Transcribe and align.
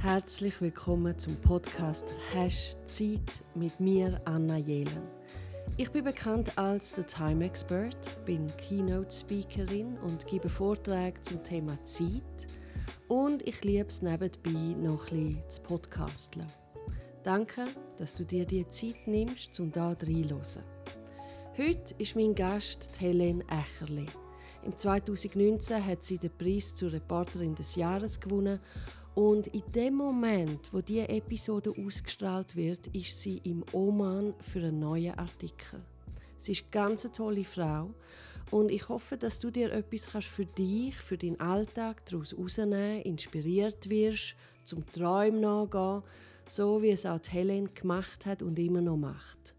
Herzlich 0.00 0.60
willkommen 0.60 1.18
zum 1.18 1.34
Podcast 1.40 2.14
Hash 2.32 2.76
Zeit 2.84 3.42
mit 3.56 3.80
mir, 3.80 4.20
Anna 4.26 4.56
Jelen. 4.56 5.02
Ich 5.76 5.90
bin 5.90 6.04
bekannt 6.04 6.56
als 6.56 6.94
The 6.94 7.02
Time 7.02 7.44
Expert, 7.44 8.24
bin 8.24 8.46
Keynote 8.58 9.10
Speakerin 9.10 9.98
und 9.98 10.24
gebe 10.28 10.48
Vorträge 10.48 11.20
zum 11.20 11.42
Thema 11.42 11.82
Zeit. 11.82 12.22
Und 13.08 13.46
ich 13.48 13.64
liebe 13.64 13.88
es 13.88 14.00
nebenbei 14.00 14.76
noch 14.80 15.10
ein 15.10 15.34
bisschen 15.34 15.50
zu 15.50 15.62
podcasteln. 15.62 16.46
Danke, 17.24 17.66
dass 17.96 18.14
du 18.14 18.24
dir 18.24 18.46
die 18.46 18.68
Zeit 18.68 19.08
nimmst, 19.08 19.58
um 19.58 19.72
da 19.72 19.88
reinzuhören. 19.88 20.62
Heute 21.58 21.94
ist 21.98 22.14
mein 22.14 22.36
Gast 22.36 22.88
Helene 23.00 23.44
Echerli. 23.50 24.06
Im 24.64 24.76
2019 24.76 25.84
hat 25.84 26.04
sie 26.04 26.18
den 26.18 26.36
Preis 26.36 26.74
zur 26.74 26.92
Reporterin 26.92 27.54
des 27.54 27.74
Jahres 27.74 28.20
gewonnen 28.20 28.60
und 29.18 29.48
in 29.48 29.64
dem 29.72 29.94
Moment, 29.96 30.72
wo 30.72 30.80
diese 30.80 31.08
Episode 31.08 31.74
ausgestrahlt 31.76 32.54
wird, 32.54 32.86
ist 32.94 33.20
sie 33.20 33.38
im 33.38 33.64
Oman 33.72 34.32
für 34.38 34.60
einen 34.60 34.78
neuen 34.78 35.18
Artikel. 35.18 35.82
Sie 36.36 36.52
ist 36.52 36.62
eine 36.62 36.70
ganz 36.70 37.02
tolle 37.10 37.42
Frau 37.42 37.90
und 38.52 38.70
ich 38.70 38.88
hoffe, 38.88 39.16
dass 39.16 39.40
du 39.40 39.50
dir 39.50 39.72
etwas 39.72 40.24
für 40.24 40.46
dich, 40.46 40.94
für 40.94 41.18
deinen 41.18 41.40
Alltag 41.40 42.06
daraus 42.06 42.30
herausnehmen, 42.30 43.02
inspiriert 43.02 43.90
wirst, 43.90 44.36
zum 44.62 44.88
Träumen 44.92 45.40
nachgehen, 45.40 46.04
so 46.46 46.80
wie 46.80 46.90
es 46.90 47.04
auch 47.04 47.18
Helen 47.28 47.74
gemacht 47.74 48.24
hat 48.24 48.40
und 48.40 48.56
immer 48.56 48.82
noch 48.82 48.98
macht. 48.98 49.56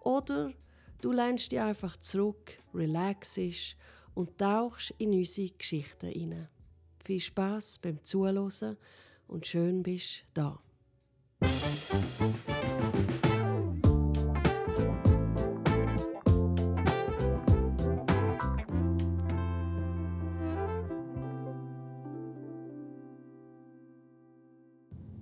Oder 0.00 0.52
du 1.00 1.12
lehnst 1.12 1.52
dich 1.52 1.60
einfach 1.60 1.96
zurück, 1.98 2.58
relaxest 2.74 3.76
und 4.14 4.36
tauchst 4.36 4.92
in 4.98 5.12
unsere 5.12 5.50
Geschichten 5.50 6.08
hinein. 6.08 6.48
Viel 7.10 7.18
Spaß 7.18 7.80
beim 7.82 8.04
Zuhören 8.04 8.76
und 9.26 9.44
schön 9.44 9.82
bist 9.82 10.26
da. 10.32 10.60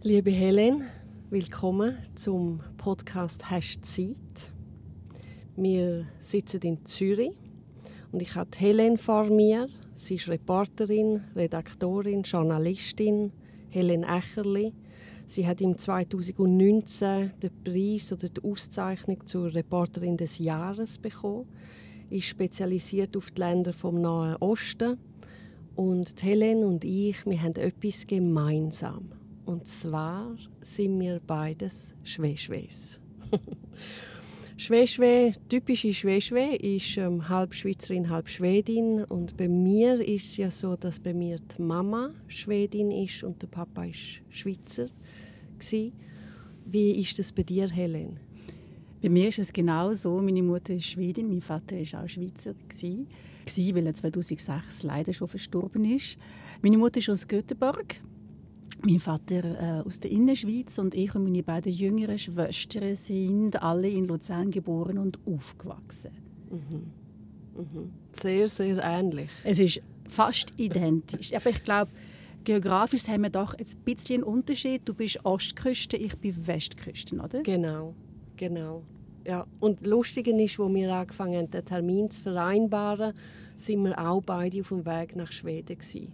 Liebe 0.02 0.30
Helen, 0.30 0.84
willkommen 1.30 1.97
zum 2.14 2.61
Podcast 2.77 3.50
Hast 3.50 3.86
Zeit. 3.86 4.52
Wir 5.56 6.06
sitzen 6.20 6.61
in 6.61 6.84
Zürich 6.84 7.33
und 8.12 8.20
ich 8.20 8.34
habe 8.34 8.50
Helen 8.58 8.98
vor 8.98 9.25
mir. 9.30 9.70
Sie 9.98 10.14
ist 10.14 10.28
Reporterin, 10.28 11.24
Redaktorin, 11.34 12.22
Journalistin, 12.22 13.32
Helen 13.68 14.05
Echerli. 14.05 14.72
Sie 15.27 15.44
hat 15.44 15.60
im 15.60 15.77
2019 15.77 17.32
den 17.42 17.64
Preis 17.64 18.12
oder 18.12 18.28
die 18.28 18.40
Auszeichnung 18.44 19.27
zur 19.27 19.52
Reporterin 19.52 20.16
des 20.16 20.38
Jahres 20.38 20.98
bekommen. 21.00 21.48
Ist 22.10 22.27
spezialisiert 22.27 23.16
auf 23.16 23.32
die 23.32 23.40
Länder 23.40 23.72
vom 23.72 24.00
Nahen 24.00 24.36
Osten. 24.36 24.98
Und 25.74 26.22
Helen 26.22 26.62
und 26.62 26.84
ich, 26.84 27.27
wir 27.27 27.42
haben 27.42 27.56
etwas 27.56 28.06
gemeinsam. 28.06 29.10
Und 29.46 29.66
zwar 29.66 30.36
sind 30.60 31.00
wir 31.00 31.20
beides 31.27 31.96
Schwäschwäs. 32.05 33.00
Schwäschwe, 34.61 35.31
typische 35.48 35.95
Schwäschwe, 35.95 36.56
ist 36.56 36.97
ähm, 36.97 37.28
halb 37.28 37.55
Schweizerin, 37.55 38.11
halb 38.11 38.28
Schwedin. 38.28 39.05
Und 39.05 39.37
bei 39.37 39.47
mir 39.47 40.01
ist 40.01 40.25
es 40.25 40.37
ja 40.37 40.51
so, 40.51 40.75
dass 40.75 40.98
bei 40.98 41.14
mir 41.14 41.39
die 41.39 41.62
Mama 41.62 42.11
Schwedin 42.27 42.91
ist 42.91 43.23
und 43.23 43.41
der 43.41 43.47
Papa 43.47 43.85
ist 43.85 44.20
Schweizer. 44.30 44.89
Gewesen. 45.61 45.92
Wie 46.67 46.91
ist 47.01 47.17
das 47.20 47.30
bei 47.30 47.45
dir, 47.45 47.68
Helen? 47.68 48.18
Bei 49.01 49.08
mir 49.08 49.29
ist 49.29 49.39
es 49.39 49.52
genau 49.52 49.95
so. 49.95 50.20
Meine 50.20 50.42
Mutter 50.42 50.74
ist 50.74 50.86
Schwedin, 50.86 51.29
mein 51.29 51.41
Vater 51.41 51.77
war 51.77 52.02
auch 52.02 52.08
Schweizer. 52.08 52.55
Gewesen, 52.68 53.07
weil 53.77 53.86
er 53.86 53.95
2006 53.95 54.83
leider 54.83 55.14
schon 55.14 55.29
verstorben 55.29 55.85
ist. 55.85 56.18
Meine 56.63 56.79
Mutter 56.79 56.98
ist 56.98 57.08
aus 57.08 57.29
Göteborg 57.29 58.01
mein 58.84 59.00
Vater 59.00 59.44
äh, 59.44 59.86
aus 59.86 60.00
der 60.00 60.11
Innerschweiz 60.11 60.78
und 60.78 60.94
ich 60.94 61.14
und 61.14 61.24
meine 61.24 61.42
beiden 61.42 61.72
jüngeren 61.72 62.18
Schwestern 62.18 62.94
sind 62.94 63.61
alle 63.62 63.89
in 63.89 64.06
Luzern 64.06 64.50
geboren 64.50 64.98
und 64.98 65.18
aufgewachsen. 65.27 66.12
Mhm. 66.50 67.62
Mhm. 67.62 67.90
Sehr, 68.12 68.48
sehr 68.48 68.83
ähnlich. 68.83 69.30
Es 69.44 69.58
ist 69.58 69.80
fast 70.08 70.52
identisch. 70.56 71.34
Aber 71.34 71.50
ich 71.50 71.62
glaube, 71.64 71.90
geografisch 72.44 73.08
haben 73.08 73.22
wir 73.22 73.30
doch 73.30 73.55
ein 73.55 73.67
bisschen 73.84 74.22
einen 74.22 74.24
Unterschied. 74.24 74.83
Du 74.84 74.94
bist 74.94 75.24
Ostküste, 75.24 75.96
ich 75.96 76.17
bin 76.17 76.46
Westküste, 76.46 77.17
oder? 77.17 77.42
Genau, 77.42 77.94
genau. 78.36 78.83
Ja. 79.27 79.46
Und 79.61 79.86
lustig 79.86 80.28
ist, 80.28 80.58
wo 80.58 80.72
wir 80.72 80.94
angefangen 80.94 81.36
haben, 81.36 81.50
den 81.50 81.64
Termin 81.64 82.11
zu 82.11 82.22
vereinbaren, 82.22 83.12
sind 83.56 83.83
wir 83.84 83.98
auch 83.98 84.22
beide 84.22 84.61
auf 84.61 84.68
dem 84.68 84.86
Weg 84.86 85.17
nach 85.17 85.33
Schweden 85.33 85.77
gewesen. 85.77 86.12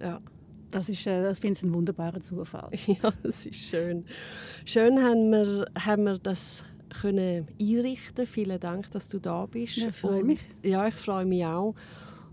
Ja. 0.00 0.20
Das, 0.74 0.88
ist, 0.88 1.06
äh, 1.06 1.22
das 1.22 1.38
finde 1.38 1.56
ich 1.56 1.62
ein 1.62 1.72
wunderbarer 1.72 2.20
Zufall. 2.20 2.70
Ja, 2.86 3.12
das 3.22 3.46
ist 3.46 3.70
schön. 3.70 4.04
Schön 4.64 5.00
haben 5.02 5.30
wir, 5.30 5.66
haben 5.78 6.04
wir 6.04 6.18
das 6.18 6.64
können 7.00 7.46
einrichten. 7.60 8.26
Vielen 8.26 8.58
Dank, 8.60 8.90
dass 8.90 9.08
du 9.08 9.18
da 9.18 9.46
bist. 9.46 9.76
Ja, 9.76 9.88
ich 9.88 9.94
freue 9.94 10.24
mich. 10.24 10.40
ja, 10.62 10.88
ich 10.88 10.94
freue 10.94 11.26
mich 11.26 11.44
auch. 11.44 11.74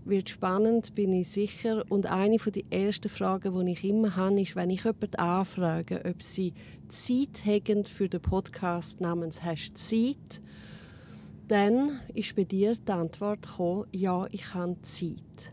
Wird 0.04 0.28
spannend, 0.28 0.94
bin 0.96 1.12
ich 1.12 1.30
sicher. 1.30 1.84
Und 1.88 2.06
eine 2.06 2.36
der 2.36 2.62
ersten 2.70 3.08
Fragen, 3.08 3.64
die 3.64 3.72
ich 3.72 3.84
immer 3.84 4.16
habe, 4.16 4.40
ist, 4.40 4.56
wenn 4.56 4.70
ich 4.70 4.84
jemanden 4.84 5.14
anfrage, 5.16 6.02
ob 6.04 6.20
sie 6.20 6.52
Zeit 6.88 7.44
haben 7.46 7.84
für 7.84 8.08
den 8.08 8.20
Podcast 8.20 9.00
namens 9.00 9.42
«Hast 9.42 9.78
Zeit?», 9.78 10.40
dann 11.46 12.00
ist 12.14 12.34
bei 12.34 12.44
dir 12.44 12.74
die 12.74 12.92
Antwort 12.92 13.42
gekommen, 13.42 13.86
ja, 13.92 14.26
ich 14.30 14.54
habe 14.54 14.80
Zeit. 14.82 15.51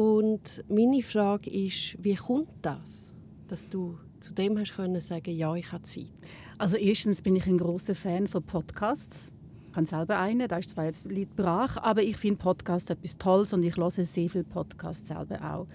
Und 0.00 0.64
meine 0.70 1.02
Frage 1.02 1.50
ist, 1.50 2.02
wie 2.02 2.14
kommt 2.14 2.48
das, 2.62 3.14
dass 3.48 3.68
du 3.68 3.98
zu 4.18 4.32
dem 4.32 4.58
hast 4.58 4.74
können 4.74 4.98
sagen, 4.98 5.30
ja, 5.30 5.54
ich 5.54 5.70
habe 5.72 5.82
Zeit? 5.82 6.06
Also 6.56 6.78
erstens 6.78 7.20
bin 7.20 7.36
ich 7.36 7.44
ein 7.44 7.58
großer 7.58 7.94
Fan 7.94 8.26
von 8.26 8.42
Podcasts. 8.42 9.30
Ich 9.70 9.76
habe 9.76 9.86
selber 9.86 10.18
einen, 10.18 10.48
da 10.48 10.56
ist 10.56 10.70
zwar 10.70 10.86
jetzt 10.86 11.04
Lied 11.04 11.36
brach, 11.36 11.76
aber 11.76 12.02
ich 12.02 12.16
finde 12.16 12.38
Podcasts 12.38 12.88
etwas 12.88 13.18
Tolles 13.18 13.52
und 13.52 13.62
ich 13.62 13.76
höre 13.76 13.90
sehr 13.90 14.30
viele 14.30 14.44
Podcasts 14.44 15.06
selber 15.06 15.38
auch. 15.42 15.66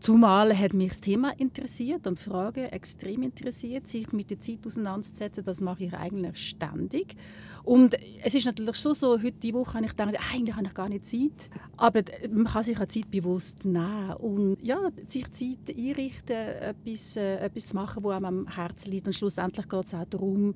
Zumal 0.00 0.56
hat 0.56 0.74
mich 0.74 0.90
das 0.90 1.00
Thema 1.00 1.32
interessiert 1.38 2.06
und 2.06 2.18
die 2.18 2.22
Frage 2.22 2.70
extrem 2.70 3.22
interessiert, 3.22 3.86
sich 3.86 4.12
mit 4.12 4.30
der 4.30 4.38
Zeit 4.38 4.66
auseinanderzusetzen. 4.66 5.44
Das 5.44 5.60
mache 5.60 5.84
ich 5.84 5.94
eigentlich 5.94 6.36
ständig. 6.36 7.16
Und 7.64 7.96
es 8.22 8.34
ist 8.34 8.46
natürlich 8.46 8.76
schon 8.76 8.94
so, 8.94 9.18
heute 9.18 9.32
die 9.32 9.52
Woche 9.52 9.74
habe 9.74 9.86
ich 9.86 9.90
gedacht, 9.90 10.14
eigentlich 10.32 10.56
habe 10.56 10.66
ich 10.66 10.74
gar 10.74 10.88
nicht 10.88 11.06
Zeit. 11.06 11.50
Aber 11.76 12.02
man 12.30 12.44
kann 12.44 12.62
sich 12.62 12.78
auch 12.80 12.86
Zeit 12.86 13.10
bewusst 13.10 13.64
nehmen 13.64 14.12
und 14.14 14.62
ja, 14.62 14.90
sich 15.08 15.30
Zeit 15.32 15.76
einrichten, 15.76 16.36
etwas, 16.36 17.16
äh, 17.16 17.36
etwas 17.38 17.66
zu 17.68 17.76
machen, 17.76 18.04
was 18.04 18.16
einem 18.16 18.24
am 18.24 18.48
Herzen 18.48 18.92
liegt. 18.92 19.06
Und 19.06 19.14
schlussendlich 19.14 19.68
geht 19.68 19.84
es 19.84 19.94
auch 19.94 20.04
darum, 20.04 20.54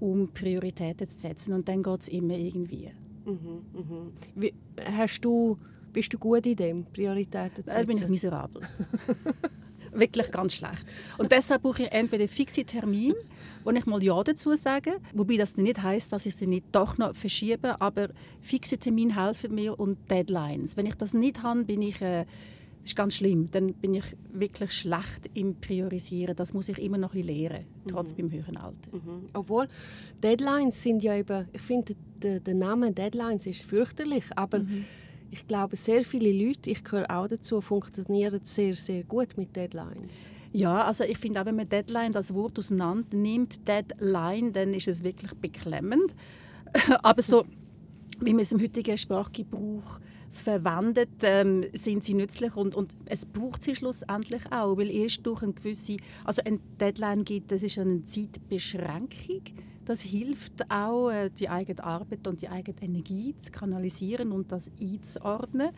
um 0.00 0.28
Prioritäten 0.28 1.06
zu 1.06 1.18
setzen. 1.18 1.54
Und 1.54 1.68
dann 1.68 1.82
geht 1.82 2.00
es 2.02 2.08
immer 2.08 2.34
irgendwie. 2.34 2.90
Mhm, 3.24 3.62
mhm. 3.72 4.12
Wie, 4.34 4.52
hast 4.96 5.20
du 5.20 5.58
bist 5.94 6.12
du 6.12 6.18
gut 6.18 6.44
in 6.44 6.56
dem, 6.56 6.84
Prioritäten 6.84 7.56
zu 7.56 7.62
setzen? 7.62 7.80
Da 7.80 7.84
bin 7.84 7.96
ich 7.96 8.08
miserabel. 8.08 8.60
Wirklich 9.92 10.30
ganz 10.32 10.54
schlecht. 10.54 10.84
Und 11.18 11.30
deshalb 11.30 11.62
brauche 11.62 11.84
ich 11.84 11.92
entweder 11.92 12.26
fixe 12.26 12.64
Termine, 12.64 13.14
wo 13.62 13.70
ich 13.70 13.86
mal 13.86 14.02
Ja 14.02 14.22
dazu 14.24 14.56
sage, 14.56 14.96
wobei 15.14 15.36
das 15.36 15.56
nicht 15.56 15.80
heißt, 15.80 16.12
dass 16.12 16.26
ich 16.26 16.34
sie 16.34 16.48
nicht 16.48 16.66
doch 16.72 16.98
noch 16.98 17.14
verschiebe, 17.14 17.80
aber 17.80 18.08
fixe 18.40 18.76
Termine 18.76 19.14
helfen 19.14 19.54
mir 19.54 19.78
und 19.78 19.98
Deadlines. 20.10 20.76
Wenn 20.76 20.86
ich 20.86 20.96
das 20.96 21.14
nicht 21.14 21.42
habe, 21.44 21.64
bin 21.64 21.80
ich 21.80 22.02
äh, 22.02 22.26
ist 22.82 22.96
ganz 22.96 23.14
schlimm. 23.14 23.48
Dann 23.52 23.72
bin 23.74 23.94
ich 23.94 24.04
wirklich 24.32 24.72
schlecht 24.72 25.30
im 25.32 25.54
Priorisieren. 25.54 26.36
Das 26.36 26.52
muss 26.52 26.68
ich 26.68 26.78
immer 26.78 26.98
noch 26.98 27.14
ein 27.14 27.22
lernen, 27.22 27.64
trotz 27.88 28.10
mhm. 28.10 28.24
meinem 28.24 28.32
höheren 28.32 28.56
Alter. 28.56 28.90
Mhm. 28.92 29.26
Obwohl 29.32 29.68
Deadlines 30.22 30.82
sind 30.82 31.04
ja 31.04 31.14
eben, 31.14 31.46
ich 31.52 31.62
finde 31.62 31.94
der, 32.20 32.40
der 32.40 32.54
Name 32.54 32.92
Deadlines 32.92 33.46
ist 33.46 33.64
fürchterlich, 33.64 34.24
aber 34.34 34.58
mhm 34.58 34.84
ich 35.30 35.46
glaube, 35.46 35.76
sehr 35.76 36.04
viele 36.04 36.32
Leute, 36.32 36.70
ich 36.70 36.84
gehöre 36.84 37.10
auch 37.10 37.26
dazu, 37.26 37.60
funktionieren 37.60 38.40
sehr, 38.44 38.76
sehr 38.76 39.02
gut 39.04 39.36
mit 39.36 39.54
Deadlines. 39.56 40.30
Ja, 40.52 40.84
also 40.84 41.04
ich 41.04 41.18
finde 41.18 41.40
auch, 41.40 41.46
wenn 41.46 41.56
man 41.56 41.68
Deadline 41.68 42.12
das 42.12 42.32
Wort 42.32 42.58
auseinander 42.58 43.16
nimmt, 43.16 43.66
Deadline, 43.66 44.52
dann 44.52 44.72
ist 44.72 44.88
es 44.88 45.02
wirklich 45.02 45.32
beklemmend. 45.34 46.14
Aber 47.02 47.22
so, 47.22 47.44
wie 48.20 48.32
man 48.32 48.42
es 48.42 48.52
im 48.52 48.60
heutigen 48.60 48.96
Sprachgebrauch 48.96 49.98
verwendet, 50.30 51.10
ähm, 51.22 51.64
sind 51.72 52.04
sie 52.04 52.14
nützlich 52.14 52.56
und, 52.56 52.74
und 52.74 52.96
es 53.06 53.24
braucht 53.24 53.62
sie 53.62 53.76
schlussendlich 53.76 54.42
auch, 54.52 54.76
weil 54.76 54.90
erst 54.90 55.24
durch 55.26 55.42
eine 55.42 55.52
gewisse, 55.52 55.96
also 56.24 56.42
ein 56.44 56.60
Deadline 56.80 57.24
gibt, 57.24 57.52
das 57.52 57.62
ist 57.62 57.78
eine 57.78 58.04
Zeitbeschränkung 58.04 59.42
das 59.84 60.02
hilft 60.02 60.70
auch, 60.70 61.10
äh, 61.10 61.30
die 61.30 61.48
eigene 61.48 61.82
Arbeit 61.82 62.26
und 62.26 62.40
die 62.42 62.48
eigene 62.48 62.82
Energie 62.82 63.34
zu 63.38 63.50
kanalisieren 63.50 64.32
und 64.32 64.50
das 64.52 64.70
einzuordnen. 64.80 65.70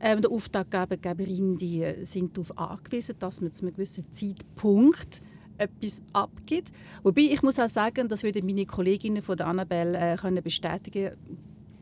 Ähm, 0.00 0.22
der 0.22 0.30
Auftraggeber, 0.30 0.96
die 0.96 1.94
sind 2.02 2.36
darauf 2.36 2.56
angewiesen, 2.56 3.16
dass 3.18 3.40
man 3.40 3.52
zu 3.52 3.62
einem 3.62 3.74
gewissen 3.74 4.04
Zeitpunkt 4.12 5.22
etwas 5.58 6.02
abgibt. 6.12 6.70
Wobei 7.02 7.22
ich 7.22 7.42
muss 7.42 7.58
auch 7.58 7.68
sagen, 7.68 8.08
das 8.08 8.22
würden 8.22 8.46
meine 8.46 8.64
Kolleginnen 8.64 9.22
von 9.22 9.36
der 9.36 9.48
Annabelle 9.48 9.98
äh, 9.98 10.16
können 10.16 10.42
bestätigen. 10.42 11.16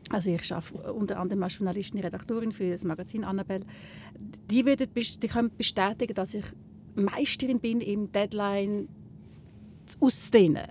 Also 0.09 0.29
ich 0.29 0.51
arbeite 0.53 0.93
unter 0.93 1.19
anderem 1.19 1.43
als 1.43 1.57
Journalistin, 1.57 1.99
Redaktorin 1.99 2.51
für 2.51 2.71
das 2.71 2.85
Magazin 2.85 3.23
Annabelle. 3.23 3.65
Die, 4.49 4.65
würden, 4.65 4.89
die 4.95 5.27
können 5.27 5.51
bestätigen, 5.55 6.13
dass 6.13 6.33
ich 6.33 6.45
Meisterin 6.95 7.59
bin 7.59 7.81
im 7.81 8.11
Deadline 8.11 8.87
auszudehnen 9.99 10.67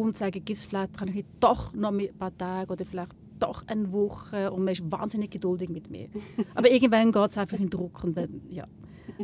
und 0.00 0.16
sagen, 0.16 0.42
vielleicht 0.46 0.96
kann 0.96 1.08
ich 1.08 1.24
doch 1.38 1.74
noch 1.74 1.92
ein 1.92 2.08
paar 2.18 2.36
Tage 2.36 2.72
oder 2.72 2.84
vielleicht 2.86 3.12
doch 3.38 3.66
eine 3.66 3.92
Woche 3.92 4.50
und 4.50 4.64
man 4.64 4.72
ist 4.72 4.90
wahnsinnig 4.90 5.30
geduldig 5.30 5.68
mit 5.68 5.90
mir. 5.90 6.08
Aber 6.54 6.70
irgendwann 6.70 7.12
geht 7.12 7.30
es 7.30 7.38
einfach 7.38 7.58
in 7.58 7.68
Druck 7.68 8.02
und 8.04 8.16
wenn, 8.16 8.40
ja, 8.48 8.66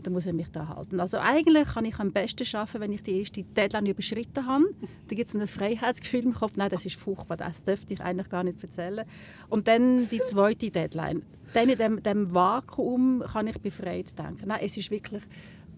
dann 0.02 0.12
muss 0.12 0.26
ich 0.26 0.32
mich 0.34 0.48
da 0.48 0.68
halten. 0.68 1.00
Also 1.00 1.18
eigentlich 1.18 1.68
kann 1.68 1.86
ich 1.86 1.98
am 1.98 2.12
besten 2.12 2.44
schaffen, 2.44 2.82
wenn 2.82 2.92
ich 2.92 3.02
die 3.02 3.20
erste 3.20 3.44
Deadline 3.44 3.86
überschritten 3.86 4.46
habe. 4.46 4.64
Da 5.08 5.14
gibt 5.14 5.28
es 5.28 5.34
ein 5.34 5.46
Freiheitsgefühl 5.46 6.24
im 6.24 6.34
Kopf. 6.34 6.56
Nein, 6.56 6.68
das 6.68 6.84
ist 6.84 6.96
furchtbar, 6.96 7.38
das 7.38 7.62
dürfte 7.62 7.94
ich 7.94 8.00
eigentlich 8.00 8.28
gar 8.28 8.44
nicht 8.44 8.62
erzählen. 8.62 9.06
Und 9.48 9.68
dann 9.68 10.06
die 10.10 10.22
zweite 10.22 10.70
Deadline. 10.70 11.22
Dann 11.54 11.70
in 11.70 11.78
dem, 11.78 12.02
dem 12.02 12.34
Vakuum 12.34 13.22
kann 13.32 13.46
ich 13.46 13.58
befreit 13.58 14.18
denken. 14.18 14.48
Nein, 14.48 14.60
es 14.62 14.76
ist 14.76 14.90
wirklich 14.90 15.22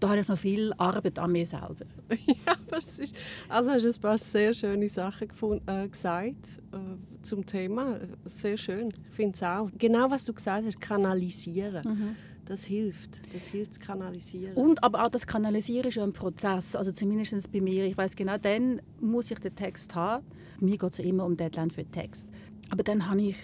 da 0.01 0.09
habe 0.09 0.21
ich 0.21 0.27
noch 0.27 0.37
viel 0.37 0.73
Arbeit 0.77 1.19
an 1.19 1.31
mir 1.31 1.45
selber. 1.45 1.85
ja, 2.25 2.55
das 2.67 2.99
ist, 2.99 3.15
also 3.47 3.71
hast 3.71 3.85
du 3.85 3.89
ein 3.89 4.01
paar 4.01 4.17
sehr 4.17 4.53
schöne 4.53 4.89
Sachen 4.89 5.27
gefunden, 5.27 5.63
äh, 5.67 5.87
gesagt 5.87 6.59
äh, 6.71 6.77
zum 7.21 7.45
Thema. 7.45 7.99
Sehr 8.25 8.57
schön. 8.57 8.91
Ich 9.09 9.15
finde 9.15 9.33
es 9.33 9.43
auch. 9.43 9.69
Genau, 9.77 10.09
was 10.09 10.25
du 10.25 10.33
gesagt 10.33 10.65
hast, 10.65 10.81
kanalisieren. 10.81 11.83
Mhm. 11.85 12.15
Das 12.45 12.65
hilft. 12.65 13.21
Das 13.31 13.45
hilft, 13.45 13.79
kanalisieren. 13.79 14.55
Und 14.55 14.83
aber 14.83 15.05
auch 15.05 15.09
das 15.09 15.27
Kanalisieren 15.27 15.87
ist 15.87 15.95
ja 15.95 16.03
ein 16.03 16.13
Prozess. 16.13 16.75
Also 16.75 16.91
zumindest 16.91 17.51
bei 17.51 17.61
mir. 17.61 17.85
Ich 17.85 17.95
weiß 17.95 18.15
genau, 18.15 18.37
dann 18.37 18.81
muss 18.99 19.29
ich 19.29 19.39
den 19.39 19.55
Text 19.55 19.93
haben. 19.93 20.25
Mir 20.59 20.77
geht 20.77 20.93
es 20.93 20.99
immer 20.99 21.25
um 21.25 21.37
Deadline 21.37 21.69
für 21.69 21.83
den 21.83 21.91
Text. 21.91 22.27
Aber 22.71 22.83
dann 22.83 23.07
habe 23.09 23.21
ich 23.21 23.37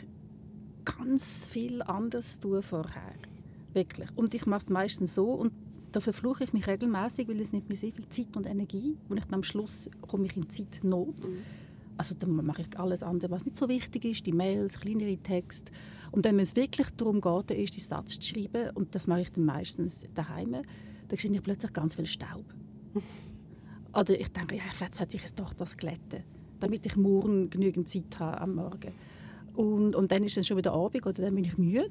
ganz 0.84 1.48
viel 1.48 1.84
anderes 1.84 2.40
tun 2.40 2.64
vorher. 2.64 3.14
Wirklich. 3.74 4.10
Und 4.16 4.34
ich 4.34 4.48
mache 4.48 4.62
es 4.62 4.70
meistens 4.70 5.14
so. 5.14 5.32
Und 5.32 5.54
da 5.98 6.02
verfluche 6.02 6.44
ich 6.44 6.54
mich 6.54 6.68
regelmäßig, 6.68 7.28
weil 7.28 7.42
es 7.42 7.52
nimmt 7.52 7.70
mir 7.70 7.76
sehr 7.76 7.92
viel 7.92 8.08
Zeit 8.10 8.38
und 8.38 8.46
Energie 8.46 8.96
und 9.10 9.18
ich 9.18 9.24
am 9.32 9.42
Schluss 9.42 9.90
komme 10.02 10.28
ich 10.28 10.38
in 10.38 10.48
Zeitnot. 10.48 11.28
Mhm. 11.28 11.40
Also 11.98 12.14
dann 12.14 12.46
mache 12.46 12.62
ich 12.62 12.80
alles 12.80 13.02
andere, 13.02 13.32
was 13.32 13.46
nicht 13.46 13.58
so 13.58 13.68
wichtig 13.68 14.06
ist, 14.06 14.28
die 14.28 14.32
Mails, 14.32 14.80
kleinere 14.80 15.18
Texte. 15.18 15.72
Und 16.12 16.24
wenn 16.24 16.38
es 16.38 16.56
wirklich 16.56 16.92
darum 16.92 17.20
geht, 17.20 17.50
den 17.50 17.60
ersten 17.60 17.82
Satz 17.82 18.20
zu 18.20 18.28
schreiben, 18.28 18.70
und 18.76 18.94
das 18.94 19.08
mache 19.08 19.22
ich 19.22 19.32
dann 19.32 19.46
meistens 19.46 20.06
daheim, 20.14 20.52
dann 21.08 21.18
sehe 21.18 21.32
ich 21.32 21.42
plötzlich 21.42 21.74
ganz 21.74 21.96
viel 21.96 22.06
Staub. 22.06 22.46
Oder 24.00 24.20
ich 24.20 24.28
denke, 24.28 24.56
ja, 24.56 24.62
vielleicht 24.72 24.94
sollte 24.94 25.18
ich 25.18 25.24
es 25.24 25.34
doch 25.34 25.56
das 25.56 25.78
glätten, 25.78 26.22
damit 26.60 26.86
ich 26.86 26.96
morgen 26.96 27.50
genügend 27.50 27.90
Zeit 27.90 28.20
habe 28.20 28.40
am 28.40 28.54
Morgen. 28.54 28.92
Und, 29.56 29.96
und 29.96 30.12
dann 30.12 30.24
ist 30.24 30.38
es 30.38 30.46
schon 30.46 30.58
wieder 30.58 30.74
Abend 30.74 31.04
oder 31.08 31.24
dann 31.24 31.34
bin 31.34 31.46
ich 31.46 31.58
müde. 31.58 31.90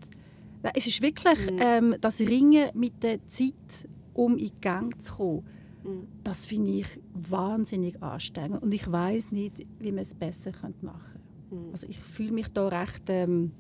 Es 0.75 0.87
ist 0.87 1.03
wirklich 1.03 1.51
mhm. 1.51 1.59
ähm, 1.61 1.97
das 2.01 2.21
Ringen 2.21 2.71
mit 2.75 3.03
der 3.03 3.27
Zeit 3.29 3.89
um 4.17 4.37
in 4.37 4.53
Gang 4.61 5.01
zu 5.01 5.15
kommen, 5.15 5.47
mhm. 5.85 6.09
das 6.25 6.47
finde 6.47 6.71
ich 6.71 6.87
wahnsinnig 7.13 8.03
anstrengend. 8.03 8.63
Und 8.63 8.73
ich 8.73 8.91
weiß 8.91 9.31
nicht, 9.31 9.67
wie 9.79 9.93
man 9.93 10.01
es 10.01 10.15
besser 10.15 10.53
machen 10.81 11.03
könnte. 11.51 11.65
Mhm. 11.65 11.73
Also 11.73 11.87
ich 11.89 11.99
fühle 11.99 12.33
mich 12.33 12.49
da 12.49 12.69
recht 12.69 13.03
ähm, 13.09 13.53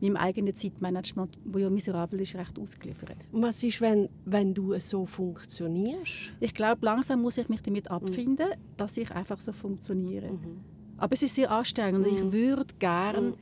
meinem 0.00 0.16
eigenen 0.16 0.54
Zeitmanagement, 0.54 1.38
wo 1.44 1.58
ja 1.58 1.70
miserabel 1.70 2.20
ist, 2.20 2.34
recht 2.34 2.58
ausgeliefert. 2.58 3.16
Was 3.32 3.62
ist, 3.62 3.80
wenn, 3.80 4.08
wenn 4.24 4.52
du 4.52 4.78
so 4.78 5.06
funktionierst? 5.06 6.34
Ich 6.40 6.54
glaube, 6.54 6.84
langsam 6.84 7.22
muss 7.22 7.38
ich 7.38 7.48
mich 7.48 7.62
damit 7.62 7.90
abfinden, 7.90 8.48
mhm. 8.48 8.76
dass 8.76 8.96
ich 8.96 9.10
einfach 9.10 9.40
so 9.40 9.52
funktioniere. 9.52 10.32
Mhm. 10.32 10.60
Aber 10.98 11.12
es 11.12 11.22
ist 11.22 11.34
sehr 11.34 11.50
anstrengend 11.50 12.06
und 12.06 12.16
ich 12.16 12.32
würde 12.32 12.74
gerne 12.78 13.34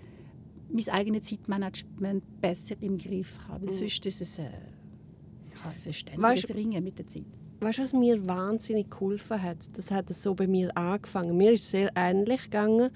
mein 0.68 0.88
eigenes 0.88 1.22
Zeitmanagement 1.22 2.40
besser 2.40 2.74
im 2.80 2.98
Griff 2.98 3.38
haben. 3.48 3.70
Sonst 3.70 4.04
ist 4.06 4.20
es... 4.20 4.38
Äh, 4.38 4.50
es 5.76 5.86
ist 5.86 5.96
ständiges 5.96 6.30
weißt, 6.30 6.54
Ringen 6.54 6.84
mit 6.84 6.98
der 6.98 7.06
Zeit. 7.06 7.24
Weißt 7.60 7.78
du, 7.78 7.82
was 7.82 7.92
mir 7.92 8.26
wahnsinnig 8.26 8.90
geholfen 8.90 9.42
hat? 9.42 9.58
Das 9.76 9.90
hat 9.90 10.12
so 10.14 10.34
bei 10.34 10.46
mir 10.46 10.76
angefangen. 10.76 11.36
Mir 11.36 11.52
ist 11.52 11.62
es 11.62 11.70
sehr 11.70 11.90
ähnlich 11.94 12.44
gegangen. 12.44 12.90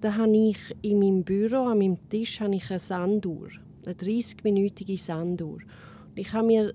Da 0.00 0.16
habe 0.16 0.36
ich 0.36 0.58
in 0.82 0.98
meinem 0.98 1.22
Büro, 1.22 1.66
an 1.66 1.78
meinem 1.78 1.98
Tisch, 2.08 2.40
habe 2.40 2.54
ich 2.54 2.70
eine 2.70 2.78
Sanduhr. 2.78 3.48
Eine 3.84 3.94
30-minütige 3.94 4.98
Sanduhr. 4.98 5.58
ich 6.14 6.32
habe 6.32 6.46
mir 6.46 6.74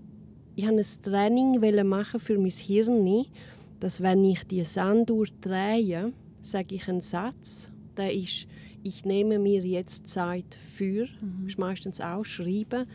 ich 0.57 0.66
habe 0.66 0.77
ein 0.77 1.04
Training 1.04 1.88
machen 1.88 2.19
für 2.19 2.38
mein 2.38 2.50
Hirn, 2.50 3.25
dass 3.81 4.01
wenn 4.01 4.24
ich 4.24 4.44
die 4.45 4.63
Sanduhr 4.63 5.28
drehe, 5.42 6.13
sage 6.42 6.75
ich 6.75 6.88
einen 6.88 7.01
Satz, 7.01 7.71
der 7.98 8.13
ist, 8.13 8.48
ich 8.81 9.04
nehme 9.04 9.38
mir 9.38 9.62
jetzt 9.62 10.07
Zeit 10.07 10.56
für, 10.56 11.07
mhm. 11.21 11.48
ist 11.48 11.60
meistens 11.60 12.00
auch 12.00 12.24
schreiben, 12.24 12.88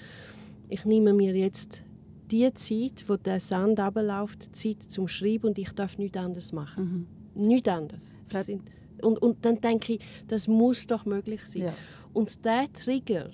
ich 0.69 0.87
nehme 0.87 1.13
mir 1.13 1.37
jetzt 1.37 1.85
die 2.31 2.53
Zeit, 2.55 3.05
wo 3.09 3.17
der 3.17 3.41
Sand 3.41 3.81
abläuft, 3.81 4.55
Zeit 4.55 4.83
zum 4.83 5.09
Schreiben 5.09 5.49
und 5.49 5.59
ich 5.59 5.73
darf 5.73 5.99
nichts 5.99 6.19
anderes 6.19 6.53
machen. 6.53 7.09
Mhm. 7.35 7.47
Nichts 7.47 7.69
anderes. 7.69 8.17
Und, 9.03 9.21
und 9.23 9.45
dann 9.45 9.61
denke 9.61 9.95
ich, 9.95 10.01
das 10.29 10.47
muss 10.47 10.87
doch 10.87 11.07
möglich 11.07 11.41
sein. 11.47 11.63
Ja. 11.63 11.75
Und 12.13 12.45
der 12.45 12.71
Trigger, 12.73 13.31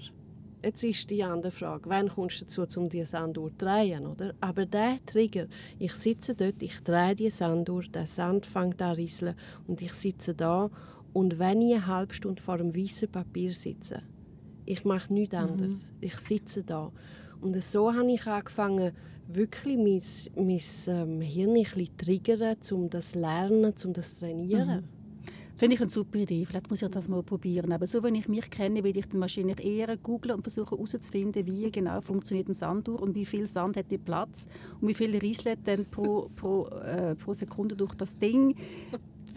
jetzt 0.62 0.84
ist 0.84 1.10
die 1.10 1.22
andere 1.22 1.50
Frage, 1.50 1.88
wann 1.88 2.08
kommst 2.08 2.40
du 2.40 2.44
dazu, 2.44 2.81
um 2.81 2.88
die 2.88 3.04
Sanduhr 3.04 3.50
zu 3.50 3.56
drehen, 3.56 4.06
oder? 4.06 4.34
Aber 4.40 4.66
der 4.66 4.99
Trigger, 5.06 5.46
ich 5.78 5.92
sitze 5.92 6.34
dort, 6.34 6.62
ich 6.62 6.81
drehe 6.81 7.14
die 7.14 7.31
Sanduhr, 7.31 7.82
der 7.82 8.06
Sand 8.06 8.46
fängt 8.46 8.81
an 8.82 8.94
rieseln 8.94 9.34
und 9.66 9.82
ich 9.82 9.92
sitze 9.92 10.34
da 10.34 10.70
und 11.12 11.38
wenn 11.38 11.62
ich 11.62 11.75
eine 11.75 11.87
halbe 11.87 12.12
Stunde 12.12 12.42
vor 12.42 12.58
dem 12.58 12.76
weißen 12.76 13.08
Papier 13.08 13.52
sitze, 13.52 14.02
ich 14.66 14.84
mache 14.84 15.12
nichts 15.12 15.34
mhm. 15.34 15.40
anderes, 15.40 15.92
mhm. 15.92 15.96
ich 16.00 16.19
sitze 16.19 16.62
da 16.62 16.92
und 17.41 17.62
so 17.62 17.93
habe 17.93 18.11
ich 18.11 18.27
angefangen, 18.27 18.93
wirklich 19.29 19.77
mein, 19.77 20.47
mein 20.47 20.61
ähm, 20.88 21.21
Hirn 21.21 21.56
ein 21.56 21.62
bisschen 21.62 21.97
triggern, 21.97 22.56
um 22.73 22.91
das 22.91 23.12
zu 23.12 23.19
lernen, 23.19 23.75
um 23.85 23.93
das 23.93 24.15
zu 24.15 24.21
trainieren. 24.21 24.69
Mhm. 24.69 24.85
Das 25.56 25.61
finde 25.61 25.77
ich 25.77 25.81
eine 25.81 25.91
super 25.91 26.19
Idee. 26.19 26.44
Vielleicht 26.44 26.69
muss 26.69 26.83
ich 26.83 26.88
das 26.88 27.09
mal 27.09 27.23
probieren. 27.23 27.73
Aber 27.73 27.87
so, 27.87 28.03
wenn 28.03 28.15
ich 28.15 28.29
mich 28.29 28.50
kenne, 28.50 28.85
werde 28.85 28.99
ich 28.99 29.09
dann 29.09 29.23
wahrscheinlich 29.23 29.65
eher 29.65 29.97
googeln 29.97 30.35
und 30.35 30.43
versuchen 30.43 30.76
herauszufinden, 30.76 31.47
wie 31.47 31.71
genau 31.71 31.99
funktioniert 32.02 32.49
ein 32.49 32.55
Sanduhr 32.55 33.00
und 33.00 33.14
wie 33.14 33.25
viel 33.25 33.47
Sand 33.47 33.78
hat 33.78 33.90
die 33.90 33.97
Platz 33.97 34.47
und 34.83 34.88
wie 34.88 34.95
viel 34.95 35.16
rieselt 35.16 35.61
dann 35.64 35.87
pro, 35.87 36.28
pro, 36.37 36.66
äh, 36.66 37.14
pro 37.14 37.33
Sekunde 37.33 37.75
durch 37.75 37.95
das 37.95 38.19
Ding. 38.19 38.55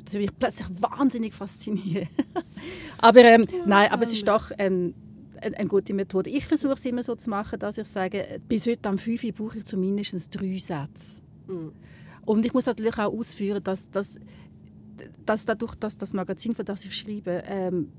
Das 0.03 0.13
würde 0.13 0.25
mich 0.25 0.38
plötzlich 0.38 0.68
wahnsinnig 0.82 1.34
faszinieren. 1.34 2.10
aber 2.98 3.24
ähm, 3.24 3.46
nein, 3.65 3.89
aber 3.89 4.03
es 4.03 4.12
ist 4.12 4.27
doch... 4.27 4.51
Ähm, 4.58 4.94
eine 5.41 5.67
gute 5.67 5.93
Methode. 5.93 6.29
Ich 6.29 6.46
versuche 6.46 6.74
es 6.74 6.86
immer 6.86 7.03
so 7.03 7.15
zu 7.15 7.29
machen, 7.29 7.60
dass 7.60 7.77
ich 7.77 7.88
sage, 7.88 8.39
bis 8.48 8.67
heute 8.67 8.89
am 8.89 8.98
5 8.98 9.24
Uhr 9.24 9.31
brauche 9.31 9.60
ich 9.60 9.65
zumindest 9.65 10.39
drei 10.39 10.58
Sätze. 10.58 11.22
Mhm. 11.48 11.72
Und 12.25 12.46
ich 12.46 12.53
muss 12.53 12.65
natürlich 12.65 12.98
auch 12.98 13.13
ausführen, 13.13 13.63
dass, 13.63 13.89
dass, 13.89 14.19
dass 15.25 15.46
dadurch, 15.46 15.75
dass 15.75 15.98
das 15.98 16.13
Magazin, 16.13 16.55
für 16.55 16.63
das 16.63 16.86
ich 16.86 16.96
schreibe, 16.96 17.43
ähm, 17.48 17.91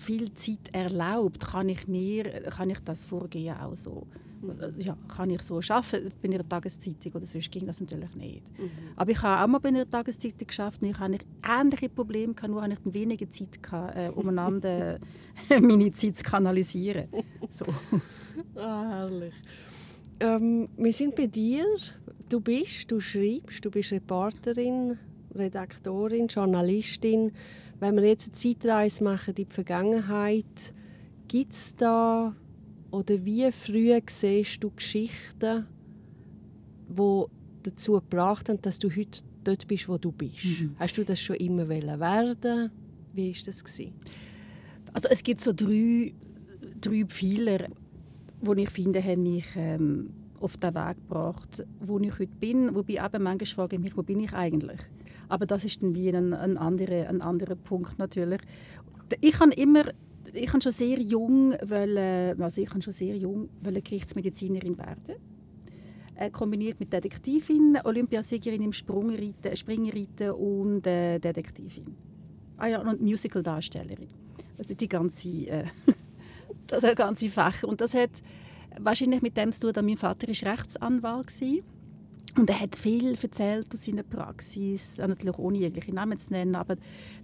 viel 0.00 0.32
Zeit 0.34 0.70
erlaubt, 0.72 1.40
kann 1.40 1.68
ich 1.68 1.86
mir 1.86 2.24
kann 2.50 2.70
ich 2.70 2.78
das 2.80 3.04
Vorgehen 3.04 3.56
auch 3.56 3.76
so 3.76 4.06
äh, 4.42 4.82
ja, 4.82 4.96
kann 5.08 5.30
ich 5.30 5.42
so 5.42 5.60
arbeiten 5.68 6.10
bei 6.22 6.28
einer 6.28 6.48
Tageszeitung 6.48 7.12
oder 7.12 7.26
sonst 7.26 7.50
ging 7.50 7.66
das 7.66 7.80
natürlich 7.80 8.14
nicht. 8.14 8.58
Mhm. 8.58 8.70
Aber 8.96 9.10
ich 9.10 9.22
habe 9.22 9.44
auch 9.44 9.48
mal 9.48 9.58
bei 9.58 9.68
einer 9.68 9.88
Tageszeitung 9.88 10.46
geschafft 10.46 10.82
und 10.82 10.88
ich 10.88 10.98
hatte 10.98 11.18
ähnliche 11.46 11.88
Probleme, 11.88 12.34
nur 12.48 12.62
hatte 12.62 12.78
ich 12.84 12.94
weniger 12.94 13.30
Zeit, 13.30 13.62
gehabt, 13.62 13.96
äh, 13.96 14.10
umeinander 14.10 14.98
meine 15.60 15.92
Zeit 15.92 16.16
zu 16.16 16.24
kanalisieren. 16.24 17.08
So. 17.50 17.66
Ah, 18.54 18.88
herrlich. 18.88 19.34
Ähm, 20.20 20.68
wir 20.76 20.92
sind 20.92 21.14
bei 21.16 21.26
dir. 21.26 21.64
Du 22.28 22.40
bist, 22.40 22.90
du 22.90 23.00
schreibst, 23.00 23.64
du 23.64 23.70
bist 23.70 23.92
Reporterin, 23.92 24.98
Redaktorin, 25.34 26.28
Journalistin. 26.28 27.32
Wenn 27.80 27.96
wir 27.96 28.04
jetzt 28.04 28.28
eine 28.28 28.34
Zeitreise 28.34 29.02
machen 29.02 29.30
in 29.30 29.46
die 29.46 29.46
Vergangenheit, 29.46 30.74
gibt 31.28 31.54
es 31.54 31.74
da 31.74 32.36
oder 32.90 33.24
wie 33.24 33.50
früh 33.50 33.98
siehst 34.06 34.62
du 34.62 34.70
Geschichten, 34.70 35.66
die 36.88 37.24
dazu 37.62 37.92
gebracht 37.92 38.50
haben, 38.50 38.60
dass 38.60 38.78
du 38.78 38.90
heute 38.90 39.22
dort 39.44 39.66
bist, 39.66 39.88
wo 39.88 39.96
du 39.96 40.12
bist? 40.12 40.44
Mhm. 40.44 40.76
Hast 40.78 40.98
du 40.98 41.04
das 41.04 41.20
schon 41.20 41.36
immer 41.36 41.68
werden? 41.68 42.70
Wie 43.14 43.34
war 43.34 43.42
das? 43.46 43.64
Also 44.92 45.08
es 45.08 45.22
gibt 45.22 45.40
so 45.40 45.52
drei, 45.54 46.12
drei 46.80 47.04
Pfeiler, 47.06 47.68
die 48.42 48.62
ich 48.62 48.70
finde, 48.70 49.02
haben 49.02 49.22
mich 49.22 49.46
ähm, 49.56 50.10
auf 50.38 50.58
den 50.58 50.74
Weg 50.74 50.96
gebracht, 50.96 51.64
wo 51.80 51.98
ich 51.98 52.18
heute 52.18 52.36
bin. 52.38 52.74
Wobei 52.74 52.94
eben 52.94 53.22
manchmal 53.22 53.46
frage 53.46 53.76
ich 53.76 53.82
mich, 53.82 53.96
wo 53.96 54.02
bin 54.02 54.20
ich 54.20 54.32
eigentlich? 54.34 54.80
Aber 55.30 55.46
das 55.46 55.64
ist 55.64 55.82
dann 55.82 55.94
wie 55.94 56.08
ein, 56.14 56.34
ein, 56.34 56.58
anderer, 56.58 57.08
ein 57.08 57.22
anderer 57.22 57.54
Punkt 57.54 57.98
natürlich. 57.98 58.40
Ich 59.20 59.38
habe 59.40 59.54
immer 59.54 59.84
ich 60.32 60.50
schon 60.50 60.60
sehr 60.60 61.00
jung 61.00 61.54
wollen, 61.62 62.40
also 62.40 62.60
ich 62.60 62.70
schon 62.70 62.92
sehr 62.92 63.16
jung 63.16 63.48
Gerichtsmedizinerin 63.62 64.76
werden. 64.78 65.16
Äh, 66.14 66.30
kombiniert 66.30 66.78
mit 66.78 66.92
Detektivin, 66.92 67.78
Olympiasiegerin 67.82 68.62
im 68.62 68.72
Sprungreiten, 68.72 69.56
Springreiten 69.56 70.32
und 70.32 70.86
äh, 70.86 71.18
Detektivin. 71.18 71.96
Ah 72.58 72.66
ja, 72.66 72.80
und 72.80 73.00
Musicaldarstellerin. 73.00 74.08
Also 74.58 74.74
die 74.74 74.88
ganze, 74.88 75.28
äh, 75.28 75.64
das 76.66 76.94
ganze 76.94 77.30
Fach. 77.30 77.62
Und 77.62 77.80
das 77.80 77.94
hat 77.94 78.10
wahrscheinlich 78.78 79.22
mit 79.22 79.36
dem 79.36 79.50
zu 79.50 79.60
tun, 79.62 79.72
dass 79.72 79.84
mein 79.84 79.96
Vater 79.96 80.28
ist 80.28 80.44
Rechtsanwalt 80.44 81.40
war. 81.40 81.62
Und 82.36 82.48
er 82.48 82.60
hat 82.60 82.76
viel 82.76 83.16
erzählt 83.20 83.66
aus 83.74 83.84
seiner 83.84 84.02
Praxis, 84.02 84.98
natürlich 84.98 85.38
ohne 85.38 85.58
jegliche 85.58 85.94
Namen 85.94 86.18
zu 86.18 86.30
nennen, 86.30 86.54
aber 86.54 86.76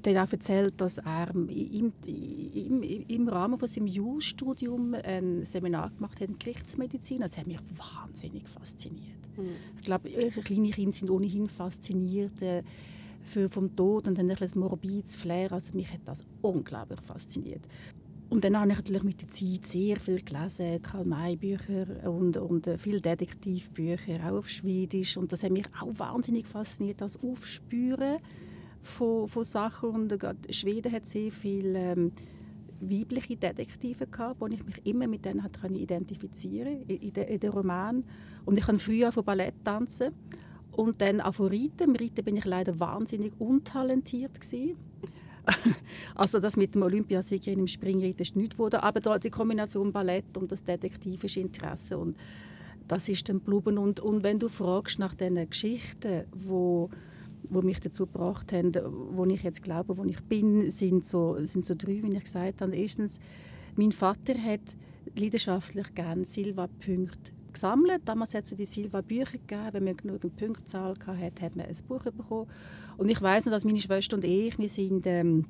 er 0.03 0.21
hat 0.21 0.29
auch 0.29 0.33
erzählt, 0.33 0.81
dass 0.81 0.99
er 0.99 1.31
im, 1.35 1.93
im, 2.05 2.83
im 2.83 3.29
Rahmen 3.29 3.59
von 3.59 3.69
seinem 3.69 3.87
Jus-Studium 3.87 4.95
ein 4.95 5.45
Seminar 5.45 5.91
gemacht 5.91 6.21
hat 6.21 6.29
in 6.29 6.39
Gerichtsmedizin. 6.39 7.21
Das 7.21 7.39
hat 7.39 7.47
mich 7.47 7.59
wahnsinnig 7.77 8.49
fasziniert. 8.49 9.17
Mhm. 9.37 9.49
Ich 9.77 9.85
glaube, 9.85 10.09
kleine 10.09 10.71
Kinder 10.71 10.93
sind 10.93 11.11
ohnehin 11.11 11.49
fasziniert 11.49 12.43
äh, 12.43 12.63
für 13.23 13.49
vom 13.49 13.75
Tod 13.75 14.07
und 14.09 14.19
dann 14.19 14.31
ein 14.31 14.51
morbides 14.55 15.17
Flair. 15.17 15.53
Also 15.53 15.75
mich 15.75 15.93
hat 15.93 16.01
das 16.05 16.25
unglaublich 16.43 17.01
fasziniert. 17.01 17.63
Und 18.29 18.45
dann 18.45 18.59
habe 18.59 18.71
ich 18.71 18.77
natürlich 18.77 19.05
mit 19.05 19.21
der 19.21 19.29
Zeit 19.29 19.67
sehr 19.67 20.01
viel 20.01 20.21
gelesen, 20.21 20.83
Karl-May-Bücher 20.83 22.11
und, 22.11 22.37
und 22.37 22.67
äh, 22.67 22.77
viele 22.77 23.01
Detektivbücher, 23.01 24.15
auch 24.27 24.39
auf 24.39 24.49
Schwedisch. 24.49 25.17
Und 25.17 25.33
das 25.33 25.45
hat 25.45 25.53
mich 25.53 25.67
auch 25.81 25.97
wahnsinnig 25.97 26.47
fasziniert, 26.49 27.01
das 27.01 27.23
Aufspüren 27.23 28.19
von, 28.83 29.29
von 29.29 29.45
Sachen. 29.45 29.91
Und 29.91 30.13
äh, 30.13 30.35
Schweden 30.51 30.93
hat 30.93 31.07
sehr 31.07 31.31
viele 31.31 31.79
ähm, 31.79 32.13
weibliche 32.81 33.37
Detektive 33.37 34.07
gehabt, 34.07 34.41
wo 34.41 34.47
ich 34.49 34.65
mich 34.65 34.85
immer 34.85 35.07
mit 35.07 35.25
denen 35.25 35.43
hat 35.43 35.59
identifizieren 35.71 36.83
in, 36.89 36.97
in, 36.97 37.15
in 37.15 37.41
den 37.41 37.51
Roman. 37.51 38.05
Und 38.45 38.59
ich 38.59 38.67
habe 38.67 38.79
früher 38.81 39.13
von 39.13 39.25
Ballett 39.25 39.55
tanzen 39.65 40.13
und 40.73 41.01
dann 41.01 41.21
auch 41.21 41.35
von 41.35 41.47
Reiten. 41.47 41.91
Im 41.91 41.97
Reiten 41.97 42.25
bin 42.25 42.37
ich 42.37 42.45
leider 42.45 42.79
wahnsinnig 42.79 43.33
untalentiert 43.39 44.41
gewesen. 44.41 44.77
also 46.15 46.41
das 46.41 46.57
mit 46.57 46.75
dem 46.75 46.83
Olympiasiegerin 46.83 47.61
im 47.61 47.67
Springreiten 47.67 48.23
ist 48.23 48.37
nichts 48.37 48.57
geworden, 48.57 48.81
aber 48.81 49.19
die 49.19 49.31
Kombination 49.31 49.93
Ballett 49.93 50.37
und 50.37 50.51
das 50.51 50.65
detektivische 50.65 51.41
Interesse 51.41 51.99
und 51.99 52.17
das 52.89 53.09
ist 53.09 53.29
dann 53.29 53.45
geblieben. 53.45 53.79
Und, 53.79 54.01
und 54.01 54.23
wenn 54.23 54.39
du 54.39 54.49
fragst 54.49 54.99
nach 54.99 55.15
diesen 55.15 55.49
Geschichten, 55.49 56.25
wo 56.33 56.91
wo 57.49 57.63
mich 57.63 57.81
dazu 57.81 58.07
gebracht 58.07 58.53
haben, 58.53 58.73
wo 59.13 59.25
ich 59.27 59.43
jetzt 59.43 59.63
glaube, 59.63 59.97
wo 59.97 60.05
ich 60.05 60.21
bin, 60.23 60.71
sind 60.71 61.07
so, 61.07 61.37
sind 61.45 61.65
so 61.65 61.75
drei, 61.77 62.03
wie 62.03 62.17
ich 62.17 62.25
gesagt 62.25 62.61
habe. 62.61 62.75
Erstens, 62.75 63.21
mein 63.77 63.93
Vater 63.93 64.35
hat 64.35 64.63
leidenschaftlich 65.15 65.95
gerne 65.95 66.25
Silva-Punkte 66.25 67.36
gesammelt. 67.57 68.03
Damals 68.05 68.35
hat 68.35 68.45
es 68.45 68.55
die 68.55 68.65
Silva-Bücher 68.65 69.39
gegeben. 69.39 69.69
Wenn 69.73 69.85
man 69.85 69.97
genug 69.97 70.37
Punktzahl 70.37 70.95
hatte, 71.07 71.43
hat 71.43 71.57
man 71.57 71.67
ein 71.67 71.77
Buch 71.89 72.05
bekommen. 72.05 72.49
Und 72.97 73.09
ich 73.09 73.21
weiß 73.21 73.47
noch, 73.47 73.53
dass 73.53 73.65
meine 73.65 73.81
Schwester 73.81 74.17
und 74.17 74.25
ich, 74.25 74.59
wir 74.59 74.69
sind... 74.69 75.07
Ähm, 75.07 75.45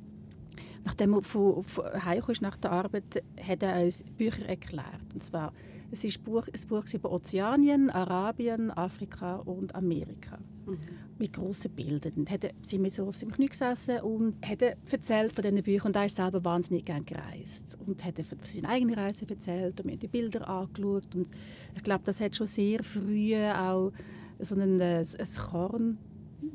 nachdem 0.86 1.14
er 1.14 1.22
von, 1.22 1.64
von 1.64 1.84
ist 2.28 2.42
nach 2.42 2.56
der 2.56 2.70
Arbeit, 2.70 3.22
hat 3.42 3.62
er 3.62 3.84
uns 3.84 4.04
Bücher 4.16 4.46
erklärt. 4.46 5.12
Und 5.12 5.22
zwar, 5.22 5.52
es 5.90 6.04
ist 6.04 6.20
ein 6.20 6.24
Buch, 6.24 6.46
ein 6.46 6.68
Buch 6.68 6.84
über 6.94 7.10
Ozeanien, 7.10 7.90
Arabien, 7.90 8.70
Afrika 8.70 9.36
und 9.36 9.74
Amerika. 9.74 10.38
Mhm. 10.64 10.78
Mit 11.18 11.32
grossen 11.32 11.72
Bildern. 11.72 12.12
Und 12.14 12.30
hat, 12.30 12.42
sind 12.62 12.84
wir 12.84 12.90
so 12.90 13.08
auf 13.08 13.16
seinem 13.16 13.32
Knie 13.32 13.48
gesessen 13.48 13.98
und 14.00 14.36
hat 14.46 14.62
erzählt 14.62 15.34
von 15.34 15.42
diesen 15.42 15.62
Büchern. 15.62 15.88
Und 15.88 15.96
er 15.96 16.06
ist 16.06 16.16
selber 16.16 16.44
wahnsinnig 16.44 16.84
gerne 16.84 17.04
gereist. 17.04 17.76
Und 17.84 18.04
hat 18.04 18.14
von 18.24 18.38
seinen 18.42 18.66
eigenen 18.66 18.94
Reisen 18.94 19.28
erzählt 19.28 19.80
und 19.80 19.86
mir 19.86 19.96
die 19.96 20.06
Bilder 20.06 20.48
angeschaut. 20.48 21.14
Und 21.14 21.26
ich 21.74 21.82
glaube, 21.82 22.02
das 22.04 22.20
hat 22.20 22.36
schon 22.36 22.46
sehr 22.46 22.84
früh 22.84 23.34
auch 23.36 23.92
so 24.38 24.54
ein, 24.54 24.80
ein 24.80 25.06
Korn 25.50 25.98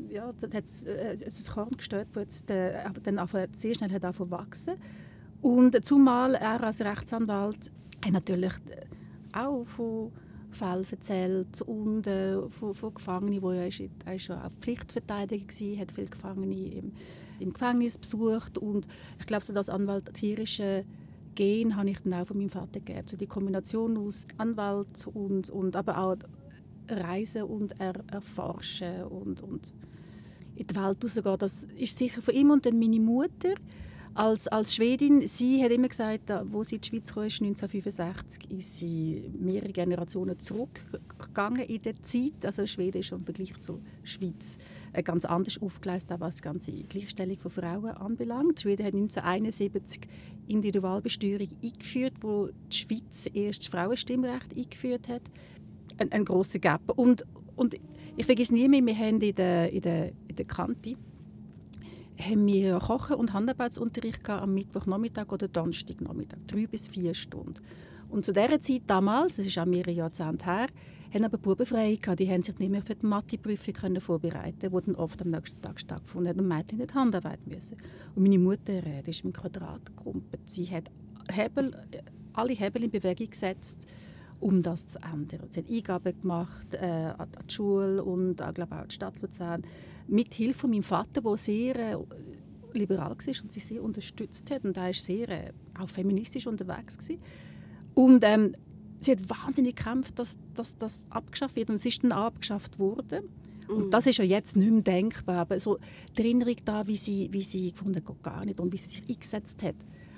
ja, 0.09 0.31
das 0.39 0.53
hat 0.53 0.87
äh, 0.87 1.17
das 1.17 1.51
Korn 1.51 1.71
gestört, 1.71 2.07
das 2.13 2.41
äh, 2.47 2.83
dann 3.03 3.19
sehr 3.53 3.75
schnell 3.75 3.91
hat 3.91 4.19
wachsen 4.19 4.75
Und 5.41 5.83
zumal 5.85 6.35
er 6.35 6.63
als 6.63 6.81
Rechtsanwalt 6.81 7.71
hat 8.03 8.13
natürlich 8.13 8.53
äh, 8.69 8.85
auch 9.37 9.65
von 9.65 10.11
Fällen 10.51 10.85
erzählt 10.89 11.61
und 11.61 12.07
äh, 12.07 12.41
von, 12.49 12.73
von 12.73 12.93
Gefangenen, 12.93 13.41
wo 13.41 13.51
er, 13.51 13.67
ist, 13.67 13.81
er 14.05 14.15
ist 14.15 14.23
schon 14.23 14.37
auch 14.37 14.51
Pflichtverteidiger 14.59 15.45
war, 15.45 15.79
hat 15.79 15.91
viele 15.91 16.07
Gefangene 16.07 16.73
im, 16.73 16.91
im 17.39 17.53
Gefängnis 17.53 17.97
besucht 17.97 18.57
und 18.57 18.87
ich 19.19 19.25
glaube, 19.25 19.45
so 19.45 19.53
das 19.53 19.69
anwaltierische 19.69 20.85
Gen 21.35 21.77
habe 21.77 21.89
ich 21.89 21.99
dann 21.99 22.13
auch 22.13 22.27
von 22.27 22.37
meinem 22.37 22.49
Vater 22.49 22.79
gegeben. 22.81 23.07
So 23.07 23.15
die 23.15 23.27
Kombination 23.27 23.97
aus 23.97 24.27
Anwalt 24.37 25.07
und, 25.07 25.49
und 25.49 25.75
aber 25.77 25.97
auch 25.97 26.17
Reisen 26.97 27.43
und 27.43 27.79
er, 27.79 27.93
erforschen 28.11 29.03
und, 29.03 29.41
und 29.41 29.71
in 30.55 30.67
die 30.67 30.75
Welt 30.75 31.03
rausgehen. 31.03 31.37
Das 31.39 31.63
ist 31.77 31.97
sicher 31.97 32.21
von 32.21 32.33
ihm 32.33 32.51
und 32.51 32.65
dann 32.65 32.79
meine 32.79 32.99
Mutter 32.99 33.55
als, 34.13 34.47
als 34.47 34.75
Schwedin. 34.75 35.27
Sie 35.27 35.63
hat 35.63 35.71
immer 35.71 35.87
gesagt, 35.87 36.31
wo 36.45 36.63
sie 36.63 36.75
in 36.75 36.81
die 36.81 36.89
Schweiz 36.89 37.13
kam, 37.13 37.23
1965, 37.23 38.51
ist 38.51 38.77
sie 38.79 39.31
mehrere 39.39 39.71
Generationen 39.71 40.37
zurückgegangen 40.39 41.63
in 41.63 41.81
der 41.81 42.01
Zeit. 42.03 42.45
Also 42.45 42.65
Schweden 42.65 42.99
ist 42.99 43.11
im 43.11 43.23
Vergleich 43.23 43.57
zur 43.59 43.79
Schweiz 44.03 44.57
äh, 44.93 45.01
ganz 45.01 45.25
anders 45.25 45.61
aufgeleistet, 45.61 46.19
was 46.19 46.35
die 46.35 46.41
ganze 46.41 46.71
Gleichstellung 46.71 47.37
von 47.37 47.51
Frauen 47.51 47.91
anbelangt. 47.91 48.61
Schweden 48.61 48.85
hat 48.85 48.93
1971 48.93 50.01
Individualbesteuerung 50.47 51.49
eingeführt, 51.63 52.13
wo 52.21 52.49
die 52.71 52.75
Schweiz 52.75 53.29
erst 53.33 53.61
das 53.61 53.67
Frauenstimmrecht 53.67 54.55
eingeführt 54.55 55.07
hat 55.07 55.23
ein, 56.01 56.11
ein 56.11 56.25
großer 56.25 56.59
Gap. 56.59 56.81
Und, 56.95 57.25
und 57.55 57.75
ich 58.17 58.25
vergesse 58.25 58.53
nie 58.53 58.67
mehr, 58.67 58.85
wir 58.85 58.97
haben 58.97 59.21
in 59.21 59.35
der, 59.35 59.71
in 59.71 59.81
der, 59.81 60.07
in 60.27 60.35
der 60.35 60.45
Kante 60.45 60.95
haben 62.19 62.45
wir 62.45 62.77
Kochen- 62.77 63.15
und 63.15 63.33
Handarbeitsunterricht 63.33 64.29
am 64.29 64.53
Mittwochnachmittag 64.53 65.31
oder 65.31 65.47
Donnerstagnachmittag, 65.47 66.37
drei 66.45 66.67
bis 66.67 66.87
vier 66.87 67.13
Stunden. 67.13 67.55
Und 68.09 68.25
zu 68.25 68.33
dieser 68.33 68.59
Zeit 68.59 68.83
damals, 68.87 69.37
das 69.37 69.47
ist 69.47 69.57
auch 69.57 69.65
mehrere 69.65 69.91
Jahrzehnte 69.91 70.45
her, 70.45 70.67
haben 71.13 71.23
aber 71.23 71.37
Buben 71.37 71.65
frei 71.65 71.97
gehabt. 71.99 72.19
Die 72.19 72.29
haben 72.29 72.43
sich 72.43 72.57
nicht 72.59 72.71
mehr 72.71 72.81
für 72.81 72.95
die 72.95 73.05
Matheprüfung 73.05 73.99
vorbereiten 73.99 74.69
die 74.71 74.81
dann 74.85 74.95
oft 74.95 75.21
am 75.21 75.31
nächsten 75.31 75.61
Tag 75.61 75.79
stattgefunden 75.79 76.29
hat 76.29 76.37
und 76.39 76.47
Mädchen 76.47 76.77
nicht 76.77 76.93
Handarbeit 76.93 77.45
müssen. 77.47 77.77
Und 78.15 78.23
meine 78.23 78.37
Mutter, 78.37 78.85
äh, 78.85 79.01
die 79.03 79.09
ist 79.09 79.25
mit 79.25 79.35
Quadrat 79.35 79.95
gerumpelt. 79.97 80.41
Sie 80.45 80.69
hat 80.69 80.91
Hebel, 81.31 81.71
alle 82.33 82.53
Hebel 82.53 82.83
in 82.83 82.91
Bewegung 82.91 83.29
gesetzt, 83.29 83.79
um 84.41 84.61
das 84.61 84.87
zu 84.87 84.99
ändern. 84.99 85.47
Sie 85.49 85.59
hat 85.59 85.69
Eingaben 85.69 86.21
gemacht 86.21 86.73
äh, 86.73 87.13
an 87.17 87.29
die 87.47 87.53
Schule 87.53 88.03
und 88.03 88.41
äh, 88.41 88.51
glaube 88.53 88.75
auch 88.75 88.79
an 88.79 88.87
die 88.89 88.95
Stadt 88.95 89.21
Luzern 89.21 89.61
mit 90.07 90.33
Hilfe 90.33 90.59
von 90.59 90.71
meinem 90.71 90.83
Vater, 90.83 91.21
der 91.21 91.37
sehr 91.37 91.75
äh, 91.75 91.97
liberal 92.73 93.11
war 93.11 93.43
und 93.43 93.53
sie 93.53 93.59
sehr 93.59 93.83
unterstützt 93.83 94.49
hat 94.51 94.65
und 94.65 94.75
er 94.77 94.83
war 94.83 94.93
sehr 94.93 95.29
äh, 95.29 95.51
auch 95.79 95.89
feministisch 95.89 96.47
unterwegs 96.47 96.97
gewesen. 96.97 97.21
und 97.93 98.23
ähm, 98.23 98.55
sie 98.99 99.11
hat 99.11 99.29
wahnsinnig 99.29 99.75
gekämpft, 99.75 100.17
dass, 100.19 100.37
dass 100.53 100.77
das 100.77 101.05
abgeschafft 101.09 101.55
wird 101.55 101.69
und 101.69 101.75
es 101.75 101.85
ist 101.85 102.03
dann 102.03 102.11
abgeschafft 102.11 102.79
worden. 102.79 103.29
Und 103.67 103.85
mhm. 103.85 103.91
das 103.91 104.05
ist 104.05 104.17
ja 104.17 104.25
jetzt 104.25 104.55
nicht 104.55 104.71
mehr 104.71 104.81
denkbar, 104.81 105.37
aber 105.37 105.59
so 105.59 105.79
die 106.17 106.21
Erinnerung 106.21 106.57
da, 106.65 106.85
wie 106.87 106.97
sie, 106.97 107.29
wie 107.31 107.41
sie 107.41 107.71
gefunden 107.71 108.03
hat, 108.05 108.23
gar 108.23 108.45
nicht 108.45 108.59
und 108.59 108.71
wie 108.73 108.77
sie 108.77 108.89
sich 108.89 109.03
eingesetzt 109.09 109.63
hat, 109.63 109.75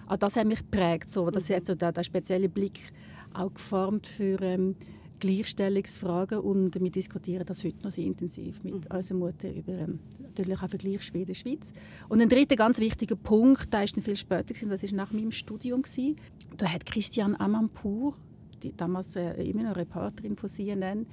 auch 0.08 0.18
das 0.18 0.36
hat 0.36 0.48
mich 0.48 0.60
geprägt, 0.60 1.10
so, 1.10 1.30
dass 1.30 1.48
sie 1.48 1.54
mhm. 1.54 1.58
hat 1.58 1.68
so 1.68 1.76
der, 1.76 1.92
der 1.92 2.04
spezielle 2.04 2.50
Blick 2.50 2.92
auch 3.34 3.54
geformt 3.54 4.08
für 4.08 4.42
ähm, 4.42 4.76
Gleichstellungsfragen 5.24 6.40
und 6.40 6.82
wir 6.82 6.92
diskutieren 6.92 7.46
das 7.46 7.64
heute 7.64 7.82
noch 7.84 7.92
sehr 7.92 8.04
intensiv 8.04 8.62
mit 8.64 8.74
mhm. 8.74 8.96
unserer 8.96 9.18
Mutter 9.18 9.54
über 9.54 9.72
ähm, 9.72 10.00
natürlich 10.20 10.62
auch 10.62 10.68
Vergleich 10.68 11.02
Schweden-Schweiz. 11.02 11.72
Und 12.10 12.22
ein 12.22 12.28
dritter 12.28 12.58
ganz 12.58 12.80
wichtiger 12.80 13.16
Punkt, 13.16 13.72
der 13.72 13.86
ist 13.86 13.96
dann 13.96 14.04
viel 14.04 14.18
später 14.18 14.54
gewesen, 14.54 14.70
das 14.70 14.84
ist 14.84 14.94
nach 14.94 15.12
meinem 15.12 15.32
Studium 15.32 15.84
gewesen. 15.84 16.18
Da 16.58 16.68
hat 16.68 16.86
Christian 16.86 17.36
Amanpour, 17.36 18.16
die 18.62 18.76
damals 18.76 19.16
äh, 19.16 19.42
immer 19.44 19.64
noch 19.64 19.78
Reporterin 19.78 20.36
von 20.36 20.50
CNN, 20.50 21.06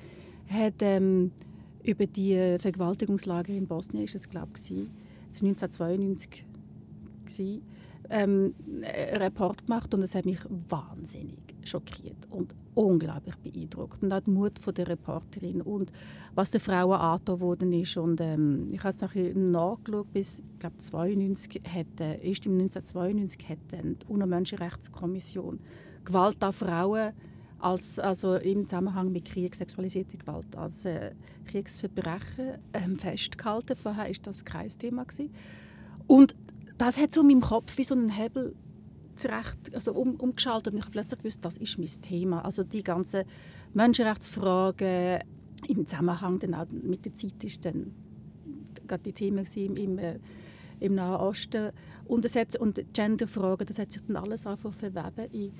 hat 0.48 0.74
ähm, 0.80 1.30
über 1.84 2.06
die 2.06 2.56
Vergewaltigungslager 2.58 3.52
in 3.52 3.68
Bosnien, 3.68 4.04
ist 4.04 4.16
es 4.16 4.28
glaube 4.28 4.50
ich, 4.56 4.62
das 4.62 5.42
war 5.42 5.48
1992 5.48 6.44
gewesen, 7.24 7.62
ähm, 8.10 8.54
einen 8.82 9.22
Report 9.22 9.66
gemacht 9.66 9.94
und 9.94 10.02
es 10.02 10.16
hat 10.16 10.26
mich 10.26 10.40
wahnsinnig 10.68 11.38
schockiert 11.68 12.26
und 12.30 12.54
unglaublich 12.74 13.36
beeindruckt. 13.36 14.02
Und 14.02 14.12
auch 14.12 14.20
der 14.20 14.32
Mut 14.32 14.58
von 14.58 14.74
der 14.74 14.88
Reporterin 14.88 15.60
und 15.60 15.92
was 16.34 16.50
der 16.50 16.60
Frauen 16.60 16.98
angetan 16.98 17.40
worden 17.40 17.72
ist. 17.72 17.96
Und, 17.96 18.20
ähm, 18.20 18.68
ich 18.70 18.80
habe 18.80 18.90
es 18.90 19.00
nachher 19.00 19.34
nachgeschaut, 19.34 20.12
bis 20.12 20.38
ich 20.38 20.58
glaube 20.58 20.78
92 20.78 21.62
hat, 21.66 22.00
äh, 22.00 22.26
erst 22.26 22.46
im 22.46 22.56
1992 22.56 23.48
hat 23.48 23.58
die 23.72 24.06
UNO-Menschenrechtskommission 24.06 25.60
Gewalt 26.04 26.42
an 26.42 26.52
Frauen 26.52 27.12
als, 27.58 27.98
also 27.98 28.36
im 28.36 28.66
Zusammenhang 28.66 29.12
mit 29.12 29.26
Krieg, 29.26 29.54
sexualisierte 29.54 30.16
Gewalt 30.16 30.56
als 30.56 30.84
äh, 30.86 31.12
Kriegsverbrechen 31.46 32.58
ähm, 32.72 32.98
festgehalten. 32.98 33.76
Vorher 33.76 34.06
war 34.06 34.16
das 34.22 34.44
kein 34.44 34.68
Thema. 34.70 35.04
Gewesen. 35.04 35.30
Und 36.06 36.34
das 36.78 36.98
hat 36.98 37.12
so 37.12 37.20
in 37.20 37.26
meinem 37.26 37.40
Kopf 37.42 37.76
wie 37.76 37.84
so 37.84 37.94
einen 37.94 38.08
Hebel 38.08 38.54
zurecht, 39.20 39.74
also 39.74 39.92
um, 39.92 40.14
umgeschaltet 40.16 40.74
und 40.74 40.80
ich 40.80 40.90
plötzlich 40.90 41.20
gewusst, 41.20 41.44
das 41.44 41.56
ist 41.58 41.78
mein 41.78 42.02
Thema. 42.02 42.44
Also 42.44 42.64
die 42.64 42.82
ganzen 42.82 43.24
Menschenrechtsfragen 43.74 45.20
im 45.68 45.86
Zusammenhang 45.86 46.38
dann 46.38 46.54
auch 46.54 46.66
mit 46.70 47.04
der 47.04 47.14
Zeit 47.14 47.42
ist 47.44 47.64
dann 47.64 47.92
gerade 48.86 49.02
die 49.02 49.12
Themen 49.12 49.46
im, 49.54 49.76
im, 49.76 49.98
äh, 49.98 50.18
im 50.80 50.94
Nahen 50.94 51.20
Osten 51.20 51.70
und, 52.06 52.24
das 52.24 52.34
hat, 52.34 52.56
und 52.56 52.82
Genderfragen, 52.92 53.66
das 53.66 53.78
hat 53.78 53.92
sich 53.92 54.02
dann 54.06 54.16
alles 54.16 54.46
einfach 54.46 54.72
verweben 54.72 55.30
in 55.32 55.52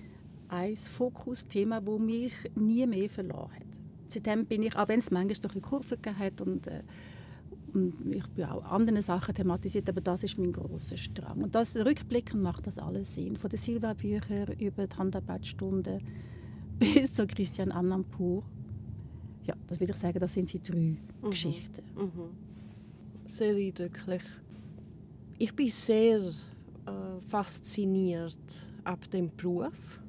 ein 0.48 0.76
Fokusthema, 0.76 1.80
das 1.80 1.98
mich 1.98 2.32
nie 2.56 2.86
mehr 2.86 3.08
verloren 3.08 3.52
hat. 3.52 3.66
Seitdem 4.08 4.46
bin 4.46 4.64
ich, 4.64 4.74
auch 4.74 4.88
wenn 4.88 4.98
es 4.98 5.10
manchmal 5.12 5.36
so 5.36 5.48
ein 5.54 5.62
Kurve 5.62 5.96
gegeben 5.96 6.18
hat 6.18 6.40
und, 6.40 6.66
äh, 6.66 6.82
und 7.74 8.14
ich 8.14 8.26
bin 8.28 8.44
auch 8.44 8.64
andere 8.64 9.02
Sachen 9.02 9.34
thematisiert, 9.34 9.88
aber 9.88 10.00
das 10.00 10.22
ist 10.22 10.38
mein 10.38 10.52
grosser 10.52 10.96
Strang. 10.96 11.42
Und 11.42 11.54
das 11.54 11.76
rückblickend 11.76 12.42
macht 12.42 12.66
das 12.66 12.78
alles 12.78 13.14
Sinn. 13.14 13.36
Von 13.36 13.50
den 13.50 13.58
Silva-Büchern 13.58 14.52
über 14.58 14.86
die 14.86 14.96
Handarbeitsstunden 14.96 16.00
bis 16.78 17.14
zu 17.14 17.26
Christian 17.26 17.72
Annampur. 17.72 18.42
Ja, 19.44 19.54
das 19.66 19.80
würde 19.80 19.92
ich 19.92 19.98
sagen, 19.98 20.18
das 20.18 20.34
sind 20.34 20.52
die 20.52 20.62
drei 20.62 20.76
mhm. 20.76 20.98
Geschichten. 21.30 21.82
Mhm. 21.96 22.30
Sehr 23.26 23.54
eindrücklich. 23.54 24.22
Ich 25.38 25.54
bin 25.54 25.68
sehr 25.68 26.20
äh, 26.20 27.20
fasziniert 27.20 28.36
ab 28.84 29.10
dem 29.10 29.30
Beruf 29.36 29.99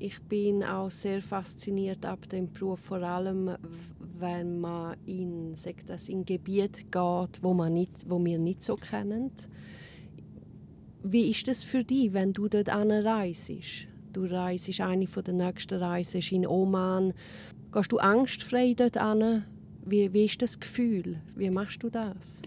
ich 0.00 0.18
bin 0.22 0.64
auch 0.64 0.90
sehr 0.90 1.20
fasziniert 1.20 2.06
ab 2.06 2.26
dem 2.30 2.50
Beruf, 2.50 2.80
vor 2.80 3.02
allem 3.02 3.50
wenn 4.18 4.58
man 4.58 4.96
in, 5.04 5.54
das, 5.86 6.08
in 6.08 6.24
Gebiet 6.24 6.90
geht, 6.90 7.42
wo, 7.42 7.52
man 7.52 7.74
nicht, 7.74 8.08
wo 8.08 8.22
wir 8.24 8.38
nicht 8.38 8.64
so 8.64 8.76
kennen. 8.76 9.30
Wie 11.02 11.30
ist 11.30 11.48
das 11.48 11.62
für 11.62 11.84
dich, 11.84 12.14
wenn 12.14 12.32
du 12.32 12.48
dort 12.48 12.68
reist? 12.68 13.52
Du 14.12 14.24
reist 14.24 14.80
eine 14.80 15.06
von 15.06 15.22
der 15.22 15.34
nächsten 15.34 15.82
Reisen 15.82 16.22
in 16.30 16.46
Oman. 16.46 17.12
Gehst 17.70 17.92
du 17.92 17.98
angstfrei 17.98 18.74
dort 18.74 18.96
an? 18.96 19.44
Wie, 19.84 20.12
wie 20.12 20.24
ist 20.24 20.40
das 20.40 20.58
Gefühl? 20.58 21.20
Wie 21.36 21.50
machst 21.50 21.82
du 21.82 21.90
das? 21.90 22.42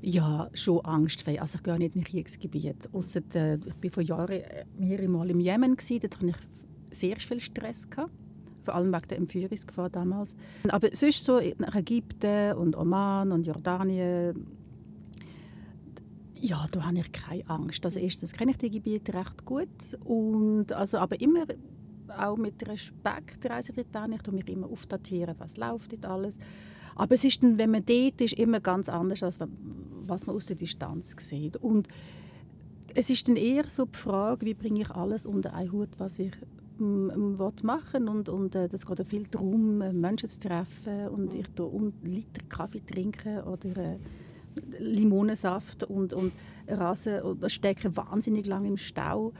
Ja, 0.00 0.50
schon 0.52 0.84
angstfrei. 0.84 1.40
Also 1.40 1.58
ich 1.58 1.62
gehe 1.64 1.78
nicht 1.78 1.96
in 1.96 2.04
Kriegsgebiet. 2.04 2.88
Ausser, 2.92 3.20
äh, 3.34 3.56
ich 3.56 3.82
war 3.84 3.90
vor 3.90 4.02
Jahren 4.02 4.40
mehrere 4.78 5.08
Mal 5.08 5.30
im 5.30 5.40
Jemen. 5.40 5.76
Dort 5.76 6.16
habe 6.16 6.28
ich 6.30 6.36
sehr 6.92 7.16
viel 7.16 7.40
Stress 7.40 7.88
gehabt. 7.88 8.12
Vor 8.62 8.74
allem 8.74 8.92
wegen 8.92 9.08
der 9.08 9.18
Entführungsgefahr 9.18 9.90
damals. 9.90 10.36
Aber 10.68 10.88
sonst 10.92 11.24
so 11.24 11.40
nach 11.58 11.74
Ägypten 11.74 12.54
und 12.54 12.76
Oman 12.76 13.32
und 13.32 13.46
Jordanien, 13.46 14.46
ja, 16.42 16.66
da 16.70 16.84
habe 16.84 16.98
ich 16.98 17.12
keine 17.12 17.48
Angst. 17.48 17.84
Also 17.84 17.98
erstens 17.98 18.32
kenne 18.32 18.52
ich 18.52 18.58
die 18.58 18.70
Gebiete 18.70 19.14
recht 19.14 19.44
gut 19.44 19.68
und 20.04 20.72
also 20.72 20.98
aber 20.98 21.20
immer 21.20 21.44
auch 22.18 22.36
mit 22.36 22.68
Respekt 22.68 23.48
reise 23.48 23.72
ich 23.76 23.86
dort 23.90 24.10
Ich 24.12 24.22
tue 24.22 24.34
mich 24.34 24.48
immer 24.48 24.68
aufdatieren, 24.68 25.34
was 25.38 25.56
läuft 25.56 25.92
dort 25.92 26.06
alles. 26.06 26.38
Aber 26.94 27.14
es 27.14 27.24
ist 27.24 27.42
dann, 27.42 27.58
wenn 27.58 27.70
man 27.70 27.84
dort 27.86 28.20
ist, 28.20 28.34
immer 28.34 28.60
ganz 28.60 28.88
anders, 28.88 29.22
als 29.22 29.38
was 30.06 30.26
man 30.26 30.36
aus 30.36 30.46
der 30.46 30.56
Distanz 30.56 31.14
sieht. 31.18 31.56
Und 31.56 31.88
es 32.94 33.08
ist 33.08 33.28
dann 33.28 33.36
eher 33.36 33.68
so 33.68 33.86
die 33.86 33.98
Frage, 33.98 34.44
wie 34.44 34.54
bringe 34.54 34.80
ich 34.80 34.90
alles 34.90 35.26
unter 35.26 35.54
einen 35.54 35.72
Hut, 35.72 35.88
was 35.98 36.18
ich 36.18 36.32
machen 37.62 38.08
und, 38.08 38.28
und 38.28 38.54
äh, 38.54 38.68
das 38.68 38.86
geht 38.86 39.06
viel 39.06 39.24
darum, 39.30 39.80
äh, 39.80 39.92
Menschen 39.92 40.28
zu 40.28 40.40
treffen 40.40 41.08
und 41.08 41.34
ich 41.34 41.48
tue 41.48 41.66
un 41.66 41.92
Liter 42.02 42.42
Kaffee 42.48 42.82
trinken 42.84 43.40
oder 43.42 43.76
äh, 43.76 43.98
Limonensaft 44.78 45.84
und, 45.84 46.12
und 46.12 46.32
Rasen 46.68 47.22
oder 47.22 47.48
stecke 47.48 47.96
wahnsinnig 47.96 48.46
lange 48.46 48.68
im 48.68 48.76
Stau 48.76 49.32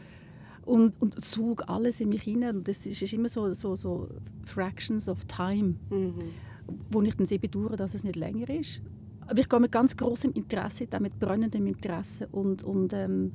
und, 0.65 0.95
und 1.01 1.23
zog 1.25 1.69
alles 1.69 2.01
in 2.01 2.09
mich 2.09 2.23
hinein 2.23 2.57
und 2.57 2.69
das 2.69 2.87
ist, 2.87 3.03
ist 3.03 3.13
immer 3.13 3.29
so, 3.29 3.53
so, 3.55 3.77
so 3.77 4.09
Fractions 4.45 5.09
of 5.09 5.25
Time, 5.27 5.75
mhm. 5.91 6.15
wo 6.91 7.03
ich 7.03 7.15
dann 7.15 7.27
sehr 7.27 7.39
bedauere, 7.39 7.77
dass 7.77 7.95
es 7.95 8.05
nicht 8.05 8.17
länger 8.17 8.49
ist. 8.49 8.81
Aber 9.27 9.39
ich 9.39 9.49
gehe 9.49 9.61
mit 9.61 9.73
ganz 9.73 9.97
großem 9.97 10.33
Interesse, 10.33 10.87
mit 11.01 11.19
brennendem 11.19 11.67
Interesse 11.67 12.29
und, 12.33 12.63
und 12.63 12.93
ähm, 12.93 13.33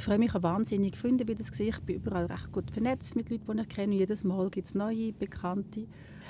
ich 0.00 0.06
freue 0.06 0.18
mich 0.18 0.34
auch 0.34 0.42
wahnsinnig. 0.42 0.96
Freunde 0.96 1.28
wie 1.28 1.34
das 1.34 1.50
gesehen. 1.50 1.68
Ich 1.68 1.80
bin 1.80 1.96
überall 1.96 2.24
recht 2.24 2.50
gut 2.52 2.70
vernetzt 2.70 3.16
mit 3.16 3.28
Leuten, 3.28 3.54
die 3.54 3.60
ich 3.60 3.68
kenne. 3.68 3.94
Jedes 3.94 4.24
Mal 4.24 4.48
gibt 4.48 4.66
es 4.66 4.74
neue 4.74 5.12
Bekannte. 5.12 5.86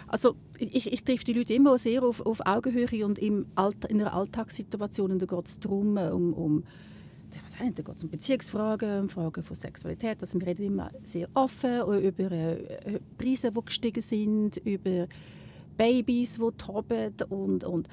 Also 0.09 0.35
ich, 0.59 0.93
ich 0.93 1.05
treffe 1.05 1.25
die 1.25 1.35
Leute 1.35 1.55
immer 1.55 1.79
sehr 1.79 2.03
auf, 2.03 2.21
auf 2.27 2.41
Augenhöhe 2.45 3.07
und 3.07 3.21
im 3.21 3.47
Alter, 3.55 3.89
in 3.89 4.01
einer 4.01 4.13
Alltagssituation. 4.13 5.17
da 5.21 5.27
geht 5.27 5.47
es 5.47 5.61
darum, 5.61 5.97
um, 5.97 6.33
um 6.33 6.65
ich 7.33 7.61
nicht, 7.61 7.79
da 7.79 7.83
geht 7.85 8.03
um 8.03 8.11
Beziehungsfragen, 8.11 9.03
um 9.03 9.09
Fragen 9.09 9.43
von 9.45 9.55
Sexualität. 9.55 10.19
Also 10.21 10.41
wir 10.41 10.49
reden 10.49 10.65
immer 10.65 10.91
sehr 11.05 11.29
offen 11.35 11.81
über 12.03 12.33
äh, 12.33 12.99
Preise, 13.19 13.53
die 13.53 13.65
gestiegen 13.65 14.03
sind, 14.03 14.57
über 14.57 15.07
Babys, 15.77 16.39
die 16.39 16.57
toben 16.57 17.15
und, 17.29 17.63
und, 17.63 17.89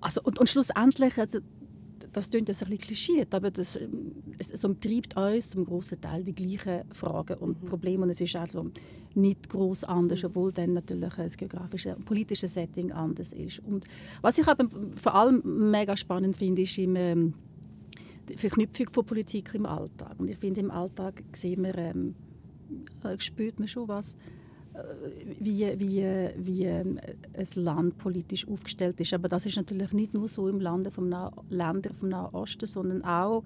also, 0.00 0.20
und, 0.24 0.40
und 0.40 0.48
schlussendlich, 0.48 1.16
also, 1.16 1.38
das 2.16 2.30
klingt 2.30 2.48
ein 2.48 2.56
bisschen 2.56 2.78
klischiert, 2.78 3.34
aber 3.34 3.50
das, 3.50 3.76
ähm, 3.76 4.12
es, 4.38 4.50
es 4.50 4.64
umtreibt 4.64 5.14
uns 5.18 5.50
zum 5.50 5.66
großen 5.66 6.00
Teil 6.00 6.24
die 6.24 6.34
gleichen 6.34 6.84
Fragen 6.92 7.36
und 7.36 7.62
mhm. 7.62 7.66
Probleme. 7.66 8.04
Und 8.04 8.10
es 8.10 8.20
ist 8.22 8.34
also 8.36 8.70
nicht 9.14 9.50
groß 9.50 9.84
anders, 9.84 10.22
mhm. 10.22 10.28
obwohl 10.30 10.50
dann 10.50 10.72
natürlich 10.72 11.12
das 11.14 11.36
geografische 11.36 11.94
und 11.94 12.06
politische 12.06 12.48
Setting 12.48 12.90
anders 12.90 13.32
ist. 13.32 13.58
Und 13.58 13.86
was 14.22 14.38
ich 14.38 14.48
aber 14.48 14.66
vor 14.94 15.14
allem 15.14 15.42
mega 15.70 15.94
spannend 15.94 16.38
finde, 16.38 16.62
ist 16.62 16.78
immer 16.78 17.00
ähm, 17.00 17.34
die 18.30 18.38
Verknüpfung 18.38 18.86
von 18.92 19.04
Politik 19.04 19.50
im 19.52 19.66
Alltag. 19.66 20.14
Und 20.18 20.30
ich 20.30 20.38
finde, 20.38 20.60
im 20.60 20.70
Alltag 20.70 21.22
sehen 21.34 21.64
wir, 21.64 21.76
ähm, 21.76 22.14
äh, 23.04 23.18
spürt 23.18 23.58
man 23.58 23.68
schon 23.68 23.88
was 23.88 24.16
wie, 25.40 25.78
wie, 25.78 26.30
wie 26.36 26.64
ähm, 26.64 27.00
ein 27.34 27.62
Land 27.62 27.98
politisch 27.98 28.46
aufgestellt 28.48 29.00
ist. 29.00 29.12
Aber 29.14 29.28
das 29.28 29.46
ist 29.46 29.56
natürlich 29.56 29.92
nicht 29.92 30.14
nur 30.14 30.28
so 30.28 30.48
im 30.48 30.60
Lande 30.60 30.90
vom 30.90 31.08
nah 31.08 31.32
Länder 31.48 31.90
vom 31.94 32.08
Nahen 32.08 32.34
Osten, 32.34 32.66
sondern 32.66 33.02
auch 33.04 33.44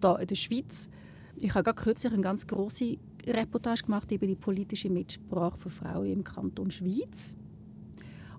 da 0.00 0.16
in 0.16 0.26
der 0.26 0.34
Schweiz. 0.34 0.88
Ich 1.40 1.54
habe 1.54 1.64
gerade 1.64 1.82
kürzlich 1.82 2.12
eine 2.12 2.22
ganz 2.22 2.46
große 2.46 2.96
Reportage 3.26 3.84
gemacht 3.84 4.10
über 4.10 4.26
die 4.26 4.34
politische 4.34 4.90
Mitsprache 4.90 5.58
von 5.58 5.70
Frauen 5.70 6.06
im 6.06 6.24
Kanton 6.24 6.70
Schweiz. 6.70 7.36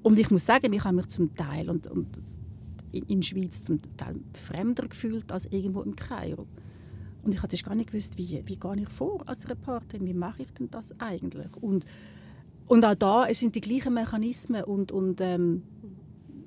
Und 0.01 0.17
ich 0.17 0.31
muss 0.31 0.45
sagen, 0.45 0.73
ich 0.73 0.83
habe 0.83 0.95
mich 0.95 1.07
zum 1.07 1.35
Teil 1.35 1.69
und, 1.69 1.87
und 1.87 2.21
in 2.91 3.21
der 3.21 3.27
Schweiz 3.27 3.63
zum 3.63 3.79
Teil 3.97 4.15
fremder 4.33 4.87
gefühlt 4.87 5.31
als 5.31 5.45
irgendwo 5.45 5.81
im 5.81 5.95
Kairo. 5.95 6.47
Und 7.23 7.33
ich 7.33 7.43
hatte 7.43 7.55
gar 7.57 7.75
nicht 7.75 7.91
gewusst, 7.91 8.17
wie, 8.17 8.41
wie 8.45 8.55
gehe 8.55 8.75
ich 8.77 8.89
vor 8.89 9.21
als 9.27 9.47
Reporterin, 9.47 10.07
wie 10.07 10.13
mache 10.13 10.41
ich 10.41 10.51
denn 10.53 10.69
das 10.71 10.99
eigentlich? 10.99 11.55
Und 11.61 11.85
und 12.71 12.85
auch 12.85 12.95
da 12.95 13.33
sind 13.33 13.53
die 13.53 13.59
gleichen 13.59 13.93
Mechanismen 13.93 14.63
und, 14.63 14.93
und 14.93 15.19
ähm, 15.19 15.63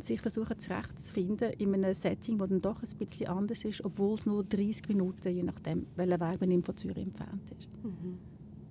sich 0.01 0.23
versuchen 0.23 0.59
zurechtzufinden 0.59 1.53
in 1.59 1.75
einem 1.75 1.93
Setting, 1.93 2.39
das 2.39 2.49
dann 2.49 2.63
doch 2.63 2.83
ein 2.83 2.97
bisschen 2.97 3.27
anders 3.27 3.63
ist, 3.63 3.85
obwohl 3.85 4.15
es 4.15 4.25
nur 4.25 4.43
30 4.43 4.89
Minuten, 4.89 5.29
je 5.29 5.43
nachdem, 5.43 5.85
welcher 5.97 6.19
Weg 6.21 6.41
man 6.41 6.63
von 6.63 6.77
Zürich 6.79 6.97
entfernt 6.97 7.51
ist. 7.59 7.69
Mhm. 7.83 8.17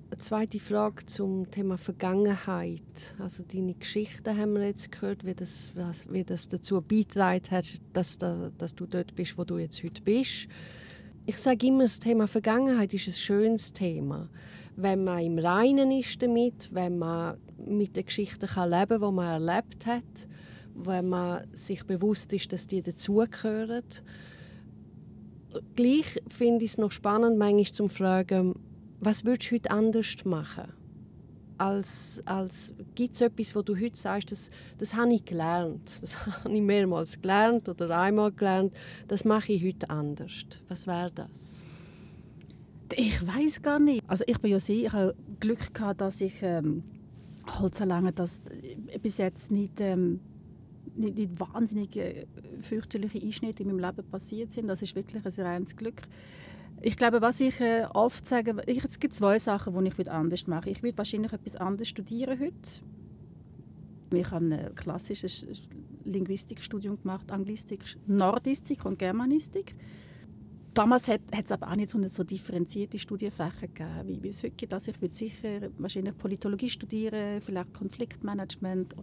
Eine 0.09 0.17
zweite 0.17 0.59
Frage 0.59 1.05
zum 1.05 1.51
Thema 1.51 1.77
Vergangenheit. 1.77 3.15
Also 3.19 3.43
deine 3.43 3.75
Geschichte 3.75 4.35
haben 4.35 4.53
wir 4.53 4.65
jetzt 4.65 4.91
gehört, 4.91 5.23
wie 5.23 5.35
das, 5.35 5.73
wie 6.09 6.23
das 6.23 6.49
dazu 6.49 6.81
beitragen 6.81 7.51
hat, 7.51 7.79
dass, 7.93 8.17
dass 8.17 8.73
du 8.73 8.87
dort 8.87 9.13
bist, 9.13 9.37
wo 9.37 9.43
du 9.43 9.59
jetzt 9.59 9.83
heute 9.83 10.01
bist. 10.01 10.47
Ich 11.27 11.37
sage 11.37 11.67
immer, 11.67 11.83
das 11.83 11.99
Thema 11.99 12.27
Vergangenheit 12.27 12.95
ist 12.95 13.07
ein 13.07 13.13
schönes 13.13 13.73
Thema 13.73 14.27
wenn 14.75 15.03
man 15.03 15.23
im 15.23 15.37
Reinen 15.37 15.91
ist 15.91 16.21
damit, 16.21 16.73
wenn 16.73 16.97
man 16.97 17.37
mit 17.57 17.95
den 17.95 18.05
Geschichten 18.05 18.47
kann 18.47 18.69
leben 18.69 18.99
kann, 18.99 19.01
die 19.01 19.15
man 19.15 19.47
erlebt 19.47 19.85
hat, 19.85 20.27
wenn 20.75 21.09
man 21.09 21.45
sich 21.53 21.85
bewusst 21.85 22.33
ist, 22.33 22.51
dass 22.51 22.67
die 22.67 22.81
dazugehören. 22.81 23.83
Gleich 25.75 26.19
finde 26.29 26.65
ich 26.65 26.71
es 26.71 26.77
noch 26.77 26.91
spannend, 26.91 27.37
manchmal 27.37 27.65
zu 27.65 27.87
fragen, 27.87 28.55
was 28.99 29.25
würdest 29.25 29.51
du 29.51 29.55
heute 29.55 29.71
anders 29.71 30.15
machen? 30.25 30.73
Als, 31.59 32.21
als 32.25 32.73
gibt 32.95 33.15
es 33.15 33.21
etwas, 33.21 33.55
wo 33.55 33.61
du 33.61 33.75
heute 33.75 33.95
sagst, 33.97 34.31
das, 34.31 34.49
das 34.79 34.95
habe 34.95 35.13
ich 35.13 35.23
gelernt, 35.23 35.91
das 36.01 36.25
habe 36.25 36.53
ich 36.53 36.61
mehrmals 36.61 37.21
gelernt 37.21 37.69
oder 37.69 37.89
einmal 37.97 38.31
gelernt, 38.31 38.73
das 39.07 39.23
mache 39.23 39.53
ich 39.53 39.63
heute 39.63 39.89
anders. 39.89 40.45
Was 40.67 40.87
wäre 40.87 41.11
das? 41.13 41.65
Ich 42.95 43.25
weiß 43.25 43.61
gar 43.61 43.79
nicht. 43.79 44.03
Also 44.07 44.23
ich 44.27 44.39
bin 44.39 44.51
ja 44.51 44.59
sehr, 44.59 44.75
ich 44.75 44.91
habe 44.91 45.15
Glück 45.39 45.73
gehabt, 45.73 46.01
dass 46.01 46.21
ich 46.21 46.41
ähm, 46.41 46.83
halt 47.45 47.75
so 47.75 47.83
lange, 47.83 48.11
dass 48.11 48.41
äh, 48.49 48.99
bis 48.99 49.17
jetzt 49.17 49.51
nicht, 49.51 49.79
ähm, 49.79 50.19
nicht, 50.95 51.17
nicht 51.17 51.39
wahnsinnig 51.39 51.95
äh, 51.97 52.25
fürchterliche 52.61 53.21
Einschnitte 53.21 53.63
in 53.63 53.69
meinem 53.69 53.79
Leben 53.79 54.09
passiert 54.09 54.53
sind. 54.53 54.67
Das 54.67 54.81
ist 54.81 54.95
wirklich 54.95 55.23
ein 55.25 55.45
reines 55.45 55.75
Glück. 55.75 56.01
Ich 56.81 56.97
glaube, 56.97 57.21
was 57.21 57.39
ich 57.39 57.61
äh, 57.61 57.85
oft 57.93 58.27
sage, 58.27 58.61
ich, 58.65 58.83
es 58.83 58.99
gibt 58.99 59.13
zwei 59.13 59.39
Sachen, 59.39 59.73
die 59.83 59.91
ich 60.01 60.11
anders 60.11 60.47
mache. 60.47 60.69
Ich 60.69 60.83
würde 60.83 60.97
wahrscheinlich 60.97 61.31
etwas 61.31 61.55
anderes 61.55 61.89
studieren 61.89 62.39
heute. 62.39 62.81
Ich 64.11 64.29
habe 64.29 64.45
ein 64.45 64.75
klassisches 64.75 65.47
Linguistikstudium 66.03 67.01
gemacht, 67.01 67.31
Anglistik, 67.31 67.83
Nordistik 68.05 68.85
und 68.85 68.99
Germanistik 68.99 69.75
Damals 70.73 71.07
hat 71.07 71.21
es 71.31 71.51
aber 71.51 71.69
auch 71.69 71.75
nicht 71.75 71.89
so, 71.89 72.01
so 72.07 72.23
differenzierte 72.23 72.97
Studienfächer 72.97 73.67
gegeben, 73.67 74.01
wie, 74.05 74.23
wie 74.23 74.29
es 74.29 74.41
heute 74.41 74.55
gibt. 74.55 74.73
Also 74.73 74.89
ich 74.91 75.01
würde 75.01 75.13
sicher 75.13 75.69
wahrscheinlich 75.77 76.17
Politologie 76.17 76.69
studieren, 76.69 77.41
vielleicht 77.41 77.73
Konfliktmanagement. 77.73 78.95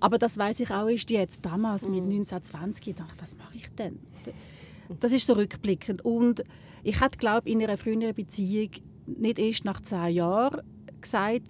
Aber 0.00 0.16
das 0.16 0.38
weiß 0.38 0.60
ich 0.60 0.70
auch 0.70 0.88
erst 0.88 1.10
jetzt, 1.10 1.44
damals 1.44 1.86
mit 1.86 2.02
1920, 2.02 2.94
dachte 2.94 3.12
ich, 3.14 3.22
was 3.22 3.36
mache 3.36 3.56
ich 3.56 3.68
denn? 3.76 3.98
Das 5.00 5.12
ist 5.12 5.26
so 5.26 5.34
rückblickend. 5.34 6.02
Und 6.02 6.44
ich 6.82 7.00
hatte, 7.00 7.18
glaube 7.18 7.50
in 7.50 7.62
einer 7.62 7.76
früheren 7.76 8.14
Beziehung 8.14 8.70
nicht 9.06 9.38
erst 9.38 9.64
nach 9.64 9.82
zehn 9.82 10.14
Jahren 10.14 10.62
gesagt, 11.00 11.42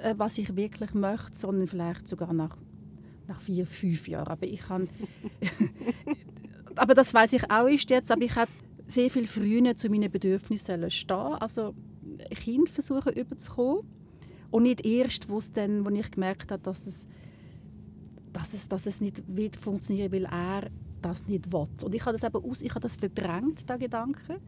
äh, 0.00 0.14
was 0.16 0.38
ich 0.38 0.54
wirklich 0.56 0.94
möchte, 0.94 1.36
sondern 1.36 1.66
vielleicht 1.66 2.06
sogar 2.06 2.32
nach, 2.32 2.56
nach 3.26 3.40
vier, 3.40 3.66
fünf 3.66 4.06
Jahren. 4.06 4.28
Aber 4.28 4.46
ich 4.46 4.60
kann, 4.60 4.88
aber 6.76 6.94
das 6.94 7.12
weiß 7.12 7.32
ich 7.32 7.50
auch 7.50 7.66
erst 7.66 7.90
jetzt. 7.90 8.12
Aber 8.12 8.22
ich 8.22 8.34
habe 8.36 8.50
sehr 8.92 9.10
viel 9.10 9.26
früher 9.26 9.76
zu 9.76 9.88
meinen 9.88 10.10
Bedürfnissen 10.10 10.90
stehen. 10.90 11.34
Also 11.40 11.74
Kind 12.30 12.68
versuchen 12.68 13.12
überzukommen 13.12 13.82
und 14.50 14.64
nicht 14.64 14.84
erst, 14.84 15.28
wo, 15.28 15.38
es 15.38 15.52
dann, 15.52 15.84
wo 15.84 15.90
ich 15.90 16.10
gemerkt 16.10 16.52
habe, 16.52 16.62
dass 16.62 16.86
es, 16.86 17.08
dass 18.32 18.52
es, 18.52 18.68
dass 18.68 18.86
es 18.86 19.00
nicht 19.00 19.22
wird 19.26 19.56
funktionieren, 19.56 20.12
weil 20.12 20.26
er 20.26 20.70
das 21.00 21.26
nicht 21.26 21.52
will. 21.52 21.66
Und 21.82 21.94
ich 21.94 22.04
habe 22.04 22.16
das 22.16 22.22
eben 22.22 22.44
aus, 22.44 22.62
ich 22.62 22.70
habe 22.70 22.80
das 22.80 22.96
verdrängt, 22.96 23.68
der 23.68 23.78
Gedanke, 23.78 24.40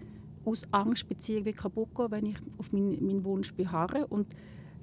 aus 0.44 0.66
Angst, 0.70 1.08
Beziehung 1.08 1.46
wird 1.46 1.56
kaputt 1.56 1.94
gehen, 1.94 2.10
wenn 2.10 2.26
ich 2.26 2.36
auf 2.58 2.72
meinen, 2.72 3.04
meinen 3.04 3.24
Wunsch 3.24 3.52
beharre. 3.54 4.06
Und 4.06 4.26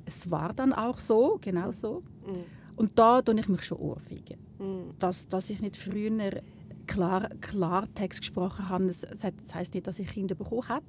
es 0.05 0.29
war 0.31 0.53
dann 0.53 0.73
auch 0.73 0.99
so, 0.99 1.37
genau 1.39 1.71
so. 1.71 2.03
Mhm. 2.25 2.43
Und 2.75 2.97
da 2.97 3.21
tue 3.21 3.39
ich 3.39 3.47
mich 3.47 3.63
schon 3.63 3.77
ohrfeigen. 3.77 4.37
Mhm. 4.59 4.95
Dass, 4.97 5.27
dass 5.27 5.49
ich 5.49 5.61
nicht 5.61 5.77
früher 5.77 6.41
klar, 6.87 7.29
Klartext 7.41 8.21
gesprochen 8.21 8.69
habe. 8.69 8.87
Das, 8.87 9.01
das 9.01 9.53
heisst 9.53 9.73
nicht, 9.73 9.87
dass 9.87 9.99
ich 9.99 10.07
Kinder 10.07 10.35
bekommen 10.35 10.67
habe. 10.67 10.85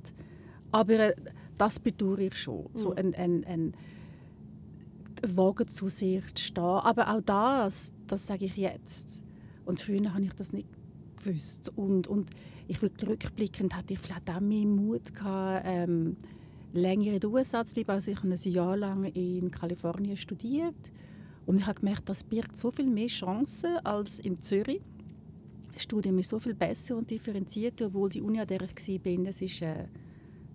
Aber 0.71 0.95
äh, 0.95 1.15
das 1.59 1.79
bedauere 1.79 2.21
ich 2.21 2.37
schon. 2.37 2.65
Mhm. 2.73 2.79
So 2.79 2.95
ein, 2.95 3.15
ein, 3.15 3.45
ein 3.45 3.75
Wagen 5.27 5.69
zu 5.69 5.89
sehr 5.89 6.23
zu 6.35 6.45
stehen. 6.45 6.65
Aber 6.65 7.15
auch 7.15 7.21
das, 7.21 7.93
das 8.07 8.27
sage 8.27 8.47
ich 8.47 8.57
jetzt. 8.57 9.23
Und 9.65 9.81
früher 9.81 10.13
habe 10.13 10.25
ich 10.25 10.33
das 10.35 10.53
nicht 10.53 10.69
gewusst. 11.17 11.71
Und, 11.77 12.09
und 12.09 12.31
ich 12.69 12.83
würde 12.83 13.07
rückblickend 13.07 13.77
hatte 13.77 13.95
ich 13.95 13.99
vielleicht 13.99 14.31
auch 14.31 14.41
mehr 14.41 14.67
Mut 14.67 15.15
gehabt, 15.15 15.65
ähm, 15.67 16.17
länger 16.73 17.13
in 17.13 17.21
den 17.21 17.31
USA 17.31 17.65
zu 17.65 17.75
bleiben. 17.75 17.91
Also 17.91 18.11
ich 18.11 18.17
habe 18.17 18.29
ein 18.29 18.51
Jahr 18.51 18.77
lang 18.77 19.05
in 19.05 19.51
Kalifornien 19.51 20.17
studiert 20.17 20.75
und 21.47 21.59
ich 21.59 21.67
habe 21.67 21.81
gemerkt, 21.81 22.09
das 22.09 22.25
birgt 22.25 22.57
so 22.57 22.71
viel 22.71 22.89
mehr 22.89 23.09
Chancen 23.09 23.77
als 23.85 24.21
in 24.21 24.41
Zürich. 24.43 24.81
Studium 25.77 26.19
ist 26.19 26.31
so 26.31 26.39
viel 26.39 26.55
besser 26.55 26.97
und 26.97 27.11
differenzierter, 27.11 27.87
obwohl 27.87 28.11
die 28.11 28.23
Uni, 28.23 28.41
an 28.41 28.47
der 28.47 28.61
ich 28.63 29.05
war, 29.05 29.25
das 29.25 29.41
ist 29.41 29.63
äh, 29.63 29.87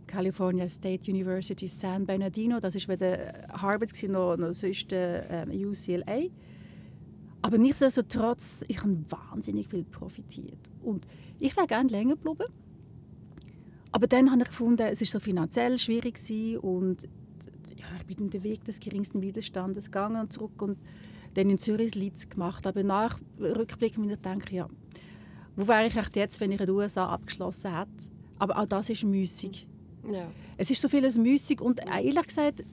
California 0.05 0.67
State 0.67 1.11
University 1.11 1.67
San 1.67 2.05
Bernardino. 2.05 2.59
Das 2.59 2.75
ist 2.75 2.87
weder 2.87 3.47
Harvard 3.49 3.91
noch, 4.03 4.37
noch 4.37 4.53
sonst 4.53 4.91
äh, 4.93 5.45
UCLA. 5.49 6.29
Aber 7.41 7.57
nichtsdestotrotz, 7.57 8.63
ich 8.67 8.81
habe 8.81 8.97
wahnsinnig 9.09 9.67
viel 9.67 9.83
profitiert. 9.83 10.59
Und 10.81 11.05
ich 11.39 11.55
wäre 11.55 11.67
gerne 11.67 11.89
länger 11.89 12.15
geblieben. 12.15 12.51
Aber 13.91 14.07
dann 14.07 14.31
habe 14.31 14.41
ich 14.41 14.47
gefunden, 14.49 14.81
es 14.81 15.01
ist 15.01 15.11
so 15.11 15.19
finanziell 15.19 15.77
schwierig 15.77 16.19
und 16.61 17.03
ja, 17.75 17.85
ich 17.97 18.05
bin 18.05 18.29
den 18.29 18.43
Weg 18.43 18.63
des 18.65 18.79
geringsten 18.79 19.21
Widerstandes 19.21 19.85
gegangen 19.85 20.21
und 20.21 20.33
zurück 20.33 20.61
und 20.61 20.77
dann 21.35 21.49
in 21.49 21.57
Zürich 21.57 21.95
Litz 21.95 22.27
gemacht. 22.27 22.67
Aber 22.67 22.83
nach 22.83 23.19
Rückblick 23.39 23.97
wenn 23.97 24.09
ich 24.09 24.19
denke, 24.19 24.55
ja, 24.55 24.67
wo 25.57 25.67
wäre 25.67 25.87
ich 25.87 26.15
jetzt, 26.15 26.39
wenn 26.39 26.51
ich 26.51 26.59
in 26.59 26.67
den 26.67 26.75
USA 26.75 27.07
abgeschlossen 27.07 27.75
hätte? 27.75 28.11
Aber 28.39 28.59
auch 28.59 28.67
das 28.67 28.89
ist 28.89 29.03
müßig. 29.03 29.67
Ja. 30.09 30.27
Es 30.55 30.69
ist 30.69 30.81
so 30.81 30.87
vieles 30.87 31.17
müßig 31.17 31.59
und 31.59 31.81
ehrlich 31.85 32.27
gesagt 32.27 32.63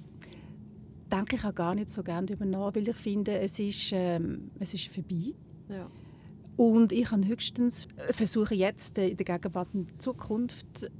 denke 1.10 1.36
ich 1.36 1.44
auch 1.44 1.54
gar 1.54 1.74
nicht 1.74 1.90
so 1.90 2.02
gerne 2.02 2.26
darüber 2.26 2.44
nach, 2.44 2.74
weil 2.74 2.88
ich 2.88 2.96
finde, 2.96 3.38
es 3.38 3.58
ist, 3.58 3.90
ähm, 3.92 4.50
es 4.58 4.74
ist 4.74 4.88
vorbei. 4.88 5.34
Ja. 5.68 5.90
Und 6.56 6.92
ich 6.92 7.04
kann 7.04 7.26
höchstens 7.26 7.88
versuchen, 8.10 8.56
jetzt 8.56 8.98
in 8.98 9.16
der 9.16 9.24
Gegenwart 9.24 9.68
und 9.72 10.00
Zukunft 10.02 10.90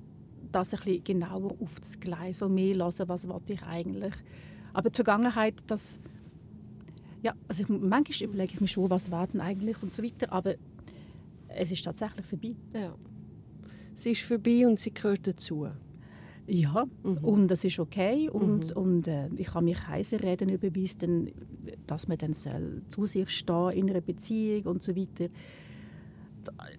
das 0.53 0.73
ein 0.73 0.81
bisschen 0.81 1.05
genauer 1.05 1.55
aufzugleisen 1.61 2.49
und 2.49 2.55
mehr 2.55 2.77
hören, 2.77 3.09
was 3.09 3.27
ich 3.47 3.62
eigentlich. 3.62 4.14
Aber 4.73 4.90
die 4.90 4.97
Vergangenheit, 4.97 5.55
das 5.66 6.01
ja, 7.23 7.33
also 7.49 7.62
ich, 7.62 7.68
manchmal 7.68 8.29
überlege 8.29 8.53
ich 8.55 8.61
mir 8.61 8.68
schon, 8.68 8.90
was 8.90 9.11
war 9.11 9.27
denn 9.27 9.40
eigentlich 9.40 9.83
und 9.83 9.94
so 9.94 10.03
weiter, 10.03 10.31
aber 10.31 10.55
es 11.56 11.70
ist 11.70 11.84
tatsächlich 11.84 12.26
vorbei. 12.26 12.56
Ja. 12.74 12.94
Sie 13.94 14.12
ist 14.12 14.22
vorbei 14.22 14.66
und 14.66 14.80
sie 14.80 14.92
gehört 14.92 15.26
dazu. 15.26 15.68
Ja, 16.46 16.84
mhm. 17.02 17.18
und 17.18 17.48
das 17.48 17.64
ist 17.64 17.78
okay. 17.78 18.28
Und, 18.28 18.70
mhm. 18.70 18.76
und 18.76 19.08
äh, 19.08 19.28
ich 19.36 19.46
kann 19.46 19.64
mich 19.64 19.86
heiser 19.86 20.22
reden 20.22 20.50
über, 20.50 20.68
denn, 20.68 21.32
dass 21.86 22.06
man 22.06 22.18
dann 22.18 22.34
soll 22.34 22.82
zu 22.88 23.06
sich 23.06 23.30
stehen 23.30 23.70
in 23.70 23.90
einer 23.90 24.02
Beziehung 24.02 24.64
und 24.64 24.82
so 24.82 24.94
weiter. 24.94 25.28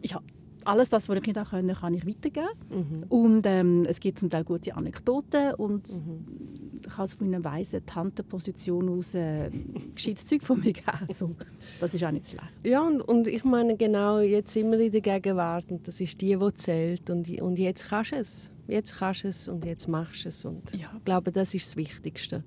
Ja, 0.03 0.21
alles 0.65 0.89
das, 0.89 1.09
was 1.09 1.17
ich 1.17 1.25
nicht 1.25 1.37
auch 1.39 1.49
können, 1.49 1.75
kann 1.75 1.93
ich 1.93 2.05
weitergeben. 2.05 2.47
Mhm. 2.69 3.03
Und 3.09 3.45
ähm, 3.45 3.83
es 3.87 3.99
gibt 3.99 4.19
zum 4.19 4.29
Teil 4.29 4.43
gute 4.43 4.75
Anekdoten 4.75 5.55
und 5.55 5.89
mhm. 5.91 6.64
Ich 6.85 6.97
habe 6.97 7.07
von 7.07 7.27
einer 7.27 7.43
weisen 7.43 7.85
Tantenposition 7.85 8.89
aus 8.89 9.13
äh, 9.13 9.49
gescheites 9.93 10.25
Zeug 10.25 10.43
von 10.43 10.59
mir 10.59 10.73
gegeben. 10.73 11.05
Also, 11.07 11.35
das 11.79 11.93
ist 11.93 12.03
auch 12.03 12.11
nicht 12.11 12.27
schlecht. 12.27 12.45
Ja, 12.63 12.81
und, 12.81 13.01
und 13.01 13.27
ich 13.27 13.43
meine 13.43 13.75
genau, 13.75 14.19
jetzt 14.19 14.53
sind 14.53 14.71
wir 14.71 14.79
in 14.79 14.91
der 14.91 15.01
Gegenwart 15.01 15.71
und 15.71 15.87
das 15.87 16.01
ist 16.01 16.19
die, 16.21 16.37
die 16.37 16.53
zählt 16.55 17.09
und, 17.09 17.29
und 17.41 17.59
jetzt 17.59 17.89
kannst 17.89 18.11
du 18.11 18.15
es. 18.17 18.51
Jetzt 18.67 18.97
kannst 18.97 19.23
du 19.23 19.27
es 19.27 19.47
und 19.47 19.63
jetzt 19.65 19.87
machst 19.87 20.25
du 20.25 20.29
es. 20.29 20.43
Und 20.45 20.71
ja. 20.73 20.91
ich 20.97 21.05
glaube, 21.05 21.31
das 21.31 21.53
ist 21.53 21.67
das 21.67 21.75
Wichtigste. 21.75 22.43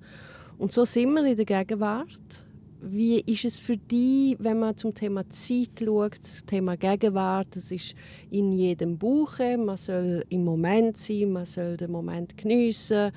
Und 0.57 0.71
so 0.71 0.83
sind 0.85 1.13
wir 1.13 1.25
in 1.25 1.37
der 1.37 1.45
Gegenwart 1.45 2.45
wie 2.81 3.19
ist 3.19 3.45
es 3.45 3.59
für 3.59 3.77
dich, 3.77 4.37
wenn 4.39 4.59
man 4.59 4.77
zum 4.77 4.93
Thema 4.93 5.29
Zeit 5.29 5.69
schaut, 5.83 6.19
das 6.21 6.45
Thema 6.45 6.77
Gegenwart, 6.77 7.47
das 7.55 7.71
ist 7.71 7.93
in 8.29 8.51
jedem 8.51 8.97
Buch, 8.97 9.39
man 9.39 9.77
soll 9.77 10.23
im 10.29 10.45
Moment 10.45 10.97
sein, 10.97 11.31
man 11.31 11.45
soll 11.45 11.75
den 11.77 11.91
Moment 11.91 12.37
geniessen. 12.37 13.11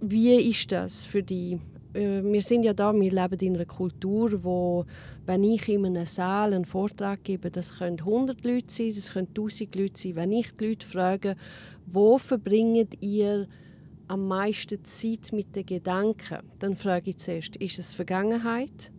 Wie 0.00 0.34
ist 0.50 0.72
das 0.72 1.04
für 1.06 1.22
dich? 1.22 1.58
Äh, 1.94 2.22
wir 2.22 2.42
sind 2.42 2.64
ja 2.64 2.74
da, 2.74 2.92
wir 2.92 3.10
leben 3.10 3.38
in 3.40 3.54
einer 3.54 3.64
Kultur, 3.64 4.44
wo, 4.44 4.84
wenn 5.24 5.42
ich 5.42 5.68
in 5.68 5.86
einem 5.86 6.06
Saal 6.06 6.52
einen 6.52 6.64
Vortrag 6.64 7.24
gebe, 7.24 7.50
das 7.50 7.78
können 7.78 7.98
100 7.98 8.44
Leute 8.44 8.70
sein, 8.70 8.92
das 8.94 9.12
können 9.12 9.28
1000 9.28 9.74
Leute 9.74 10.00
sein. 10.00 10.16
Wenn 10.16 10.32
ich 10.32 10.54
die 10.56 10.68
Leute 10.68 10.86
frage, 10.86 11.36
wo 11.86 12.18
verbringt 12.18 13.00
ihr 13.00 13.48
am 14.08 14.28
meisten 14.28 14.84
Zeit 14.84 15.32
mit 15.32 15.56
den 15.56 15.66
Gedanken, 15.66 16.38
dann 16.58 16.76
frage 16.76 17.10
ich 17.10 17.16
zuerst, 17.18 17.56
ist 17.56 17.78
es 17.78 17.94
Vergangenheit, 17.94 18.92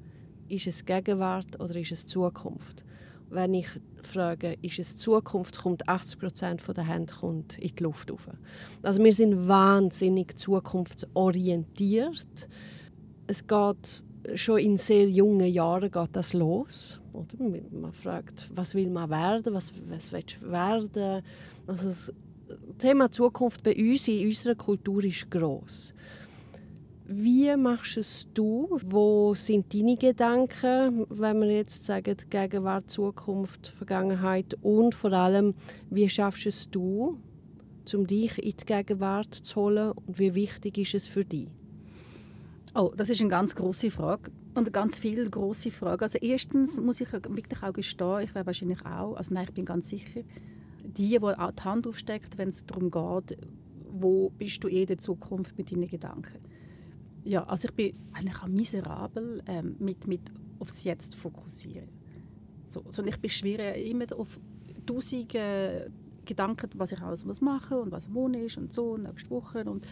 ist 0.50 0.68
es 0.68 0.86
Gegenwart 0.86 1.60
oder 1.62 1.76
ist 1.76 1.92
es 1.92 2.06
Zukunft? 2.06 2.84
Wenn 3.30 3.54
ich 3.54 3.68
frage, 4.08 4.58
ist 4.62 4.80
es 4.80 4.98
Zukunft, 4.98 5.58
kommt 5.58 5.88
80 5.88 6.20
Prozent 6.20 6.62
der 6.76 6.88
Hände 6.88 7.13
kommt 7.13 7.58
in 7.58 7.76
die 7.76 7.84
Luft 7.84 8.12
auf. 8.12 8.28
Also 8.82 9.04
wir 9.04 9.13
sind 9.13 9.48
wahnsinnig 9.48 10.38
zukunftsorientiert. 10.38 12.50
Es 13.28 13.46
geht 13.46 14.02
schon 14.36 14.60
in 14.60 14.78
sehr 14.78 15.10
jungen 15.10 15.48
Jahren 15.48 15.91
geht 15.91 16.10
das 16.13 16.34
los. 16.34 17.00
Oder? 17.13 17.38
Man 17.72 17.93
fragt, 17.93 18.50
was 18.54 18.76
will 18.76 18.89
man 18.89 19.10
werden, 19.10 19.54
was, 19.54 19.72
was 19.88 20.12
willst 20.12 20.38
du 20.41 20.52
werden? 20.52 21.24
Also 21.65 22.12
Thema 22.78 23.12
Zukunft 23.12 23.63
bei 23.63 23.76
uns 23.76 24.08
in 24.08 24.28
unserer 24.28 24.56
Kultur 24.56 25.04
ist 25.04 25.30
groß. 25.30 25.93
Wie 27.10 27.56
machst 27.56 27.96
es 27.96 28.28
du? 28.34 28.67
Wo 28.84 29.34
sind 29.34 29.74
deine 29.74 29.96
Gedanken, 29.96 31.06
wenn 31.08 31.39
wir 31.39 31.50
jetzt 31.50 31.86
sagen 31.86 32.17
Gegenwart, 32.30 32.91
Zukunft, 32.91 33.67
Vergangenheit 33.67 34.58
und 34.62 34.93
vor 34.93 35.13
allem, 35.13 35.54
wie 35.89 36.10
schaffst 36.10 36.48
es 36.48 36.70
du, 36.70 37.17
um 37.93 38.08
dich 38.08 38.38
in 38.43 38.58
die 38.58 38.65
Gegenwart 38.65 39.34
zu 39.34 39.56
holen 39.56 39.93
und 39.93 40.20
wie 40.20 40.36
wichtig 40.36 40.80
ist 40.80 40.96
es 40.96 41.08
für 41.08 41.24
dich? 41.24 41.48
Oh, 42.76 42.91
das 42.93 43.08
ist 43.08 43.22
eine 43.22 43.30
ganz 43.30 43.56
große 43.56 43.89
Frage 43.89 44.30
und 44.56 44.74
ganz 44.74 45.00
viele 45.00 45.30
große 45.30 45.72
Fragen. 45.72 46.04
Also 46.04 46.17
erstens 46.17 46.82
muss 46.82 47.00
ich 47.00 47.13
wirklich 47.13 47.63
auch 47.63 47.72
gestehen, 47.72 48.20
ich 48.26 48.36
wäre 48.36 48.46
wahrscheinlich 48.46 48.86
auch, 48.86 49.15
also 49.15 49.34
nein, 49.34 49.46
ich 49.48 49.54
bin 49.54 49.63
ganz 49.63 49.88
sicher, 49.88 50.24
die, 50.84 51.08
die 51.08 51.22
auch 51.22 51.52
die 51.52 51.63
Hand 51.63 51.88
aufsteckt, 51.88 52.38
wenn 52.38 52.50
es 52.50 52.65
darum 52.65 52.91
geht, 52.91 53.38
wo 53.89 54.30
bist 54.32 54.62
du 54.62 54.67
eh 54.67 54.82
in 54.82 54.88
der 54.88 54.98
Zukunft 54.98 55.58
mit 55.58 55.72
deinen 55.72 55.88
Gedanken. 55.88 56.57
Ja, 57.28 57.44
also 57.44 57.68
ich 57.68 57.74
bin 57.74 57.94
eigentlich 58.13 58.42
auch 58.42 58.48
miserabel 58.48 59.44
ähm, 59.48 59.76
mit, 59.80 60.08
mit 60.08 60.22
aufs 60.60 60.86
Jetzt 60.86 61.16
fokussieren. 61.16 61.90
So, 62.70 62.86
so, 62.90 63.04
ich 63.04 63.18
beschwere 63.20 63.78
immer 63.78 64.06
auf 64.18 64.40
tausende 64.86 65.92
Gedanken, 66.24 66.70
was 66.76 66.94
ich 66.94 67.02
alles 67.02 67.26
muss 67.26 67.42
machen 67.42 67.80
und 67.80 67.92
was 67.92 68.08
morgen 68.08 68.36
ist 68.36 68.58
und 68.58 68.72
so, 68.74 68.92
und 68.92 69.04
nächste 69.04 69.30
Woche. 69.30 69.66
Und 69.66 69.86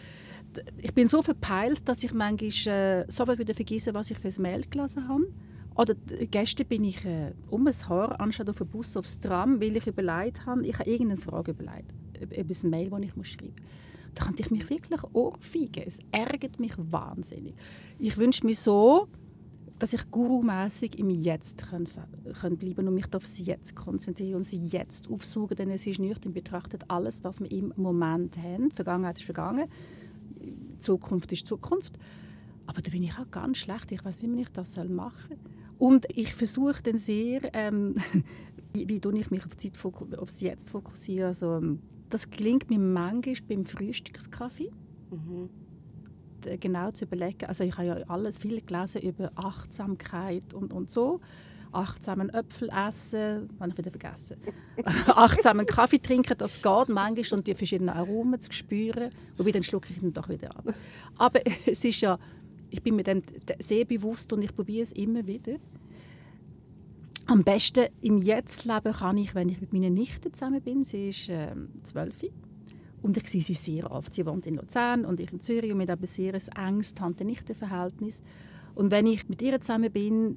ich 0.78 0.94
bin 0.94 1.08
so 1.08 1.20
verpeilt, 1.20 1.86
dass 1.86 2.02
ich 2.02 2.14
manchmal 2.14 3.02
äh, 3.02 3.04
so 3.10 3.26
wieder 3.26 3.54
vergesse, 3.54 3.92
was 3.92 4.10
ich 4.10 4.18
für 4.18 4.28
ein 4.28 4.42
Mail 4.42 4.64
gelesen 4.70 5.06
habe. 5.06 5.26
Oder 5.74 5.94
gestern 6.30 6.66
bin 6.66 6.84
ich 6.84 7.04
äh, 7.04 7.34
um 7.50 7.66
ein 7.66 7.88
Haar, 7.88 8.18
anstatt 8.18 8.48
auf 8.48 8.58
den 8.58 8.68
Bus, 8.68 8.96
aufs 8.96 9.20
Tram, 9.20 9.60
weil 9.60 9.76
ich 9.76 9.86
überlegt 9.86 10.46
habe, 10.46 10.66
ich 10.66 10.78
habe 10.78 10.88
irgendeine 10.88 11.20
Frage 11.20 11.50
überlegt. 11.50 11.92
über 12.18 12.54
ein 12.54 12.70
Mail, 12.70 12.88
das 12.88 13.00
ich 13.00 13.32
schreiben 13.32 13.54
muss. 13.54 13.95
Da 14.16 14.24
könnte 14.24 14.42
ich 14.42 14.50
mich 14.50 14.68
wirklich 14.70 15.02
ohrfeigen. 15.12 15.84
Es 15.86 15.98
ärgert 16.10 16.58
mich 16.58 16.72
wahnsinnig. 16.78 17.54
Ich 17.98 18.16
wünsche 18.16 18.46
mir 18.46 18.54
so, 18.56 19.08
dass 19.78 19.92
ich 19.92 20.10
gurumässig 20.10 20.98
im 20.98 21.10
Jetzt 21.10 21.68
können, 21.68 21.86
können 22.40 22.56
bleiben 22.56 22.88
und 22.88 22.94
mich 22.94 23.12
auf 23.14 23.24
das 23.24 23.38
Jetzt 23.38 23.76
konzentrieren 23.76 24.36
und 24.36 24.44
sie 24.44 24.56
jetzt 24.56 25.10
aufsuchen, 25.10 25.54
denn 25.54 25.70
es 25.70 25.86
ist 25.86 25.98
nicht, 25.98 26.32
betrachtet 26.32 26.84
alles, 26.88 27.24
was 27.24 27.40
wir 27.40 27.52
im 27.52 27.74
Moment 27.76 28.38
haben. 28.38 28.70
Vergangenheit 28.70 29.18
ist 29.18 29.26
vergangen, 29.26 29.68
Zukunft 30.80 31.30
ist 31.32 31.46
Zukunft. 31.46 31.98
Aber 32.66 32.80
da 32.80 32.90
bin 32.90 33.02
ich 33.02 33.18
auch 33.18 33.30
ganz 33.30 33.58
schlecht. 33.58 33.92
Ich 33.92 34.02
weiß 34.02 34.22
nicht, 34.22 34.34
wie 34.34 34.42
ich 34.42 34.48
das 34.48 34.76
machen 34.88 35.28
soll. 35.28 35.38
Und 35.78 36.06
ich 36.08 36.32
versuche 36.34 36.82
dann 36.82 36.96
sehr, 36.96 37.42
ähm, 37.52 37.96
wie, 38.72 38.88
wie 38.88 39.18
ich 39.18 39.30
mich 39.30 39.44
auf, 39.44 39.56
Zeit, 39.58 39.78
auf 39.84 40.40
Jetzt 40.40 40.70
fokussiere. 40.70 41.28
Also, 41.28 41.56
ähm, 41.56 41.80
das 42.10 42.30
gelingt 42.30 42.70
mir 42.70 42.78
manchmal 42.78 43.36
beim 43.48 43.64
Frühstückskaffee. 43.64 44.70
Mhm. 45.10 45.50
Genau 46.60 46.92
zu 46.92 47.06
überlegen. 47.06 47.46
Also 47.46 47.64
ich 47.64 47.76
habe 47.76 47.86
ja 47.86 47.94
alles 48.08 48.38
viel 48.38 48.60
gelesen 48.60 49.02
über 49.02 49.32
Achtsamkeit 49.34 50.54
und, 50.54 50.72
und 50.72 50.90
so. 50.90 51.20
Achtsamen 51.72 52.30
Äpfel 52.30 52.70
essen, 52.70 53.50
habe 53.60 53.70
ich 53.70 53.78
wieder 53.78 53.90
vergessen. 53.90 54.36
Achtsamen 55.06 55.66
Kaffee 55.66 55.98
trinken, 55.98 56.34
das 56.38 56.62
geht 56.62 56.88
manchmal 56.88 57.38
und 57.38 57.46
die 57.46 57.54
verschiedenen 57.54 57.90
Aromen 57.90 58.40
zu 58.40 58.52
spüren. 58.52 59.10
Wobei 59.36 59.50
dann 59.50 59.62
schlucke 59.62 59.92
ich 59.92 60.02
ihn 60.02 60.12
doch 60.12 60.28
wieder 60.28 60.56
ab. 60.56 60.64
Aber 61.18 61.40
es 61.66 61.84
ist 61.84 62.00
ja, 62.00 62.18
ich 62.70 62.82
bin 62.82 62.96
mir 62.96 63.02
dem 63.02 63.22
sehr 63.58 63.84
bewusst 63.84 64.32
und 64.32 64.42
ich 64.42 64.54
probiere 64.54 64.84
es 64.84 64.92
immer 64.92 65.26
wieder. 65.26 65.56
Am 67.28 67.42
besten 67.42 67.88
im 68.02 68.18
Jetzt-Leben 68.18 68.92
kann 68.92 69.18
ich, 69.18 69.34
wenn 69.34 69.48
ich 69.48 69.60
mit 69.60 69.72
meiner 69.72 69.90
Nichte 69.90 70.30
zusammen 70.30 70.62
bin. 70.62 70.84
Sie 70.84 71.08
ist 71.08 71.26
ähm, 71.28 71.70
zwölf 71.82 72.22
ähm, 72.22 72.30
und 73.02 73.16
ich 73.16 73.28
sehe 73.28 73.42
sie 73.42 73.54
sehr 73.54 73.90
oft. 73.90 74.14
Sie 74.14 74.24
wohnt 74.24 74.46
in 74.46 74.54
Luzern 74.54 75.04
und 75.04 75.18
ich 75.18 75.32
in 75.32 75.40
Zürich 75.40 75.72
und 75.72 75.80
wir 75.80 75.88
haben 75.88 76.00
ein 76.00 76.06
sehr 76.06 76.34
enges 76.56 76.94
Tante-Nichte-Verhältnis. 76.94 78.22
Und 78.76 78.92
wenn 78.92 79.06
ich 79.06 79.28
mit 79.28 79.42
ihr 79.42 79.60
zusammen 79.60 79.90
bin, 79.90 80.36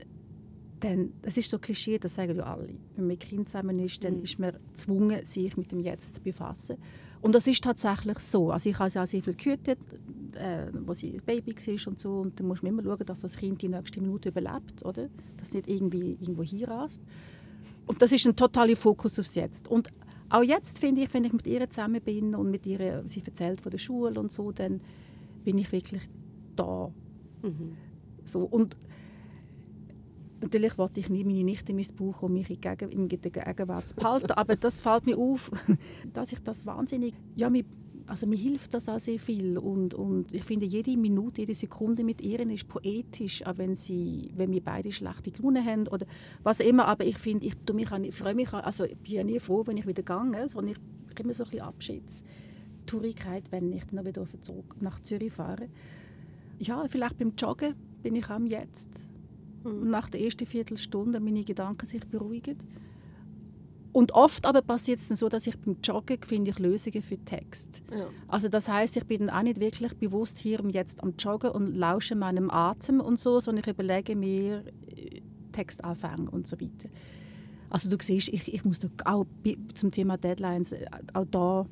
dann, 0.79 1.13
das 1.21 1.37
ist 1.37 1.49
so 1.49 1.59
Klischee, 1.59 1.99
das 1.99 2.15
sagen 2.15 2.35
ja 2.35 2.43
alle. 2.43 2.67
Wenn 2.67 2.79
man 2.95 3.07
mit 3.07 3.19
Kind 3.19 3.49
zusammen 3.49 3.77
ist, 3.77 4.03
dann 4.03 4.17
mhm. 4.17 4.23
ist 4.23 4.39
man 4.39 4.53
gezwungen, 4.69 5.23
sich 5.25 5.55
mit 5.57 5.71
dem 5.71 5.81
Jetzt 5.81 6.15
zu 6.15 6.21
befassen. 6.21 6.77
Und 7.21 7.35
das 7.35 7.47
ist 7.47 7.63
tatsächlich 7.63 8.19
so. 8.19 8.51
Also 8.51 8.69
ich 8.69 8.79
habe 8.79 8.89
auch 8.89 9.05
sehr 9.05 9.21
viel 9.21 9.33
gehütet, 9.33 9.79
äh, 10.35 10.67
wo 10.85 10.93
sie 10.93 11.19
Baby 11.25 11.53
war 11.55 11.87
und 11.87 11.99
so. 11.99 12.19
Und 12.19 12.39
dann 12.39 12.47
muss 12.47 12.61
man 12.63 12.71
immer 12.71 12.83
schauen, 12.83 13.05
dass 13.05 13.21
das 13.21 13.35
Kind 13.35 13.61
die 13.61 13.69
nächste 13.69 13.99
Minute 14.01 14.29
überlebt, 14.29 14.85
oder? 14.85 15.09
Dass 15.37 15.49
es 15.49 15.53
nicht 15.53 15.69
irgendwie 15.69 16.17
irgendwo 16.19 16.43
hinrast. 16.43 17.01
Und 17.87 18.01
das 18.01 18.11
ist 18.11 18.25
ein 18.25 18.35
totaler 18.35 18.75
Fokus 18.75 19.19
aufs 19.19 19.35
Jetzt. 19.35 19.67
Und 19.67 19.89
auch 20.29 20.43
jetzt 20.43 20.79
finde 20.79 21.01
ich, 21.01 21.13
wenn 21.13 21.25
ich 21.25 21.33
mit 21.33 21.47
ihr 21.47 21.69
zusammen 21.69 22.01
bin 22.01 22.35
und 22.35 22.51
mit 22.51 22.65
ihr, 22.65 23.03
sie 23.05 23.23
erzählt 23.25 23.61
von 23.61 23.71
der 23.71 23.79
Schule 23.79 24.19
und 24.19 24.31
so, 24.31 24.51
dann 24.51 24.79
bin 25.43 25.57
ich 25.57 25.71
wirklich 25.71 26.03
da. 26.55 26.91
Mhm. 27.41 27.75
So, 28.23 28.41
und 28.41 28.75
natürlich 30.41 30.77
wollte 30.77 30.99
ich 30.99 31.09
nie 31.09 31.23
meine 31.23 31.43
Nichte 31.43 31.73
missbrauchen, 31.73 32.25
um 32.25 32.33
mich 32.33 32.49
in, 32.49 32.59
Gegen 32.61 33.21
der 33.21 33.31
Gegenwart 33.31 33.87
zu 33.87 33.95
behalten, 33.95 34.31
aber 34.31 34.55
das 34.55 34.79
fällt 34.79 35.05
mir 35.05 35.17
auf, 35.17 35.51
dass 36.13 36.31
ich 36.31 36.39
das 36.39 36.65
wahnsinnig, 36.65 37.13
ja, 37.35 37.49
mir, 37.49 37.63
also 38.07 38.25
mir 38.25 38.37
hilft 38.37 38.73
das 38.73 38.89
auch 38.89 38.99
sehr 38.99 39.19
viel 39.19 39.57
und, 39.57 39.93
und 39.93 40.33
ich 40.33 40.43
finde, 40.43 40.65
jede 40.65 40.97
Minute, 40.97 41.41
jede 41.41 41.53
Sekunde 41.53 42.03
mit 42.03 42.21
ihr 42.21 42.39
ist 42.49 42.67
poetisch, 42.67 43.45
auch 43.45 43.57
wenn, 43.57 43.75
sie, 43.75 44.31
wenn 44.35 44.51
wir 44.51 44.61
beide 44.61 44.91
schlechte 44.91 45.31
Laune 45.41 45.63
haben 45.63 45.87
oder 45.87 46.05
was 46.43 46.59
immer, 46.59 46.87
aber 46.87 47.05
ich 47.05 47.17
finde, 47.17 47.47
ich, 47.47 47.55
mich 47.73 47.91
an, 47.91 48.03
ich 48.03 48.15
freue 48.15 48.35
mich, 48.35 48.51
also 48.53 48.85
ich 48.85 48.97
bin 48.97 49.13
ja 49.13 49.23
nie 49.23 49.39
froh, 49.39 49.65
wenn 49.65 49.77
ich 49.77 49.87
wieder 49.87 50.03
gehe, 50.03 50.49
sondern 50.49 50.73
ich, 50.73 50.79
ich 51.11 51.19
immer 51.19 51.33
so 51.33 51.43
ein 51.43 51.49
bisschen 51.49 51.65
Abschiedstourigkeit, 51.65 53.51
wenn 53.51 53.71
ich 53.73 53.83
dann 53.91 54.05
wieder 54.05 54.25
zurück 54.41 54.75
nach 54.79 54.99
Zürich 55.01 55.33
fahre. 55.33 55.67
Ja, 56.57 56.83
vielleicht 56.87 57.17
beim 57.17 57.33
Joggen 57.37 57.75
bin 58.01 58.15
ich 58.15 58.29
am 58.29 58.45
Jetzt 58.45 59.08
Mhm. 59.63 59.89
Nach 59.89 60.09
der 60.09 60.21
ersten 60.21 60.45
Viertelstunde 60.45 61.19
meine 61.19 61.43
Gedanken 61.43 61.85
sich 61.85 62.05
beruhigen. 62.05 62.57
Und 63.91 64.11
oft 64.13 64.45
aber 64.45 64.61
passiert 64.61 64.99
es 64.99 65.07
dann 65.07 65.17
so, 65.17 65.29
dass 65.29 65.47
ich 65.47 65.57
beim 65.57 65.77
Joggen 65.83 66.19
finde 66.21 66.51
ich 66.51 66.59
Lösungen 66.59 67.01
für 67.01 67.17
Text. 67.17 67.81
Ja. 67.91 68.07
Also 68.27 68.47
das 68.47 68.69
heißt, 68.69 68.97
ich 68.97 69.05
bin 69.05 69.25
dann 69.25 69.29
auch 69.29 69.41
nicht 69.41 69.59
wirklich 69.59 69.95
bewusst 69.95 70.37
hier 70.37 70.63
und 70.63 70.69
jetzt 70.69 71.01
am 71.03 71.15
Joggen 71.17 71.51
und 71.51 71.75
lausche 71.75 72.15
meinem 72.15 72.51
Atem 72.51 72.99
und 72.99 73.19
so, 73.19 73.39
sondern 73.39 73.63
ich 73.63 73.69
überlege 73.69 74.15
mir 74.15 74.63
äh, 74.95 75.21
Textanfänge 75.51 76.29
und 76.29 76.47
so 76.47 76.59
weiter. 76.61 76.89
Also 77.69 77.89
du 77.89 77.97
siehst, 78.01 78.29
ich, 78.29 78.53
ich 78.53 78.63
muss 78.63 78.79
auch 79.05 79.25
zum 79.73 79.91
Thema 79.91 80.17
Deadlines 80.17 80.71
äh, 80.71 80.85
auch 81.13 81.25
da 81.25 81.65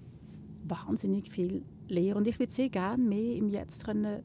wahnsinnig 0.68 1.32
viel 1.32 1.64
lernen 1.88 2.16
und 2.16 2.28
ich 2.28 2.40
würde 2.40 2.52
sehr 2.52 2.70
gerne 2.70 3.02
mehr 3.02 3.36
im 3.36 3.50
Jetzt 3.50 3.86
können 3.86 4.24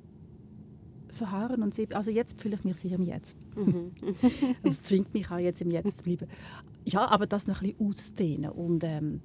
verharren 1.15 1.63
und 1.63 1.79
also 1.95 2.11
jetzt 2.11 2.41
fühle 2.41 2.57
ich 2.57 2.65
mich 2.65 2.77
sehr 2.77 2.93
im 2.93 3.03
Jetzt. 3.03 3.39
Mhm. 3.57 3.93
das 4.63 4.83
zwingt 4.83 5.13
mich 5.15 5.31
auch 5.31 5.39
jetzt 5.39 5.61
im 5.61 5.71
Jetzt 5.71 5.99
zu 5.99 6.05
bleiben. 6.05 6.29
Ja, 6.85 7.09
aber 7.09 7.27
das 7.27 7.47
noch 7.47 7.63
ein 7.63 7.69
bisschen 7.73 7.89
ausdehnen 7.89 8.51
und 8.51 8.85
ähm, 8.85 9.21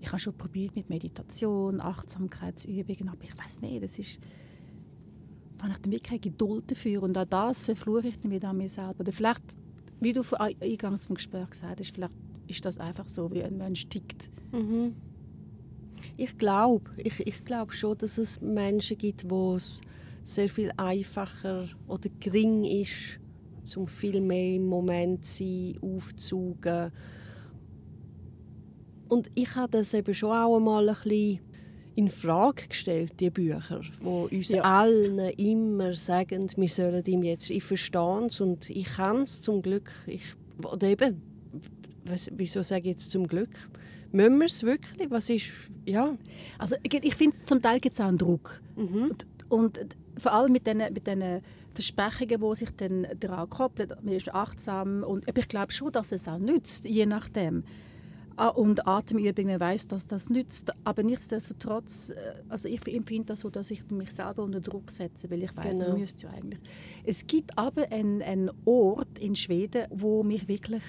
ich 0.00 0.08
habe 0.08 0.18
schon 0.18 0.34
probiert 0.34 0.76
mit 0.76 0.88
Meditation, 0.88 1.80
Achtsamkeitsübungen, 1.80 3.08
aber 3.08 3.22
ich 3.22 3.36
weiß 3.36 3.60
nicht, 3.60 3.82
das 3.82 3.98
ist 3.98 4.18
wenn 5.62 5.70
ich 5.70 5.76
dann 5.78 5.92
wirklich 5.92 6.02
keine 6.02 6.20
Geduld 6.20 6.70
dafür 6.70 7.02
und 7.02 7.16
auch 7.18 7.24
das 7.24 7.62
verfluche 7.62 8.08
ich 8.08 8.20
dann 8.20 8.30
wieder 8.30 8.48
an 8.48 8.56
mir 8.56 8.68
selber. 8.68 9.00
Oder 9.00 9.12
vielleicht, 9.12 9.42
wie 10.00 10.12
du 10.12 10.22
eingangs 10.38 11.04
vom 11.04 11.16
Gespräch 11.16 11.50
gesagt 11.50 11.80
hast, 11.80 11.90
vielleicht 11.90 12.14
ist 12.46 12.64
das 12.64 12.78
einfach 12.78 13.08
so, 13.08 13.30
wie 13.32 13.42
ein 13.42 13.56
Mensch 13.56 13.86
tickt. 13.88 14.30
Mhm. 14.52 14.94
Ich 16.16 16.38
glaube 16.38 16.90
ich, 16.96 17.26
ich 17.26 17.44
glaub 17.44 17.72
schon, 17.72 17.98
dass 17.98 18.16
es 18.16 18.40
Menschen 18.40 18.96
gibt, 18.96 19.30
die 19.30 19.34
es 19.54 19.82
sehr 20.22 20.48
viel 20.48 20.72
einfacher 20.76 21.68
oder 21.86 22.08
gering 22.20 22.64
ist, 22.64 23.18
um 23.76 23.86
viel 23.86 24.20
mehr 24.20 24.56
im 24.56 24.66
Moment 24.66 25.24
zu 25.24 25.44
sein, 25.44 25.78
aufzugen. 25.82 26.92
Und 29.08 29.30
ich 29.34 29.54
habe 29.56 29.70
das 29.70 29.94
eben 29.94 30.14
schon 30.14 30.30
auch 30.30 30.56
einmal 30.56 30.88
ein 30.88 30.94
bisschen 30.94 31.40
in 31.96 32.08
Frage 32.08 32.68
gestellt, 32.68 33.14
die 33.20 33.30
Bücher, 33.30 33.80
wo 34.00 34.28
uns 34.30 34.50
ja. 34.50 34.62
allen 34.62 35.18
immer 35.36 35.94
sagen, 35.94 36.48
wir 36.56 36.68
sollen 36.68 37.04
ihm 37.04 37.22
jetzt, 37.22 37.50
ich 37.50 37.64
verstehe 37.64 38.26
es 38.26 38.40
und 38.40 38.70
ich 38.70 38.86
kann 38.86 39.22
es 39.22 39.40
zum 39.40 39.60
Glück. 39.60 39.90
Ich, 40.06 40.22
oder 40.64 40.86
eben, 40.86 41.20
was, 42.04 42.30
wieso 42.34 42.62
sage 42.62 42.82
ich 42.82 42.92
jetzt 42.92 43.10
zum 43.10 43.26
Glück? 43.26 43.50
Müssen 44.12 44.38
wir 44.38 44.46
es 44.46 44.62
wirklich? 44.62 45.10
Was 45.10 45.30
ist, 45.30 45.52
ja. 45.84 46.16
Also 46.58 46.76
ich 46.82 47.14
finde, 47.14 47.36
zum 47.44 47.60
Teil 47.60 47.80
gibt 47.80 47.94
es 47.94 48.00
auch 48.00 48.06
einen 48.06 48.18
Druck. 48.18 48.60
Mhm. 48.76 49.02
Und, 49.02 49.26
und 49.48 49.86
vor 50.18 50.32
allem 50.32 50.52
mit 50.52 50.66
diesen 50.66 50.92
mit 50.92 51.06
den 51.06 51.42
Versprechungen, 51.74 52.40
die 52.40 52.56
sich 52.56 52.70
dann 52.76 53.06
daran 53.18 53.48
koppeln, 53.48 53.92
man 54.02 54.14
ist 54.14 54.32
achtsam 54.34 55.02
und 55.02 55.24
ich 55.36 55.48
glaube 55.48 55.72
schon, 55.72 55.92
dass 55.92 56.12
es 56.12 56.28
auch 56.28 56.38
nützt, 56.38 56.84
je 56.84 57.06
nachdem. 57.06 57.64
Ah, 58.36 58.48
und 58.48 58.86
Atemübungen, 58.86 59.50
man 59.50 59.60
weiß, 59.60 59.88
dass 59.88 60.06
das 60.06 60.30
nützt, 60.30 60.72
aber 60.84 61.02
nichtsdestotrotz, 61.02 62.08
äh, 62.08 62.14
also 62.48 62.68
ich 62.68 62.86
empfinde 62.88 63.26
das 63.26 63.40
so, 63.40 63.50
dass 63.50 63.70
ich 63.70 63.84
mich 63.90 64.12
selber 64.12 64.42
unter 64.42 64.60
Druck 64.60 64.90
setze, 64.90 65.30
weil 65.30 65.42
ich 65.42 65.54
weiß, 65.54 65.72
genau. 65.72 65.88
man 65.88 65.98
müsste 65.98 66.26
ja 66.26 66.32
eigentlich. 66.32 66.60
Es 67.04 67.26
gibt 67.26 67.58
aber 67.58 67.92
einen, 67.92 68.22
einen 68.22 68.50
Ort 68.64 69.18
in 69.18 69.36
Schweden, 69.36 69.86
wo 69.90 70.22
mich 70.22 70.48
wirklich 70.48 70.82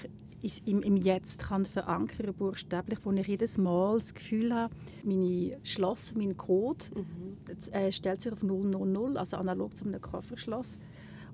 im, 0.66 0.82
im 0.82 0.98
Jetzt 0.98 1.44
kann 1.44 1.66
verankern 1.66 2.34
buchstäblich, 2.34 3.00
wo 3.04 3.12
ich 3.12 3.28
jedes 3.28 3.58
Mal 3.58 3.98
das 3.98 4.14
Gefühl 4.14 4.54
habe, 4.54 4.74
meine 5.04 5.58
Schloss, 5.64 6.14
mein 6.16 6.38
Code, 6.38 6.86
mhm. 6.96 7.38
das, 7.46 7.70
äh, 7.70 7.92
stellt 7.92 8.22
sich 8.22 8.32
auf 8.32 8.42
000, 8.42 9.18
also 9.18 9.38
analog 9.38 9.76
zu 9.76 9.86
einem 9.86 10.02
Kofferschloss. 10.02 10.80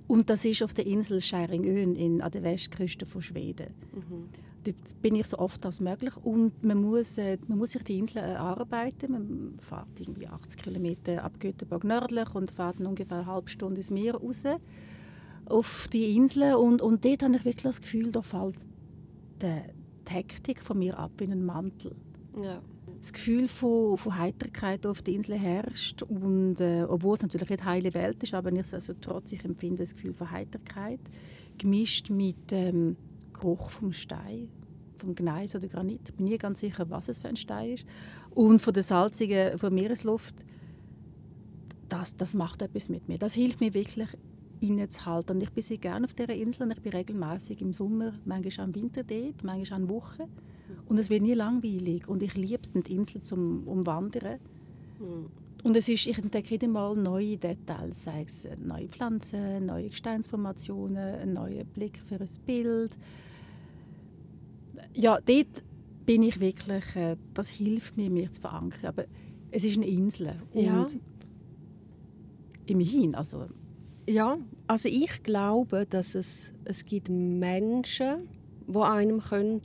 Und 0.07 0.29
das 0.29 0.45
ist 0.45 0.63
auf 0.63 0.73
der 0.73 0.85
Insel 0.85 1.19
Scheiringön 1.19 2.21
an 2.21 2.31
der 2.31 2.43
Westküste 2.43 3.05
von 3.05 3.21
Schweden. 3.21 3.73
Mhm. 3.93 4.29
Dort 4.63 5.01
bin 5.01 5.15
ich 5.15 5.27
so 5.27 5.37
oft 5.37 5.65
als 5.65 5.79
möglich 5.79 6.15
und 6.17 6.63
man 6.63 6.81
muss, 6.81 7.17
äh, 7.17 7.37
man 7.47 7.57
muss 7.57 7.71
sich 7.71 7.83
die 7.83 7.99
Insel 7.99 8.19
erarbeiten. 8.19 9.11
Man 9.11 9.55
fährt 9.59 9.99
irgendwie 9.99 10.27
80 10.27 10.61
Kilometer 10.61 11.23
ab 11.23 11.39
Göteborg 11.39 11.83
nördlich 11.83 12.33
und 12.35 12.51
fährt 12.51 12.79
ungefähr 12.79 13.19
eine 13.19 13.25
halbe 13.25 13.49
Stunde 13.49 13.77
ins 13.77 13.91
Meer 13.91 14.15
raus 14.15 14.43
auf 15.49 15.87
die 15.91 16.15
Insel 16.15 16.55
und, 16.55 16.81
und 16.81 17.05
dort 17.05 17.23
habe 17.23 17.35
ich 17.35 17.45
wirklich 17.45 17.63
das 17.63 17.81
Gefühl, 17.81 18.11
da 18.11 18.21
fällt 18.21 18.55
die 19.41 20.13
Hektik 20.13 20.61
von 20.61 20.79
mir 20.79 20.97
ab 20.97 21.11
wie 21.17 21.25
ein 21.25 21.45
Mantel. 21.45 21.95
Ja. 22.41 22.61
Das 22.99 23.13
Gefühl 23.13 23.47
von, 23.47 23.97
von 23.97 24.17
Heiterkeit 24.17 24.85
auf 24.85 25.01
der 25.01 25.13
Insel 25.13 25.37
herrscht 25.37 26.01
und 26.01 26.59
äh, 26.59 26.83
obwohl 26.87 27.15
es 27.15 27.21
natürlich 27.21 27.49
nicht 27.49 27.63
heile 27.63 27.93
Welt 27.93 28.23
ist, 28.23 28.33
aber 28.33 28.49
nichtsdestotrotz 28.49 29.31
ich 29.31 29.45
empfinde 29.45 29.83
das 29.83 29.93
Gefühl 29.95 30.13
von 30.13 30.31
Heiterkeit 30.31 30.99
gemischt 31.57 32.09
mit 32.09 32.51
dem 32.51 32.75
ähm, 32.75 32.97
Geruch 33.33 33.69
vom 33.69 33.93
Stein, 33.93 34.49
vom 34.97 35.15
Gneis 35.15 35.55
oder 35.55 35.67
Granit. 35.67 36.01
Ich 36.07 36.15
bin 36.15 36.25
nie 36.25 36.37
ganz 36.37 36.59
sicher, 36.59 36.89
was 36.89 37.07
es 37.07 37.19
für 37.19 37.27
ein 37.27 37.37
Stein 37.37 37.71
ist. 37.71 37.85
Und 38.31 38.61
von 38.61 38.73
der 38.73 38.83
salzigen 38.83 39.57
von 39.57 39.73
Meeresluft. 39.73 40.35
Das, 41.87 42.17
das 42.17 42.33
macht 42.33 42.61
etwas 42.61 42.89
mit 42.89 43.07
mir. 43.07 43.17
Das 43.17 43.33
hilft 43.33 43.61
mir 43.61 43.73
wirklich 43.73 44.09
innezuhalten. 44.59 45.37
Und 45.37 45.43
ich 45.43 45.51
bin 45.51 45.63
sehr 45.63 45.77
gerne 45.77 46.05
auf 46.05 46.13
dieser 46.13 46.33
Insel 46.33 46.63
und 46.63 46.71
ich 46.71 46.81
bin 46.81 46.91
regelmäßig 46.91 47.61
im 47.61 47.73
Sommer, 47.73 48.13
manchmal 48.25 48.65
auch 48.65 48.67
im 48.69 48.75
Winter 48.75 49.03
dort, 49.03 49.43
manchmal 49.43 49.79
auch 49.79 49.83
eine 49.83 49.89
Woche. 49.89 50.27
Und 50.87 50.97
es 50.97 51.09
wird 51.09 51.21
nie 51.21 51.33
langweilig. 51.33 52.07
Und 52.07 52.23
ich 52.23 52.35
liebe 52.35 52.61
es, 52.61 52.71
die 52.71 52.93
Insel 52.93 53.21
zum 53.21 53.67
Umwandern. 53.67 54.39
Mhm. 54.99 55.27
Und 55.63 55.75
es 55.75 55.89
ist, 55.89 56.07
ich 56.07 56.17
entdecke 56.17 56.51
jedes 56.51 56.69
Mal 56.69 56.95
neue 56.95 57.37
Details, 57.37 58.03
sei 58.03 58.23
es 58.23 58.47
neue 58.63 58.87
Pflanzen, 58.87 59.65
neue 59.65 59.89
Gesteinsformationen, 59.89 60.97
einen 60.97 61.33
neuen 61.33 61.65
Blick 61.67 61.99
für 62.05 62.15
ein 62.15 62.29
Bild. 62.45 62.97
Ja, 64.93 65.19
dort 65.19 65.63
bin 66.05 66.23
ich 66.23 66.39
wirklich, 66.39 66.95
äh, 66.95 67.17
das 67.33 67.49
hilft 67.49 67.97
mir, 67.97 68.09
mich 68.09 68.31
zu 68.31 68.41
verankern. 68.41 68.85
Aber 68.85 69.05
es 69.51 69.63
ist 69.63 69.77
eine 69.77 69.87
Insel. 69.87 70.35
Ja. 70.53 70.81
Und 70.81 70.99
immerhin, 72.65 73.15
also... 73.15 73.47
Ja, 74.07 74.37
also 74.67 74.87
ich 74.87 75.21
glaube, 75.23 75.85
dass 75.89 76.15
es, 76.15 76.53
es 76.65 76.85
gibt 76.85 77.09
Menschen, 77.09 78.29
die 78.67 78.77
einem 78.77 79.21
können 79.21 79.61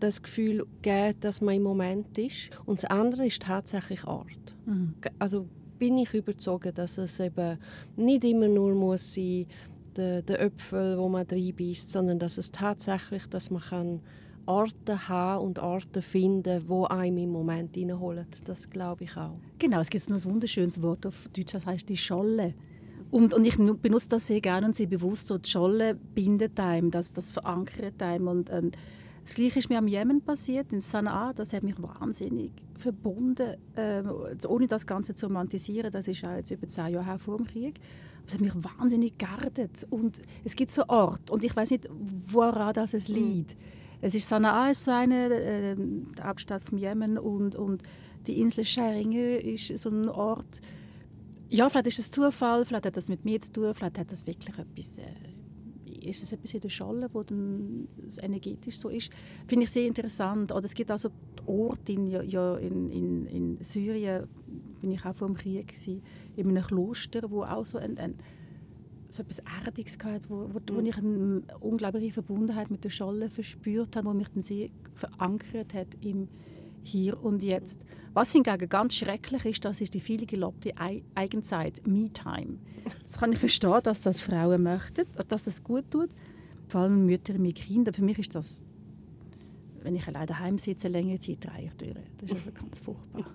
das 0.00 0.22
Gefühl 0.22 0.66
geben, 0.82 1.18
dass 1.20 1.40
man 1.40 1.54
im 1.54 1.62
Moment 1.62 2.18
ist. 2.18 2.50
Und 2.66 2.82
das 2.82 2.90
andere 2.90 3.26
ist 3.26 3.42
tatsächlich 3.42 4.04
Art. 4.04 4.54
Mhm. 4.66 4.94
Also 5.18 5.46
bin 5.78 5.98
ich 5.98 6.12
überzeugt, 6.12 6.76
dass 6.76 6.98
es 6.98 7.18
eben 7.20 7.58
nicht 7.96 8.24
immer 8.24 8.48
nur 8.48 8.74
muss 8.74 9.14
sein 9.14 9.46
der, 9.96 10.22
der 10.22 10.40
Äpfel, 10.40 10.98
wo 10.98 11.08
man 11.08 11.26
reinbeißt, 11.26 11.90
sondern 11.90 12.18
dass 12.18 12.38
es 12.38 12.50
tatsächlich, 12.50 13.26
dass 13.28 13.50
man 13.50 13.62
kann 13.62 14.00
Arten 14.46 15.08
haben 15.08 15.46
und 15.46 15.58
Arten 15.58 16.02
finden, 16.02 16.68
wo 16.68 16.84
einem 16.84 17.18
im 17.18 17.30
Moment 17.30 17.76
reinholen. 17.76 18.26
Das 18.44 18.68
glaube 18.68 19.04
ich 19.04 19.16
auch. 19.16 19.38
Genau, 19.58 19.80
es 19.80 19.88
gibt 19.88 20.08
noch 20.10 20.16
ein 20.16 20.24
wunderschönes 20.24 20.82
Wort 20.82 21.06
auf 21.06 21.28
Deutsch, 21.34 21.52
das 21.52 21.64
heißt 21.64 21.88
die 21.88 21.96
Scholle. 21.96 22.54
Und, 23.10 23.32
und 23.32 23.44
ich 23.44 23.56
benutze 23.56 24.08
das 24.08 24.26
sehr 24.26 24.40
gerne 24.40 24.66
und 24.66 24.76
sehr 24.76 24.86
bewusst. 24.86 25.28
So, 25.28 25.38
die 25.38 25.50
Scholle 25.50 25.94
bindet 25.94 26.58
einem, 26.58 26.90
das, 26.90 27.12
das 27.12 27.30
verankert 27.30 28.02
einem. 28.02 28.28
Und, 28.28 28.50
und 28.50 28.76
das 29.24 29.34
Gleiche 29.34 29.58
ist 29.58 29.70
mir 29.70 29.78
am 29.78 29.86
Jemen 29.86 30.20
passiert, 30.20 30.72
in 30.72 30.80
Sanaa. 30.80 31.32
Das 31.32 31.52
hat 31.52 31.62
mich 31.62 31.80
wahnsinnig 31.80 32.50
verbunden, 32.76 33.56
äh, 33.74 34.02
ohne 34.46 34.66
das 34.66 34.86
Ganze 34.86 35.14
zu 35.14 35.26
romantisieren. 35.26 35.90
Das 35.90 36.08
ist 36.08 36.24
auch 36.24 36.36
jetzt 36.36 36.50
über 36.50 36.68
zehn 36.68 36.88
Jahre 36.88 37.06
her 37.06 37.18
vor 37.18 37.38
dem 37.38 37.46
Krieg. 37.46 37.80
Aber 38.18 38.26
es 38.28 38.34
hat 38.34 38.40
mich 38.40 38.52
wahnsinnig 38.54 39.16
geerdet. 39.16 39.86
Und 39.88 40.20
es 40.44 40.56
gibt 40.56 40.70
so 40.70 40.84
Orte, 40.88 41.32
und 41.32 41.44
ich 41.44 41.54
weiß 41.54 41.70
nicht, 41.70 41.88
woran 41.90 42.74
das 42.74 42.92
es 42.92 43.08
hm. 43.08 43.14
liegt. 43.14 43.56
Es 44.02 44.14
ist 44.14 44.28
Sanaa 44.28 44.70
ist 44.70 44.84
so 44.84 44.90
eine, 44.90 45.32
äh, 45.32 45.76
Hauptstadt 46.22 46.62
vom 46.62 46.76
Jemen, 46.76 47.16
und, 47.16 47.54
und 47.54 47.82
die 48.26 48.40
Insel 48.40 48.64
Scheringe 48.64 49.38
ist 49.38 49.78
so 49.78 49.88
ein 49.88 50.08
Ort. 50.08 50.60
Ja, 51.54 51.68
vielleicht 51.68 51.86
ist 51.86 51.98
es 52.00 52.10
Zufall, 52.10 52.64
vielleicht 52.64 52.86
hat 52.86 52.96
das 52.96 53.08
mit 53.08 53.24
mir 53.24 53.40
zu 53.40 53.52
tun, 53.52 53.74
vielleicht 53.74 53.98
hat 53.98 54.10
das 54.10 54.26
wirklich 54.26 54.58
etwas... 54.58 54.98
Äh, 54.98 55.02
ist 56.04 56.22
es 56.22 56.32
etwas 56.32 56.52
in 56.52 56.60
der 56.60 56.68
Schale, 56.68 57.08
wo 57.12 57.22
dann 57.22 57.88
energetisch 58.20 58.78
so 58.78 58.90
ist. 58.90 59.10
Finde 59.46 59.64
ich 59.64 59.70
sehr 59.70 59.86
interessant. 59.86 60.52
Oder 60.52 60.66
es 60.66 60.74
gibt 60.74 60.90
also 60.90 61.08
Orte 61.46 61.92
in, 61.92 62.06
ja, 62.08 62.56
in, 62.56 62.90
in, 62.90 63.26
in 63.26 63.58
Syrien, 63.62 64.26
bin 64.82 64.90
ich 64.90 65.02
auch 65.06 65.14
vor 65.14 65.28
dem 65.28 65.36
Krieg 65.36 65.68
gewesen, 65.68 66.02
in 66.36 66.48
einem 66.48 66.62
Kloster, 66.62 67.30
wo 67.30 67.44
auch 67.44 67.64
so 67.64 67.78
ein, 67.78 67.96
ein 67.96 68.16
so 69.08 69.22
etwas 69.22 69.42
Erdiges 69.64 69.96
hatte, 70.02 70.28
wo, 70.28 70.50
wo, 70.52 70.60
wo 70.74 70.80
mhm. 70.80 70.86
ich 70.86 70.98
eine 70.98 71.42
unglaubliche 71.60 72.12
Verbundenheit 72.12 72.70
mit 72.70 72.84
der 72.84 72.90
Scholle 72.90 73.30
verspürt 73.30 73.96
habe, 73.96 74.08
wo 74.08 74.12
mich 74.12 74.28
dann 74.28 74.42
sehr 74.42 74.68
verankert 74.92 75.72
hat 75.72 75.88
im 76.02 76.28
hier 76.84 77.22
und 77.22 77.42
jetzt. 77.42 77.80
Was 78.12 78.32
hingegen 78.32 78.68
ganz 78.68 78.94
schrecklich 78.94 79.44
ist, 79.44 79.64
das 79.64 79.80
ist 79.80 79.94
die 79.94 80.00
viele 80.00 80.26
gelobte 80.26 80.72
Eigenzeit, 81.14 81.84
Me-Time. 81.86 82.58
Das 83.02 83.18
kann 83.18 83.32
ich 83.32 83.38
verstehen, 83.38 83.80
dass 83.82 84.02
das 84.02 84.20
Frauen 84.20 84.62
möchten, 84.62 85.06
dass 85.28 85.44
das 85.44 85.64
gut 85.64 85.90
tut, 85.90 86.10
vor 86.68 86.82
allem 86.82 87.06
Mütter 87.06 87.38
mit 87.38 87.56
Kindern. 87.56 87.94
Für 87.94 88.04
mich 88.04 88.18
ist 88.18 88.34
das, 88.34 88.64
wenn 89.82 89.96
ich 89.96 90.06
alleine 90.06 90.26
daheim 90.26 90.58
sitze, 90.58 90.88
längere 90.88 91.18
Zeit 91.18 91.46
ich 91.58 91.72
durch. 91.72 91.94
Das 92.18 92.30
ist 92.30 92.46
also 92.46 92.52
ganz 92.52 92.78
furchtbar. 92.78 93.26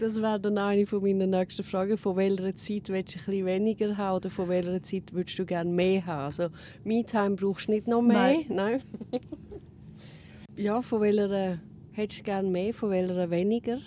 Das 0.00 0.22
wäre 0.22 0.40
dann 0.40 0.56
eine 0.56 0.86
von 0.86 1.02
meinen 1.02 1.28
nächsten 1.28 1.62
Fragen. 1.62 1.98
Von 1.98 2.16
welcher 2.16 2.54
Zeit 2.56 2.88
willst 2.88 3.14
du 3.14 3.18
ein 3.18 3.24
bisschen 3.26 3.46
weniger 3.46 3.98
haben 3.98 4.16
oder 4.16 4.30
von 4.30 4.48
welcher 4.48 4.82
Zeit 4.82 5.12
würdest 5.12 5.38
du 5.38 5.44
gerne 5.44 5.70
mehr 5.70 6.06
haben? 6.06 6.24
Also 6.24 6.48
Me-Time 6.84 7.36
brauchst 7.36 7.68
du 7.68 7.72
nicht 7.72 7.86
noch 7.86 8.00
mehr? 8.00 8.16
Nein. 8.16 8.44
Nein. 8.48 8.82
ja, 10.56 10.80
von 10.80 11.02
welcher 11.02 11.58
Hättest 12.00 12.20
du 12.20 12.24
gerne 12.24 12.48
mehr, 12.48 12.72
von 12.72 12.88
welcher 12.88 13.28
weniger? 13.28 13.78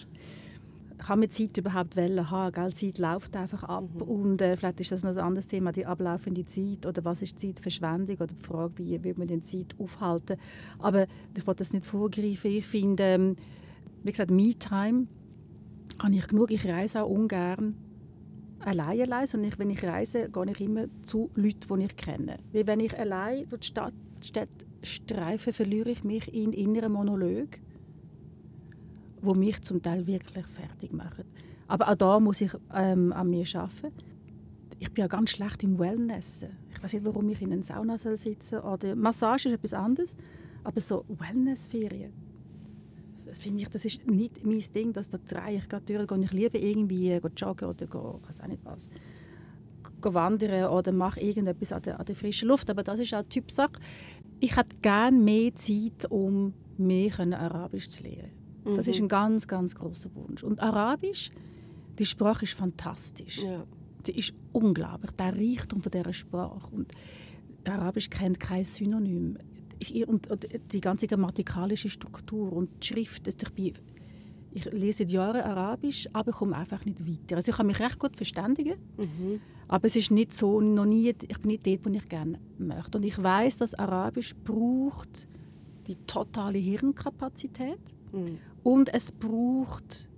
Kann 0.99 1.19
man 1.19 1.31
Zeit 1.31 1.57
überhaupt 1.57 1.97
haben? 1.97 2.53
Gell? 2.53 2.73
Zeit 2.75 2.99
läuft 2.99 3.35
einfach 3.35 3.63
ab. 3.63 3.85
Mhm. 3.91 4.01
Und 4.03 4.41
äh, 4.43 4.55
vielleicht 4.55 4.79
ist 4.81 4.91
das 4.91 5.01
noch 5.01 5.09
ein 5.13 5.17
anderes 5.17 5.47
Thema, 5.47 5.71
die 5.71 5.87
ablaufende 5.87 6.45
Zeit. 6.45 6.85
Oder 6.85 7.03
was 7.05 7.23
ist 7.23 7.39
Zeitverschwendung? 7.39 8.17
Oder 8.17 8.27
die 8.27 8.43
Frage, 8.43 8.77
wie 8.77 9.03
will 9.03 9.15
man 9.17 9.29
die 9.29 9.41
Zeit 9.41 9.73
aufhalten? 9.79 10.37
Aber 10.77 11.07
ich 11.35 11.47
will 11.47 11.55
das 11.55 11.73
nicht 11.73 11.87
vorgreifen. 11.87 12.51
Ich 12.51 12.67
finde, 12.67 13.03
ähm, 13.03 13.35
wie 14.03 14.11
gesagt, 14.11 14.29
Me-Time 14.29 15.07
habe 15.97 16.15
ich 16.15 16.27
genug. 16.27 16.51
Ich 16.51 16.67
reise 16.67 17.01
auch 17.01 17.09
ungern 17.09 17.75
allein 18.59 19.01
allein, 19.01 19.25
sondern 19.25 19.49
ich, 19.49 19.57
wenn 19.57 19.71
ich 19.71 19.83
reise, 19.83 20.29
gehe 20.29 20.51
ich 20.51 20.61
immer 20.61 20.85
zu 21.01 21.31
Leuten, 21.33 21.79
die 21.79 21.85
ich 21.85 21.97
kenne. 21.97 22.37
Weil 22.51 22.67
wenn 22.67 22.79
ich 22.79 22.95
allein 22.95 23.49
durch 23.49 23.61
die 23.61 23.67
Stadt, 23.69 23.95
Stadt 24.21 24.49
streife, 24.83 25.51
verliere 25.51 25.89
ich 25.89 26.03
mich 26.03 26.31
in 26.31 26.53
inneren 26.53 26.91
Monolog 26.91 27.59
wo 29.23 29.33
mich 29.33 29.61
zum 29.61 29.81
Teil 29.81 30.05
wirklich 30.05 30.45
fertig 30.45 30.91
machen. 30.93 31.23
Aber 31.67 31.89
auch 31.89 31.95
da 31.95 32.19
muss 32.19 32.41
ich 32.41 32.51
ähm, 32.73 33.13
an 33.13 33.29
mir 33.29 33.45
arbeiten. 33.55 33.93
Ich 34.79 34.91
bin 34.91 35.01
ja 35.01 35.07
ganz 35.07 35.31
schlecht 35.31 35.63
im 35.63 35.79
Wellness. 35.79 36.45
Ich 36.73 36.83
weiß 36.83 36.93
nicht, 36.93 37.05
warum 37.05 37.29
ich 37.29 37.41
in 37.41 37.53
einer 37.53 37.63
Sauna 37.63 37.97
soll 37.97 38.17
sitzen 38.17 38.59
soll. 38.61 38.95
Massage 38.95 39.47
ist 39.47 39.55
etwas 39.55 39.73
anderes, 39.73 40.17
aber 40.63 40.81
so 40.81 41.05
Wellnessferien, 41.07 42.11
das 43.25 43.39
finde 43.39 43.61
ich, 43.61 43.69
das 43.69 43.85
ist 43.85 44.05
nicht 44.05 44.45
mein 44.45 44.63
Ding, 44.75 44.91
dass 44.91 45.09
da 45.09 45.17
drehe 45.17 45.57
ich 45.57 45.69
gerade 45.69 46.05
durch. 46.05 46.23
Ich 46.23 46.31
liebe 46.33 46.57
irgendwie 46.57 47.11
äh, 47.11 47.21
joggen 47.37 47.69
oder 47.69 47.87
go, 47.87 48.19
ich 48.21 48.29
weiß 48.29 48.41
auch 48.41 48.47
nicht 48.47 48.65
was, 48.65 48.89
go 50.01 50.13
wandern 50.13 50.69
oder 50.69 50.91
mache 50.91 51.21
irgendetwas 51.21 51.71
an 51.71 51.81
der, 51.83 51.99
an 51.99 52.05
der 52.05 52.15
frischen 52.15 52.49
Luft. 52.49 52.69
Aber 52.69 52.83
das 52.83 52.99
ist 52.99 53.13
auch 53.13 53.23
Typsache. 53.23 53.79
Ich 54.41 54.57
hätte 54.57 54.75
gerne 54.81 55.17
mehr 55.17 55.55
Zeit, 55.55 56.09
um 56.09 56.53
mehr 56.77 57.17
Arabisch 57.19 57.89
zu 57.89 58.03
lernen. 58.03 58.42
Das 58.63 58.87
ist 58.87 58.99
mhm. 58.99 59.05
ein 59.05 59.09
ganz, 59.09 59.47
ganz 59.47 59.75
großer 59.75 60.09
Wunsch. 60.15 60.43
Und 60.43 60.61
Arabisch, 60.61 61.31
die 61.99 62.05
Sprache 62.05 62.43
ist 62.43 62.53
fantastisch. 62.53 63.39
Ja. 63.43 63.63
Die 64.05 64.17
ist 64.17 64.33
unglaublich, 64.51 65.11
der 65.11 65.35
Reichtum 65.35 65.81
von 65.81 65.91
dieser 65.91 66.13
Sprache. 66.13 66.73
Und 66.73 66.91
Arabisch 67.65 68.09
kennt 68.09 68.39
kein 68.39 68.63
Synonym. 68.63 69.37
Und 70.07 70.29
die 70.71 70.81
ganze 70.81 71.07
grammatikalische 71.07 71.89
Struktur 71.89 72.53
und 72.53 72.69
die 72.81 72.87
Schrift, 72.87 73.27
ich, 73.27 73.51
bin, 73.53 73.73
ich 74.51 74.65
lese 74.71 74.99
seit 74.99 75.09
Jahren 75.09 75.41
Arabisch, 75.41 76.07
aber 76.13 76.31
komme 76.31 76.55
einfach 76.55 76.85
nicht 76.85 77.05
weiter. 77.05 77.37
Also 77.37 77.51
ich 77.51 77.57
kann 77.57 77.67
mich 77.67 77.79
recht 77.79 77.99
gut 77.99 78.15
verständigen, 78.15 78.75
mhm. 78.97 79.41
aber 79.67 79.87
es 79.87 79.97
ist 79.97 80.11
nicht 80.11 80.33
so, 80.33 80.61
noch 80.61 80.85
nie, 80.85 81.09
ich 81.09 81.39
bin 81.39 81.51
nicht 81.51 81.67
dort, 81.67 81.85
wo 81.85 81.89
ich 81.89 82.05
gerne 82.05 82.39
möchte. 82.57 82.97
Und 82.97 83.03
ich 83.03 83.21
weiß, 83.21 83.57
dass 83.57 83.73
Arabisch 83.73 84.33
braucht 84.45 85.27
die 85.87 85.97
totale 86.07 86.59
Hirnkapazität 86.59 87.79
mhm. 88.13 88.37
Und 88.63 88.93
es 88.93 89.11
braucht 89.11 90.09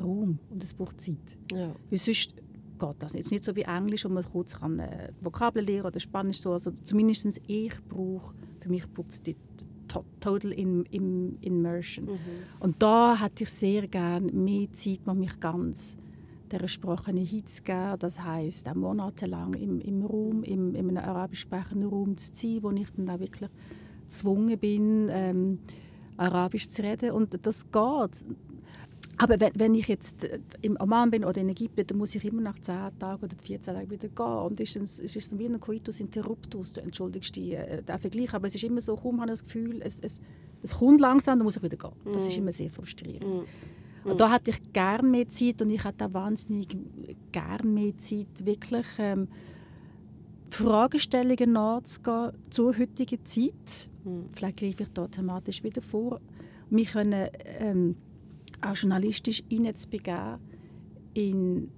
Raum 0.00 0.38
und 0.50 0.62
es 0.62 0.74
braucht 0.74 1.00
Zeit. 1.00 1.38
Ja. 1.52 1.74
Weil 1.90 1.98
sonst 1.98 2.34
geht 2.36 2.96
das 2.98 3.14
ist 3.14 3.30
nicht 3.30 3.44
so 3.44 3.54
wie 3.54 3.62
Englisch, 3.62 4.04
wo 4.04 4.08
man 4.08 4.24
kurz 4.24 4.58
kann, 4.58 4.78
äh, 4.78 5.12
Vokabeln 5.20 5.66
lernen 5.66 5.86
oder 5.86 6.00
Spanisch 6.00 6.40
so. 6.40 6.52
Also 6.52 6.70
zumindest 6.70 7.40
ich 7.46 7.72
brauche, 7.88 8.34
für 8.60 8.68
mich 8.68 8.88
braucht 8.92 9.12
es 9.12 9.22
die 9.22 9.36
Total 9.86 10.50
in, 10.52 10.84
in, 10.86 11.38
Immersion. 11.40 12.06
Mhm. 12.06 12.18
Und 12.58 12.82
da 12.82 13.16
hätte 13.20 13.44
ich 13.44 13.50
sehr 13.50 13.86
gerne 13.86 14.32
mehr 14.32 14.72
Zeit, 14.72 15.00
um 15.06 15.18
mich 15.18 15.38
ganz 15.38 15.96
der 16.50 16.66
Sprache 16.68 17.12
hinzugeben. 17.12 17.98
Das 17.98 18.22
heisst, 18.22 18.68
auch 18.68 18.74
monatelang 18.74 19.54
im, 19.54 19.80
im 19.80 20.04
Raum, 20.04 20.42
im, 20.42 20.74
in 20.74 20.88
einem 20.88 20.96
arabisch 20.96 21.40
sprechenden 21.40 21.88
Raum 21.88 22.16
zu 22.16 22.32
sein, 22.34 22.62
wo 22.62 22.70
ich 22.70 22.88
dann 22.96 23.10
auch 23.10 23.20
wirklich 23.20 23.50
gezwungen 24.04 24.58
bin, 24.58 25.08
ähm, 25.10 25.58
Arabisch 26.16 26.68
zu 26.68 26.82
reden. 26.82 27.10
Und 27.10 27.38
das 27.46 27.64
geht. 27.70 28.24
Aber 29.16 29.38
wenn, 29.38 29.52
wenn 29.54 29.74
ich 29.74 29.86
jetzt 29.86 30.24
äh, 30.24 30.40
im 30.62 30.76
Oman 30.80 31.10
bin 31.10 31.24
oder 31.24 31.40
in 31.40 31.48
Ägypten, 31.48 31.86
dann 31.86 31.98
muss 31.98 32.14
ich 32.14 32.24
immer 32.24 32.42
nach 32.42 32.58
10 32.58 32.98
Tagen 32.98 33.24
oder 33.24 33.36
14 33.42 33.74
Tagen 33.74 33.90
wieder 33.90 34.08
gehen. 34.08 34.26
Und 34.26 34.60
es 34.60 34.74
ist, 34.76 35.00
es 35.00 35.16
ist 35.16 35.38
wie 35.38 35.46
ein 35.46 35.60
Coitus 35.60 36.00
interruptus, 36.00 36.72
du 36.72 36.80
entschuldigst 36.80 37.36
die, 37.36 37.54
äh, 37.54 37.82
den 37.82 37.98
Vergleich. 37.98 38.34
Aber 38.34 38.48
es 38.48 38.54
ist 38.54 38.64
immer 38.64 38.80
so, 38.80 38.96
kaum 38.96 39.20
habe 39.20 39.30
ich 39.30 39.38
das 39.38 39.44
Gefühl, 39.44 39.80
es, 39.82 40.00
es, 40.00 40.20
es 40.62 40.74
kommt 40.74 41.00
langsam, 41.00 41.38
dann 41.38 41.44
muss 41.44 41.56
ich 41.56 41.62
wieder 41.62 41.76
gehen. 41.76 41.92
Das 42.04 42.26
ist 42.26 42.36
mm. 42.36 42.40
immer 42.40 42.52
sehr 42.52 42.70
frustrierend. 42.70 43.46
Mm. 44.04 44.08
Und 44.08 44.20
da 44.20 44.32
hätte 44.32 44.50
ich 44.50 44.72
gerne 44.72 45.08
mehr 45.08 45.28
Zeit 45.28 45.62
und 45.62 45.70
ich 45.70 45.82
hätte 45.82 46.06
auch 46.06 46.12
wahnsinnig 46.12 46.76
gerne 47.32 47.68
mehr 47.68 47.96
Zeit, 47.96 48.44
wirklich 48.44 48.86
ähm, 48.98 49.28
Fragestellungen 50.50 51.52
nachzugehen 51.52 52.32
zur 52.50 52.76
heutigen 52.78 53.24
Zeit 53.24 53.88
Vielleicht 54.32 54.58
greife 54.58 54.82
ich 54.82 54.88
da 54.92 55.08
thematisch 55.08 55.62
wieder 55.62 55.82
vor. 55.82 56.20
Wir 56.70 56.84
können 56.84 57.28
ähm, 57.44 57.96
auch 58.60 58.76
journalistisch 58.76 59.42
hineinzubegeben 59.48 60.38
in 61.14 61.70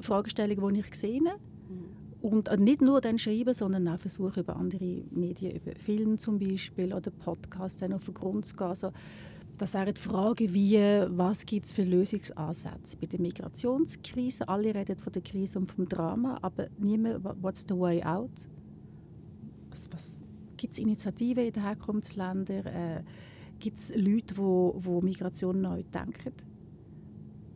Fragestellungen, 0.00 0.74
die 0.74 0.80
ich 0.80 0.94
sehe. 0.94 1.20
Hm. 1.20 1.34
und 2.20 2.60
nicht 2.60 2.82
nur 2.82 3.00
dann 3.00 3.18
schreiben, 3.18 3.54
sondern 3.54 3.88
auch 3.88 4.00
versuchen, 4.00 4.42
über 4.42 4.56
andere 4.56 5.04
Medien, 5.10 5.56
über 5.56 5.74
Film 5.76 6.18
zum 6.18 6.38
Beispiel 6.38 6.92
oder 6.92 7.10
Podcasts 7.10 7.82
auf 7.82 8.04
den 8.04 8.14
Grund 8.14 8.44
zu 8.44 8.56
gehen. 8.56 8.66
Also, 8.66 8.92
das 9.56 9.74
wäre 9.74 9.92
die 9.92 10.00
Frage, 10.00 10.54
wie, 10.54 10.78
was 11.08 11.44
gibt 11.44 11.66
es 11.66 11.72
für 11.72 11.82
Lösungsansätze 11.82 12.96
bei 12.96 13.06
der 13.06 13.20
Migrationskrise? 13.20 14.48
Alle 14.48 14.74
reden 14.74 14.96
von 14.96 15.12
der 15.12 15.20
Krise 15.20 15.58
und 15.58 15.70
vom 15.70 15.86
Drama, 15.86 16.38
aber 16.40 16.68
niemand, 16.78 17.24
what's 17.42 17.66
the 17.68 17.78
way 17.78 18.02
out? 18.02 18.30
Was, 19.70 19.88
was 19.92 20.18
gibt 20.60 20.74
es 20.74 20.78
Initiativen 20.78 21.46
in 21.46 21.52
den 21.52 21.62
Herkunftsländern? 21.62 22.66
Äh, 22.66 23.02
gibt 23.58 23.78
es 23.78 23.96
Leute, 23.96 24.34
die 24.34 24.36
wo, 24.36 24.74
wo 24.78 25.00
Migration 25.00 25.62
neu 25.62 25.82
denken? 25.82 26.34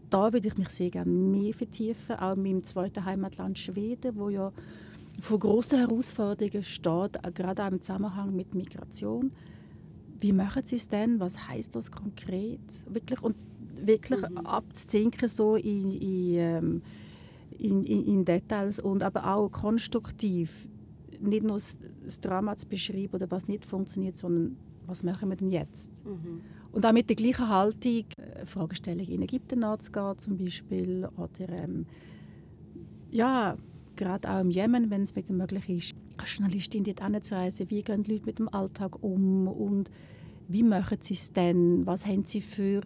Da 0.08 0.32
würde 0.32 0.48
ich 0.48 0.56
mich 0.56 0.70
sehr 0.70 0.90
gerne 0.90 1.10
mehr 1.10 1.52
vertiefen, 1.52 2.16
auch 2.16 2.34
in 2.34 2.42
meinem 2.42 2.64
zweiten 2.64 3.04
Heimatland 3.04 3.58
Schweden, 3.58 4.16
wo 4.16 4.30
ja 4.30 4.52
vor 5.20 5.38
grossen 5.38 5.80
Herausforderungen 5.80 6.62
steht, 6.62 7.18
gerade 7.34 7.64
auch 7.64 7.70
im 7.70 7.82
Zusammenhang 7.82 8.34
mit 8.34 8.54
Migration. 8.54 9.32
Wie 10.20 10.32
machen 10.32 10.62
Sie 10.64 10.76
es 10.76 10.88
denn? 10.88 11.20
Was 11.20 11.48
heißt 11.48 11.76
das 11.76 11.90
konkret? 11.90 12.60
Wirklich, 12.88 13.22
und 13.22 13.36
wirklich 13.82 14.20
mhm. 14.22 14.38
abzuzinken 14.38 15.28
so 15.28 15.56
in, 15.56 15.90
in, 15.90 16.34
ähm, 16.36 16.82
in, 17.58 17.82
in, 17.82 18.24
Details 18.24 18.80
und 18.80 19.02
aber 19.02 19.34
auch 19.34 19.50
konstruktiv 19.50 20.68
nicht 21.28 21.44
nur 21.44 21.58
das, 21.58 22.20
Drama 22.20 22.56
zu 22.56 22.68
beschreiben 22.68 23.14
oder 23.14 23.30
was 23.30 23.48
nicht 23.48 23.64
funktioniert, 23.64 24.16
sondern 24.16 24.56
was 24.86 25.02
machen 25.02 25.30
wir 25.30 25.36
denn 25.36 25.50
jetzt? 25.50 26.04
Mhm. 26.04 26.40
Und 26.72 26.84
auch 26.84 26.92
mit 26.92 27.08
der 27.08 27.16
gleichen 27.16 27.48
Haltung 27.48 28.04
äh, 28.18 28.44
Fragestellungen 28.44 29.08
in 29.10 29.22
Ägypten 29.22 29.60
nachzugehen 29.60 30.18
zum 30.18 30.36
Beispiel 30.36 31.08
oder 31.16 31.48
ähm, 31.48 31.86
ja, 33.10 33.56
gerade 33.96 34.28
auch 34.28 34.40
im 34.40 34.50
Jemen, 34.50 34.90
wenn 34.90 35.02
es 35.02 35.14
wieder 35.14 35.32
möglich 35.32 35.68
ist, 35.68 35.94
als 36.18 36.36
Journalistin 36.36 36.84
dort 36.84 37.04
hinzureisen, 37.04 37.70
wie 37.70 37.82
gehen 37.82 38.02
die 38.02 38.12
Leute 38.12 38.26
mit 38.26 38.38
dem 38.38 38.48
Alltag 38.48 39.02
um 39.02 39.46
und 39.46 39.90
wie 40.48 40.62
machen 40.62 40.98
sie 41.00 41.14
es 41.14 41.32
denn? 41.32 41.86
Was 41.86 42.06
haben 42.06 42.24
sie 42.24 42.40
für 42.40 42.82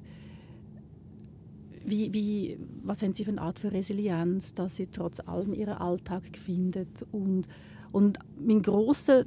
wie, 1.85 2.13
wie, 2.13 2.59
was 2.83 3.03
haben 3.03 3.15
sie 3.15 3.25
für 3.25 3.31
eine 3.31 3.41
Art 3.41 3.59
für 3.59 3.73
Resilienz, 3.73 4.53
dass 4.53 4.77
sie 4.77 4.87
trotz 4.89 5.21
allem 5.21 5.55
ihren 5.55 5.75
Alltag 5.75 6.23
finden 6.37 6.87
und, 7.13 7.49
und 7.93 8.19
mein 8.39 8.63
großer 8.63 9.25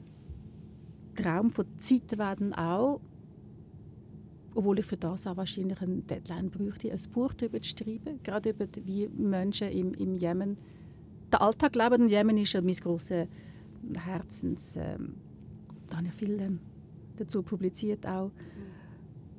Traum 1.16 1.49
von 1.49 1.66
Zeit 1.80 2.18
werden 2.18 2.53
auch, 2.53 3.01
obwohl 4.53 4.80
ich 4.80 4.86
für 4.86 4.97
das 4.97 5.28
auch 5.28 5.38
wahrscheinlich 5.38 5.82
eine 5.82 6.01
Deadline 6.01 6.49
bräuchte, 6.49 6.91
ein 6.91 6.99
Buch 7.12 7.34
darüber 7.34 7.62
zu 7.62 7.70
schreiben, 7.70 8.20
gerade 8.24 8.49
über 8.49 8.68
die, 8.68 8.86
wie 8.86 9.07
Menschen 9.07 9.70
im, 9.70 9.93
im 9.93 10.16
Jemen 10.16 10.57
den 11.32 11.39
Alltag 11.39 11.76
leben. 11.76 12.03
Und 12.03 12.09
Jemen 12.09 12.38
ist 12.38 12.53
ja 12.53 12.62
mein 12.62 12.76
grosses 12.76 13.28
Herzens... 13.93 14.76
Ähm, 14.78 15.16
da 15.91 15.97
habe 15.97 16.07
ich 16.07 16.14
viel 16.14 16.39
ähm, 16.39 16.59
dazu 17.18 17.43
publiziert 17.43 18.07
auch. 18.07 18.32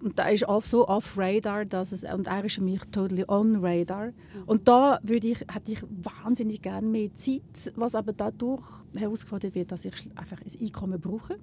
Und 0.03 0.19
da 0.19 0.29
ist 0.29 0.49
auch 0.49 0.65
so 0.65 0.89
off-radar, 0.89 1.65
dass 1.65 1.93
es, 1.93 2.03
und 2.03 2.27
er 2.27 2.45
ist 2.45 2.57
für 2.57 2.61
mich 2.61 2.81
totally 2.91 3.25
on-radar. 3.29 4.07
Mhm. 4.09 4.13
Und 4.47 4.67
da 4.67 4.99
würde 5.05 5.29
ich, 5.29 5.41
hätte 5.41 5.71
ich 5.71 5.83
wahnsinnig 5.89 6.61
gerne 6.61 6.89
mehr 6.89 7.15
Zeit, 7.15 7.73
was 7.77 7.95
aber 7.95 8.13
dadurch 8.13 8.65
herausgefordert 8.97 9.55
wird, 9.55 9.71
dass 9.71 9.85
ich 9.85 9.95
einfach 10.17 10.39
ein 10.41 10.61
Einkommen 10.61 11.01
brauche 11.01 11.39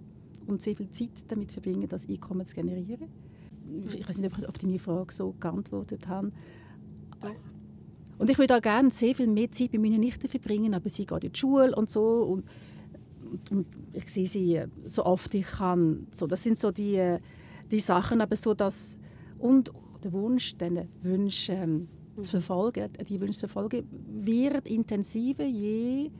und 0.46 0.62
sehr 0.62 0.76
viel 0.76 0.92
Zeit 0.92 1.24
damit 1.30 1.54
verbringe, 1.54 1.88
das 1.88 2.10
Einkommen 2.10 2.46
zu 2.46 2.54
generieren. 2.54 3.08
Ich 3.96 4.08
weiß 4.08 4.18
nicht, 4.18 4.34
ob 4.34 4.40
ich 4.40 4.50
auf 4.50 4.58
deine 4.58 4.80
Frage 4.80 5.14
so 5.14 5.34
geantwortet 5.40 6.08
habe. 6.10 6.32
Doch. 7.22 7.30
Und 8.18 8.30
ich 8.30 8.38
würde 8.38 8.58
auch 8.58 8.62
gerne 8.62 8.92
sehr 8.92 9.16
viel 9.16 9.28
mehr 9.28 9.50
Zeit 9.54 9.72
bei 9.72 9.78
meinen 9.78 10.02
Nichten 10.02 10.28
verbringen, 10.28 10.74
aber 10.74 10.90
sie 10.90 11.06
geht 11.06 11.24
in 11.24 11.32
die 11.32 11.40
Schule 11.40 11.74
und 11.74 11.90
so. 11.90 12.24
Und, 12.24 12.44
und, 13.32 13.52
und 13.52 13.68
ich 13.94 14.10
sehe 14.10 14.28
sie 14.28 14.64
so 14.86 15.06
oft 15.06 15.34
ich 15.34 15.46
kann. 15.46 16.08
So, 16.12 16.28
das 16.28 16.44
sind 16.44 16.60
so 16.60 16.72
die, 16.72 17.20
die 17.72 17.80
Sachen, 17.80 18.22
aber 18.22 18.36
so 18.36 18.54
dass 18.54 18.98
und 19.38 19.72
der 20.04 20.12
Wunsch, 20.14 20.56
diesen 20.58 20.88
Wunsch 21.04 21.50
ähm, 21.50 21.88
zu 22.16 22.22
mhm. 22.22 22.42
verfolgen, 22.42 22.90
die 23.08 23.20
Wünsche 23.20 23.40
zu 23.40 23.48
verfolgen, 23.48 23.88
wird 24.24 24.68
intensiver, 24.68 25.46
je 25.46 26.12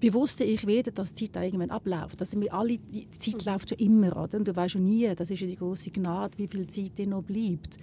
bewusster 0.00 0.44
ich 0.44 0.66
werde, 0.66 0.92
dass 0.92 1.12
die 1.12 1.30
Zeit 1.30 1.44
irgendwann 1.44 1.70
abläuft. 1.70 2.20
Also 2.20 2.40
wir 2.40 2.54
alle, 2.54 2.78
die 2.78 3.10
Zeit 3.10 3.44
mhm. 3.44 3.52
läuft 3.52 3.70
ja 3.72 3.76
immer, 3.78 4.16
oder? 4.16 4.38
Und 4.38 4.46
du 4.46 4.54
weißt 4.54 4.74
ja 4.74 4.80
nie, 4.80 5.14
das 5.14 5.30
ist 5.30 5.40
ja 5.40 5.46
die 5.46 5.56
große 5.56 5.90
Gnade, 5.90 6.38
wie 6.38 6.46
viel 6.46 6.66
Zeit 6.68 6.96
dir 6.98 7.06
noch 7.06 7.22
bleibt. 7.22 7.78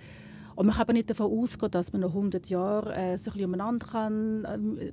Und 0.56 0.68
man 0.68 0.76
kann 0.76 0.84
aber 0.84 0.94
nicht 0.94 1.10
davon 1.10 1.32
ausgehen, 1.32 1.72
dass 1.72 1.92
man 1.92 2.02
noch 2.02 2.16
100 2.16 2.50
Jahre 2.50 2.96
äh, 2.96 3.18
so 3.18 3.30
ein 3.30 3.34
bisschen 3.34 3.46
umeinander 3.46 3.86
kann 3.86 4.46
äh, 4.46 4.92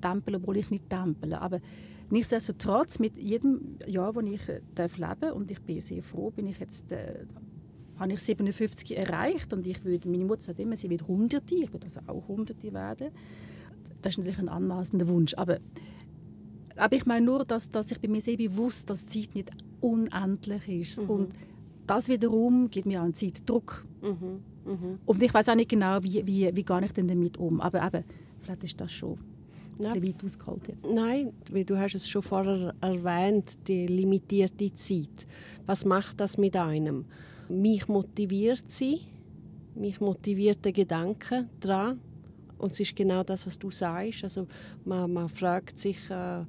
tempeln, 0.00 0.36
obwohl 0.36 0.56
ich 0.56 0.70
nicht 0.70 0.90
tempele. 0.90 1.40
Aber 1.40 1.60
nichtsdestotrotz, 2.10 2.98
mit 2.98 3.16
jedem 3.16 3.78
Jahr, 3.86 4.12
das 4.12 4.24
ich 4.24 4.48
äh, 4.48 4.60
darf 4.74 4.98
leben 4.98 5.32
und 5.32 5.50
ich 5.50 5.60
bin 5.60 5.80
sehr 5.80 6.02
froh, 6.02 6.30
bin 6.30 6.46
ich 6.46 6.58
jetzt 6.58 6.92
äh, 6.92 7.24
habe 7.98 8.14
ich 8.14 8.20
57 8.20 8.96
erreicht 8.96 9.52
und 9.52 9.66
ich 9.66 9.84
würde, 9.84 10.08
meine 10.08 10.24
Mutter 10.24 10.40
sagt 10.40 10.58
immer, 10.58 10.76
sie 10.76 10.88
wird 10.88 11.06
Hunderte, 11.06 11.54
ich 11.54 11.72
würde 11.72 11.86
also 11.86 12.00
auch 12.06 12.26
Hunderte 12.28 12.72
werden. 12.72 13.10
Das 14.00 14.14
ist 14.14 14.18
natürlich 14.18 14.38
ein 14.38 14.48
anmaßender 14.48 15.06
Wunsch, 15.08 15.34
aber 15.34 15.58
aber 16.76 16.96
ich 16.96 17.04
meine 17.04 17.26
nur, 17.26 17.44
dass, 17.44 17.70
dass 17.70 17.90
ich 17.90 18.00
bei 18.00 18.08
mir 18.08 18.22
sehr 18.22 18.38
bewusst, 18.38 18.88
dass 18.88 19.04
die 19.04 19.22
Zeit 19.22 19.34
nicht 19.34 19.50
unendlich 19.80 20.66
ist. 20.68 21.02
Mhm. 21.02 21.10
Und 21.10 21.34
das 21.86 22.08
wiederum 22.08 22.70
gibt 22.70 22.86
mir 22.86 23.02
einen 23.02 23.14
Zeitdruck. 23.14 23.84
Mhm. 24.00 24.40
Mhm. 24.64 24.98
Und 25.04 25.22
ich 25.22 25.34
weiß 25.34 25.50
auch 25.50 25.54
nicht 25.56 25.68
genau, 25.68 26.02
wie, 26.02 26.26
wie, 26.26 26.48
wie 26.54 26.64
gehe 26.64 26.84
ich 26.84 26.92
denn 26.92 27.08
damit 27.08 27.36
um. 27.36 27.60
Aber 27.60 27.84
eben, 27.86 28.04
vielleicht 28.40 28.64
ist 28.64 28.80
das 28.80 28.92
schon 28.92 29.18
Nein. 29.80 30.02
weit 30.02 30.24
ausgeholt 30.24 30.68
jetzt. 30.68 30.86
Nein, 30.86 31.32
weil 31.50 31.64
du 31.64 31.78
hast 31.78 31.94
es 31.94 32.08
schon 32.08 32.22
vorher 32.22 32.74
erwähnt, 32.80 33.66
die 33.66 33.86
limitierte 33.86 34.72
Zeit. 34.74 35.26
Was 35.66 35.84
macht 35.84 36.20
das 36.20 36.36
mit 36.36 36.56
einem? 36.56 37.04
Mich 37.48 37.88
motiviert 37.88 38.70
sie, 38.70 39.00
mich 39.74 40.00
motiviert 40.00 40.64
der 40.64 40.72
Gedanke 40.72 41.48
daran. 41.60 42.00
Und 42.58 42.72
es 42.72 42.80
ist 42.80 42.94
genau 42.94 43.22
das, 43.22 43.46
was 43.46 43.58
du 43.58 43.70
sagst. 43.70 44.22
Also 44.22 44.46
man, 44.84 45.10
man 45.12 45.28
fragt 45.30 45.78
sich, 45.78 45.98
äh, 46.10 46.44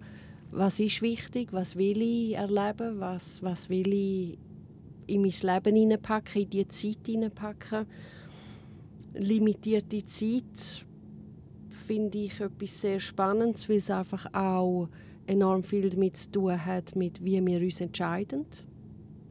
was 0.52 0.80
ist 0.82 1.02
wichtig, 1.02 1.54
was 1.54 1.78
will 1.78 2.02
ich 2.02 2.36
erleben, 2.36 3.00
was, 3.00 3.42
was 3.42 3.70
will 3.70 3.94
ich 3.94 4.38
in 5.08 5.22
mein 5.22 5.32
Leben 5.32 5.76
hineinpacken, 5.76 6.42
in 6.42 6.50
die 6.50 6.68
Zeit 6.68 7.06
hineinpacken. 7.06 7.86
Limitierte 9.14 10.06
Zeit 10.06 10.86
finde 11.92 12.20
ich 12.20 12.40
etwas 12.40 12.80
sehr 12.80 13.02
Spannendes, 13.02 13.68
weil 13.68 13.76
es 13.76 13.92
einfach 13.92 14.26
auch 14.34 14.88
enorm 15.28 15.62
viel 15.62 15.90
damit 15.90 16.16
zu 16.16 16.32
tun 16.32 16.66
hat, 16.66 16.96
mit 16.96 17.22
wie 17.22 17.46
wir 17.46 17.60
uns 17.60 17.82
entscheiden. 17.82 18.46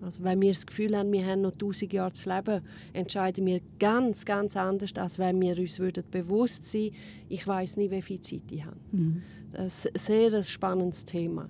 Also 0.02 0.22
wenn 0.24 0.42
wir 0.42 0.50
das 0.50 0.66
Gefühl 0.66 0.94
haben, 0.94 1.11
wir 1.11 1.24
haben 1.24 1.40
noch 1.40 1.56
tausend 1.56 1.90
Jahre 1.90 2.12
zu 2.12 2.28
leben, 2.28 2.61
entscheiden 2.92 3.46
wir 3.46 3.62
ganz, 3.78 4.26
ganz 4.26 4.58
anders, 4.58 4.90
als 4.96 5.18
wenn 5.18 5.40
wir 5.40 5.56
uns 5.56 5.78
würden 5.78 6.04
bewusst 6.11 6.66
sein 6.66 6.90
ich 7.30 7.48
weiß 7.48 7.78
nicht, 7.78 7.92
wie 7.92 8.02
viel 8.02 8.20
Zeit 8.20 8.42
ich 8.50 8.62
habe. 8.62 8.76
Mhm. 8.92 9.22
Das 9.52 9.86
ist 9.86 10.11
ein 10.11 10.30
sehr 10.30 10.42
spannendes 10.42 11.06
Thema. 11.06 11.48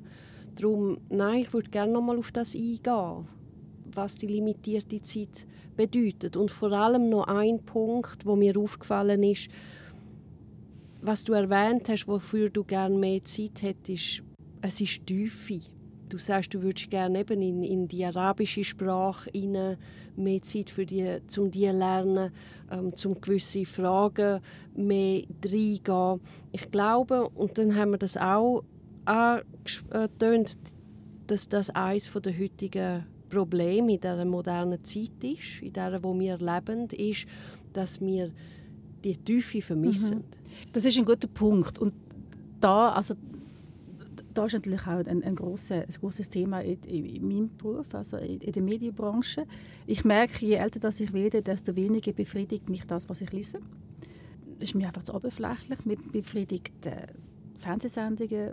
Darum, 0.54 0.98
nein, 1.08 1.40
ich 1.40 1.52
würde 1.52 1.70
gerne 1.70 1.92
noch 1.92 2.02
mal 2.02 2.18
auf 2.18 2.30
das 2.30 2.54
eingehen, 2.54 3.26
was 3.92 4.16
die 4.16 4.28
limitierte 4.28 5.02
Zeit 5.02 5.44
bedeutet. 5.76 6.36
Und 6.36 6.52
vor 6.52 6.70
allem 6.70 7.08
noch 7.08 7.26
ein 7.26 7.58
Punkt, 7.64 8.24
wo 8.24 8.36
mir 8.36 8.56
aufgefallen 8.56 9.24
ist, 9.24 9.48
was 11.03 11.24
du 11.24 11.32
erwähnt 11.32 11.88
hast, 11.88 12.07
wofür 12.07 12.51
du 12.51 12.64
gerne 12.64 12.96
mehr 12.96 13.24
Zeit 13.24 13.62
hättest, 13.62 14.22
es 14.62 14.80
ist 14.80 15.07
Tiefe. 15.07 15.61
Du 16.09 16.18
sagst, 16.18 16.53
du 16.53 16.62
würdest 16.62 16.90
gerne 16.90 17.20
eben 17.20 17.40
in, 17.40 17.62
in 17.62 17.88
die 17.88 18.05
arabische 18.05 18.64
Sprache 18.64 19.30
rein, 19.32 19.76
mehr 20.16 20.42
Zeit 20.42 20.68
für 20.68 20.84
die, 20.84 21.20
zum 21.28 21.51
die 21.51 21.66
lernen, 21.66 22.32
ähm, 22.70 22.94
zum 22.96 23.20
gewisse 23.20 23.64
Fragen 23.64 24.40
mehr 24.74 25.22
reingehen. 25.44 26.20
Ich 26.51 26.70
glaube, 26.70 27.28
und 27.28 27.57
dann 27.57 27.76
haben 27.76 27.92
wir 27.92 27.98
das 27.98 28.16
auch 28.16 28.64
angetönt, 29.05 30.59
dass 31.28 31.48
das 31.48 31.70
eines 31.70 32.12
der 32.12 32.38
heutigen 32.38 33.07
Probleme 33.28 33.94
in 33.94 34.01
dieser 34.01 34.24
modernen 34.24 34.82
Zeit 34.82 35.22
ist, 35.22 35.62
in 35.62 35.72
der 35.72 36.03
wo 36.03 36.18
wir 36.18 36.38
leben, 36.38 36.88
ist, 36.88 37.26
dass 37.72 38.01
wir 38.01 38.32
die 39.05 39.16
Tiefe 39.16 39.62
vermissen. 39.62 40.18
Mhm. 40.18 40.39
Das 40.72 40.84
ist 40.84 40.98
ein 40.98 41.05
guter 41.05 41.28
Punkt. 41.28 41.78
Und 41.78 41.94
da, 42.61 42.90
also 42.92 43.14
da 44.34 44.46
ist 44.46 44.53
natürlich 44.53 44.82
auch 44.82 45.05
ein, 45.07 45.22
ein, 45.22 45.34
grosses, 45.34 45.70
ein 45.70 46.01
grosses 46.01 46.28
Thema 46.28 46.61
in, 46.61 46.82
in, 46.84 47.26
meinem 47.26 47.51
Beruf, 47.57 47.94
also 47.94 48.16
in, 48.16 48.40
in, 48.40 48.53
der 48.53 48.62
Medienbranche. 48.62 49.46
Ich 49.86 50.05
merke, 50.05 50.46
je 50.46 50.55
älter 50.55 50.80
das 50.80 51.01
ich 51.01 51.12
werde, 51.12 51.42
desto 51.42 51.74
weniger 51.76 52.12
befriedigt 52.12 52.68
mich 52.68 52.84
das, 52.84 53.09
was 53.09 53.20
ich 53.20 53.32
lese. 53.32 53.61
Das 54.59 54.70
ist 54.70 54.74
mir 54.74 54.86
einfach 54.86 55.05
zu 55.05 55.14
oberflächlich. 55.14 55.84
Mir 55.84 55.96
befriedigt 55.96 56.86
äh, 56.86 57.07
Fernsehsendungen. 57.57 58.53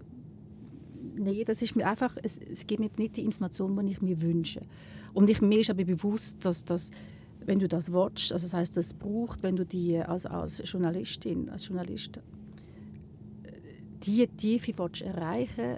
Nein, 1.15 1.43
das 1.45 1.61
ist 1.61 1.75
mir 1.75 1.87
einfach, 1.87 2.15
es, 2.23 2.37
es 2.37 2.65
gibt 2.65 2.79
mir 2.79 2.89
nicht 2.97 3.17
die 3.17 3.25
Information, 3.25 3.77
die 3.85 3.93
ich 3.93 4.01
mir 4.01 4.21
wünsche. 4.21 4.61
Und 5.13 5.29
ich, 5.29 5.41
mir 5.41 5.59
ist 5.59 5.69
aber 5.69 5.83
bewusst, 5.83 6.45
dass 6.45 6.63
das 6.63 6.91
wenn 7.47 7.57
du 7.57 7.67
das 7.67 7.91
watchst, 7.91 8.31
also 8.31 8.45
das 8.45 8.53
heißt, 8.53 8.77
das 8.77 8.93
braucht, 8.93 9.41
wenn 9.41 9.55
du 9.55 9.65
die 9.65 9.97
als, 9.97 10.27
als 10.27 10.61
Journalistin, 10.69 11.49
als 11.49 11.67
Journalist 11.67 12.19
diese 14.03 14.27
Tiefe 14.27 14.73
willst 14.77 15.01
erreichen 15.01 15.77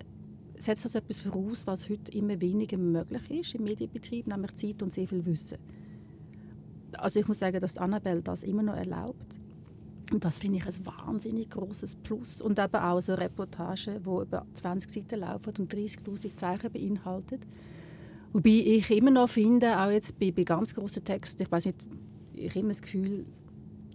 setzt 0.57 0.83
das 0.83 0.95
etwas 0.95 1.21
voraus, 1.21 1.65
was 1.65 1.89
heute 1.89 2.11
immer 2.11 2.39
weniger 2.41 2.77
möglich 2.77 3.31
ist 3.31 3.55
im 3.55 3.63
Medienbetrieb, 3.63 4.27
nämlich 4.27 4.55
Zeit 4.55 4.83
und 4.83 4.93
sehr 4.93 5.07
viel 5.07 5.25
Wissen. 5.25 5.57
Also 6.97 7.21
ich 7.21 7.27
muss 7.27 7.39
sagen, 7.39 7.61
dass 7.61 7.77
Annabelle 7.77 8.21
das 8.21 8.43
immer 8.43 8.63
noch 8.63 8.75
erlaubt. 8.75 9.39
Und 10.11 10.25
das 10.25 10.39
finde 10.39 10.57
ich 10.57 10.65
ein 10.65 10.85
wahnsinnig 10.85 11.49
großes 11.51 11.95
Plus. 11.97 12.41
Und 12.41 12.59
eben 12.59 12.75
auch 12.75 12.99
so 12.99 13.13
Reportagen, 13.13 14.03
die 14.03 14.09
über 14.09 14.45
20 14.55 14.91
Seiten 14.91 15.19
laufen 15.21 15.53
und 15.59 15.73
30'000 15.73 16.35
Zeichen 16.35 16.71
beinhaltet. 16.71 17.41
Wobei 18.31 18.49
ich 18.49 18.91
immer 18.91 19.11
noch 19.11 19.29
finde, 19.29 19.79
auch 19.79 19.89
jetzt 19.89 20.19
bei, 20.19 20.31
bei 20.31 20.43
ganz 20.43 20.73
großen 20.73 21.03
Texten, 21.03 21.43
ich 21.43 21.51
weiß 21.51 21.65
nicht, 21.65 21.77
ich 22.33 22.49
habe 22.49 22.59
immer 22.59 22.69
das 22.69 22.81
Gefühl, 22.81 23.25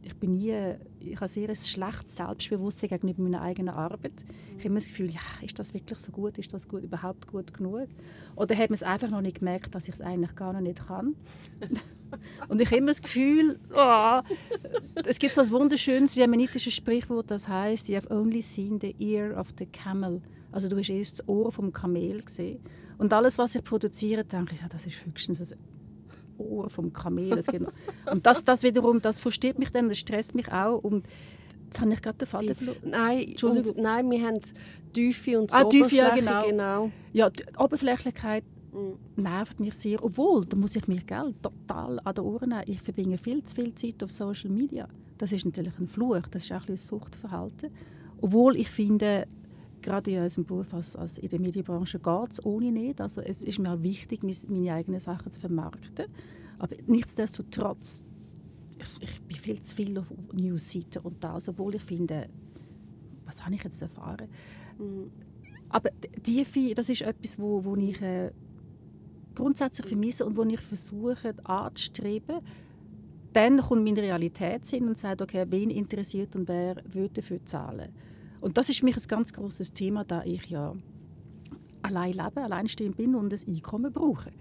ich 0.03 0.15
bin 0.17 0.33
nie, 0.33 0.55
ich 1.01 1.17
habe 1.17 1.29
sehr 1.29 1.49
ein 1.49 1.57
schlechtes 1.57 2.17
Selbstbewusstsein 2.17 2.91
gegenüber 2.91 3.23
meiner 3.23 3.43
eigenen 3.43 3.75
Arbeit. 3.75 4.13
Ich 4.51 4.59
habe 4.59 4.67
immer 4.67 4.75
das 4.77 4.89
Gefühl, 4.89 5.11
ja, 5.11 5.21
ist 5.41 5.59
das 5.59 5.73
wirklich 5.73 5.99
so 5.99 6.13
gut, 6.13 6.37
ist 6.39 6.53
das 6.53 6.69
gut, 6.69 6.83
überhaupt 6.83 7.27
gut 7.27 7.55
genug? 7.55 7.89
Oder 8.37 8.57
hat 8.57 8.71
man 8.71 8.75
es 8.75 8.83
einfach 8.83 9.11
noch 9.11 9.23
nicht 9.23 9.39
gemerkt, 9.39 9.75
dass 9.75 9.89
ich 9.89 9.95
es 9.95 10.01
eigentlich 10.01 10.35
gar 10.35 10.53
noch 10.53 10.61
nicht 10.61 10.87
kann? 10.87 11.15
Und 12.49 12.61
ich 12.61 12.69
habe 12.69 12.77
immer 12.77 12.89
das 12.89 13.03
Gefühl, 13.03 13.59
oh, 13.75 14.21
es 15.05 15.19
gibt 15.19 15.35
so 15.35 15.41
ein 15.41 15.51
wunderschönes 15.51 16.15
jemenitisches 16.15 16.73
Sprichwort, 16.73 17.31
das 17.31 17.49
heißt, 17.49 17.89
you 17.89 17.97
have 17.97 18.13
only 18.13 18.43
seen 18.43 18.79
the 18.81 18.95
ear 19.01 19.37
of 19.39 19.53
the 19.59 19.67
camel. 19.67 20.21
Also 20.55 20.69
du 20.69 20.79
hast 20.79 20.89
erst 20.89 21.19
das 21.19 21.29
Ohr 21.29 21.51
vom 21.51 21.73
Kamel 21.73 22.23
gesehen. 22.23 22.61
Und 22.97 23.13
alles, 23.13 23.39
was 23.39 23.57
ich 23.57 23.65
produziere, 23.65 24.25
denke 24.25 24.55
ich, 24.55 24.61
ja, 24.61 24.69
das 24.69 24.87
ist 24.87 25.05
höchstens 25.05 25.41
ein 25.41 25.59
Ohr 26.39 26.71
vom 26.71 26.93
Kamel. 26.93 27.43
und 28.11 28.25
das, 28.25 28.45
das 28.45 28.63
wiederum, 28.63 29.03
das 29.03 29.19
versteht 29.19 29.59
mich 29.59 29.71
dann, 29.71 29.89
das 29.89 29.99
stresst 29.99 30.33
mich 30.37 30.53
auch. 30.53 30.79
Und 30.79 31.09
Jetzt 31.67 31.81
habe 31.81 31.93
ich 31.93 32.03
gerade 32.03 32.19
den 32.19 32.29
Faden 32.29 32.55
verloren. 32.55 32.79
Nein, 32.85 33.35
und, 33.43 33.77
nein, 33.77 34.09
wir 34.09 34.25
haben 34.25 34.41
Tiefe 34.93 35.41
und 35.41 35.53
ah, 35.53 35.65
Tiefe, 35.65 35.97
ja, 35.97 36.15
genau. 36.15 36.47
genau. 36.47 36.91
Ja, 37.13 37.29
die 37.29 37.43
Oberflächlichkeit 37.59 38.45
mm. 38.71 39.21
nervt 39.21 39.59
mich 39.59 39.75
sehr. 39.75 40.05
Obwohl, 40.05 40.47
da 40.47 40.57
muss 40.57 40.77
ich 40.77 40.87
mich 40.87 41.05
gell, 41.05 41.35
total 41.43 41.99
an 42.05 42.15
den 42.15 42.25
Ohren 42.27 42.51
nehmen. 42.51 42.63
Ich 42.67 42.81
verbringe 42.81 43.19
viel 43.19 43.43
zu 43.43 43.57
viel 43.57 43.75
Zeit 43.75 44.05
auf 44.05 44.13
Social 44.13 44.51
Media. 44.51 44.87
Das 45.19 45.33
ist 45.33 45.45
natürlich 45.45 45.77
ein 45.81 45.89
Fluch, 45.89 46.29
das 46.31 46.45
ist 46.45 46.53
auch 46.53 46.69
ein 46.69 46.77
Suchtverhalten. 46.77 47.71
Obwohl 48.21 48.57
ich 48.57 48.71
finde, 48.71 49.27
gerade 49.85 50.11
in 50.11 50.23
unserem 50.23 50.45
Beruf 50.45 50.73
als, 50.75 50.97
als 50.97 51.19
in 51.19 51.29
der 51.29 51.41
Medienbranche 51.41 51.99
geht 51.99 52.33
es 52.33 52.45
ohne 52.45 52.73
nicht. 52.73 53.01
Also 53.01 53.21
es 53.21 53.45
ist 53.45 53.59
mir 53.59 53.73
auch 53.73 53.83
wichtig, 53.83 54.23
meine 54.49 54.73
eigenen 54.73 55.01
Sachen 55.01 55.31
zu 55.31 55.41
vermarkten. 55.41 56.07
Aber 56.59 56.75
nichtsdestotrotz, 56.87 58.05
ich, 58.79 59.09
ich 59.09 59.23
bin 59.23 59.37
viel 59.37 59.61
zu 59.61 59.77
viel 59.77 59.99
auf 59.99 60.07
Newsseiten 60.33 61.03
und 61.03 61.23
das, 61.23 61.49
obwohl 61.49 61.75
ich 61.75 61.83
finde, 61.83 62.29
was 63.27 63.45
habe 63.45 63.55
ich 63.55 63.63
jetzt 63.63 63.81
erfahren? 63.83 64.29
Mhm. 64.79 65.11
Aber 65.69 65.91
die, 66.27 66.75
das 66.75 66.89
ist 66.89 67.03
etwas, 67.03 67.39
wo, 67.39 67.65
wo 67.65 67.77
ich 67.77 68.01
äh, 68.01 68.31
grundsätzlich 69.35 69.89
vermisse 69.89 70.25
und 70.25 70.37
wo 70.37 70.45
ich 70.45 70.61
versuche 70.61 71.35
anzustreben. 71.45 72.41
Dann 73.33 73.61
kommt 73.61 73.85
meine 73.85 74.01
Realität 74.01 74.67
hin 74.67 74.87
und 74.87 74.97
sagt, 74.97 75.21
okay, 75.21 75.45
wen 75.49 75.71
interessiert 75.71 76.37
und 76.37 76.47
wer 76.47 76.77
würde 76.93 77.15
dafür 77.15 77.45
zahlen. 77.45 77.93
Und 78.45 78.59
das 78.59 78.69
ist 78.69 78.81
für 78.81 78.85
mich 78.85 78.99
ein 78.99 79.09
ganz 79.09 79.33
großes 79.33 79.73
Thema, 79.73 80.05
da 80.05 80.23
ich 80.23 80.51
ja 80.51 80.75
allein 81.81 82.13
lebe, 82.13 82.43
alleinstehend 82.43 82.95
bin 82.95 83.15
und 83.15 83.33
ein 83.33 83.41
Einkommen 83.49 83.91
brauche. 83.91 84.33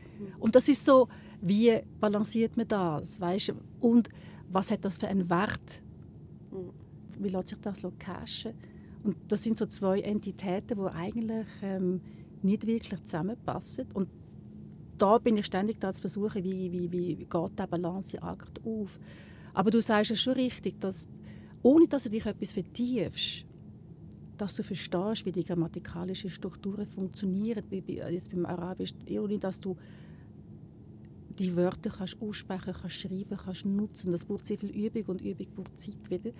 Und 0.42 0.56
das 0.56 0.68
ist 0.68 0.84
so, 0.84 1.08
wie 1.40 1.80
balanciert 2.02 2.58
man 2.58 2.68
das, 2.68 3.22
weißt? 3.22 3.54
Und 3.80 4.10
was 4.52 4.72
hat 4.72 4.84
das 4.84 4.98
für 4.98 5.08
einen 5.08 5.30
Wert? 5.30 5.82
Wie 7.18 7.30
lässt 7.30 7.48
sich 7.48 7.60
das 7.62 7.82
cashen? 7.98 8.52
Und 9.04 9.16
das 9.30 9.42
sind 9.42 9.58
so 9.58 9.68
zwei 9.68 10.02
Entitäten, 10.02 10.78
die 10.78 10.94
eigentlich 10.94 11.48
ähm, 11.62 12.02
nicht 12.42 12.68
wirklich 12.68 13.02
zusammenpassen. 13.06 13.88
Und 13.94 14.10
da 14.98 15.18
bin 15.18 15.38
ich 15.38 15.46
ständig 15.46 15.80
da 15.80 15.94
zu 15.94 16.02
versuchen, 16.02 16.44
wie, 16.44 16.74
wie, 16.74 16.92
wie 16.92 17.16
geht 17.16 17.58
der 17.58 17.68
Balanceakt 17.68 18.66
auf. 18.66 19.00
Aber 19.54 19.72
du 19.72 19.82
sagst 19.82 20.12
es 20.12 20.22
schon 20.22 20.34
richtig, 20.34 20.82
dass 20.82 21.08
ohne 21.62 21.88
dass 21.88 22.04
du 22.04 22.10
dich 22.10 22.26
etwas 22.26 22.52
vertiefst, 22.52 23.46
dass 24.38 24.56
du 24.56 24.64
verstehst, 24.64 25.26
wie 25.26 25.32
die 25.32 25.44
grammatikalische 25.44 26.30
Strukturen 26.30 26.86
funktionieren, 26.86 27.64
wie 27.70 27.84
jetzt 27.98 28.32
beim 28.32 28.46
Arabisch, 28.46 28.94
ohne 29.10 29.38
dass 29.38 29.60
du 29.60 29.78
die 31.40 31.56
Wörter 31.56 31.90
kannst 31.90 32.22
aussprechen, 32.22 32.74
kannst 32.80 32.96
schreiben, 32.96 33.38
kannst 33.38 33.66
nutzen. 33.66 34.12
Das 34.12 34.26
braucht 34.26 34.46
sehr 34.46 34.58
viel 34.58 34.70
Übung 34.70 35.04
und 35.06 35.22
Übung 35.22 35.48
braucht 35.56 35.82
Zeit 35.82 36.10
wieder. 36.10 36.32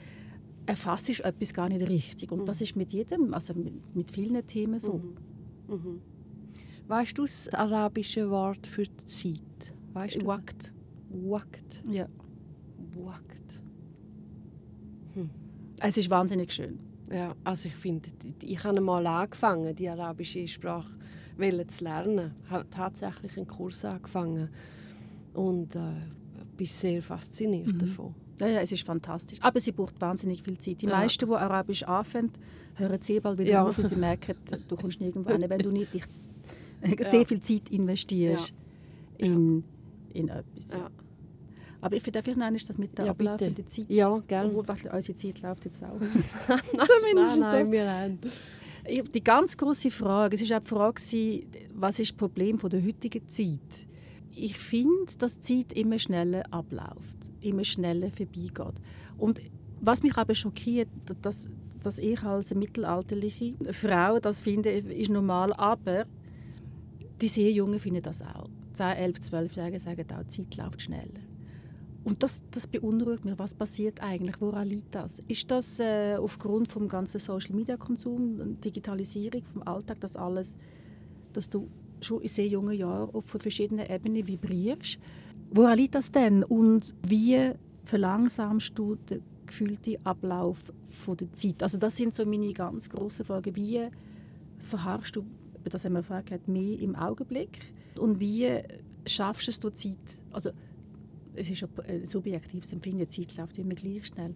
Erfasst 0.66 1.10
ist 1.10 1.22
etwas 1.22 1.54
gar 1.54 1.70
nicht 1.70 1.88
richtig. 1.88 2.32
Und 2.32 2.42
mhm. 2.42 2.46
das 2.46 2.62
ist 2.62 2.76
mit 2.76 2.94
jedem, 2.94 3.34
also 3.34 3.54
mit, 3.54 3.96
mit 3.96 4.12
vielen 4.12 4.46
Themen 4.46 4.80
so. 4.80 4.94
Mhm. 4.94 5.76
Mhm. 5.76 6.02
Weißt 6.88 7.18
du 7.18 7.24
das 7.24 7.50
arabische 7.54 8.30
Wort 8.30 8.68
für 8.68 8.84
Zeit? 9.06 9.74
Weißt 9.94 10.22
du? 10.22 10.26
Wakt. 10.26 10.74
Wakt. 11.10 11.84
Ja. 11.90 12.08
Wakt. 12.96 13.64
Hm. 15.14 15.30
Es 15.80 15.98
ist 15.98 16.10
wahnsinnig 16.10 16.52
schön. 16.52 16.80
Ja, 17.14 17.36
also 17.44 17.70
ich 17.70 17.76
finde, 17.76 18.10
ich 18.42 18.64
habe 18.64 18.82
mal 18.82 19.06
angefangen, 19.06 19.76
die 19.76 19.88
arabische 19.88 20.48
Sprache 20.48 20.92
zu 21.68 21.84
lernen. 21.84 22.34
Ich 22.46 22.52
habe 22.52 22.70
tatsächlich 22.70 23.38
einen 23.38 23.48
Kurs 23.48 23.86
angefangen 23.86 24.50
und 25.34 25.76
äh, 25.76 25.80
bin 26.58 26.68
sehr 26.68 27.02
fasziniert 27.02 27.68
mhm. 27.68 27.80
davon. 27.80 28.16
Ja, 28.40 28.48
ja, 28.48 28.62
es 28.62 28.72
ist 28.72 28.84
fantastisch. 28.84 29.38
Aber 29.42 29.60
sie 29.60 29.72
braucht 29.72 30.00
wahnsinnig 30.02 30.42
viel 30.42 30.58
Zeit. 30.58 30.82
Die 30.82 30.88
ja. 30.88 30.92
meisten, 30.92 31.28
die 31.28 31.36
Arabisch 31.36 31.84
anfangen, 31.84 32.32
hören 32.76 33.02
sehr 33.02 33.22
bald 33.22 33.38
wieder 33.38 33.52
ja. 33.52 33.64
auf, 33.64 33.78
weil 33.78 33.86
sie 33.86 33.96
merken, 33.96 34.36
du 34.68 34.76
kommst 34.76 35.00
nirgendwo 35.00 35.32
hin, 35.32 35.46
wenn 35.48 35.60
du 35.60 35.70
nicht 35.70 35.94
dich 35.94 36.04
sehr 37.00 37.26
viel 37.26 37.42
Zeit 37.42 37.70
investierst 37.70 38.54
in, 39.18 39.64
in 40.14 40.30
etwas. 40.30 40.72
Aber 41.84 41.98
ich 41.98 42.04
darf 42.04 42.28
ich 42.28 42.36
noch 42.38 42.50
das 42.50 42.78
mit 42.78 42.98
der 42.98 43.06
ja, 43.06 43.12
ablaufenden 43.12 43.68
Zeit? 43.68 43.86
Ja, 43.90 44.18
gerne. 44.26 44.50
Obwohl, 44.56 44.76
unsere 44.94 45.16
Zeit 45.18 45.42
läuft 45.42 45.66
jetzt 45.66 45.84
auch. 45.84 46.00
Zumindest 46.00 47.40
nein, 47.40 47.40
nein, 47.40 47.72
wir 47.72 47.92
haben. 47.92 48.20
Die 49.14 49.24
ganz 49.24 49.58
große 49.58 49.92
Frage, 49.92 50.38
es 50.38 50.50
war 50.50 50.60
auch 50.60 50.64
die 50.64 50.70
Frage, 50.70 51.44
was 51.74 52.00
ist 52.00 52.12
das 52.12 52.18
Problem 52.18 52.58
der 52.58 52.84
heutigen 52.84 53.28
Zeit? 53.28 53.88
Ich 54.36 54.58
finde, 54.58 55.14
dass 55.18 55.40
die 55.40 55.68
Zeit 55.68 55.78
immer 55.78 56.00
schneller 56.00 56.44
abläuft, 56.52 57.18
immer 57.42 57.64
schneller 57.64 58.10
vorbeigeht. 58.10 58.82
Und 59.18 59.42
was 59.82 60.04
mich 60.04 60.18
aber 60.18 60.36
schockiert, 60.36 60.88
dass, 61.22 61.50
dass 61.82 62.00
ich 62.00 62.24
als 62.24 62.54
mittelalterliche 62.56 63.56
Frau 63.72 64.20
das 64.20 64.42
finde, 64.42 64.70
ist 64.70 65.10
normal, 65.10 65.52
aber 65.54 66.06
die 67.22 67.28
sehr 67.28 67.52
Jungen 67.52 67.80
finden 67.80 68.02
das 68.02 68.22
auch. 68.22 68.50
10, 68.74 68.86
11, 68.86 69.18
12-Jährige 69.18 69.80
sagen 69.80 70.06
auch, 70.14 70.24
die 70.24 70.30
Zeit 70.30 70.58
läuft 70.58 70.82
schneller. 70.82 71.33
Und 72.04 72.22
das, 72.22 72.44
das 72.52 72.68
beunruhigt 72.68 73.24
mich. 73.24 73.38
Was 73.38 73.56
passiert 73.56 74.04
eigentlich? 74.04 74.42
Woran 74.42 74.68
liegt 74.68 74.94
das? 74.94 75.20
Ist 75.28 75.50
das 75.50 75.80
äh, 75.80 76.16
aufgrund 76.18 76.72
vom 76.72 76.88
ganzen 76.88 77.20
Social 77.20 77.56
Media 77.56 77.78
Konsum, 77.78 78.60
Digitalisierung 78.60 79.44
vom 79.54 79.64
Alltag, 79.64 80.00
das 80.02 80.16
alles, 80.16 80.58
dass 81.32 81.50
du 81.50 81.70
schon 82.02 82.22
in 82.22 82.28
sehr 82.28 82.48
jungen 82.48 82.78
Jahren 82.78 83.14
auf 83.14 83.26
verschiedenen 83.26 83.90
Ebenen 83.90 84.28
vibrierst? 84.28 85.00
Woran 85.52 85.78
liegt 85.78 85.96
das 85.96 86.12
denn? 86.12 86.44
Und 86.44 86.94
wie 87.08 87.52
verlangsamst 87.84 88.72
du 88.76 88.96
den 88.96 89.22
gefühlten 89.46 89.98
Ablauf 90.06 90.74
von 90.90 91.16
der 91.16 91.32
Zeit? 91.34 91.64
Also 91.64 91.78
das 91.78 91.96
sind 91.96 92.16
so 92.16 92.26
meine 92.26 92.52
ganz 92.54 92.90
grossen 92.90 93.24
Fragen. 93.24 93.56
Wie 93.56 93.88
verharrst 94.60 95.16
du, 95.16 95.26
das 95.64 95.86
haben 95.86 95.94
wir 95.94 96.04
vorher 96.04 96.24
gehört, 96.24 96.48
mehr 96.50 96.80
im 96.80 96.96
Augenblick? 96.96 97.60
Und 97.98 98.20
wie 98.20 98.60
schaffst 99.06 99.48
du 99.48 99.52
es, 99.52 99.60
die 99.60 99.74
Zeit, 99.74 100.22
also 100.32 100.52
es 101.36 101.50
ist 101.50 101.66
ein 101.88 102.06
subjektives 102.06 102.74
Empfinden, 102.74 103.00
die 103.00 103.08
Zeit 103.08 103.38
läuft 103.38 103.58
immer 103.58 103.76
gleich 103.76 104.08
schnell. 104.08 104.34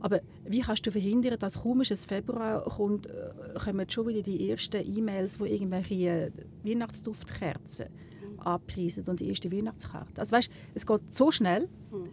Aber 0.00 0.20
wie 0.44 0.60
kannst 0.60 0.86
du 0.86 0.92
verhindern, 0.92 1.38
dass 1.38 1.62
kaum 1.62 1.80
es 1.80 2.04
Februar 2.04 2.62
kommt, 2.64 3.06
äh, 3.06 3.54
kommen 3.58 3.88
schon 3.88 4.06
wieder 4.08 4.22
die 4.22 4.50
ersten 4.50 4.84
E-Mails, 4.84 5.40
wo 5.40 5.44
irgendwelche 5.44 5.94
äh, 5.94 6.30
Weihnachtsduftkerzen 6.64 7.86
mhm. 7.88 8.40
anpreisen 8.40 9.04
und 9.08 9.20
die 9.20 9.28
erste 9.28 9.50
Weihnachtskarte. 9.50 10.20
Also 10.20 10.36
weißt, 10.36 10.50
es 10.74 10.86
geht 10.86 11.14
so 11.14 11.30
schnell 11.32 11.68
mhm. 11.90 12.10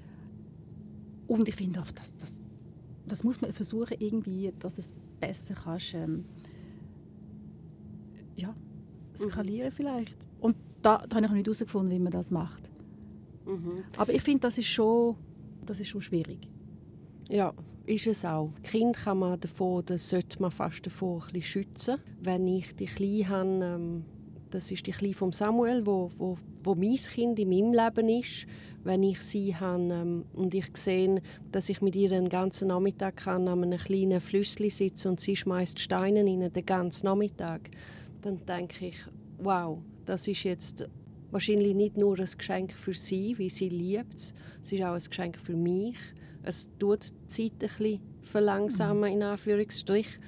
und 1.28 1.50
ich 1.50 1.56
finde, 1.56 1.84
das, 1.94 2.16
das, 2.16 2.40
das 3.06 3.24
muss 3.24 3.42
man 3.42 3.52
versuchen 3.52 3.98
irgendwie, 4.00 4.54
dass 4.60 4.78
es 4.78 4.94
besser 5.20 5.56
kannst, 5.56 5.94
ähm, 5.94 6.26
ja, 8.38 8.56
skalieren 9.16 9.70
mhm. 9.70 9.76
vielleicht. 9.76 10.18
Und 10.40 10.56
da, 10.82 11.06
da 11.06 11.18
habe 11.18 11.26
ich 11.26 11.32
noch 11.32 11.38
nicht 11.38 11.48
herausgefunden, 11.48 11.92
wie 11.94 12.00
man 12.00 12.14
das 12.14 12.32
macht. 12.32 12.73
Mhm. 13.46 13.84
Aber 13.98 14.14
ich 14.14 14.22
finde, 14.22 14.42
das 14.42 14.58
ist 14.58 14.68
schon, 14.68 15.16
das 15.66 15.80
ist 15.80 15.90
schon 15.90 16.02
schwierig. 16.02 16.48
Ja, 17.30 17.54
ist 17.86 18.08
es 18.08 18.24
auch. 18.26 18.52
Kind 18.64 18.96
kann 18.96 19.20
man 19.20 19.40
davor, 19.40 19.84
das 19.84 20.10
sollte 20.10 20.42
man 20.42 20.52
fast 20.52 20.86
davor 20.86 21.26
ein 21.34 21.42
schützen. 21.42 21.98
Wenn 22.22 22.48
ich 22.48 22.76
die 22.76 22.86
Kleine 22.86 23.30
habe, 23.30 23.66
ähm, 23.66 24.06
das 24.50 24.72
ist 24.72 24.86
die 24.88 24.92
Kleine 24.92 25.14
von 25.14 25.32
Samuel, 25.32 25.86
wo, 25.86 26.10
wo 26.18 26.38
wo 26.64 26.76
mein 26.76 26.96
Kind 26.96 27.40
in 27.40 27.50
meinem 27.50 27.74
Leben 27.74 28.10
ist, 28.10 28.46
wenn 28.84 29.04
ich 29.04 29.22
sie 29.22 29.56
habe 29.56 29.84
ähm, 29.84 30.26
und 30.34 30.54
ich 30.54 30.76
sehe, 30.76 31.22
dass 31.52 31.70
ich 31.70 31.82
mit 31.82 31.96
ihr 31.96 32.10
den 32.10 32.30
ganzen 32.30 32.70
Nachmittag 32.70 33.18
kann 33.18 33.48
an 33.48 33.64
einem 33.64 33.80
kleinen 33.80 34.20
Flüssli 34.20 34.70
sitzen 34.70 35.10
und 35.10 35.20
sie 35.20 35.36
schmeißt 35.36 35.80
Steine 35.80 36.22
rein, 36.22 36.52
den 36.52 36.66
ganzen 36.66 37.06
Nachmittag, 37.06 37.70
dann 38.22 38.46
denke 38.46 38.88
ich, 38.88 38.98
wow, 39.40 39.80
das 40.06 40.28
ist 40.28 40.44
jetzt 40.44 40.90
wahrscheinlich 41.34 41.76
nicht 41.76 41.98
nur 41.98 42.18
ein 42.18 42.30
Geschenk 42.38 42.74
für 42.74 42.94
sie, 42.94 43.38
wie 43.38 43.50
sie 43.50 43.70
liebt 43.70 44.16
es, 44.16 44.34
es 44.62 44.72
ist 44.72 44.84
auch 44.84 44.94
ein 44.94 45.04
Geschenk 45.04 45.38
für 45.38 45.56
mich. 45.56 45.98
Es 46.44 46.70
tut 46.80 47.06
die 47.06 47.28
Zeit 47.28 47.52
ein 47.54 47.60
bisschen 47.60 48.00
verlangsamen, 48.22 49.12
in 49.12 49.24
Anführungsstrich. 49.24 50.20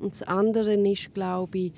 Und 0.00 0.12
das 0.12 0.22
andere 0.22 0.74
ist, 0.74 1.14
glaube 1.14 1.58
ich, 1.58 1.72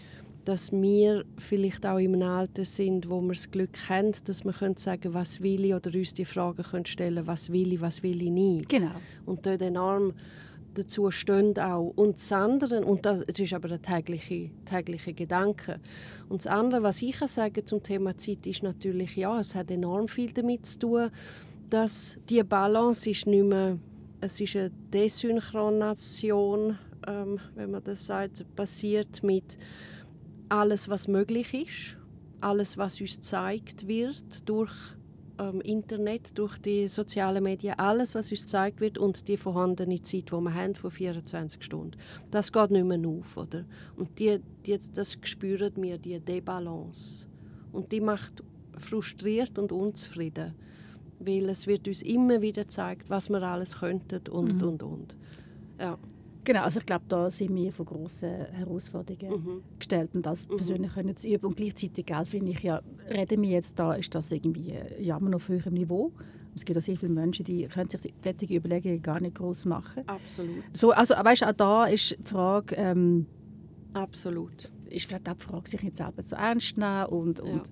dass 0.44 0.72
wir 0.72 1.24
vielleicht 1.38 1.86
auch 1.86 1.98
im 1.98 2.20
Alter 2.22 2.64
sind, 2.64 3.08
wo 3.08 3.20
wir 3.20 3.34
das 3.34 3.50
Glück 3.50 3.76
haben, 3.88 4.12
dass 4.24 4.44
wir 4.44 4.52
können 4.52 4.76
sagen 4.76 5.12
was 5.14 5.40
will 5.40 5.64
ich 5.64 5.74
oder 5.74 5.94
uns 5.94 6.14
die 6.14 6.24
Frage 6.24 6.62
können 6.62 6.86
stellen 6.86 7.26
was 7.26 7.50
will 7.50 7.72
ich, 7.72 7.80
was 7.80 8.02
will 8.02 8.22
ich 8.22 8.30
nicht. 8.30 8.68
Genau. 8.68 8.92
Und 9.26 9.44
dort 9.46 9.62
enorm 9.62 10.14
dazu 10.74 11.10
stehen 11.10 11.56
auch. 11.58 11.92
Und 11.96 12.16
das 12.16 12.32
andere, 12.32 12.84
und 12.84 13.04
das 13.04 13.20
ist 13.38 13.52
aber 13.52 13.70
ein 13.72 13.82
täglicher 13.82 14.50
tägliche 14.64 15.12
Gedanke. 15.12 15.80
Und 16.28 16.44
das 16.44 16.46
andere, 16.46 16.82
was 16.82 17.02
ich 17.02 17.16
sagen 17.16 17.66
zum 17.66 17.82
Thema 17.82 18.16
Zeit, 18.16 18.46
ist 18.46 18.62
natürlich, 18.62 19.16
ja, 19.16 19.40
es 19.40 19.54
hat 19.54 19.70
enorm 19.70 20.08
viel 20.08 20.32
damit 20.32 20.66
zu 20.66 20.78
tun, 20.78 21.10
dass 21.68 22.18
die 22.28 22.42
Balance 22.42 23.08
ist 23.08 23.26
nicht 23.26 23.44
mehr, 23.44 23.78
es 24.20 24.40
ist 24.40 24.56
eine 24.56 24.70
Desynchronation, 24.92 26.78
ähm, 27.06 27.38
wenn 27.54 27.70
man 27.70 27.82
das 27.82 28.06
sagt, 28.06 28.44
passiert 28.54 29.22
mit 29.22 29.56
alles, 30.48 30.88
was 30.88 31.08
möglich 31.08 31.54
ist, 31.54 31.96
alles, 32.40 32.76
was 32.76 33.00
uns 33.00 33.16
gezeigt 33.16 33.86
wird 33.86 34.48
durch 34.48 34.72
ähm, 35.40 35.60
Internet, 35.62 36.36
durch 36.38 36.58
die 36.58 36.86
sozialen 36.86 37.42
Medien, 37.42 37.78
alles, 37.78 38.14
was 38.14 38.30
uns 38.30 38.42
gezeigt 38.42 38.80
wird 38.80 38.98
und 38.98 39.26
die 39.26 39.36
vorhandene 39.36 40.02
Zeit, 40.02 40.30
die 40.30 40.32
wir 40.32 40.54
haben, 40.54 40.74
von 40.74 40.90
24 40.90 41.62
Stunden. 41.62 41.96
Das 42.30 42.52
geht 42.52 42.70
nicht 42.70 42.84
mehr 42.84 43.08
auf. 43.08 43.36
Oder? 43.36 43.64
Und 43.96 44.18
die, 44.18 44.40
die, 44.66 44.78
das 44.94 45.18
spüren 45.22 45.72
wir, 45.76 45.98
die 45.98 46.20
Debalance. 46.20 47.26
Und 47.72 47.90
die 47.90 48.00
macht 48.00 48.42
frustriert 48.76 49.58
und 49.58 49.72
unzufrieden, 49.72 50.54
weil 51.18 51.48
es 51.48 51.66
wird 51.66 51.88
uns 51.88 52.02
immer 52.02 52.40
wieder 52.40 52.62
gezeigt, 52.62 53.08
was 53.08 53.28
wir 53.30 53.42
alles 53.42 53.80
könnten 53.80 54.28
und, 54.30 54.60
mhm. 54.60 54.68
und, 54.68 54.82
und. 54.82 55.16
Ja. 55.78 55.98
Genau, 56.50 56.64
also 56.64 56.80
ich 56.80 56.86
glaube, 56.86 57.04
da 57.06 57.30
sind 57.30 57.54
wir 57.54 57.70
vor 57.70 57.86
grossen 57.86 58.46
Herausforderungen 58.50 59.40
mhm. 59.40 59.62
gestellt 59.78 60.10
und 60.16 60.26
das 60.26 60.48
mhm. 60.48 60.56
persönlich 60.56 60.92
können 60.92 61.14
zu 61.14 61.28
üben. 61.28 61.46
Und 61.46 61.56
gleichzeitig 61.56 62.06
finde 62.24 62.50
ich 62.50 62.60
ja, 62.64 62.82
reden 63.08 63.42
wir 63.42 63.50
jetzt 63.50 63.78
da, 63.78 63.94
ist 63.94 64.12
das 64.16 64.32
irgendwie 64.32 64.74
Jammern 64.98 65.34
auf 65.34 65.46
höherem 65.46 65.74
Niveau. 65.74 66.10
Es 66.56 66.64
gibt 66.64 66.76
auch 66.76 66.82
sehr 66.82 66.96
viele 66.96 67.12
Menschen, 67.12 67.44
die 67.44 67.68
können 67.68 67.88
sich 67.88 68.12
solche 68.24 68.52
Überlegungen 68.52 69.00
gar 69.00 69.20
nicht 69.20 69.36
groß 69.36 69.66
machen. 69.66 70.02
Absolut. 70.08 70.64
So, 70.72 70.90
also, 70.90 71.14
weißt, 71.14 71.44
auch 71.44 71.52
da 71.52 71.84
ist 71.84 72.16
die 72.18 72.24
Frage... 72.24 72.74
Ähm, 72.74 73.26
Absolut. 73.92 74.72
Ist 74.88 75.06
vielleicht 75.06 75.28
auch 75.28 75.34
die 75.34 75.44
Frage, 75.44 75.70
sich 75.70 75.84
nicht 75.84 75.94
selber 75.94 76.24
zu 76.24 76.34
ernst 76.34 76.76
nehmen 76.76 77.06
und, 77.06 77.38
ja. 77.38 77.62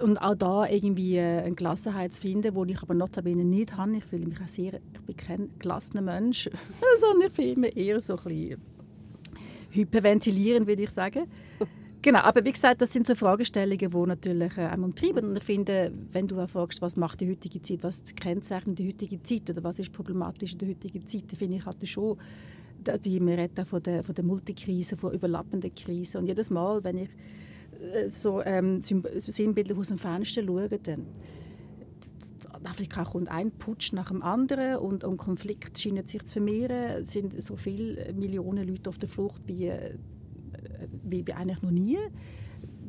Und 0.00 0.18
auch 0.18 0.34
da 0.34 0.66
irgendwie 0.66 1.16
äh, 1.16 1.42
eine 1.42 1.54
Gelassenheit 1.54 2.12
zu 2.12 2.22
finden, 2.22 2.54
die 2.54 2.72
ich 2.72 2.82
aber 2.82 2.94
notabene 2.94 3.44
nicht 3.44 3.76
habe. 3.76 3.96
Ich 3.96 4.04
fühle 4.04 4.26
mich 4.26 4.40
auch 4.40 4.48
sehr, 4.48 4.74
ich 4.94 5.00
bin 5.02 5.16
kein 5.16 5.50
gelassener 5.58 6.02
Mensch, 6.02 6.48
sondern 7.00 7.28
ich 7.28 7.34
bin 7.34 7.54
immer 7.54 7.76
eher 7.76 8.00
so 8.00 8.16
ein 8.16 8.24
bisschen 8.24 8.62
hyperventilierend, 9.70 10.66
würde 10.66 10.82
ich 10.82 10.90
sagen. 10.90 11.24
Genau, 12.00 12.20
aber 12.20 12.44
wie 12.44 12.52
gesagt, 12.52 12.80
das 12.80 12.92
sind 12.92 13.08
so 13.08 13.16
Fragestellungen, 13.16 13.90
die 13.90 14.06
natürlich 14.06 14.56
äh, 14.56 14.66
einem 14.66 14.84
umtreiben. 14.84 15.30
Und 15.30 15.36
ich 15.36 15.42
finde, 15.42 15.92
wenn 16.12 16.28
du 16.28 16.40
auch 16.40 16.48
fragst, 16.48 16.80
was 16.80 16.96
macht 16.96 17.20
die 17.20 17.28
heutige 17.28 17.60
Zeit, 17.60 17.82
was 17.82 18.04
kennzeichnet 18.14 18.78
die 18.78 18.86
heutige 18.86 19.20
Zeit 19.24 19.50
oder 19.50 19.64
was 19.64 19.80
ist 19.80 19.92
problematisch 19.92 20.52
in 20.52 20.58
der 20.58 20.68
heutigen 20.68 21.04
Zeit, 21.08 21.24
finde 21.36 21.56
ich 21.56 21.66
halt 21.66 21.88
schon, 21.88 22.16
die, 23.04 23.20
wir 23.20 23.36
reden 23.36 23.64
von 23.64 23.82
der, 23.82 24.04
von 24.04 24.14
der 24.14 24.24
Multikrise, 24.24 24.96
von 24.96 25.12
überlappenden 25.12 25.74
Krisen. 25.74 26.18
Und 26.18 26.28
jedes 26.28 26.50
Mal, 26.50 26.84
wenn 26.84 26.98
ich 26.98 27.10
so 28.08 28.42
ähm, 28.42 28.82
sinnbildlich 28.82 29.78
aus 29.78 29.88
dem 29.88 29.98
Fenster 29.98 30.42
schauen, 30.42 30.68
dann 30.82 31.06
Afrika 32.68 33.04
kommt 33.04 33.28
ein 33.28 33.50
Putsch 33.50 33.92
nach 33.92 34.08
dem 34.08 34.22
anderen 34.22 34.76
und, 34.76 35.04
und 35.04 35.16
Konflikt 35.16 35.78
scheinen 35.78 36.06
sich 36.06 36.22
zu 36.24 36.34
vermehren. 36.34 37.02
Es 37.02 37.12
sind 37.12 37.42
so 37.42 37.56
viele 37.56 38.12
Millionen 38.12 38.68
Leute 38.68 38.90
auf 38.90 38.98
der 38.98 39.08
Flucht 39.08 39.42
wie, 39.46 39.66
äh, 39.66 39.94
wie, 41.02 41.26
wie 41.26 41.32
eigentlich 41.32 41.62
noch 41.62 41.70
nie. 41.70 41.98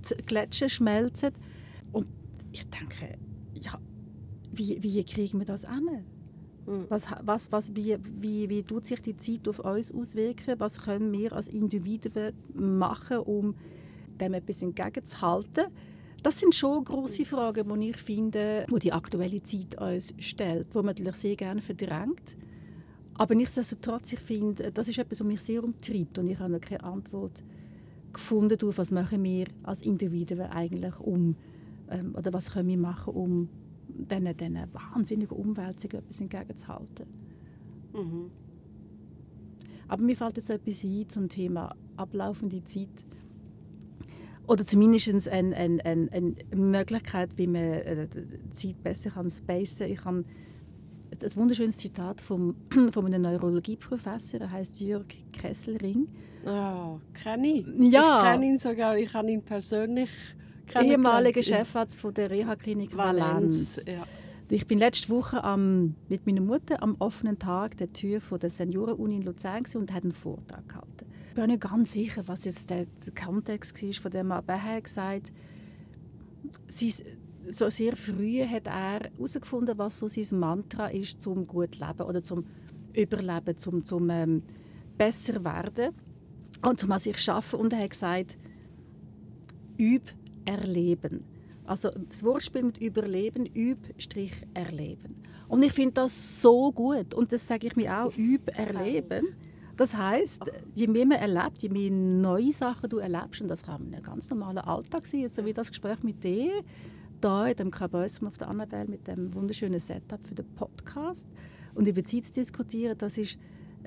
Die 0.10 0.24
Gletscher 0.26 0.70
schmelzen. 0.70 1.32
Und 1.92 2.08
ich 2.52 2.68
denke, 2.70 3.18
ja, 3.54 3.80
wie, 4.52 4.82
wie 4.82 5.04
kriegen 5.04 5.40
wir 5.40 5.46
das 5.46 5.66
an? 5.66 5.88
Hm. 6.66 6.86
Was, 6.90 7.08
was, 7.24 7.52
was, 7.52 7.76
wie, 7.76 7.98
wie, 8.20 8.50
wie 8.50 8.64
tut 8.64 8.86
sich 8.86 9.02
die 9.02 9.18
Zeit 9.18 9.48
auf 9.48 9.60
uns 9.60 9.92
auswirken? 9.92 10.60
Was 10.60 10.82
können 10.82 11.12
wir 11.12 11.34
als 11.34 11.48
Individuen 11.48 12.34
machen, 12.54 13.18
um 13.20 13.56
dem 14.20 14.34
etwas 14.34 14.62
entgegenzuhalten. 14.62 15.66
Das 16.22 16.40
sind 16.40 16.54
schon 16.54 16.84
große 16.84 17.26
Fragen, 17.26 17.80
die 17.80 17.90
ich 17.90 17.98
finde, 17.98 18.66
wo 18.70 18.78
die 18.78 18.92
aktuelle 18.92 19.42
Zeit 19.44 19.80
uns 19.80 20.14
stellt, 20.20 20.68
wo 20.74 20.80
man 20.80 20.88
natürlich 20.88 21.16
sehr 21.16 21.36
gerne 21.36 21.62
verdrängt. 21.62 22.36
Aber 23.16 23.36
nichtsdestotrotz, 23.36 24.14
ich 24.14 24.20
finde, 24.20 24.72
das 24.72 24.88
ist 24.88 24.98
etwas, 24.98 25.20
was 25.20 25.28
mich 25.28 25.42
sehr 25.42 25.64
umtreibt 25.64 26.18
und 26.18 26.28
ich 26.28 26.40
habe 26.40 26.54
noch 26.54 26.62
keine 26.62 26.84
Antwort 26.84 27.44
gefunden 28.14 28.58
darauf, 28.58 28.78
was 28.78 28.92
machen 28.92 29.24
wir 29.24 29.48
als 29.64 29.82
Individuen 29.82 30.42
eigentlich 30.42 31.00
um, 31.00 31.36
ähm, 31.90 32.16
oder 32.16 32.34
was 32.34 32.52
können 32.54 32.70
wir 32.70 32.78
machen, 32.78 33.14
um 33.14 33.50
diesen, 33.88 34.38
diesen 34.38 34.58
wahnsinnigen 34.74 35.38
Umwälzungen 35.38 35.98
etwas 35.98 36.22
entgegenzuhalten. 36.22 37.06
Mhm. 37.94 38.32
Aber 39.88 40.04
mir 40.04 40.16
fällt 40.16 40.38
jetzt 40.38 40.50
etwas 40.50 40.84
ein 40.84 41.10
zum 41.10 41.30
Thema 41.30 41.76
ablaufende 41.98 42.64
Zeit 42.64 43.06
oder 44.50 44.66
zumindest 44.66 45.30
eine, 45.30 45.56
eine, 45.56 45.84
eine, 45.84 46.36
Möglichkeit, 46.56 47.30
wie 47.36 47.46
man 47.46 47.62
äh, 47.62 48.08
die 48.08 48.52
Zeit 48.52 48.84
besser 48.84 49.12
kann 49.12 49.30
spacen 49.30 49.96
kann. 49.96 50.26
Ich 51.12 51.24
habe 51.24 51.26
ein 51.26 51.36
wunderschönes 51.36 51.78
Zitat 51.78 52.20
vom, 52.20 52.56
von 52.92 53.06
einem 53.06 53.22
Neurologieprofessor, 53.22 54.42
er 54.42 54.52
heißt 54.52 54.80
Jörg 54.80 55.06
Kesselring. 55.32 56.08
Oh, 56.46 57.00
kenne 57.14 57.48
ich. 57.48 57.92
Ja. 57.92 58.18
Ich 58.18 58.32
kenne 58.32 58.46
ihn 58.48 58.60
sogar, 58.60 58.98
ich 58.98 59.14
habe 59.14 59.32
ihn 59.32 59.44
persönlich 59.44 60.10
Ehemaliger 60.80 61.42
Chefarzt 61.42 62.00
von 62.00 62.14
der 62.14 62.30
Reha-Klinik 62.30 62.96
Valenz. 62.96 63.78
Valenz. 63.78 63.82
Ja. 63.88 64.04
Ich 64.50 64.66
bin 64.66 64.80
letzte 64.80 65.10
Woche 65.10 65.44
am, 65.44 65.96
mit 66.10 66.26
meiner 66.26 66.42
Mutter 66.42 66.82
am 66.82 66.96
offenen 66.98 67.38
Tag 67.38 67.78
der 67.78 67.94
Tür 67.94 68.20
von 68.20 68.40
der 68.40 68.50
Senioren-Uni 68.50 69.18
in 69.18 69.22
Luzern 69.22 69.64
und 69.76 69.94
hat 69.94 70.04
einen 70.04 70.12
Vortrag 70.12 70.68
gehalten 70.68 71.06
bin 71.40 71.52
nicht 71.52 71.62
ganz 71.62 71.94
sicher, 71.94 72.24
was 72.28 72.44
jetzt 72.44 72.70
der 72.70 72.86
Kontext 73.16 73.82
war, 73.82 73.94
von 73.94 74.12
dem 74.12 74.32
er 74.32 74.64
hat 74.64 74.84
gesagt, 74.84 75.32
sie, 76.68 76.94
so 77.48 77.70
sehr 77.70 77.96
früh 77.96 78.46
hat 78.46 78.68
er 78.68 79.00
herausgefunden, 79.18 79.78
was 79.78 80.00
so 80.00 80.08
sein 80.08 80.40
Mantra 80.40 80.88
ist 80.88 81.22
zum 81.22 81.48
gut 81.48 81.80
leben 81.80 82.02
oder 82.02 82.22
zum 82.22 82.46
Überleben, 82.94 83.58
zum, 83.58 83.86
zum 83.86 84.10
ähm, 84.10 84.44
besser 84.98 85.44
werden 85.46 85.96
und 86.62 86.80
zum 86.80 86.92
an 86.92 87.00
sich 87.00 87.18
schaffen. 87.18 87.60
Und 87.60 87.72
er 87.72 87.84
hat 87.84 87.92
gesagt, 87.92 88.38
üb 89.80 90.04
erleben. 90.44 91.24
Also 91.64 91.90
das 91.90 92.22
Wortspiel 92.24 92.64
mit 92.64 92.80
Überleben, 92.80 93.46
üb 93.56 93.80
Strich 93.98 94.34
erleben. 94.54 95.24
Und 95.48 95.64
ich 95.64 95.72
finde 95.72 95.94
das 95.94 96.42
so 96.42 96.72
gut 96.72 97.14
und 97.14 97.32
das 97.32 97.48
sage 97.48 97.68
ich 97.68 97.76
mir 97.76 98.04
auch, 98.04 98.16
üb 98.18 98.50
erleben. 98.58 99.36
Das 99.80 99.96
heißt, 99.96 100.44
je 100.76 100.88
mehr 100.88 101.06
man 101.06 101.20
erlebt, 101.20 101.62
je 101.62 101.70
mehr 101.70 101.90
neue 101.90 102.52
Sachen 102.52 102.90
du 102.90 102.98
erlebst, 102.98 103.40
und 103.40 103.48
das 103.48 103.64
kann 103.64 103.94
ein 103.94 104.04
ganz 104.04 104.30
normaler 104.30 104.68
Alltag 104.68 105.08
sein, 105.08 105.30
so 105.30 105.46
wie 105.46 105.54
das 105.54 105.70
Gespräch 105.70 106.04
mit 106.04 106.22
dir, 106.22 106.66
da 107.22 107.48
in 107.48 107.56
dem 107.56 107.72
Kabäuschen 107.72 108.28
auf 108.28 108.38
der 108.38 108.50
Annabelle 108.50 108.90
mit 108.90 109.08
dem 109.08 109.34
wunderschönen 109.34 109.80
Setup 109.80 110.20
für 110.28 110.36
den 110.36 110.54
Podcast 110.56 111.26
und 111.76 111.88
über 111.88 112.04
Zeit 112.04 112.26
zu 112.26 112.34
diskutieren, 112.34 112.98
das 112.98 113.18
ist 113.18 113.38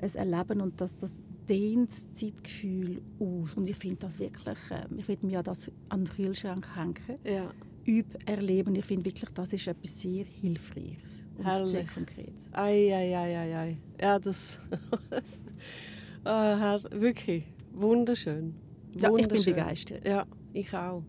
ein 0.01 0.31
Erleben 0.31 0.61
und 0.61 0.81
das, 0.81 0.95
das 0.95 1.21
dehnt 1.47 1.91
das 1.91 2.11
Zeitgefühl 2.11 2.99
aus. 3.19 3.53
Und 3.53 3.69
ich 3.69 3.75
finde 3.75 3.97
das 3.97 4.17
wirklich, 4.17 4.57
äh, 4.71 4.87
ich 4.97 5.07
würde 5.07 5.27
mir 5.27 5.33
ja 5.33 5.43
das 5.43 5.69
an 5.89 6.05
den 6.05 6.15
Kühlschrank 6.15 6.67
hängen. 6.75 7.19
Ja. 7.23 7.51
Üb 7.85 8.07
erleben. 8.25 8.73
Ich 8.73 8.85
finde 8.85 9.05
wirklich, 9.05 9.29
das 9.29 9.53
ist 9.53 9.67
etwas 9.67 9.99
sehr 10.01 10.25
Hilfreiches 10.25 11.22
und 11.37 11.45
Herrlich. 11.45 11.71
sehr 11.71 11.85
Konkretes. 11.85 12.49
Ei, 12.51 12.93
ei, 12.93 13.17
ei, 13.17 13.37
ei, 13.37 13.57
ei. 13.57 13.77
Ja, 13.99 14.19
das, 14.19 14.59
das 15.09 15.43
äh, 16.25 16.99
wirklich 17.01 17.45
wunderschön. 17.73 18.55
Ja, 18.95 19.15
ich 19.15 19.27
bin 19.27 19.43
begeistert. 19.43 20.07
Ja, 20.07 20.25
ich 20.53 20.73
auch. 20.73 21.03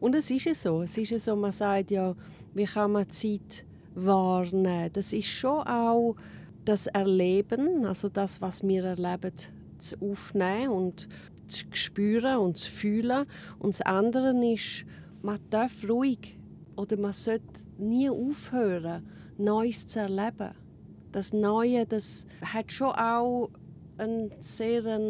Und 0.00 0.14
es 0.14 0.30
ist 0.30 0.44
ja 0.44 0.54
so, 0.54 0.82
es 0.82 0.98
ist 0.98 1.10
ja 1.10 1.18
so, 1.18 1.36
man 1.36 1.52
sagt 1.52 1.90
ja, 1.90 2.14
wie 2.54 2.64
kann 2.64 2.92
man 2.92 3.08
Zeit 3.10 3.64
wahrnehmen? 3.94 4.90
Das 4.92 5.12
ist 5.12 5.28
schon 5.28 5.60
auch 5.66 6.16
das 6.64 6.86
Erleben, 6.88 7.86
also 7.86 8.08
das, 8.08 8.40
was 8.40 8.66
wir 8.66 8.84
erleben, 8.84 9.32
zu 9.78 9.96
aufnehmen 10.00 10.68
und 10.68 11.08
zu 11.46 11.64
spüren 11.72 12.38
und 12.38 12.56
zu 12.56 12.70
fühlen. 12.70 13.26
Und 13.58 13.74
das 13.74 13.82
andere 13.82 14.34
ist, 14.52 14.84
man 15.22 15.38
darf 15.50 15.88
ruhig 15.88 16.38
oder 16.76 16.98
man 16.98 17.12
sollte 17.12 17.44
nie 17.78 18.10
aufhören, 18.10 19.06
Neues 19.38 19.86
zu 19.86 20.00
erleben. 20.00 20.50
Das 21.12 21.32
Neue, 21.32 21.86
das 21.86 22.26
hat 22.42 22.70
schon 22.70 22.92
auch 22.92 23.50
einen 23.96 24.30
sehr 24.40 25.00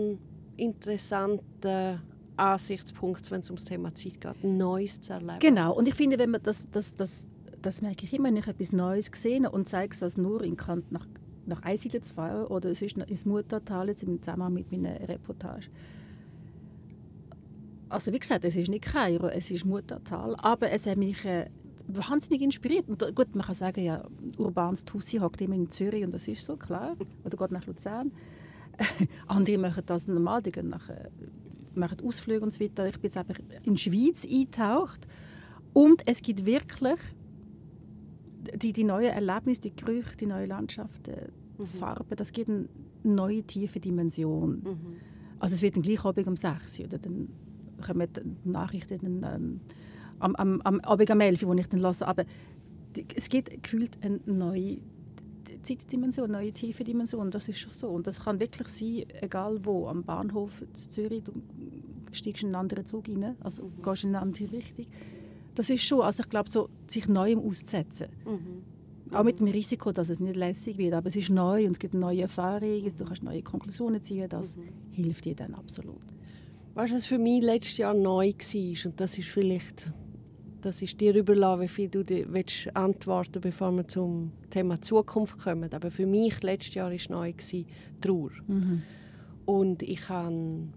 interessanten 0.56 2.00
Ansichtspunkt, 2.36 3.30
wenn 3.30 3.40
es 3.40 3.50
ums 3.50 3.64
Thema 3.64 3.94
Zeit 3.94 4.20
geht, 4.20 4.44
Neues 4.44 5.00
zu 5.00 5.12
erleben. 5.12 5.38
Genau, 5.40 5.74
und 5.74 5.88
ich 5.88 5.94
finde, 5.94 6.18
wenn 6.18 6.30
man 6.30 6.42
das, 6.42 6.66
das, 6.70 6.94
das, 6.94 7.28
das 7.60 7.82
merke 7.82 8.04
ich 8.04 8.12
immer, 8.12 8.28
wenn 8.28 8.36
ich 8.36 8.46
etwas 8.46 8.72
Neues 8.72 9.10
sehe 9.12 9.50
und 9.50 9.68
zeige 9.68 10.04
es 10.04 10.16
nur 10.16 10.42
in 10.42 10.56
Kant 10.56 10.90
nach, 10.92 11.06
nach 11.46 11.62
Einsiedeln 11.62 12.02
zu 12.02 12.14
fahren 12.14 12.46
oder 12.46 12.74
sonst 12.74 12.96
ins 12.98 13.24
Muttertal 13.24 13.88
jetzt 13.88 14.02
im 14.02 14.22
Zusammenhang 14.22 14.52
mit 14.54 14.70
meiner 14.70 15.08
Reportage. 15.08 15.68
Also 17.88 18.12
wie 18.12 18.18
gesagt, 18.18 18.44
es 18.44 18.54
ist 18.54 18.68
nicht 18.68 18.84
Kairo, 18.84 19.28
es 19.28 19.50
ist 19.50 19.64
Muttertal, 19.64 20.36
aber 20.38 20.70
es 20.70 20.86
hat 20.86 20.98
mich 20.98 21.24
äh, 21.24 21.46
wahnsinnig 21.88 22.42
inspiriert. 22.42 22.88
Und 22.88 23.00
gut, 23.14 23.34
man 23.34 23.46
kann 23.46 23.54
sagen, 23.54 23.82
ja, 23.82 24.04
urbanes 24.36 24.84
Tussi 24.84 25.18
hockt 25.18 25.40
immer 25.40 25.54
in 25.54 25.70
Zürich 25.70 26.04
und 26.04 26.12
das 26.12 26.28
ist 26.28 26.44
so, 26.44 26.56
klar. 26.56 26.96
Oder 27.24 27.36
geht 27.36 27.50
nach 27.50 27.66
Luzern. 27.66 28.12
Andere 29.26 29.58
machen 29.58 29.82
das 29.86 30.06
normal, 30.06 30.42
die 30.42 30.52
gehen 30.52 30.68
nach, 30.68 30.88
äh, 30.88 31.08
machen 31.74 31.98
Ausflüge 32.04 32.44
und 32.44 32.52
so 32.52 32.60
weiter. 32.60 32.86
Ich 32.86 33.00
bin 33.00 33.04
jetzt 33.04 33.16
einfach 33.16 33.38
in 33.64 33.74
die 33.74 33.80
Schweiz 33.80 34.24
eingetaucht 34.24 35.06
und 35.72 36.06
es 36.06 36.22
gibt 36.22 36.44
wirklich 36.44 37.00
die, 38.54 38.72
die 38.72 38.84
neuen 38.84 39.10
Erlebnisse, 39.10 39.62
die 39.62 39.74
Gerüche, 39.74 40.16
die 40.16 40.26
neuen 40.26 40.48
Landschaften, 40.48 41.32
mhm. 41.58 41.66
Farben, 41.66 42.16
das 42.16 42.32
gibt 42.32 42.48
eine 42.48 42.68
neue 43.02 43.42
tiefe 43.42 43.80
Dimension. 43.80 44.62
Mhm. 44.62 44.96
Also 45.38 45.54
es 45.54 45.62
wird 45.62 45.76
dann 45.76 45.82
gleich 45.82 46.04
Abend 46.04 46.26
um 46.26 46.36
6 46.36 46.80
Uhr, 46.80 46.86
oder 46.86 46.98
dann 46.98 47.28
kommen 47.84 48.08
die 48.12 48.48
Nachrichten 48.48 49.20
dann, 49.20 49.34
ähm, 49.34 49.60
am, 50.18 50.34
am, 50.36 50.60
am 50.62 50.80
Abend 50.80 51.10
um 51.10 51.20
11 51.20 51.42
Uhr, 51.42 51.54
die 51.54 51.60
ich 51.62 51.68
dann 51.68 51.80
höre. 51.80 52.08
Aber 52.08 52.24
es 53.14 53.28
gibt 53.28 53.62
gefühlt 53.62 53.96
eine 54.02 54.20
neue 54.26 54.78
Zeitdimension, 55.62 56.26
eine 56.26 56.38
neue 56.38 56.52
tiefe 56.52 56.84
Dimension. 56.84 57.30
Das 57.30 57.48
ist 57.48 57.58
schon 57.58 57.72
so. 57.72 57.88
Und 57.88 58.06
das 58.06 58.24
kann 58.24 58.40
wirklich 58.40 58.68
sein, 58.68 59.04
egal 59.20 59.58
wo, 59.64 59.86
am 59.86 60.02
Bahnhof 60.04 60.62
in 60.62 60.74
Zürich, 60.74 61.24
du 61.24 61.32
steigst 62.12 62.42
in 62.42 62.48
einen 62.48 62.56
anderen 62.56 62.86
Zug 62.86 63.08
rein, 63.08 63.36
also 63.40 63.64
mhm. 63.64 63.82
gehst 63.82 64.04
in 64.04 64.10
eine 64.10 64.20
andere 64.20 64.50
Richtung. 64.52 64.86
Das 65.54 65.70
ist 65.70 65.82
schon, 65.82 66.02
also 66.02 66.22
ich 66.22 66.28
glaube, 66.28 66.50
so, 66.50 66.68
sich 66.86 67.08
Neuem 67.08 67.40
auszusetzen. 67.40 68.08
Mhm. 68.24 69.14
Auch 69.14 69.24
mit 69.24 69.40
dem 69.40 69.46
Risiko, 69.46 69.90
dass 69.90 70.10
es 70.10 70.20
nicht 70.20 70.36
lässig 70.36 70.76
wird, 70.76 70.92
aber 70.92 71.08
es 71.08 71.16
ist 71.16 71.30
neu 71.30 71.64
und 71.64 71.72
es 71.72 71.78
gibt 71.78 71.94
neue 71.94 72.22
Erfahrungen, 72.22 72.92
du 72.94 73.04
kannst 73.04 73.22
neue 73.22 73.42
Konklusionen 73.42 74.02
ziehen, 74.02 74.28
das 74.28 74.56
mhm. 74.56 74.62
hilft 74.92 75.24
dir 75.24 75.34
dann 75.34 75.54
absolut. 75.54 75.96
Weißt 76.74 76.92
du, 76.92 76.96
was 76.96 77.06
für 77.06 77.18
mich 77.18 77.42
letztes 77.42 77.78
Jahr 77.78 77.94
neu 77.94 78.28
war? 78.28 78.86
Und 78.86 79.00
das 79.00 79.18
ist 79.18 79.28
vielleicht 79.28 79.92
das 80.60 80.82
ist 80.82 81.00
dir 81.00 81.14
überlassen, 81.14 81.62
wie 81.62 81.68
viel 81.68 81.88
du 81.88 82.04
willst 82.06 82.74
antworten 82.74 83.40
bevor 83.40 83.70
wir 83.72 83.86
zum 83.86 84.32
Thema 84.50 84.80
Zukunft 84.80 85.38
kommen. 85.38 85.72
Aber 85.72 85.90
für 85.90 86.06
mich 86.06 86.42
letztes 86.42 86.74
Jahr 86.74 86.90
war 86.90 86.98
neu 87.08 87.32
Trauer. 88.00 88.30
Mhm. 88.46 88.82
Und 89.46 89.82
ich 89.82 90.08
habe, 90.08 90.68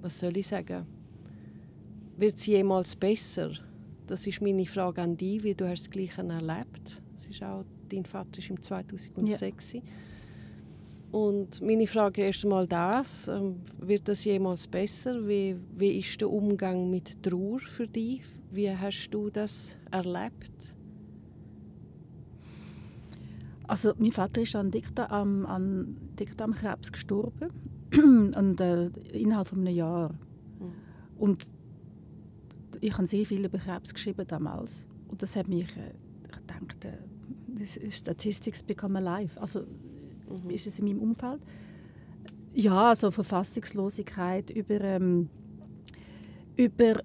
was 0.00 0.20
soll 0.20 0.36
ich 0.36 0.46
sagen, 0.46 0.86
wird 2.16 2.36
es 2.36 2.46
jemals 2.46 2.94
besser? 2.94 3.52
Das 4.06 4.26
ist 4.26 4.42
meine 4.42 4.66
Frage 4.66 5.02
an 5.02 5.16
dich, 5.16 5.42
wie 5.42 5.54
du 5.54 5.68
hast 5.68 5.84
das 5.84 5.90
Gleiche 5.90 6.22
erlebt. 6.22 7.02
Das 7.14 7.26
ist 7.26 7.42
auch, 7.42 7.64
dein 7.88 8.04
Vater 8.04 8.38
ist 8.38 8.50
im 8.50 8.62
2006. 8.62 9.72
Ja. 9.72 9.80
Und 11.12 11.60
meine 11.60 11.86
Frage 11.86 12.26
ist 12.28 12.42
einmal 12.44 12.66
das, 12.66 13.28
ähm, 13.28 13.56
wird 13.78 14.08
das 14.08 14.24
jemals 14.24 14.66
besser? 14.66 15.26
Wie, 15.28 15.56
wie 15.76 15.98
ist 15.98 16.20
der 16.20 16.30
Umgang 16.30 16.90
mit 16.90 17.22
Trauer 17.22 17.60
für 17.60 17.86
dich? 17.86 18.22
Wie 18.52 18.70
hast 18.70 19.08
du 19.08 19.30
das 19.30 19.78
erlebt? 19.90 20.76
Also 23.66 23.94
mein 23.96 24.12
Vater 24.12 24.42
ist 24.42 24.54
an 24.54 24.70
Dickdarm, 24.70 25.46
an 25.46 25.96
Dickdarmkrebs 26.20 26.92
gestorben 26.92 27.48
und, 27.94 28.60
äh, 28.60 28.88
innerhalb 29.12 29.48
von 29.48 29.60
einem 29.60 29.74
Jahr. 29.74 30.10
Mhm. 30.10 30.72
Und 31.16 31.46
ich 32.82 32.92
habe 32.92 33.06
sehr 33.06 33.24
viel 33.24 33.42
über 33.42 33.56
Krebs 33.56 33.94
geschrieben 33.94 34.26
damals 34.28 34.86
und 35.08 35.22
das 35.22 35.34
hat 35.34 35.48
mich 35.48 35.74
äh, 35.78 35.94
gedacht, 36.30 36.84
äh, 36.84 37.90
Statistics 37.90 38.62
become 38.62 38.98
alive. 38.98 39.40
Also 39.40 39.60
mhm. 39.60 40.50
ist 40.50 40.66
es 40.66 40.78
in 40.78 40.84
meinem 40.84 41.00
Umfeld. 41.00 41.40
Ja, 42.52 42.90
also 42.90 43.10
Verfassungslosigkeit 43.10 44.50
über 44.50 44.78
ähm, 44.82 45.30
über 46.56 47.02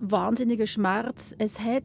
wahnsinniger 0.00 0.66
Schmerz. 0.66 1.34
Es 1.38 1.60
hat 1.60 1.84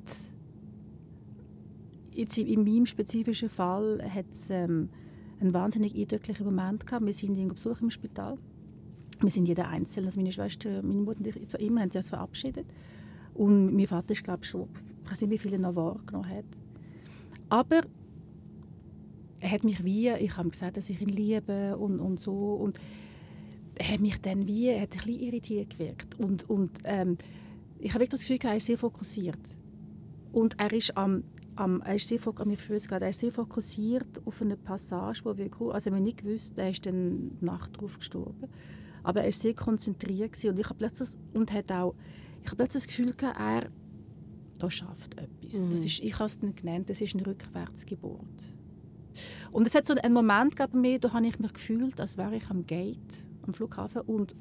jetzt 2.11 2.37
in 2.37 2.63
meinem 2.63 2.85
spezifischen 2.85 3.49
Fall 3.49 4.01
hat 4.09 4.25
es, 4.31 4.49
ähm, 4.49 4.89
einen 5.39 5.53
wahnsinnig 5.53 5.95
eindrücklichen 5.95 6.45
Moment 6.45 6.87
gehabt. 6.87 7.05
Wir 7.05 7.13
sind 7.13 7.37
ihn 7.37 7.49
Besuch 7.49 7.81
im 7.81 7.89
Spital. 7.89 8.37
Wir 9.19 9.29
sind 9.29 9.47
jeder 9.47 9.67
einzeln. 9.67 10.05
Also 10.05 10.19
meine 10.19 10.31
Schwester, 10.31 10.81
meine 10.81 11.01
Mutter 11.01 11.19
und 11.19 11.27
ich, 11.27 11.47
zu 11.47 11.57
ihm 11.57 11.77
haben 11.79 11.91
uns 11.91 12.09
verabschiedet. 12.09 12.65
Und 13.33 13.75
mein 13.75 13.87
Vater 13.87 14.11
ist, 14.11 14.23
glaube 14.23 14.39
ich, 14.43 14.49
schon, 14.49 14.69
ich 15.03 15.11
weiß 15.11 15.21
nicht, 15.21 15.31
wie 15.31 15.37
viele 15.37 15.59
noch 15.59 15.75
wahrgenommen 15.75 16.29
hat. 16.29 16.45
Aber 17.49 17.81
er 19.41 19.51
hat 19.51 19.63
mich 19.65 19.83
wie, 19.83 20.09
ich 20.09 20.37
habe 20.37 20.49
gesagt, 20.49 20.77
dass 20.77 20.89
ich 20.89 21.01
ihn 21.01 21.09
liebe 21.09 21.77
und, 21.77 21.99
und 21.99 22.19
so. 22.19 22.53
Und 22.53 22.79
er 23.75 23.89
hat 23.91 23.99
mich 23.99 24.19
dann 24.21 24.47
wie, 24.47 24.69
er 24.69 24.81
hat 24.81 24.93
ein 24.93 24.97
bisschen 24.99 25.19
irritiert 25.19 25.69
gewirkt. 25.71 26.17
Und, 26.17 26.49
und 26.49 26.71
ähm, 26.85 27.17
ich 27.79 27.93
habe 27.93 28.07
das 28.07 28.21
Gefühl, 28.21 28.39
er 28.43 28.57
ist 28.57 28.65
sehr 28.65 28.77
fokussiert. 28.77 29.39
Und 30.31 30.59
er 30.59 30.71
ist 30.73 30.95
am, 30.97 31.23
am 31.55 31.81
er 31.81 31.95
ist 31.95 32.07
sehr, 32.07 32.19
mir 32.45 32.57
er 32.91 33.09
ist 33.09 33.19
sehr 33.19 33.31
fokussiert 33.31 34.25
auf 34.25 34.41
eine 34.41 34.57
Passage, 34.57 35.21
wo 35.23 35.37
wir, 35.37 35.49
also 35.73 35.91
wir 35.91 35.99
nicht 35.99 36.17
gewusst, 36.17 36.57
er 36.57 36.69
ist 36.69 36.85
dann 36.85 37.37
Nacht 37.41 37.79
drauf 37.79 37.97
gestorben. 37.97 38.49
Aber 39.03 39.21
er 39.21 39.27
war 39.27 39.31
sehr 39.31 39.53
konzentriert 39.53 40.33
gewesen. 40.33 40.49
und 40.49 40.59
ich 40.59 40.65
habe 40.65 40.77
plötzlich 40.77 41.09
und 41.33 41.53
hat 41.53 41.71
auch, 41.71 41.95
ich 42.43 42.47
habe 42.47 42.57
plötzlich 42.57 42.83
das 42.83 42.87
Gefühl 42.87 43.13
gehabt, 43.13 43.39
er 43.39 43.69
da 44.57 44.71
schafft 44.71 45.17
etwas. 45.17 45.61
Mhm. 45.61 45.69
Das 45.69 45.79
ist, 45.81 45.99
ich 45.99 46.13
habe 46.17 46.25
es 46.25 46.39
genannt, 46.39 46.89
das 46.89 47.01
ist 47.01 47.13
eine 47.13 47.25
Rückwärtsgeburt. 47.25 48.43
Und 49.51 49.67
es 49.67 49.75
hat 49.75 49.85
so 49.85 49.93
einen 49.93 50.13
Moment 50.13 50.55
gegeben 50.55 50.81
mir, 50.81 50.99
da 50.99 51.13
habe 51.13 51.27
ich 51.27 51.39
mich 51.39 51.53
gefühlt, 51.53 51.99
als 51.99 52.17
wäre 52.17 52.35
ich 52.35 52.49
am 52.49 52.65
Gate, 52.65 53.25
am 53.43 53.53
Flughafen 53.53 54.01
und 54.01 54.35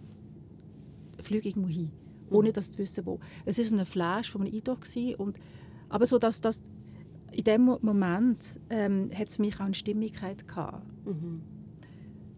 fliege 1.20 1.48
irgendwo 1.48 1.68
hin 1.68 1.90
ohne 2.30 2.52
dass 2.52 2.70
du 2.70 2.78
wissen 2.78 3.06
wo. 3.06 3.20
Es 3.44 3.58
war 3.58 3.78
ein 3.78 3.86
Flash 3.86 4.30
von 4.30 4.42
einem 4.42 4.54
Eindruck 4.54 4.80
und 5.18 5.38
aber 5.88 6.06
so, 6.06 6.18
dass 6.18 6.40
das 6.40 6.60
in 7.32 7.44
dem 7.44 7.64
Moment 7.64 8.60
ähm, 8.70 9.10
hat 9.12 9.28
es 9.28 9.38
mich 9.38 9.56
auch 9.56 9.64
eine 9.64 9.74
Stimmigkeit 9.74 10.46
gehabt. 10.46 10.86
Mhm. 11.04 11.42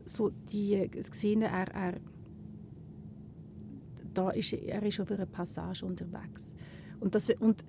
So 0.05 0.31
die 0.51 0.89
gesehen, 0.91 1.43
er, 1.43 1.69
er 1.75 2.01
da 4.15 4.31
ist 4.31 4.53
er 4.53 4.83
ist 4.83 5.01
auf 5.01 5.11
einer 5.11 5.27
Passage 5.27 5.85
unterwegs 5.85 6.55
und 7.01 7.15
das 7.15 7.29
und 7.41 7.65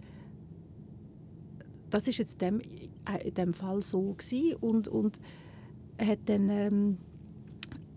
das 1.89 2.07
ist 2.07 2.17
jetzt 2.17 2.41
dem, 2.41 2.59
äh, 2.59 3.27
in 3.27 3.33
dem 3.33 3.53
Fall 3.53 3.81
so 3.81 4.13
gewesen. 4.13 4.55
und 4.55 4.87
und 4.87 5.19
er 5.97 6.07
hat 6.07 6.19
dann 6.25 6.49
ähm, 6.49 6.97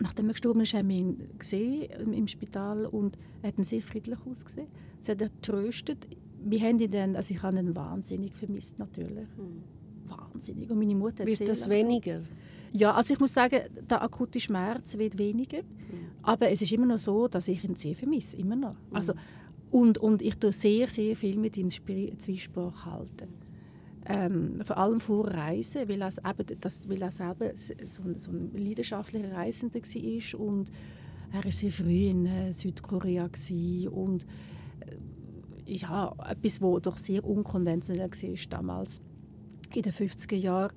nachdem 0.01 0.29
er 0.29 0.33
gestorben 0.33 0.61
ist, 0.61 0.75
haben 0.75 0.89
wir 0.89 0.97
ihn 0.97 1.31
gesehen 1.39 2.13
im 2.13 2.27
Spital 2.29 2.87
und 2.87 3.19
er 3.43 3.49
hat 3.49 3.65
sehr 3.65 3.83
friedlich 3.83 4.19
ausgesehen. 4.29 4.69
Es 5.01 5.09
hat 5.09 5.21
er 5.21 5.31
tröstet. 5.41 6.09
Wir 6.43 6.61
haben 6.61 6.79
ihn 6.79 6.91
dann, 6.91 7.17
also 7.17 7.35
ich 7.35 7.43
habe 7.43 7.59
ihn 7.59 7.75
wahnsinnig 7.75 8.35
vermisst 8.35 8.79
natürlich. 8.79 9.29
Mhm. 9.37 9.63
Wahnsinnig. 10.09 10.71
Und 10.71 10.79
meine 10.79 10.95
Mutter 10.95 11.27
Wird 11.27 11.47
das 11.47 11.69
weniger? 11.69 12.23
Ja, 12.73 12.95
also 12.95 13.15
ich 13.15 13.21
muss 13.21 13.35
sagen, 13.35 13.61
der 13.89 14.03
akute 14.03 14.41
Schmerz 14.41 14.97
wird 14.97 15.19
weniger. 15.19 15.63
Mhm. 15.63 16.11
Aber 16.23 16.51
es 16.51 16.63
ist 16.63 16.73
immer 16.73 16.87
noch 16.87 16.99
so, 16.99 17.29
dass 17.29 17.49
ich 17.49 17.63
ihn 17.65 17.75
sehr 17.75 17.95
vermisse, 17.95 18.37
immer 18.37 18.57
noch. 18.57 18.75
Mhm. 18.75 18.97
Also, 18.97 19.13
und, 19.71 19.99
und 19.99 20.23
ich 20.23 20.37
tue 20.37 20.53
sehr, 20.53 20.89
sehr 20.91 21.15
viel 21.15 21.39
mit 21.39 21.57
ihm 21.57 21.71
Zwiesprache 21.71 22.85
halten 22.85 23.29
ähm, 24.11 24.61
vor 24.65 24.79
allem 24.79 25.01
vor 25.01 25.29
Reisen, 25.29 25.89
weil 25.89 26.03
er, 26.03 26.09
eben, 26.09 26.61
das, 26.61 26.89
weil 26.89 27.03
er 27.03 27.11
selber 27.11 27.51
so, 27.55 28.03
so 28.17 28.31
ein 28.31 28.51
leidenschaftlicher 28.55 29.33
Reisender 29.33 29.81
war 29.81 30.41
und 30.41 30.71
er 31.33 31.45
war 31.45 31.53
sehr 31.53 31.71
früh 31.71 32.09
in 32.09 32.27
äh, 32.27 32.53
Südkorea 32.53 33.29
und 33.91 34.27
äh, 35.67 35.73
ja, 35.73 36.13
etwas, 36.29 36.61
was 36.61 36.83
doch 36.83 36.97
sehr 36.97 37.25
unkonventionell 37.25 38.11
war 38.11 38.39
damals, 38.49 39.01
in 39.73 39.83
den 39.83 39.93
50er 39.93 40.37
Jahren. 40.37 40.73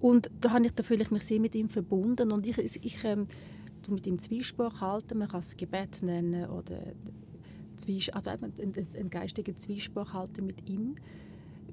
Und 0.00 0.30
da 0.40 0.52
habe 0.52 0.66
ich, 0.66 0.72
da 0.72 0.82
fühle 0.82 1.02
ich 1.02 1.10
mich 1.10 1.24
sehr 1.24 1.40
mit 1.40 1.54
ihm 1.54 1.68
verbunden 1.68 2.32
und 2.32 2.46
ich, 2.46 2.58
ich 2.58 3.04
ähm, 3.04 3.26
mit 3.88 4.06
ihm 4.06 4.18
Zwiespruch 4.18 4.80
halten, 4.80 5.18
man 5.18 5.28
kann 5.28 5.40
es 5.40 5.56
Gebet 5.56 6.02
nennen 6.02 6.48
oder 6.50 6.78
also 7.76 8.22
einen, 8.22 8.74
einen 8.74 9.10
geistigen 9.10 9.56
Zwiespruch 9.56 10.12
halten 10.12 10.46
mit 10.46 10.68
ihm 10.68 10.96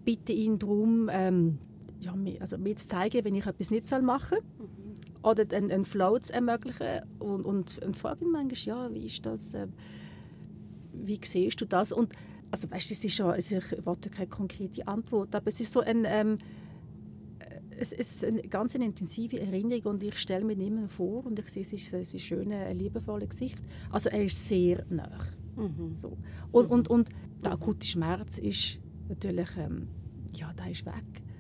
bitte 0.06 0.32
ihn 0.32 0.60
darum, 0.60 1.10
ähm, 1.12 1.58
ja, 2.00 2.16
mir, 2.16 2.42
also 2.42 2.58
mir 2.58 2.76
zu 2.76 2.88
zeigen, 2.88 3.26
wenn 3.26 3.36
ich 3.36 3.46
etwas 3.46 3.72
nicht 3.72 3.90
machen 4.02 4.38
soll. 4.58 4.68
Mhm. 4.68 4.76
Oder 5.24 5.46
einen, 5.58 5.72
einen 5.72 5.86
Flow 5.86 6.20
zu 6.20 6.34
ermöglichen. 6.34 7.02
Und, 7.20 7.44
und, 7.44 7.84
und 7.84 7.98
frage 7.98 8.24
ihn 8.24 8.32
manchmal, 8.32 8.90
ja, 8.90 8.94
wie 8.94 9.06
ist 9.06 9.26
das? 9.26 9.54
Äh, 9.54 9.68
wie 10.94 11.20
siehst 11.24 11.60
du 11.60 11.66
das? 11.66 11.92
Und 11.92 12.14
also 12.52 12.70
weißt, 12.70 12.92
es 12.92 13.04
ist 13.04 13.16
schon, 13.16 13.32
also 13.32 13.58
ich 13.58 13.86
wollte 13.86 14.10
keine 14.10 14.28
konkrete 14.28 14.88
Antwort, 14.88 15.36
aber 15.36 15.48
es 15.48 15.60
ist 15.60 15.72
so 15.72 15.82
ein, 15.82 16.06
ähm, 16.06 16.38
es 17.78 17.92
ist 17.92 18.24
eine 18.24 18.42
ganz 18.44 18.76
eine 18.76 18.86
intensive 18.86 19.40
Erinnerung 19.40 19.96
und 19.96 20.04
ich 20.04 20.18
stelle 20.18 20.46
mir 20.46 20.54
immer 20.54 20.88
vor 20.88 21.26
und 21.26 21.38
ich 21.40 21.50
sehe, 21.50 21.64
es 21.64 21.74
ist, 21.74 21.94
es 21.94 22.14
ist 22.14 22.22
schön, 22.22 22.52
ein 22.52 22.78
liebevolles 22.78 23.30
Gesicht. 23.30 23.58
Also 23.90 24.10
er 24.10 24.24
ist 24.24 24.48
sehr 24.48 24.86
nah. 24.90 25.20
Mhm. 25.56 25.96
So. 25.96 26.18
Und, 26.52 26.68
und, 26.68 26.88
und 26.90 27.10
der 27.44 27.54
akute 27.54 27.86
Schmerz 27.86 28.38
ist 28.38 28.80
natürlich, 29.10 29.50
ähm, 29.58 29.88
ja, 30.34 30.52
der 30.54 30.72
ist 30.72 30.86
weg. 30.86 30.94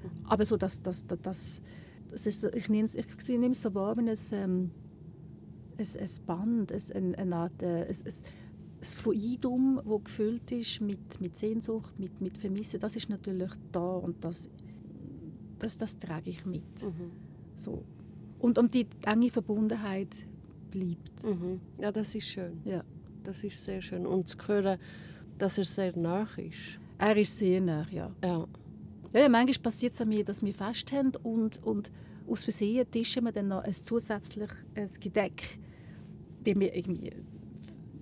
Mhm. 0.03 0.25
Aber 0.25 0.45
so, 0.45 0.57
dass, 0.57 0.81
dass, 0.81 1.05
dass, 1.05 1.19
dass 1.21 1.61
das 2.09 2.25
ist, 2.25 2.43
ich 2.43 2.69
nehme 2.69 2.85
es 2.85 2.95
ich 2.95 3.27
nehme 3.27 3.51
es 3.51 3.61
so 3.61 3.73
wahr, 3.73 3.97
wenn 3.97 4.07
es 4.07 4.31
ähm, 4.31 4.71
ein, 5.77 5.85
ein 5.99 6.25
Band, 6.25 6.71
ein, 6.71 7.15
eine 7.15 7.35
Art, 7.35 7.61
äh, 7.61 7.65
ein, 7.65 7.87
ein, 7.87 7.95
ein 8.05 8.83
Fluidum, 8.83 9.81
das 9.83 10.03
gefüllt 10.03 10.51
ist 10.51 10.81
mit, 10.81 11.19
mit 11.19 11.35
Sehnsucht, 11.35 11.97
mit, 11.99 12.21
mit 12.21 12.37
Vermissen, 12.37 12.79
das 12.79 12.95
ist 12.95 13.09
natürlich 13.09 13.51
da 13.71 13.95
und 13.95 14.23
das, 14.23 14.49
das, 15.59 15.77
das 15.77 15.97
trage 15.97 16.29
ich 16.29 16.45
mit. 16.45 16.83
Mhm. 16.83 17.11
So. 17.57 17.83
Und, 18.39 18.57
und 18.57 18.73
die 18.73 18.87
enge 19.05 19.31
Verbundenheit 19.31 20.15
bleibt. 20.71 21.23
Mhm. 21.23 21.59
Ja, 21.79 21.91
das 21.91 22.13
ist 22.15 22.27
schön. 22.27 22.61
Ja. 22.63 22.83
Das 23.23 23.43
ist 23.43 23.63
sehr 23.65 23.81
schön. 23.81 24.05
Und 24.05 24.27
zu 24.27 24.37
hören, 24.47 24.77
dass 25.37 25.57
er 25.57 25.65
sehr 25.65 25.97
nah 25.97 26.27
ist. 26.37 26.79
Er 26.97 27.17
ist 27.17 27.37
sehr 27.37 27.61
nah, 27.61 27.85
ja. 27.91 28.11
Ja. 28.23 28.47
Ja, 29.13 29.19
ja 29.21 29.29
manchmal 29.29 29.63
passiert 29.63 29.93
es 29.93 30.05
mir, 30.05 30.23
dass 30.23 30.43
wir 30.43 30.53
fest 30.53 30.91
haben 30.91 31.11
und, 31.23 31.61
und 31.63 31.91
aus 32.27 32.43
Versehen 32.43 32.89
tischen 32.89 33.23
wir 33.25 33.31
dann 33.31 33.49
noch 33.49 33.63
ein 33.63 33.73
zusätzliches 33.73 34.99
Gedeck, 34.99 35.59
weil 36.45 36.59
wir 36.59 36.75
irgendwie 36.75 37.11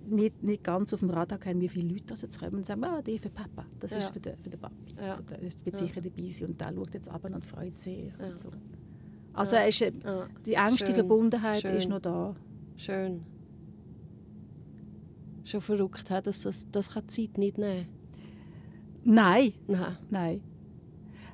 nicht, 0.06 0.42
nicht 0.42 0.64
ganz 0.64 0.92
auf 0.92 1.00
dem 1.00 1.10
Radar 1.10 1.38
haben, 1.44 1.60
wie 1.60 1.68
viele 1.68 1.88
Leute 1.88 2.04
das 2.06 2.22
jetzt 2.22 2.38
kommen 2.38 2.56
und 2.56 2.66
sagen, 2.66 2.84
ah, 2.84 3.02
die 3.02 3.18
für 3.18 3.30
Papa, 3.30 3.66
das 3.80 3.92
ja. 3.92 3.98
ist 3.98 4.12
für 4.12 4.20
den, 4.20 4.36
für 4.38 4.50
den 4.50 4.60
Papi. 4.60 4.94
Ja. 4.96 5.12
Also, 5.12 5.22
das 5.22 5.64
wird 5.64 5.76
ja. 5.76 5.86
sicher 5.86 6.00
dabei 6.00 6.28
sein 6.28 6.48
und 6.48 6.60
der 6.60 6.72
schaut 6.74 6.94
jetzt 6.94 7.08
ab 7.08 7.24
und 7.24 7.44
freut 7.44 7.78
sich. 7.78 8.12
Ja. 8.18 8.26
Und 8.26 8.38
so. 8.38 8.50
Also 9.32 9.56
ist, 9.56 9.80
die 10.46 10.54
engste 10.54 10.86
Schön. 10.86 10.94
Verbundenheit 10.94 11.62
Schön. 11.62 11.76
ist 11.76 11.88
noch 11.88 12.00
da. 12.00 12.36
Schön. 12.76 13.22
Schon 15.44 15.60
verrückt, 15.60 16.10
dass 16.10 16.42
das, 16.42 16.70
das 16.70 16.94
kann 16.94 17.08
Zeit 17.08 17.36
nicht 17.36 17.58
nehmen 17.58 17.86
Nein. 19.04 19.52
Nein. 19.66 19.96
Nein. 20.10 20.40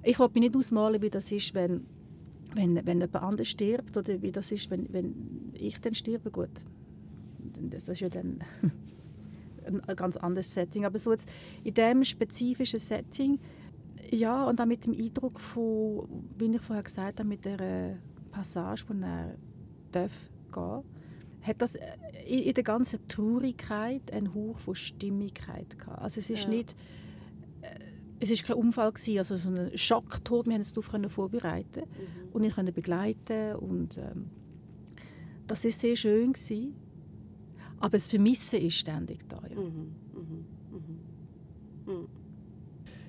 Ich 0.02 0.18
will 0.18 0.28
mir 0.34 0.40
nicht 0.40 0.56
ausmalen, 0.56 1.02
wie 1.02 1.10
das 1.10 1.30
ist, 1.30 1.54
wenn, 1.54 1.86
wenn, 2.54 2.74
wenn 2.86 3.00
jemand 3.00 3.16
anders 3.16 3.48
stirbt 3.48 3.96
oder 3.96 4.20
wie 4.22 4.32
das 4.32 4.50
ist, 4.50 4.70
wenn, 4.70 4.92
wenn 4.92 5.52
ich 5.54 5.80
dann 5.80 5.94
sterbe. 5.94 6.30
Gut, 6.30 6.50
das 7.38 7.88
ist 7.88 8.00
ja 8.00 8.08
dann 8.08 8.40
ein 9.86 9.96
ganz 9.96 10.16
anderes 10.16 10.52
Setting. 10.52 10.84
Aber 10.84 10.98
so 10.98 11.12
jetzt 11.12 11.28
in 11.62 11.74
diesem 11.74 12.04
spezifischen 12.04 12.80
Setting, 12.80 13.38
ja, 14.10 14.44
und 14.48 14.60
auch 14.60 14.66
mit 14.66 14.86
dem 14.86 14.94
Eindruck 14.94 15.38
von, 15.38 16.08
wie 16.38 16.46
ich 16.46 16.60
vorher 16.62 16.82
gesagt 16.82 17.20
habe, 17.20 17.28
mit 17.28 17.44
der 17.44 17.98
Passage, 18.30 18.84
wo 18.88 18.94
er 18.94 19.36
darf 19.92 20.12
gehen 20.52 20.82
hat 21.42 21.62
das 21.62 21.76
in 22.26 22.52
der 22.52 22.62
ganzen 22.62 23.06
Traurigkeit 23.08 24.12
einen 24.12 24.34
Hauch 24.34 24.58
von 24.58 24.74
Stimmigkeit 24.74 25.78
gehabt. 25.78 26.02
Also 26.02 26.20
es 26.20 26.28
ist 26.28 26.44
ja. 26.44 26.50
nicht 26.50 26.74
es 28.20 28.30
ist 28.30 28.44
kein 28.44 28.56
Unfall 28.56 28.92
gewesen, 28.92 29.18
also 29.18 29.36
so 29.36 29.48
ein 29.48 29.76
Schocktod. 29.76 30.46
Wir 30.46 30.54
haben 30.54 30.61
es 30.61 30.72
darauf 30.72 31.12
vorbereiten 31.12 31.80
mhm. 31.80 32.32
und 32.32 32.44
ihn 32.44 32.52
können 32.52 32.72
begleiten 32.72 33.56
und 33.56 33.96
ähm, 33.96 34.30
das 35.46 35.64
ist 35.64 35.80
sehr 35.80 35.96
schön 35.96 36.32
gewesen. 36.32 36.74
Aber 37.78 37.92
das 37.92 38.08
Vermissen 38.08 38.61
ist 38.61 38.74
ständig 38.74 39.26
da. 39.28 39.40
Ja. 39.48 39.58
Mhm. 39.58 39.94
Mhm. 40.12 40.44
mhm. 40.70 41.92
mhm. 41.92 42.08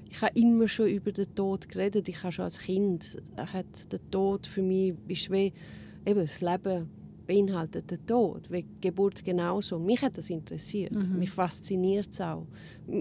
Ich 0.10 0.22
habe 0.22 0.38
immer 0.38 0.68
schon 0.68 0.90
über 0.90 1.14
den 1.14 1.34
Tod 1.36 1.70
geredet. 1.70 2.10
Ich 2.10 2.22
habe 2.22 2.34
schon 2.34 2.44
als 2.44 2.60
Kind 2.60 3.22
hat 3.38 3.94
der 3.94 4.12
Tod 4.12 4.46
für 4.46 4.62
mich 4.62 4.94
ist 5.08 5.32
wie 5.32 5.54
eben 6.06 6.20
das 6.20 6.42
Leben 6.42 6.90
beinhaltet 7.26 7.90
den 7.90 8.06
Tod, 8.06 8.50
wie 8.52 8.64
die 8.64 8.82
Geburt 8.82 9.24
genauso. 9.24 9.80
Mich 9.80 10.02
hat 10.02 10.18
das 10.18 10.30
interessiert, 10.30 10.94
mhm. 10.94 11.20
mich 11.20 11.32
fasziniert 11.32 12.10
es 12.12 12.22
auch. 12.22 12.48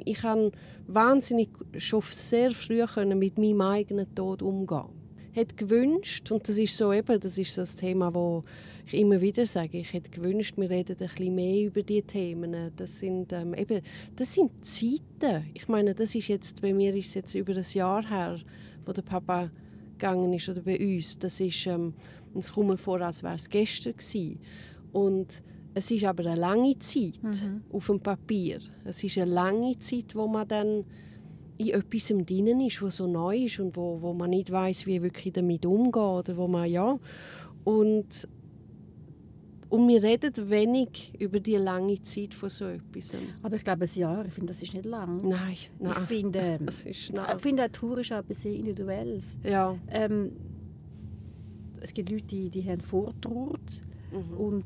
Ich 0.04 0.18
kann 0.18 0.52
wahnsinnig 0.86 1.48
schon 1.76 2.02
sehr 2.02 2.50
früh 2.52 2.84
können 2.86 3.18
mit 3.18 3.38
meinem 3.38 3.60
eigenen 3.60 4.14
Tod 4.14 4.42
umgehen. 4.42 5.00
Hätte 5.32 5.54
gewünscht 5.54 6.30
und 6.32 6.48
das 6.48 6.58
ist 6.58 6.76
so 6.76 6.92
eben, 6.92 7.20
das 7.20 7.38
ist 7.38 7.54
so 7.54 7.62
das 7.62 7.76
Thema, 7.76 8.12
wo 8.12 8.42
ich 8.86 8.94
immer 8.94 9.20
wieder 9.20 9.46
sage, 9.46 9.78
ich 9.78 9.92
hätte 9.92 10.10
gewünscht, 10.10 10.56
wir 10.56 10.68
reden 10.68 10.96
ein 10.98 11.06
bisschen 11.06 11.34
mehr 11.34 11.66
über 11.66 11.82
diese 11.82 12.02
Themen. 12.02 12.72
Das 12.74 12.98
sind 12.98 13.32
ähm, 13.32 13.54
eben, 13.54 13.80
das 14.16 14.34
sind 14.34 14.50
Zeiten. 14.64 15.46
Ich 15.54 15.68
meine, 15.68 15.94
das 15.94 16.14
ist 16.16 16.26
jetzt 16.26 16.60
bei 16.60 16.72
mir 16.72 16.94
ist 16.96 17.08
es 17.08 17.14
jetzt 17.14 17.34
über 17.36 17.54
ein 17.54 17.64
Jahr 17.72 18.08
her, 18.08 18.40
wo 18.84 18.92
der 18.92 19.02
Papa 19.02 19.50
gegangen 20.00 20.32
ist 20.32 20.48
oder 20.48 20.62
bei 20.62 20.78
uns. 20.78 21.18
Das 21.18 21.38
ist 21.38 21.66
ähm, 21.66 21.94
und 22.34 22.40
es 22.40 22.52
kommt 22.52 22.68
mir 22.68 22.78
vor, 22.78 23.00
als 23.00 23.22
wäre 23.22 23.34
es 23.34 23.48
gestern 23.48 23.92
gewesen. 23.92 24.38
Und 24.92 25.42
es 25.74 25.90
ist 25.90 26.04
aber 26.04 26.26
eine 26.26 26.40
lange 26.40 26.78
Zeit 26.78 27.22
mhm. 27.22 27.62
auf 27.72 27.86
dem 27.86 28.00
Papier. 28.00 28.60
Es 28.84 29.02
ist 29.04 29.18
eine 29.18 29.30
lange 29.30 29.78
Zeit, 29.78 30.14
wo 30.14 30.26
man 30.26 30.46
dann 30.48 30.84
in 31.56 31.68
etwas 31.68 32.06
drin 32.06 32.60
ist, 32.60 32.82
was 32.82 32.96
so 32.96 33.06
neu 33.06 33.44
ist 33.44 33.60
und 33.60 33.76
wo, 33.76 34.00
wo 34.00 34.14
man 34.14 34.30
nicht 34.30 34.50
weiß, 34.50 34.86
wie 34.86 35.02
wirklich 35.02 35.32
damit 35.32 35.66
umgeht 35.66 35.96
oder 35.96 36.36
wo 36.36 36.48
man 36.48 36.68
ja 36.68 36.98
und 37.64 38.28
und 39.68 39.86
wir 39.86 40.02
reden 40.02 40.32
wenig 40.50 41.12
über 41.20 41.38
die 41.38 41.54
lange 41.54 42.02
Zeit 42.02 42.34
von 42.34 42.48
so 42.48 42.64
etwas. 42.64 43.14
Aber 43.40 43.54
ich 43.54 43.62
glaube, 43.62 43.84
ein 43.84 43.98
Jahr, 43.98 44.26
ich 44.26 44.32
finde, 44.32 44.52
das 44.52 44.60
ist 44.60 44.74
nicht 44.74 44.84
lang. 44.84 45.28
Nein, 45.28 45.56
nein. 45.78 45.94
Ich 45.96 46.08
finde, 46.08 46.58
das 46.66 46.84
ist, 46.84 47.12
nein. 47.12 47.36
ich 47.36 47.42
finde, 47.42 47.62
eine 47.62 47.72
Tour 47.72 47.98
ist 47.98 48.12
auch 48.12 48.18
etwas 48.18 48.42
sehr 48.42 48.52
Individuelles. 48.52 49.38
Ja. 49.44 49.76
Ähm, 49.88 50.32
es 51.80 51.94
gibt 51.94 52.10
Leute, 52.10 52.26
die, 52.26 52.50
die 52.50 52.68
haben 52.68 52.80
vortrauert 52.80 53.80
mhm. 54.12 54.36
und 54.36 54.64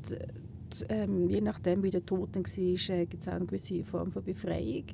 ähm, 0.89 1.29
je 1.29 1.41
nachdem, 1.41 1.83
wie 1.83 1.91
der 1.91 2.05
Tod 2.05 2.29
dann 2.33 2.43
war, 2.43 2.95
äh, 2.95 3.05
gibt 3.05 3.23
es 3.23 3.27
auch 3.27 3.33
eine 3.33 3.45
gewisse 3.45 3.83
Form 3.83 4.11
von 4.11 4.23
Befreiung. 4.23 4.85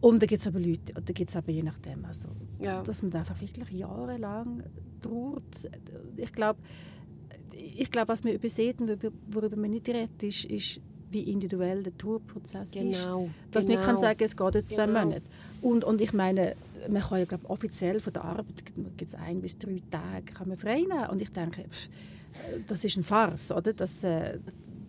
Und 0.00 0.20
dann 0.20 0.26
gibt 0.26 0.40
es 0.40 0.46
aber 0.46 0.58
Leute, 0.58 0.92
da 0.94 1.12
gibt 1.12 1.30
es 1.30 1.36
aber 1.36 1.52
je 1.52 1.62
nachdem, 1.62 2.04
also, 2.04 2.28
ja. 2.60 2.82
dass 2.82 3.02
man 3.02 3.14
einfach 3.14 3.40
wirklich 3.40 3.70
jahrelang 3.70 4.62
trauert. 5.00 5.70
Ich 6.16 6.32
glaube, 6.32 6.58
ich 7.54 7.90
glaub, 7.90 8.08
was 8.08 8.24
man 8.24 8.32
übersieht 8.32 8.80
und 8.80 8.98
worüber 9.28 9.56
man 9.56 9.70
nicht 9.70 9.88
redet, 9.88 10.22
ist, 10.22 10.44
ist 10.46 10.80
wie 11.10 11.22
individuell 11.22 11.82
der 11.82 11.96
Tourprozess 11.96 12.72
genau, 12.72 13.24
ist. 13.26 13.54
Dass 13.54 13.66
genau. 13.66 13.78
man 13.78 13.86
kann 13.86 13.98
sagen, 13.98 14.24
es 14.24 14.36
geht 14.36 14.54
jetzt 14.54 14.70
zwei 14.70 14.86
genau. 14.86 15.04
Monate. 15.04 15.22
Und, 15.60 15.84
und 15.84 16.00
ich 16.00 16.12
meine, 16.12 16.56
man 16.88 17.02
kann 17.02 17.18
ja 17.18 17.24
glaub, 17.24 17.48
offiziell 17.48 18.00
von 18.00 18.12
der 18.12 18.24
Arbeit 18.24 18.64
gibt 18.64 19.02
es 19.02 19.14
ein 19.14 19.40
bis 19.40 19.58
drei 19.58 19.82
Tage 19.90 20.32
kann 20.32 20.48
man 20.48 20.58
frei 20.58 20.80
nehmen. 20.80 21.08
Und 21.10 21.20
ich 21.20 21.30
denke, 21.30 21.64
das 22.66 22.84
ist 22.84 22.96
ein 22.96 23.02
Farce, 23.02 23.52
oder? 23.52 23.72
Das, 23.72 24.04
äh, 24.04 24.38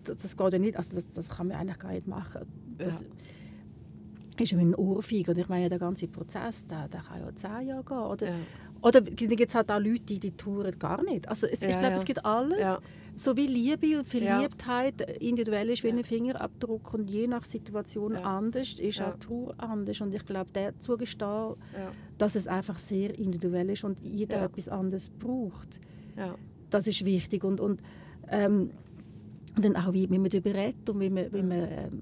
das, 0.04 0.18
das, 0.18 0.38
geht 0.38 0.54
ja 0.54 0.60
nicht, 0.60 0.78
also 0.78 0.96
das, 0.96 1.12
das 1.12 1.30
kann 1.30 1.48
man 1.48 1.58
eigentlich 1.58 1.80
gar 1.80 1.92
nicht 1.92 2.08
machen. 2.08 2.42
Das 2.78 3.02
ja. 3.02 4.44
ist 4.44 4.52
ja 4.52 4.58
ein 4.58 4.76
Ohrfeig. 4.76 5.28
Und 5.28 5.38
ich 5.38 5.48
meine, 5.48 5.70
der 5.70 5.80
ganze 5.80 6.08
Prozess, 6.08 6.66
der, 6.66 6.88
der 6.88 7.02
kann 7.02 7.22
ja 7.22 7.36
zehn 7.36 7.68
Jahre 7.68 7.84
gehen. 7.84 7.98
Oder, 7.98 8.28
ja. 8.28 8.36
oder 8.82 9.02
gibt 9.02 9.50
es 9.50 9.56
halt 9.56 9.72
auch 9.72 9.80
Leute, 9.80 10.02
die 10.02 10.20
die 10.20 10.32
touren 10.32 10.78
gar 10.78 11.04
nicht. 11.04 11.28
Also 11.28 11.48
es, 11.48 11.62
ja, 11.62 11.70
ich 11.70 11.80
glaube, 11.80 11.96
es 11.96 12.06
gibt 12.06 12.26
alles. 12.26 12.80
So 13.16 13.38
wie 13.38 13.46
Liebe 13.48 13.98
und 13.98 14.06
Verliebtheit 14.06 15.02
ja. 15.02 15.08
individuell 15.16 15.70
ist 15.70 15.84
wie 15.84 15.90
ja. 15.90 15.96
ein 15.96 16.04
Fingerabdruck 16.04 16.94
und 16.94 17.10
je 17.10 17.28
nach 17.28 17.46
Situation 17.46 18.14
ja. 18.14 18.22
anders, 18.22 18.80
ist 18.80 19.02
auch 19.02 19.14
die 19.14 19.20
Tour 19.20 19.56
anders. 19.58 20.02
Und 20.02 20.14
ich 20.14 20.26
glaube, 20.26 20.50
der 20.54 20.80
zugestehen, 20.80 21.56
dass 22.18 22.36
es 22.36 22.48
einfach 22.48 22.80
sehr 22.80 23.18
individuell 23.18 23.70
ist 23.70 23.84
und 23.84 24.00
jeder 24.00 24.44
etwas 24.44 24.68
anderes 24.68 25.10
braucht, 25.10 25.80
das 26.70 26.88
ist 26.88 27.06
wichtig. 27.06 27.44
Und, 27.44 27.60
und, 27.60 27.82
ähm, 28.30 28.72
und 29.56 29.66
dann 29.66 29.76
auch, 29.76 29.94
wie, 29.94 30.10
wie 30.10 30.20
man 30.20 30.30
darüber 30.30 30.54
redet 30.54 30.90
und 30.90 31.00
wie 31.00 31.10
man, 31.10 31.32
wie 31.32 31.44
man 31.44 31.68
ähm, 31.70 32.02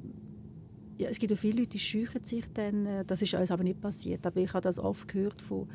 ja, 1.01 1.09
es 1.09 1.19
gibt 1.19 1.33
auch 1.33 1.37
viele 1.37 1.59
Leute, 1.59 1.71
die 1.71 1.79
scheuchen 1.79 2.23
sich 2.23 2.45
dann, 2.53 2.85
äh, 2.85 3.05
das 3.05 3.21
ist 3.21 3.33
uns 3.33 3.51
aber 3.51 3.63
nicht 3.63 3.81
passiert, 3.81 4.25
aber 4.25 4.39
ich 4.39 4.53
habe 4.53 4.61
das 4.61 4.77
oft 4.77 5.07
gehört 5.07 5.41
von 5.41 5.67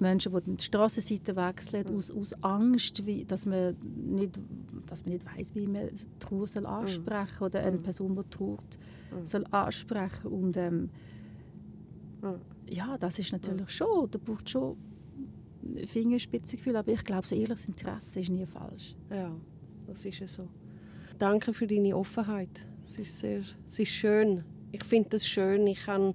Menschen, 0.00 0.32
die 0.32 0.56
die 0.56 0.64
Straßenseite 0.64 1.36
wechseln, 1.36 1.86
mhm. 1.88 1.96
aus, 1.96 2.10
aus 2.10 2.32
Angst, 2.42 3.04
wie, 3.06 3.24
dass 3.24 3.46
man 3.46 3.76
nicht, 3.96 4.38
dass 4.86 5.04
man 5.04 5.14
nicht 5.14 5.26
weiß, 5.26 5.54
wie 5.54 5.66
man 5.66 5.88
Trauer 6.18 6.46
soll 6.46 6.62
mhm. 6.62 6.68
ansprechen 6.68 7.36
soll 7.38 7.48
oder 7.48 7.60
eine 7.60 7.78
mhm. 7.78 7.82
Person, 7.82 8.16
die 8.16 8.30
trauert, 8.30 8.78
mhm. 9.10 9.26
soll 9.26 9.44
ansprechen 9.50 10.26
und 10.28 10.56
ähm, 10.56 10.90
mhm. 12.22 12.34
ja, 12.66 12.96
das 12.98 13.18
ist 13.18 13.32
natürlich 13.32 13.70
schon, 13.70 14.10
da 14.10 14.18
braucht 14.18 14.48
schon 14.48 14.76
Fingerspitzengefühl, 15.86 16.76
aber 16.76 16.92
ich 16.92 17.04
glaube, 17.04 17.26
so 17.26 17.34
ehrliches 17.34 17.66
Interesse 17.66 18.20
ist 18.20 18.30
nie 18.30 18.46
falsch. 18.46 18.94
Ja, 19.10 19.34
das 19.86 20.04
ist 20.04 20.18
ja 20.18 20.26
so. 20.26 20.48
Danke 21.18 21.52
für 21.52 21.66
deine 21.66 21.96
Offenheit. 21.96 22.66
Es 22.84 22.98
ist 22.98 23.18
sehr, 23.18 23.42
es 23.66 23.78
ist 23.78 23.88
schön. 23.88 24.44
Ich 24.72 24.84
finde 24.84 25.10
das 25.10 25.26
schön. 25.26 25.66
Ich 25.66 25.84
kann 25.84 26.14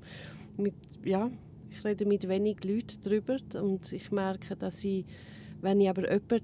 mit, 0.57 0.73
ja, 1.03 1.29
ich 1.73 1.83
rede 1.83 2.05
mit 2.05 2.27
wenig 2.27 2.63
Leuten 2.63 2.97
darüber 3.03 3.37
und 3.61 3.91
ich 3.91 4.11
merke, 4.11 4.55
dass 4.55 4.83
ich, 4.83 5.05
wenn 5.61 5.81
ich 5.81 5.89
aber 5.89 6.03
jemanden 6.03 6.41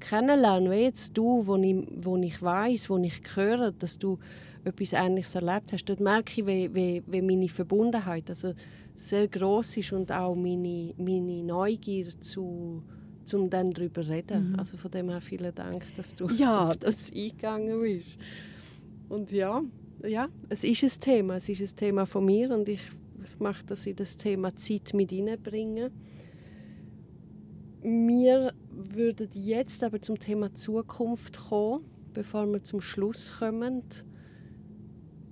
kennenlerne, 0.00 0.70
wie 0.70 0.82
jetzt 0.82 1.16
du, 1.16 1.46
wo 1.46 1.56
ich, 1.56 1.76
wo 1.96 2.16
ich 2.16 2.42
weiss, 2.42 2.90
wo 2.90 2.98
ich 2.98 3.20
höre, 3.34 3.72
dass 3.72 3.98
du 3.98 4.18
etwas 4.64 4.92
Ähnliches 4.92 5.34
erlebt 5.34 5.72
hast. 5.72 5.84
Dort 5.84 6.00
merke 6.00 6.40
ich, 6.40 6.46
wie, 6.46 6.74
wie, 6.74 7.02
wie 7.06 7.22
meine 7.22 7.48
Verbundenheit 7.48 8.28
also 8.28 8.52
sehr 8.94 9.28
groß 9.28 9.78
ist 9.78 9.92
und 9.92 10.12
auch 10.12 10.34
meine, 10.34 10.92
meine 10.98 11.42
Neugier 11.42 12.08
zu 12.20 12.82
um 13.32 13.48
dann 13.48 13.70
darüber 13.70 14.02
zu 14.02 14.10
reden. 14.10 14.50
Mhm. 14.50 14.58
Also 14.58 14.76
von 14.76 14.90
dem 14.90 15.08
her 15.08 15.20
vielen 15.20 15.54
Dank, 15.54 15.84
dass 15.94 16.16
du 16.16 16.28
ja. 16.30 16.74
das 16.80 17.12
eingegangen 17.12 17.80
bist. 17.80 18.18
Und 19.08 19.30
ja, 19.30 19.62
ja, 20.04 20.28
es 20.48 20.64
ist 20.64 20.82
ein 20.82 21.00
Thema. 21.00 21.36
Es 21.36 21.48
ist 21.48 21.60
ein 21.60 21.76
Thema 21.76 22.06
von 22.06 22.24
mir 22.24 22.50
und 22.50 22.68
ich, 22.68 22.80
möchte, 23.40 23.66
dass 23.66 23.86
ich 23.86 23.96
das 23.96 24.16
Thema 24.16 24.54
Zeit 24.54 24.92
mit 24.94 25.12
reinbringe. 25.12 25.90
Wir 27.82 28.52
würden 28.70 29.28
jetzt 29.32 29.82
aber 29.82 30.00
zum 30.00 30.18
Thema 30.18 30.54
Zukunft 30.54 31.38
kommen, 31.48 31.84
bevor 32.12 32.46
wir 32.46 32.62
zum 32.62 32.80
Schluss 32.80 33.38
kommen. 33.38 33.82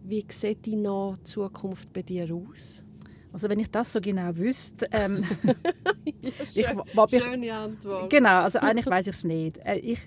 Wie 0.04 0.24
sieht 0.30 0.64
die 0.64 0.76
nahe 0.76 1.22
Zukunft 1.22 1.92
bei 1.92 2.02
dir 2.02 2.34
aus? 2.34 2.82
Also 3.32 3.48
wenn 3.48 3.58
ich 3.58 3.70
das 3.70 3.92
so 3.92 4.00
genau 4.00 4.34
wüsste, 4.36 4.88
ähm, 4.90 5.22
ja, 6.22 6.30
schön, 6.44 6.82
ich, 7.10 7.22
schöne 7.22 7.54
Antwort. 7.54 8.10
Genau, 8.10 8.42
also 8.42 8.58
eigentlich 8.58 8.86
weiß 8.90 9.08
ich 9.08 9.14
es 9.14 9.24
nicht. 9.24 9.58
Äh, 9.58 9.76
ich, 9.76 10.00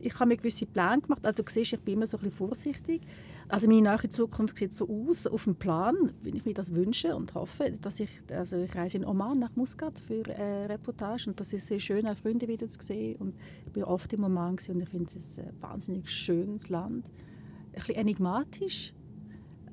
ich 0.00 0.14
habe 0.14 0.26
mir 0.26 0.36
gewisse 0.36 0.66
Pläne 0.66 1.02
gemacht. 1.02 1.26
Also 1.26 1.42
du 1.42 1.52
siehst, 1.52 1.74
ich 1.74 1.80
bin 1.80 1.94
immer 1.94 2.06
so 2.06 2.16
ein 2.16 2.22
bisschen 2.22 2.36
vorsichtig. 2.36 3.02
Also 3.50 3.66
meine 3.66 3.80
neue 3.80 4.10
Zukunft 4.10 4.58
sieht 4.58 4.74
so 4.74 4.86
aus 4.88 5.26
auf 5.26 5.44
dem 5.44 5.56
Plan, 5.56 6.12
wie 6.22 6.30
ich 6.30 6.44
mir 6.44 6.52
das 6.52 6.74
wünsche 6.74 7.16
und 7.16 7.34
hoffe, 7.34 7.72
dass 7.80 7.98
ich, 7.98 8.10
also 8.30 8.56
ich 8.56 8.74
reise 8.74 8.98
in 8.98 9.06
Oman 9.06 9.38
nach 9.38 9.56
Muscat 9.56 9.98
für 9.98 10.22
eine 10.36 10.68
Reportage 10.68 11.30
und 11.30 11.40
das 11.40 11.54
ist 11.54 11.66
sehr 11.66 11.80
schön, 11.80 12.06
auch 12.06 12.14
Freunde 12.14 12.46
wieder 12.46 12.68
zu 12.68 12.78
sehen 12.84 13.16
und 13.16 13.34
ich 13.64 13.72
bin 13.72 13.84
oft 13.84 14.12
im 14.12 14.24
Oman 14.24 14.56
und 14.68 14.80
ich 14.82 14.88
finde 14.90 15.10
es 15.16 15.38
ein 15.38 15.50
wahnsinnig 15.60 16.10
schönes 16.10 16.68
Land, 16.68 17.06
ein 17.06 17.72
bisschen 17.72 17.94
enigmatisch 17.94 18.92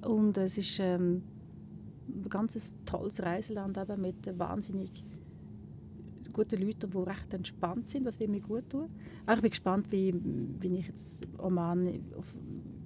und 0.06 0.38
es 0.38 0.58
ist 0.58 0.80
ähm, 0.80 1.24
ein 2.08 2.30
ganz 2.30 2.74
tolles 2.86 3.22
Reiseland 3.22 3.78
eben 3.78 4.02
mit 4.02 4.40
wahnsinnig 4.40 5.04
guten 6.32 6.62
Leuten, 6.62 6.90
die 6.90 6.98
recht 6.98 7.34
entspannt 7.34 7.90
sind. 7.90 8.06
Das 8.06 8.20
wird 8.20 8.30
mir 8.30 8.42
gut 8.42 8.70
tun. 8.70 8.90
Auch 9.26 9.36
ich 9.36 9.42
bin 9.42 9.50
gespannt, 9.52 9.92
wie, 9.92 10.14
wie 10.60 10.80
ich 10.80 10.88
jetzt 10.88 11.26
Oman, 11.38 12.02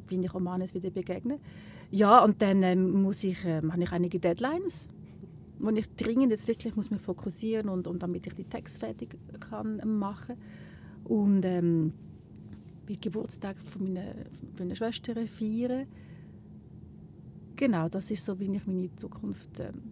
wie 0.10 0.20
ich 0.20 0.34
Oman 0.34 0.62
jetzt 0.62 0.74
wieder 0.74 0.90
begegne. 0.90 1.40
Ja, 1.92 2.24
und 2.24 2.42
dann 2.42 2.64
ähm, 2.64 3.02
muss 3.02 3.24
ich, 3.24 3.44
ähm, 3.46 3.72
habe 3.72 3.84
ich 3.84 3.92
einige 3.92 4.20
Deadlines, 4.20 4.88
wo 5.60 5.70
ich 5.70 5.88
dringend 5.96 6.32
jetzt 6.32 6.48
wirklich 6.48 6.76
muss 6.76 6.92
mich 6.92 7.02
fokussieren 7.02 7.70
und, 7.70 7.88
und 7.88 8.02
damit 8.04 8.28
ich 8.28 8.34
die 8.34 8.44
Texte 8.44 8.80
fertig 8.80 9.18
kann 9.40 9.82
machen 9.86 10.36
und 11.04 11.44
ähm, 11.46 11.94
den 12.88 13.02
Geburtstag 13.02 13.58
von 13.62 13.84
meiner, 13.84 14.14
von 14.56 14.60
meiner 14.60 14.76
Schwester 14.76 15.16
feiern. 15.28 15.88
Genau, 17.56 17.90
das 17.90 18.10
ist 18.10 18.26
so, 18.26 18.40
wie 18.40 18.56
ich 18.56 18.66
meine 18.66 18.96
Zukunft 18.96 19.60
ähm, 19.60 19.92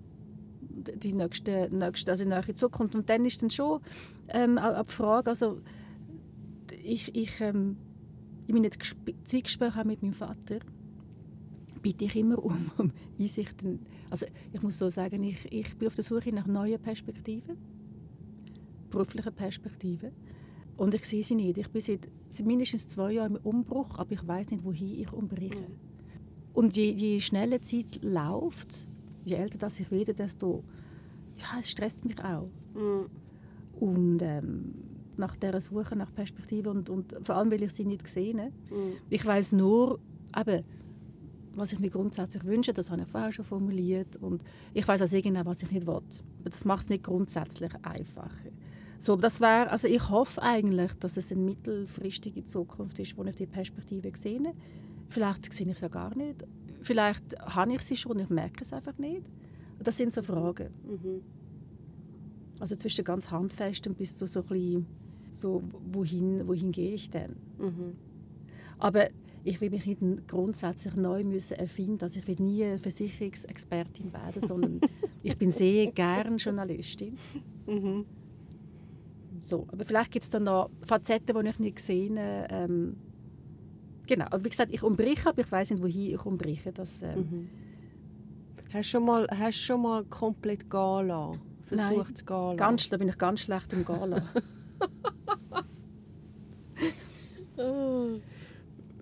die 0.61 1.13
nächste, 1.13 1.69
nächste, 1.71 2.11
also 2.11 2.23
die 2.23 2.29
nächste 2.29 2.55
Zukunft. 2.55 2.95
Und 2.95 3.09
dann 3.09 3.25
ist 3.25 3.41
dann 3.41 3.49
schon 3.49 3.81
ähm, 4.29 4.57
auch 4.57 4.83
die 4.83 4.93
Frage, 4.93 5.29
also 5.29 5.59
ich, 6.83 7.15
ich 7.15 7.41
ähm, 7.41 7.77
in 8.47 8.55
meinen 8.55 8.71
Zeitgesprächen 9.25 9.87
mit 9.87 10.01
meinem 10.01 10.13
Vater 10.13 10.59
bitte 11.81 12.05
ich 12.05 12.15
immer 12.15 12.43
um, 12.43 12.71
um 12.77 12.91
Einsichten. 13.19 13.79
Also 14.09 14.25
ich 14.53 14.61
muss 14.61 14.77
so 14.77 14.89
sagen, 14.89 15.23
ich, 15.23 15.51
ich 15.51 15.75
bin 15.77 15.87
auf 15.87 15.95
der 15.95 16.03
Suche 16.03 16.33
nach 16.33 16.47
neuen 16.47 16.81
Perspektiven, 16.81 17.57
beruflichen 18.89 19.33
Perspektiven. 19.33 20.11
Und 20.77 20.93
ich 20.93 21.05
sehe 21.05 21.23
sie 21.23 21.35
nicht. 21.35 21.57
Ich 21.57 21.69
bin 21.69 21.81
seit, 21.81 22.07
seit 22.29 22.45
mindestens 22.45 22.87
zwei 22.87 23.13
Jahren 23.13 23.35
im 23.35 23.41
Umbruch, 23.43 23.97
aber 23.97 24.11
ich 24.11 24.27
weiß 24.27 24.51
nicht, 24.51 24.63
wohin 24.63 24.99
ich 25.01 25.11
umbreche. 25.11 25.55
Mhm. 25.55 26.53
Und 26.53 26.75
je, 26.75 26.91
je 26.91 27.19
schneller 27.19 27.59
die 27.59 27.85
Zeit 27.85 28.03
läuft, 28.03 28.87
je 29.25 29.35
älter 29.35 29.57
das 29.57 29.79
ich 29.79 29.89
werde, 29.91 30.13
desto 30.13 30.63
ja, 31.37 31.59
es 31.59 31.69
stresst 31.69 32.05
mich 32.05 32.23
auch. 32.23 32.49
Mhm. 32.75 33.09
Und 33.79 34.21
ähm, 34.21 34.73
nach 35.17 35.35
dieser 35.35 35.61
Suche 35.61 35.95
nach 35.95 36.13
Perspektive 36.13 36.69
und, 36.69 36.89
und 36.89 37.15
vor 37.23 37.35
allem, 37.35 37.51
weil 37.51 37.63
ich 37.63 37.73
sie 37.73 37.85
nicht 37.85 38.03
gesehen 38.03 38.39
habe. 38.39 38.51
Mhm. 38.69 38.93
Ich 39.09 39.25
weiß 39.25 39.51
nur, 39.51 39.99
eben, 40.35 40.63
was 41.55 41.73
ich 41.73 41.79
mir 41.79 41.89
grundsätzlich 41.89 42.43
wünsche, 42.45 42.73
das 42.73 42.91
habe 42.91 43.01
ich 43.01 43.07
vorher 43.07 43.31
schon 43.31 43.45
formuliert 43.45 44.15
und 44.17 44.43
ich 44.73 44.87
weiß 44.87 45.01
auch 45.01 45.07
sehr 45.07 45.21
genau, 45.21 45.41
was 45.45 45.63
ich 45.63 45.71
nicht 45.71 45.87
will. 45.87 45.95
Aber 45.95 46.49
das 46.49 46.65
macht 46.65 46.83
es 46.83 46.89
nicht 46.89 47.03
grundsätzlich 47.03 47.71
einfacher. 47.81 48.51
So, 48.99 49.15
das 49.15 49.41
wäre, 49.41 49.69
also 49.69 49.87
ich 49.87 50.09
hoffe 50.09 50.41
eigentlich, 50.41 50.93
dass 50.93 51.17
es 51.17 51.31
eine 51.31 51.41
mittelfristige 51.41 52.45
Zukunft 52.45 52.99
ist, 52.99 53.17
wo 53.17 53.23
ich 53.25 53.35
die 53.35 53.45
Perspektive 53.45 54.11
sehe. 54.15 54.53
Vielleicht 55.09 55.53
sehe 55.53 55.69
ich 55.69 55.77
sie 55.77 55.89
gar 55.89 56.15
nicht. 56.15 56.45
Vielleicht 56.81 57.39
habe 57.39 57.73
ich 57.73 57.81
sie 57.81 57.97
schon 57.97 58.13
und 58.13 58.19
ich 58.19 58.29
merke 58.29 58.61
es 58.61 58.73
einfach 58.73 58.97
nicht. 58.97 59.23
Das 59.79 59.97
sind 59.97 60.13
so 60.13 60.21
Fragen. 60.21 60.69
Mhm. 60.83 61.21
Also 62.59 62.75
zwischen 62.75 63.03
ganz 63.03 63.29
handfestem 63.29 63.93
bis 63.93 64.15
zu 64.15 64.25
so 64.25 64.41
ein 64.41 64.47
bisschen, 64.47 64.85
so 65.37 65.63
wohin, 65.91 66.47
wohin 66.47 66.71
gehe 66.71 66.93
ich 66.93 67.09
denn? 67.09 67.35
Mhm. 67.57 67.95
Aber 68.79 69.09
ich 69.43 69.61
will 69.61 69.69
mich 69.69 69.85
nicht 69.85 70.27
grundsätzlich 70.27 70.95
neu 70.95 71.23
müssen 71.23 71.57
erfinden. 71.57 71.99
Also 72.01 72.19
ich 72.19 72.27
will 72.27 72.35
nie 72.39 72.77
Versicherungsexpertin 72.77 74.11
werden, 74.11 74.41
sondern 74.45 74.81
ich 75.23 75.37
bin 75.37 75.51
sehr 75.51 75.87
gern 75.91 76.37
Journalistin. 76.37 77.17
Mhm. 77.65 78.05
So, 79.41 79.65
aber 79.71 79.85
vielleicht 79.85 80.11
gibt 80.11 80.25
es 80.25 80.29
dann 80.29 80.43
noch 80.43 80.69
Facetten, 80.81 81.41
die 81.41 81.49
ich 81.49 81.59
nicht 81.59 81.75
gesehen 81.77 82.19
habe. 82.19 82.47
Ähm, 82.49 82.97
genau, 84.05 84.25
aber 84.25 84.43
wie 84.43 84.49
gesagt, 84.49 84.73
ich 84.73 84.83
umbreche, 84.83 85.29
aber 85.29 85.39
ich 85.39 85.51
weiß 85.51 85.71
nicht, 85.71 85.81
wohin 85.81 86.15
ich 86.15 86.25
umbreche. 86.25 86.73
Das, 86.73 87.01
ähm, 87.01 87.19
mhm. 87.19 87.49
Hast 88.73 88.89
du 88.89 88.97
schon 88.97 89.05
mal, 89.05 89.27
hast 89.29 89.59
schon 89.59 89.81
mal 89.81 90.03
komplett 90.05 90.69
lassen? 90.69 91.39
Versucht 91.61 92.17
zu 92.17 92.25
gehen 92.25 92.57
ganz, 92.57 92.89
Da 92.89 92.97
bin 92.97 93.07
ich 93.07 93.17
ganz 93.17 93.41
schlecht 93.41 93.71
im 93.71 93.85
Gehen 93.85 94.21
oh. 97.57 98.19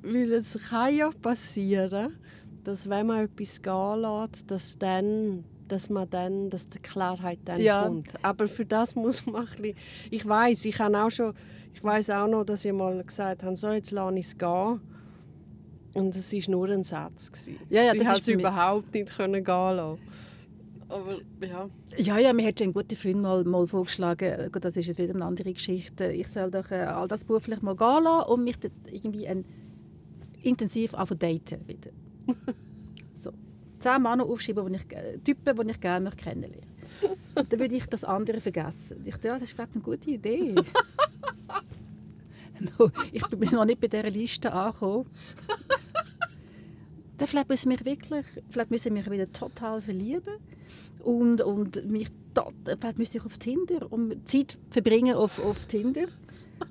Weil 0.01 0.31
es 0.33 0.57
kann 0.69 0.95
ja 0.95 1.09
passieren, 1.09 2.17
dass 2.63 2.89
wenn 2.89 3.07
man 3.07 3.25
etwas 3.25 3.61
gehen 3.61 4.01
lässt, 4.01 4.49
dass 4.49 4.77
dann 4.77 5.43
dass 5.67 5.89
man 5.89 6.09
dann, 6.09 6.49
dass 6.49 6.69
die 6.69 6.79
Klarheit 6.79 7.39
dann 7.45 7.59
ja. 7.59 7.83
kommt. 7.83 8.13
Aber 8.23 8.47
für 8.47 8.65
das 8.65 8.95
muss 8.95 9.25
man 9.25 9.47
ein 9.47 9.47
bisschen, 9.47 9.77
ich 10.11 10.27
weiß, 10.27 10.65
ich 10.65 10.79
habe 10.79 10.97
auch 10.97 11.09
schon, 11.09 11.33
ich 11.73 11.83
weiß 11.83 12.11
auch 12.11 12.27
noch, 12.27 12.43
dass 12.43 12.65
ich 12.65 12.73
mal 12.73 13.03
gesagt 13.03 13.43
habe, 13.43 13.55
so 13.55 13.71
jetzt 13.71 13.91
lasse 13.91 14.15
ich 14.17 14.25
es 14.25 14.37
gehen. 14.37 14.79
Und 15.93 16.15
es 16.15 16.33
war 16.33 16.51
nur 16.51 16.69
ein 16.69 16.83
Satz. 16.83 17.49
Ja, 17.69 17.83
ja, 17.83 17.93
Sie 17.93 17.99
das 17.99 18.19
es 18.19 18.27
überhaupt 18.27 18.93
nicht 18.93 19.15
können 19.15 19.43
gehen 19.43 19.75
lassen. 19.75 19.99
Aber 20.88 21.17
ja. 21.41 21.69
Ja, 21.97 22.19
ja, 22.19 22.33
mir 22.33 22.47
hat 22.47 22.59
schon 22.59 22.69
ein 22.69 22.73
guter 22.73 22.95
Freund 22.95 23.21
mal, 23.21 23.43
mal 23.43 23.67
vorgeschlagen, 23.67 24.51
das 24.51 24.77
ist 24.77 24.88
jetzt 24.88 24.99
wieder 24.99 25.15
eine 25.15 25.25
andere 25.25 25.53
Geschichte, 25.53 26.11
ich 26.11 26.27
soll 26.27 26.51
doch 26.51 26.69
äh, 26.71 26.83
all 26.83 27.07
das 27.07 27.23
beruflich 27.23 27.61
mal 27.61 27.75
gehen 27.75 28.03
lassen 28.03 28.29
und 28.29 28.43
mich 28.43 28.57
irgendwie 28.91 29.27
ein, 29.27 29.45
intensiv 30.43 30.91
daten 30.91 31.67
wieder. 31.67 31.89
so. 33.17 33.31
Zehn 33.79 34.01
Männer 34.01 34.25
aufschreiben, 34.25 34.71
die 34.71 34.75
ich, 34.75 34.91
äh, 34.95 35.17
Typen, 35.19 35.67
die 35.67 35.71
ich 35.71 35.79
gerne 35.79 36.11
kennenlernen 36.11 36.61
möchte. 36.61 36.69
Dann 37.49 37.59
würde 37.59 37.75
ich 37.75 37.86
das 37.88 38.03
andere 38.03 38.39
vergessen. 38.39 39.01
Ich 39.03 39.11
dachte, 39.11 39.27
ja, 39.27 39.33
das 39.36 39.49
ist 39.49 39.53
vielleicht 39.53 39.73
eine 39.73 39.81
gute 39.81 40.11
Idee. 40.11 40.55
ich 43.11 43.27
bin 43.27 43.49
noch 43.51 43.65
nicht 43.65 43.81
bei 43.81 43.88
dieser 43.88 44.09
Liste 44.09 44.53
angekommen. 44.53 45.07
Dann 47.17 47.27
vielleicht 47.27 47.49
müssen 47.49 47.71
wir 47.71 47.83
wirklich, 47.86 48.25
vielleicht 48.49 48.71
müssen 48.71 48.93
wir 48.93 49.09
wieder 49.09 49.31
total 49.31 49.81
verlieben 49.81 50.36
und, 51.05 51.41
und 51.41 51.89
mich 51.89 52.09
vielleicht 52.65 52.97
müsste 52.97 53.17
ich 53.19 53.25
auf 53.25 53.37
Tinder 53.37 53.91
und 53.91 54.27
Zeit 54.27 54.57
verbringen 54.69 55.15
auf, 55.15 55.43
auf 55.43 55.65
Tinder, 55.65 56.05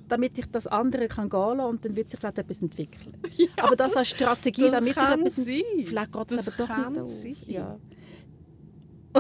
damit 0.09 0.39
ich 0.39 0.47
das 0.47 0.67
andere 0.67 1.09
kann 1.09 1.31
gehen 1.31 1.41
kann 1.41 1.61
und 1.61 1.85
dann 1.85 1.97
wird 1.97 2.11
sich 2.11 2.21
vielleicht 2.21 2.39
etwas 2.39 2.61
entwickeln. 2.61 3.17
Ja, 3.37 3.49
aber 3.65 3.77
das, 3.77 3.89
das 3.89 3.97
als 3.97 4.09
Strategie, 4.09 4.71
damit 4.71 4.95
sich 4.95 5.03
etwas 5.03 5.37
sein. 5.37 5.63
vielleicht 5.85 6.13
geht 6.13 6.33
es 6.33 6.49
aber 6.49 6.67
doch 6.67 6.91
nicht 6.91 7.01
auf. 7.01 7.49
Ja. 7.49 7.79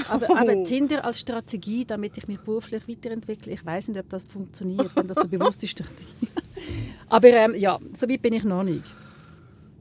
Aber, 0.08 0.26
oh. 0.28 0.36
aber, 0.36 0.64
Tinder 0.64 1.04
als 1.04 1.20
Strategie, 1.20 1.84
damit 1.84 2.18
ich 2.18 2.26
mich 2.26 2.40
beruflich 2.40 2.86
weiterentwickle, 2.88 3.52
ich 3.52 3.64
weiß 3.64 3.88
nicht, 3.88 4.00
ob 4.00 4.08
das 4.08 4.24
funktioniert, 4.24 4.90
wenn 4.96 5.06
das 5.06 5.16
so 5.16 5.28
bewusste 5.28 5.66
Strategie. 5.68 6.28
aber 7.08 7.28
ähm, 7.28 7.54
ja, 7.54 7.78
so 7.94 8.08
weit 8.08 8.20
bin 8.20 8.34
ich 8.34 8.44
noch 8.44 8.64
nicht. 8.64 8.84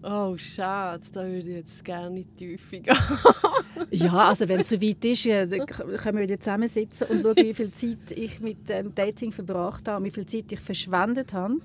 Oh, 0.04 0.36
schade, 0.38 1.04
da 1.14 1.26
würde 1.26 1.38
ich 1.38 1.56
jetzt 1.56 1.86
gerne 1.86 2.08
in 2.08 2.16
die 2.16 2.36
Tiefe 2.36 2.80
gehen. 2.80 2.96
ja, 3.92 4.14
also 4.14 4.48
wenn 4.50 4.60
es 4.60 4.70
so 4.70 4.82
weit 4.82 5.06
ist, 5.06 5.24
können 5.24 6.18
wir 6.18 6.24
wieder 6.24 6.40
zusammensitzen 6.40 7.08
und 7.08 7.22
schauen, 7.22 7.38
wie 7.38 7.54
viel 7.54 7.72
Zeit 7.72 8.12
ich 8.12 8.42
mit 8.42 8.68
dem 8.68 8.94
Dating 8.94 9.32
verbracht 9.32 9.88
habe 9.88 10.00
und 10.00 10.06
wie 10.06 10.12
viel 10.12 10.26
Zeit 10.26 10.52
ich 10.52 10.60
verschwendet 10.60 11.34
habe. 11.34 11.56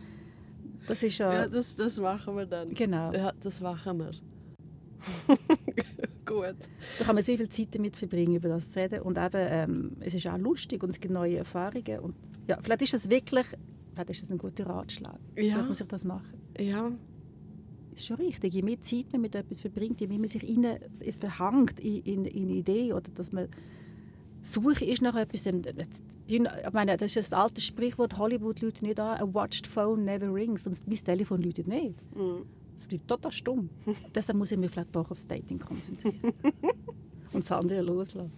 Das 0.87 1.03
ist 1.03 1.19
ja... 1.19 1.33
Ja, 1.33 1.49
das, 1.49 1.75
das 1.75 1.99
machen 1.99 2.37
wir 2.37 2.47
dann. 2.47 2.73
Genau. 2.75 3.13
Ja, 3.13 3.33
das 3.43 3.61
machen 3.61 3.99
wir. 3.99 4.11
Gut. 6.25 6.57
Da 6.99 7.05
kann 7.05 7.15
man 7.17 7.25
sehr 7.25 7.39
viel 7.39 7.49
Zeit 7.49 7.75
damit 7.75 7.97
verbringen, 7.97 8.37
über 8.37 8.49
das 8.49 8.71
zu 8.71 8.79
reden. 8.81 9.03
Und 9.03 9.19
eben, 9.19 9.31
ähm, 9.35 9.97
es 10.01 10.15
ist 10.15 10.27
auch 10.27 10.39
lustig 10.39 10.83
und 10.83 10.91
es 10.91 11.01
gibt 11.01 11.13
neue 11.13 11.39
Erfahrungen. 11.39 11.99
Und 12.01 12.15
ja, 12.47 12.59
vielleicht 12.63 12.83
ist 12.83 12.95
das 12.95 13.11
wirklich 13.11 13.47
vielleicht 14.07 14.11
ist 14.11 14.23
das 14.23 14.31
ein 14.31 14.39
guter 14.39 14.67
Ratschlag. 14.67 15.19
Ja. 15.37 15.55
Vielleicht 15.55 15.69
muss 15.69 15.81
ich 15.81 15.89
das 15.89 16.05
machen. 16.05 16.41
Ja, 16.59 16.93
ist 18.01 18.07
schon 18.07 18.17
richtig. 18.17 18.55
Je 18.55 18.63
mehr 18.63 18.81
Zeit 18.81 19.07
man 19.13 19.21
mit 19.21 19.35
etwas 19.35 19.61
verbringt, 19.61 20.01
je 20.01 20.07
mehr 20.07 20.19
man 20.19 20.29
sich 20.29 20.43
rein, 20.43 20.79
es 21.01 21.17
verhangt 21.17 21.79
in, 21.81 21.97
in, 22.03 22.25
in 22.25 22.43
eine 22.45 22.53
Idee 22.53 22.93
oder 22.93 23.11
dass 23.15 23.33
man 23.33 23.49
Suche 24.41 24.85
ist 24.85 25.03
nach 25.03 25.17
etwas. 25.17 25.47
ähm, 25.47 25.63
Ich 26.29 26.41
meine, 26.73 26.97
das 26.97 27.17
ist 27.17 27.35
ein 27.35 27.41
altes 27.41 27.65
Sprichwort, 27.65 28.17
Hollywood 28.19 28.61
läutet 28.61 28.83
nicht 28.83 29.01
an, 29.01 29.19
a 29.21 29.35
watched 29.35 29.67
phone 29.67 30.05
never 30.05 30.33
rings. 30.33 30.67
Und 30.67 30.81
mein 30.87 30.97
Telefon 30.97 31.43
läutet 31.43 31.67
nicht. 31.67 31.95
Es 32.77 32.87
bleibt 32.87 33.09
total 33.09 33.33
stumm. 33.33 33.69
Deshalb 34.15 34.39
muss 34.39 34.53
ich 34.53 34.59
mich 34.59 34.71
vielleicht 34.71 34.95
doch 34.95 35.11
aufs 35.11 35.27
Dating 35.27 35.59
konzentrieren. 35.59 36.33
Und 37.33 37.43
das 37.45 37.51
andere 37.53 37.81
loslassen. 37.83 38.31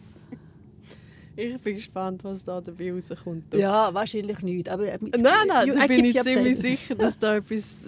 Ich 1.36 1.58
bin 1.60 1.74
gespannt, 1.76 2.24
was 2.24 2.42
da 2.42 2.60
dabei 2.60 2.92
rauskommt. 2.92 3.54
Ja, 3.54 3.94
wahrscheinlich 3.94 4.40
nicht. 4.40 4.68
Aber, 4.68 4.86
äh, 4.92 4.98
Nein, 5.00 5.22
nein, 5.46 5.66
da 5.68 5.86
bin 5.86 6.04
ich 6.06 6.18
ziemlich 6.20 6.58
sicher, 6.58 6.94
dass 6.96 7.18
da 7.18 7.36
etwas... 7.36 7.78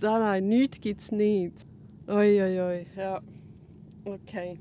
Nein, 0.00 0.20
nein, 0.20 0.48
nichts 0.48 0.80
gibt 0.80 1.00
es 1.00 1.12
nicht. 1.12 1.64
Ui, 2.08 2.42
ui, 2.42 2.60
ui, 2.60 2.86
ja. 2.96 3.20
Okay. 4.04 4.58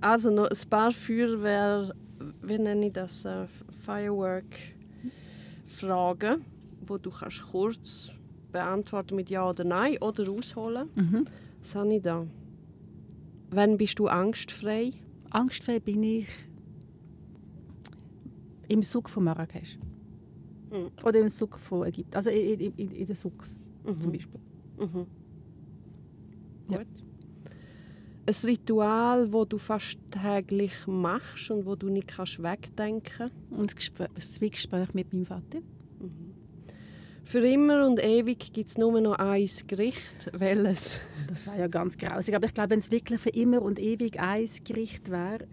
Also 0.00 0.30
noch 0.30 0.48
ein 0.48 0.68
paar 0.68 0.92
Feuerwehr... 0.92 1.94
Wie 2.40 2.58
nenne 2.58 2.86
ich 2.86 2.92
das? 2.92 3.24
Äh, 3.24 3.48
Firework-Fragen, 3.84 6.44
wo 6.86 6.98
du 6.98 7.10
kannst 7.10 7.42
kurz 7.50 8.12
beantworten 8.52 9.16
mit 9.16 9.30
Ja 9.30 9.48
oder 9.48 9.64
Nein 9.64 9.96
oder 10.00 10.30
ausholen. 10.30 10.88
Mhm. 10.94 11.24
Was 11.60 11.74
habe 11.74 11.94
ich 11.94 12.02
da? 12.02 12.26
Wann 13.50 13.76
bist 13.76 13.98
du 13.98 14.06
angstfrei? 14.06 14.92
Angstfrei 15.30 15.80
bin 15.80 16.02
ich 16.02 16.28
im 18.68 18.82
Suk 18.82 19.10
von 19.10 19.24
Marrakesch. 19.24 19.78
Mhm. 20.70 20.90
Oder 21.04 21.20
im 21.20 21.28
Suk 21.28 21.58
von 21.58 21.86
Ägypten. 21.86 22.14
Also 22.14 22.30
in, 22.30 22.60
in, 22.60 22.72
in, 22.76 23.06
den 23.06 23.14
Suks 23.14 23.58
zum 24.00 24.12
Beispiel. 24.12 24.40
Mhm. 24.78 25.06
Ja. 26.68 26.78
Gut. 26.78 27.04
Ein 28.24 28.34
Ritual, 28.44 29.32
das 29.32 29.48
du 29.48 29.58
fast 29.58 29.98
täglich 30.10 30.86
machst 30.86 31.50
und 31.50 31.66
wo 31.66 31.74
du 31.74 31.88
nicht 31.88 32.08
kannst 32.08 32.40
wegdenken 32.42 33.30
Und 33.50 33.70
das, 33.70 33.76
Gespräch, 33.76 34.08
das 34.14 34.32
Zwiegespräch 34.34 34.94
mit 34.94 35.12
meinem 35.12 35.26
Vater. 35.26 35.58
Für 37.24 37.38
immer 37.38 37.86
und 37.86 38.02
ewig 38.02 38.52
gibt 38.52 38.68
es 38.68 38.78
nur 38.78 39.00
noch 39.00 39.14
ein 39.14 39.48
Gericht. 39.66 40.30
Welches? 40.32 41.00
Das 41.28 41.46
war 41.46 41.56
ja 41.56 41.66
ganz 41.66 41.96
grausig. 41.96 42.34
Aber 42.34 42.46
ich 42.46 42.54
glaube, 42.54 42.70
wenn 42.70 42.78
es 42.78 42.90
wirklich 42.90 43.20
für 43.20 43.30
immer 43.30 43.62
und 43.62 43.78
ewig 43.78 44.20
ein 44.20 44.48
Gericht 44.64 45.10
wäre, 45.10 45.46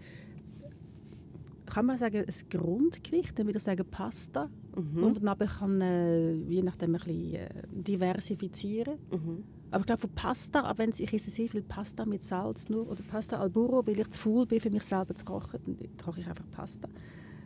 kann 1.66 1.86
man 1.86 1.98
sagen, 1.98 2.24
ein 2.26 2.48
Grundgericht, 2.50 3.38
dann 3.38 3.46
würde 3.46 3.58
ich 3.58 3.64
sagen 3.64 3.86
Pasta. 3.88 4.50
Mhm. 4.76 5.02
Und 5.02 5.24
dann 5.24 5.38
kann 5.38 5.80
äh, 5.80 6.32
je 6.32 6.62
nachdem 6.62 6.94
ein 6.94 7.00
bisschen 7.00 7.34
äh, 7.34 7.48
diversifizieren. 7.70 8.98
Mhm. 9.10 9.44
Aber 9.70 9.80
ich 9.80 9.86
glaube, 9.86 10.00
von 10.00 10.10
Pasta, 10.10 10.70
auch 10.70 10.78
wenn 10.78 10.90
ich 10.90 11.12
esse 11.12 11.30
sehr 11.30 11.48
viel 11.48 11.62
Pasta 11.62 12.04
mit 12.04 12.24
Salz 12.24 12.68
nur, 12.68 12.88
oder 12.88 13.02
Pasta 13.02 13.38
al 13.38 13.50
burro, 13.50 13.86
weil 13.86 13.98
ich 13.98 14.10
zu 14.10 14.20
faul 14.20 14.46
bin, 14.46 14.60
für 14.60 14.70
mich 14.70 14.82
selber 14.82 15.14
zu 15.14 15.24
kochen, 15.24 15.60
dann 15.64 15.76
koche 16.04 16.20
ich 16.20 16.26
einfach 16.26 16.48
Pasta. 16.50 16.88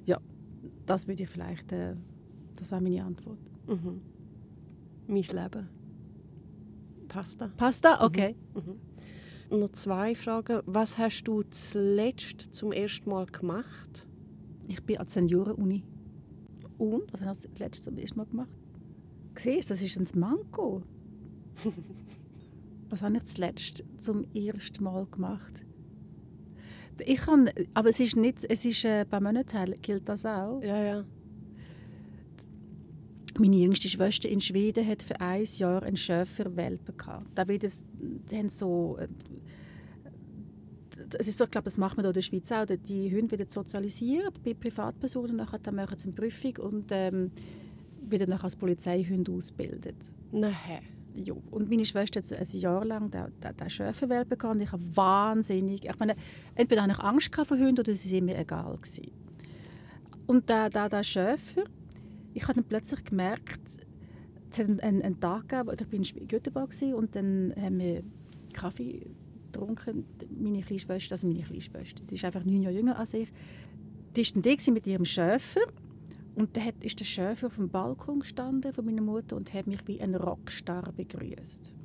Ja, 0.06 0.18
das 0.86 1.06
würde 1.06 1.22
ich 1.22 1.28
vielleicht, 1.28 1.70
äh, 1.72 1.94
das 2.56 2.70
wäre 2.70 2.80
meine 2.80 3.04
Antwort. 3.04 3.38
Mhm. 3.66 4.00
Mein 5.06 5.22
Leben. 5.22 5.68
Pasta. 7.08 7.50
Pasta? 7.56 8.04
Okay. 8.04 8.34
Noch 9.50 9.72
zwei 9.72 10.14
Fragen. 10.14 10.62
Was 10.66 10.96
hast 10.96 11.24
du 11.24 11.42
zuletzt 11.42 12.54
zum 12.54 12.72
ersten 12.72 13.10
Mal 13.10 13.26
gemacht? 13.26 14.06
Ich 14.66 14.82
bin 14.82 14.96
an 14.96 15.04
der 15.04 15.10
Senioren-Uni. 15.10 15.84
Und, 16.84 17.10
was 17.12 17.22
hast 17.22 17.44
du 17.44 17.48
letztes 17.58 17.82
zum 17.84 17.96
ersten 17.96 18.18
Mal 18.18 18.26
gemacht? 18.26 18.50
Siehst 19.36 19.70
das 19.70 19.80
ist 19.80 19.96
ein 19.96 20.20
Manko. 20.20 20.82
was 22.90 23.00
habe 23.00 23.16
ich 23.16 23.24
zuletzt 23.24 23.82
zum 23.98 24.26
ersten 24.34 24.84
Mal 24.84 25.06
gemacht? 25.06 25.64
Ich 26.98 27.20
kann, 27.20 27.50
aber 27.72 27.88
es 27.88 28.00
ist 28.00 28.16
nicht, 28.16 28.44
es 28.44 28.64
ist 28.66 28.84
äh, 28.84 29.06
bei 29.08 29.18
Monaten 29.18 29.74
gilt 29.80 30.08
das 30.08 30.26
auch. 30.26 30.60
Ja, 30.62 30.84
ja. 30.84 31.04
Meine 33.38 33.56
jüngste 33.56 33.88
Schwester 33.88 34.28
in 34.28 34.42
Schweden 34.42 34.86
hat 34.86 35.02
für 35.02 35.18
ein 35.20 35.44
Jahr 35.56 35.82
einen 35.82 35.96
Schäferwelpen 35.96 36.96
gehabt. 36.98 37.30
Da 37.34 37.48
wird 37.48 37.64
es, 37.64 37.84
die 37.98 38.36
haben 38.36 38.50
so, 38.50 38.98
äh, 39.00 39.08
es 41.18 41.28
ist 41.28 41.38
so, 41.38 41.44
ich 41.44 41.50
glaube, 41.50 41.64
das 41.64 41.76
macht 41.76 41.96
man 41.96 42.04
hier 42.04 42.10
in 42.10 42.14
der 42.14 42.22
Schweiz 42.22 42.52
auch. 42.52 42.66
Die 42.66 43.14
Hunde 43.14 43.32
werden 43.32 43.48
sozialisiert 43.48 44.42
bei 44.42 44.54
Privatpersonen, 44.54 45.36
nachher 45.36 45.58
dann 45.58 45.74
machen 45.74 45.98
sie 45.98 46.08
eine 46.08 46.14
Prüfung 46.14 46.56
und 46.58 46.86
ähm, 46.90 47.30
werden 48.00 48.30
nachher 48.30 48.44
als 48.44 48.56
Polizeihunde 48.56 49.32
ausgebildet. 49.32 49.96
Nein. 50.32 50.52
Ja. 51.14 51.34
Und 51.50 51.70
meine 51.70 51.84
Schwester 51.84 52.20
hat 52.20 52.30
ein 52.32 52.58
Jahr 52.58 52.84
lang 52.84 53.10
den, 53.10 53.26
den, 53.42 53.56
den 53.56 53.70
Schäferwelpen 53.70 54.36
gehabt 54.36 54.56
und 54.56 54.62
ich 54.62 54.72
habe 54.72 54.82
wahnsinnig, 54.96 55.84
ich 55.84 55.98
meine, 55.98 56.16
entweder 56.56 56.82
hatte 56.82 56.92
ich 56.92 56.98
Angst 56.98 57.34
vor 57.34 57.56
Hunden 57.56 57.78
oder 57.78 57.94
sie 57.94 58.08
sind 58.08 58.24
mir 58.24 58.36
egal 58.36 58.76
gewesen. 58.76 59.12
Und 60.26 60.48
der, 60.48 60.70
der, 60.70 60.88
der 60.88 61.04
Schäfer, 61.04 61.64
ich 62.32 62.42
habe 62.42 62.54
dann 62.54 62.64
plötzlich 62.64 63.04
gemerkt, 63.04 63.60
es 64.50 64.58
hat 64.58 64.66
einen, 64.82 65.02
einen, 65.02 65.20
Tag 65.20 65.48
gegeben, 65.48 66.02
ich 66.02 66.14
war 66.14 66.20
in 66.22 66.28
Göteborg 66.28 66.74
und 66.94 67.14
dann 67.14 67.54
haben 67.56 67.78
wir 67.78 68.02
Kaffee 68.52 69.06
getrunken, 69.54 70.04
meine 70.38 70.60
kleine 70.62 70.80
Schwester, 70.80 71.14
also 71.14 71.26
meine 71.26 71.42
kleine 71.42 71.60
Schwester, 71.60 72.02
die 72.10 72.14
ist 72.14 72.24
einfach 72.24 72.44
neun 72.44 72.62
Jahre 72.62 72.74
jünger 72.74 72.98
als 72.98 73.14
ich, 73.14 73.28
die 74.16 74.22
war 74.24 74.42
dann 74.42 74.56
da 74.66 74.72
mit 74.72 74.86
ihrem 74.86 75.04
Schäfer 75.04 75.60
und 76.34 76.58
hat- 76.58 76.82
ist 76.84 77.00
der 77.00 77.04
Schäfer 77.04 77.46
auf 77.46 77.56
dem 77.56 77.68
Balkon 77.68 78.20
gestanden 78.20 78.72
von 78.72 78.84
meiner 78.84 79.02
Mutter 79.02 79.36
und 79.36 79.52
hat 79.54 79.66
mich 79.66 79.86
wie 79.86 80.00
ein 80.00 80.14
Rockstar 80.14 80.92
begrüßt. 80.92 81.72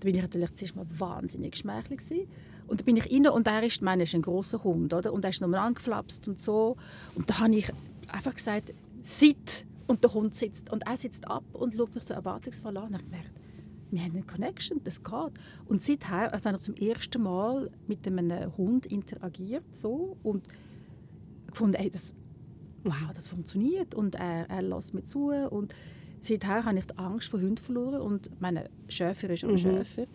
Da 0.00 0.06
bin 0.06 0.14
ich 0.14 0.22
natürlich 0.22 0.54
zuerst 0.54 0.76
mal 0.76 0.86
wahnsinnig 0.98 1.52
geschmeichelt 1.52 2.00
gewesen. 2.00 2.26
Und 2.66 2.80
dann 2.80 2.84
bin 2.86 2.96
ich 2.96 3.12
rein 3.12 3.28
und 3.28 3.46
er 3.46 3.62
ist, 3.62 3.82
meine, 3.82 4.04
ist 4.04 4.14
ein 4.14 4.22
großer 4.22 4.64
Hund, 4.64 4.94
oder? 4.94 5.12
Und 5.12 5.24
er 5.24 5.28
ist 5.28 5.42
nochmal 5.42 5.60
angeflapst 5.60 6.26
und 6.26 6.40
so. 6.40 6.78
Und 7.14 7.28
da 7.28 7.40
habe 7.40 7.54
ich 7.54 7.70
einfach 8.08 8.34
gesagt, 8.34 8.72
sit! 9.02 9.66
Und 9.86 10.02
der 10.02 10.14
Hund 10.14 10.34
sitzt. 10.34 10.72
Und 10.72 10.86
er 10.86 10.96
sitzt 10.96 11.28
ab 11.28 11.44
und 11.52 11.74
schaut 11.74 11.94
mich 11.94 12.04
so 12.04 12.14
erwartungsvoll 12.14 12.78
an. 12.78 12.94
Und 12.94 12.94
ich 12.94 13.04
gemerkt, 13.04 13.39
wir 13.90 14.00
haben 14.00 14.12
eine 14.12 14.22
Connection, 14.22 14.80
das 14.84 15.02
geht. 15.02 15.32
Und 15.66 15.82
seither, 15.82 16.32
also 16.32 16.46
habe 16.46 16.58
ich 16.58 16.62
zum 16.62 16.74
ersten 16.76 17.22
Mal 17.22 17.70
mit 17.86 18.06
einem 18.06 18.56
Hund 18.56 18.86
interagiert 18.86 19.64
so, 19.72 20.16
und 20.22 20.46
gefunden, 21.48 21.74
ey, 21.74 21.90
das, 21.90 22.14
wow, 22.84 23.12
das 23.14 23.28
funktioniert 23.28 23.94
und 23.94 24.14
er, 24.14 24.48
er 24.48 24.62
lässt 24.62 24.94
mir 24.94 25.04
zu 25.04 25.30
und 25.30 25.74
seither 26.20 26.64
habe 26.64 26.78
ich 26.78 26.86
die 26.86 26.98
Angst 26.98 27.28
vor 27.28 27.40
Hunden 27.40 27.58
verloren 27.58 28.00
und 28.00 28.40
meine 28.40 28.70
Schäfer 28.88 29.30
ist 29.30 29.44
ein 29.44 29.58
Schäfer. 29.58 30.06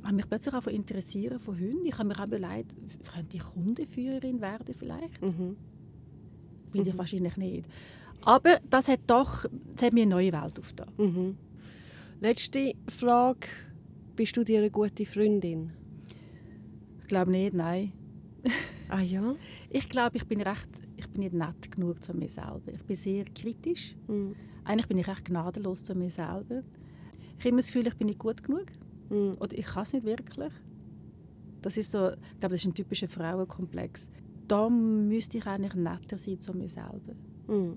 Ich 0.00 0.04
habe 0.04 0.14
mich 0.14 0.28
plötzlich 0.28 0.54
auch 0.54 0.66
interessieren 0.68 1.40
von 1.40 1.58
Hunden. 1.58 1.84
Ich 1.84 1.98
habe 1.98 2.08
mir 2.08 2.18
auch 2.18 2.26
überlegt, 2.26 2.72
könnte 3.12 3.36
ich 3.36 3.54
Hundeführerin 3.54 4.40
werden 4.40 4.74
vielleicht? 4.74 5.20
Mhm. 5.20 5.56
Will 6.72 6.86
ich 6.86 6.96
wahrscheinlich 6.96 7.36
nicht. 7.36 7.68
Aber 8.22 8.60
das 8.68 8.88
hat 8.88 9.00
doch, 9.06 9.46
das 9.74 9.86
hat 9.86 9.92
mir 9.92 10.02
eine 10.02 10.10
neue 10.10 10.32
Welt 10.32 10.58
aufgetan. 10.58 10.92
Mhm. 10.96 11.36
Letzte 12.20 12.74
Frage. 12.88 13.46
Bist 14.16 14.36
du 14.36 14.42
dir 14.42 14.58
eine 14.58 14.72
gute 14.72 15.06
Freundin? 15.06 15.72
Ich 17.00 17.06
glaube 17.06 17.30
nicht, 17.30 17.54
nein. 17.54 17.92
Ah 18.90 19.02
ja? 19.02 19.36
Ich 19.68 19.88
glaube, 19.88 20.16
ich 20.16 20.26
bin 20.26 20.40
recht, 20.40 20.66
ich 20.96 21.06
bin 21.10 21.20
nicht 21.20 21.34
nett 21.34 21.70
genug 21.70 22.02
zu 22.02 22.14
mir 22.14 22.30
selber. 22.30 22.72
Ich 22.72 22.82
bin 22.82 22.96
sehr 22.96 23.26
kritisch. 23.26 23.94
Mhm. 24.08 24.34
Eigentlich 24.64 24.88
bin 24.88 24.96
ich 24.96 25.06
recht 25.06 25.26
gnadenlos 25.26 25.84
zu 25.84 25.94
mir 25.94 26.08
selber. 26.10 26.62
Ich 27.38 27.40
habe 27.40 27.50
immer 27.50 27.58
das 27.58 27.66
Gefühl, 27.66 27.86
ich 27.86 27.96
bin 27.96 28.06
nicht 28.06 28.18
gut 28.18 28.42
genug. 28.42 28.64
Mhm. 29.10 29.36
Oder 29.38 29.56
ich 29.56 29.66
kann 29.66 29.82
es 29.82 29.92
nicht 29.92 30.06
wirklich. 30.06 30.52
Das 31.60 31.76
ist 31.76 31.92
so, 31.92 32.08
ich 32.08 32.40
glaube, 32.40 32.54
das 32.54 32.62
ist 32.62 32.64
ein 32.64 32.74
typischer 32.74 33.08
Frauenkomplex. 33.08 34.08
Da 34.48 34.70
müsste 34.70 35.36
ich 35.36 35.46
eigentlich 35.46 35.74
netter 35.74 36.16
sein 36.16 36.40
zu 36.40 36.52
mir 36.54 36.68
selber. 36.68 37.14
Mhm. 37.46 37.76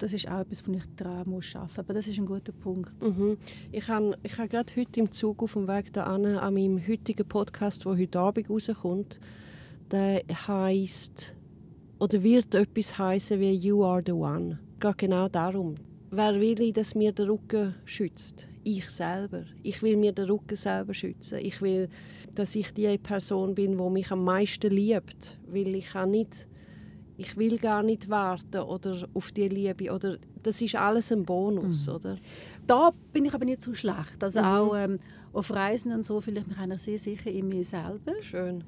Das 0.00 0.14
ist 0.14 0.26
auch 0.28 0.40
etwas, 0.40 0.66
wo 0.66 0.72
ich 0.72 0.82
daran 0.96 1.28
muss 1.28 1.54
arbeiten 1.54 1.68
muss. 1.68 1.78
Aber 1.78 1.92
das 1.92 2.06
ist 2.06 2.18
ein 2.18 2.24
guter 2.24 2.52
Punkt. 2.52 2.90
Mhm. 3.02 3.36
Ich 3.70 3.86
habe 3.86 4.16
ich 4.22 4.38
hab 4.38 4.48
gerade 4.48 4.72
heute 4.74 4.98
im 4.98 5.12
Zug 5.12 5.42
auf 5.42 5.52
dem 5.52 5.68
Weg 5.68 5.92
da 5.92 6.04
an, 6.04 6.24
an 6.24 6.54
meinem 6.54 6.80
heutigen 6.88 7.28
Podcast, 7.28 7.84
der 7.84 7.98
heute 7.98 8.18
Abend 8.18 8.48
rauskommt, 8.48 9.20
der 9.90 10.22
heisst 10.48 11.36
oder 11.98 12.22
wird 12.22 12.54
etwas 12.54 12.96
heißen 12.96 13.38
wie 13.40 13.52
You 13.52 13.84
are 13.84 14.00
the 14.04 14.12
one. 14.12 14.58
Es 14.72 14.80
geht 14.80 14.96
genau 14.96 15.28
darum. 15.28 15.74
Wer 16.10 16.40
will 16.40 16.58
ich, 16.62 16.72
dass 16.72 16.94
mir 16.94 17.12
der 17.12 17.28
Rücken 17.28 17.74
schützt? 17.84 18.48
Ich 18.64 18.88
selber. 18.88 19.44
Ich 19.62 19.82
will 19.82 19.98
mir 19.98 20.12
den 20.12 20.30
Rücken 20.30 20.56
selber 20.56 20.94
schützen. 20.94 21.40
Ich 21.42 21.60
will, 21.60 21.90
dass 22.34 22.54
ich 22.54 22.72
die 22.72 22.96
Person 22.96 23.54
bin, 23.54 23.76
die 23.76 23.90
mich 23.90 24.10
am 24.10 24.24
meisten 24.24 24.70
liebt. 24.70 25.38
Weil 25.46 25.74
ich 25.74 25.90
kann 25.90 26.12
nicht 26.12 26.48
ich 27.20 27.36
will 27.36 27.58
gar 27.58 27.82
nicht 27.82 28.08
warten 28.08 28.60
oder 28.60 29.06
auf 29.12 29.30
die 29.30 29.48
Liebe 29.48 29.92
oder 29.92 30.16
das 30.42 30.62
ist 30.62 30.74
alles 30.74 31.12
ein 31.12 31.24
Bonus, 31.24 31.86
oder? 31.88 32.16
Da 32.66 32.92
bin 33.12 33.26
ich 33.26 33.34
aber 33.34 33.44
nicht 33.44 33.60
so 33.60 33.74
schlecht. 33.74 34.22
Also 34.22 34.40
Mhm. 34.40 34.46
auch 34.46 34.74
ähm, 34.74 34.98
auf 35.34 35.50
Reisen 35.50 35.92
und 35.92 36.02
so 36.02 36.20
fühle 36.22 36.40
ich 36.40 36.46
mich 36.46 36.56
eigentlich 36.56 36.80
sehr 36.82 36.98
sicher 36.98 37.30
in 37.30 37.48
mir 37.48 37.62
selber. 37.62 38.14
Schön. 38.22 38.64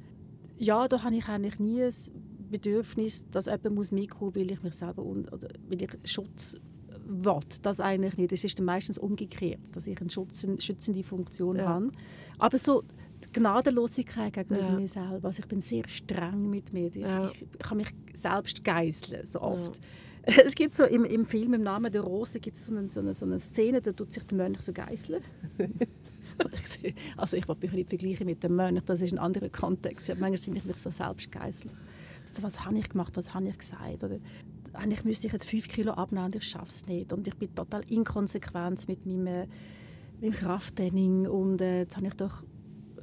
Ja, 0.58 0.86
da 0.86 1.02
habe 1.02 1.16
ich 1.16 1.26
eigentlich 1.28 1.58
nie 1.58 1.80
das 1.80 2.12
Bedürfnis, 2.50 3.24
dass 3.30 3.46
jemand 3.46 3.74
muss 3.74 3.90
mitkommen 3.90 4.34
weil 4.34 4.50
ich 4.50 4.62
mich 4.62 4.74
selber 4.74 5.02
un 5.02 5.26
oder 5.30 5.48
weil 5.68 5.82
ich 5.82 5.90
Schutz 6.04 6.56
will 7.06 7.42
das 7.62 7.80
eigentlich 7.80 8.16
nicht. 8.18 8.32
Es 8.32 8.44
ist 8.44 8.58
dann 8.58 8.66
meistens 8.66 8.98
umgekehrt, 8.98 9.60
dass 9.74 9.86
ich 9.86 9.98
eine 9.98 10.10
schützende 10.60 11.02
Funktion 11.02 11.56
ja. 11.56 11.66
habe. 11.66 11.90
Aber 12.38 12.58
so 12.58 12.84
Gnadenlosigkeit 13.32 14.32
gegenüber 14.32 14.68
ja. 14.68 14.78
mir 14.78 14.88
selber. 14.88 15.28
Also 15.28 15.40
ich 15.40 15.48
bin 15.48 15.60
sehr 15.60 15.88
streng 15.88 16.50
mit 16.50 16.72
mir. 16.72 16.86
Ich, 16.86 16.96
ja. 16.96 17.26
ich, 17.26 17.42
ich 17.42 17.59
kann 17.59 17.78
mich 17.78 17.88
selbst 18.14 18.62
geißeln, 18.64 19.26
so 19.26 19.40
oft. 19.40 19.76
Ja. 19.76 19.82
Es 20.46 20.54
gibt 20.54 20.76
so 20.76 20.84
im, 20.84 21.04
im 21.04 21.26
Film 21.26 21.52
«Im 21.52 21.64
Namen 21.64 21.90
der 21.90 22.02
Rose» 22.02 22.38
gibt 22.38 22.56
so 22.56 22.72
eine, 22.72 22.88
so, 22.88 23.00
eine, 23.00 23.12
so 23.12 23.26
eine 23.26 23.40
Szene, 23.40 23.82
da 23.82 23.90
tut 23.90 24.12
sich 24.12 24.22
der 24.22 24.38
Mönch 24.38 24.60
so 24.60 24.72
geißeln. 24.72 25.20
also 27.16 27.36
ich 27.36 27.48
will 27.48 27.56
mich 27.60 27.72
nicht 27.72 27.88
vergleichen 27.88 28.26
mit 28.26 28.40
dem 28.44 28.54
Mönch, 28.54 28.82
das 28.86 29.00
ist 29.00 29.12
ein 29.12 29.18
anderer 29.18 29.48
Kontext. 29.48 30.09
Manchmal 30.10 30.36
sind 30.36 30.56
ich 30.56 30.64
mich 30.64 30.76
so 30.76 30.90
selbst 30.90 31.32
geißelt. 31.32 31.72
Was 32.40 32.64
habe 32.64 32.78
ich 32.78 32.88
gemacht, 32.88 33.16
was 33.16 33.34
habe 33.34 33.48
ich 33.48 33.59
gesagt? 33.59 34.04
Oder, 34.04 34.18
eigentlich 34.74 35.04
müsste 35.04 35.26
ich 35.26 35.32
jetzt 35.32 35.48
fünf 35.48 35.68
Kilo 35.68 35.92
abnehmen 35.92 36.26
und 36.26 36.36
ich 36.36 36.44
schaffe 36.44 36.68
es 36.68 36.86
nicht. 36.86 37.12
Und 37.12 37.26
ich 37.26 37.34
bin 37.36 37.54
total 37.54 37.82
inkonsequent 37.88 38.88
mit 38.88 39.04
meinem, 39.04 39.48
meinem 40.20 40.32
Krafttraining. 40.32 41.26
Und 41.26 41.60
äh, 41.60 41.80
jetzt 41.80 41.96
habe 41.96 42.06
ich 42.06 42.14
doch 42.14 42.42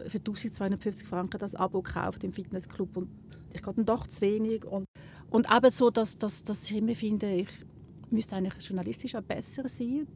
für 0.07 0.17
1250 0.17 1.07
Franken 1.07 1.37
das 1.39 1.55
Abo 1.55 1.81
gekauft 1.81 2.23
im 2.23 2.33
Fitnessclub 2.33 2.97
und 2.97 3.09
ich 3.53 3.63
gehe 3.63 3.73
dann 3.73 3.85
doch 3.85 4.07
zu 4.07 4.21
wenig. 4.21 4.65
Und, 4.65 4.85
und 5.29 5.47
eben 5.51 5.71
so, 5.71 5.89
dass, 5.89 6.17
dass, 6.17 6.43
dass 6.43 6.69
ich 6.69 6.77
immer 6.77 6.95
finde, 6.95 7.31
ich 7.31 7.49
müsste 8.11 8.35
eigentlich 8.35 8.65
journalistisch 8.65 9.15
auch 9.15 9.21
besser 9.21 9.67
sein. 9.67 10.07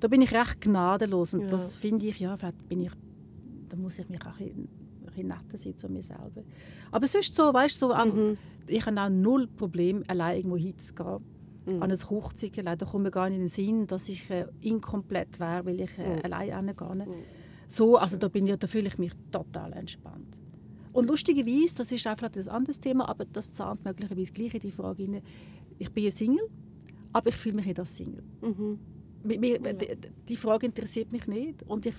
Da 0.00 0.08
bin 0.08 0.22
ich 0.22 0.32
recht 0.32 0.60
gnadenlos 0.60 1.34
und 1.34 1.42
ja. 1.42 1.48
das 1.48 1.76
finde 1.76 2.06
ich, 2.06 2.18
ja, 2.20 2.36
vielleicht 2.36 2.68
bin 2.68 2.80
ich, 2.80 2.92
da 3.68 3.76
muss 3.76 3.98
ich 3.98 4.08
mich 4.08 4.20
auch 4.22 4.38
ein 4.40 4.68
bisschen 5.04 5.28
netter 5.28 5.58
sein 5.58 5.76
zu 5.76 5.88
mir 5.88 6.02
selber. 6.02 6.42
Aber 6.90 7.06
sonst 7.06 7.34
so, 7.34 7.52
weißt 7.52 7.78
so, 7.78 7.94
mhm. 7.94 8.36
ich 8.66 8.84
habe 8.84 9.00
auch 9.00 9.08
null 9.08 9.46
Problem, 9.46 10.02
allein 10.08 10.38
irgendwo 10.38 10.56
hinzugehen. 10.56 11.20
Mhm. 11.64 11.82
An 11.82 11.92
ein 11.92 12.10
Hochzeitgeleid, 12.10 12.82
da 12.82 12.86
kommt 12.86 13.04
mir 13.04 13.12
gar 13.12 13.28
nicht 13.28 13.36
in 13.36 13.42
den 13.42 13.48
Sinn, 13.48 13.86
dass 13.86 14.08
ich 14.08 14.28
äh, 14.30 14.46
inkomplett 14.60 15.38
wäre, 15.38 15.64
weil 15.64 15.80
ich 15.80 15.96
äh, 15.98 16.16
mhm. 16.16 16.22
allein 16.24 16.66
hingehe. 16.66 17.06
Mhm. 17.06 17.12
So, 17.72 17.96
also 17.96 18.18
da, 18.18 18.28
bin 18.28 18.46
ich, 18.46 18.56
da 18.56 18.66
fühle 18.66 18.88
ich 18.88 18.98
mich 18.98 19.12
total 19.30 19.72
entspannt. 19.72 20.38
Und 20.92 21.06
lustigerweise, 21.06 21.74
das 21.76 21.90
ist 21.90 22.06
einfach 22.06 22.28
ein 22.30 22.48
anderes 22.48 22.78
Thema, 22.78 23.08
aber 23.08 23.24
das 23.24 23.50
zahlt 23.50 23.82
möglicherweise 23.82 24.30
gleich 24.30 24.52
in 24.52 24.60
die 24.60 24.70
Frage 24.70 25.04
rein. 25.04 25.22
Ich 25.78 25.90
bin 25.90 26.04
ein 26.04 26.10
Single, 26.10 26.50
aber 27.14 27.30
ich 27.30 27.34
fühle 27.34 27.54
mich 27.54 27.64
nicht 27.64 27.78
als 27.78 27.96
Single. 27.96 28.22
Mhm. 28.42 28.78
Mir, 29.24 29.58
die, 29.58 29.96
die, 30.28 30.36
Frage 30.36 30.66
interessiert 30.66 31.12
mich 31.12 31.26
nicht 31.26 31.62
und 31.62 31.86
ich 31.86 31.94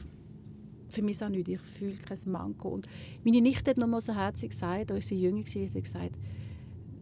für 0.89 1.01
mich 1.01 1.23
auch 1.23 1.29
nicht. 1.29 1.47
Ich 1.47 1.59
fühle 1.59 1.95
kein 1.95 2.19
Manko. 2.27 2.69
Und 2.69 2.85
meine 3.23 3.41
Nichte 3.41 3.71
hat 3.71 3.77
noch 3.79 3.87
mal 3.87 4.01
so 4.01 4.13
herzlich 4.13 4.51
gesagt, 4.51 4.91
als 4.91 5.07
sie 5.07 5.19
jünger 5.19 5.43
war, 5.43 5.65
hat 5.65 5.83
gesagt, 5.83 6.19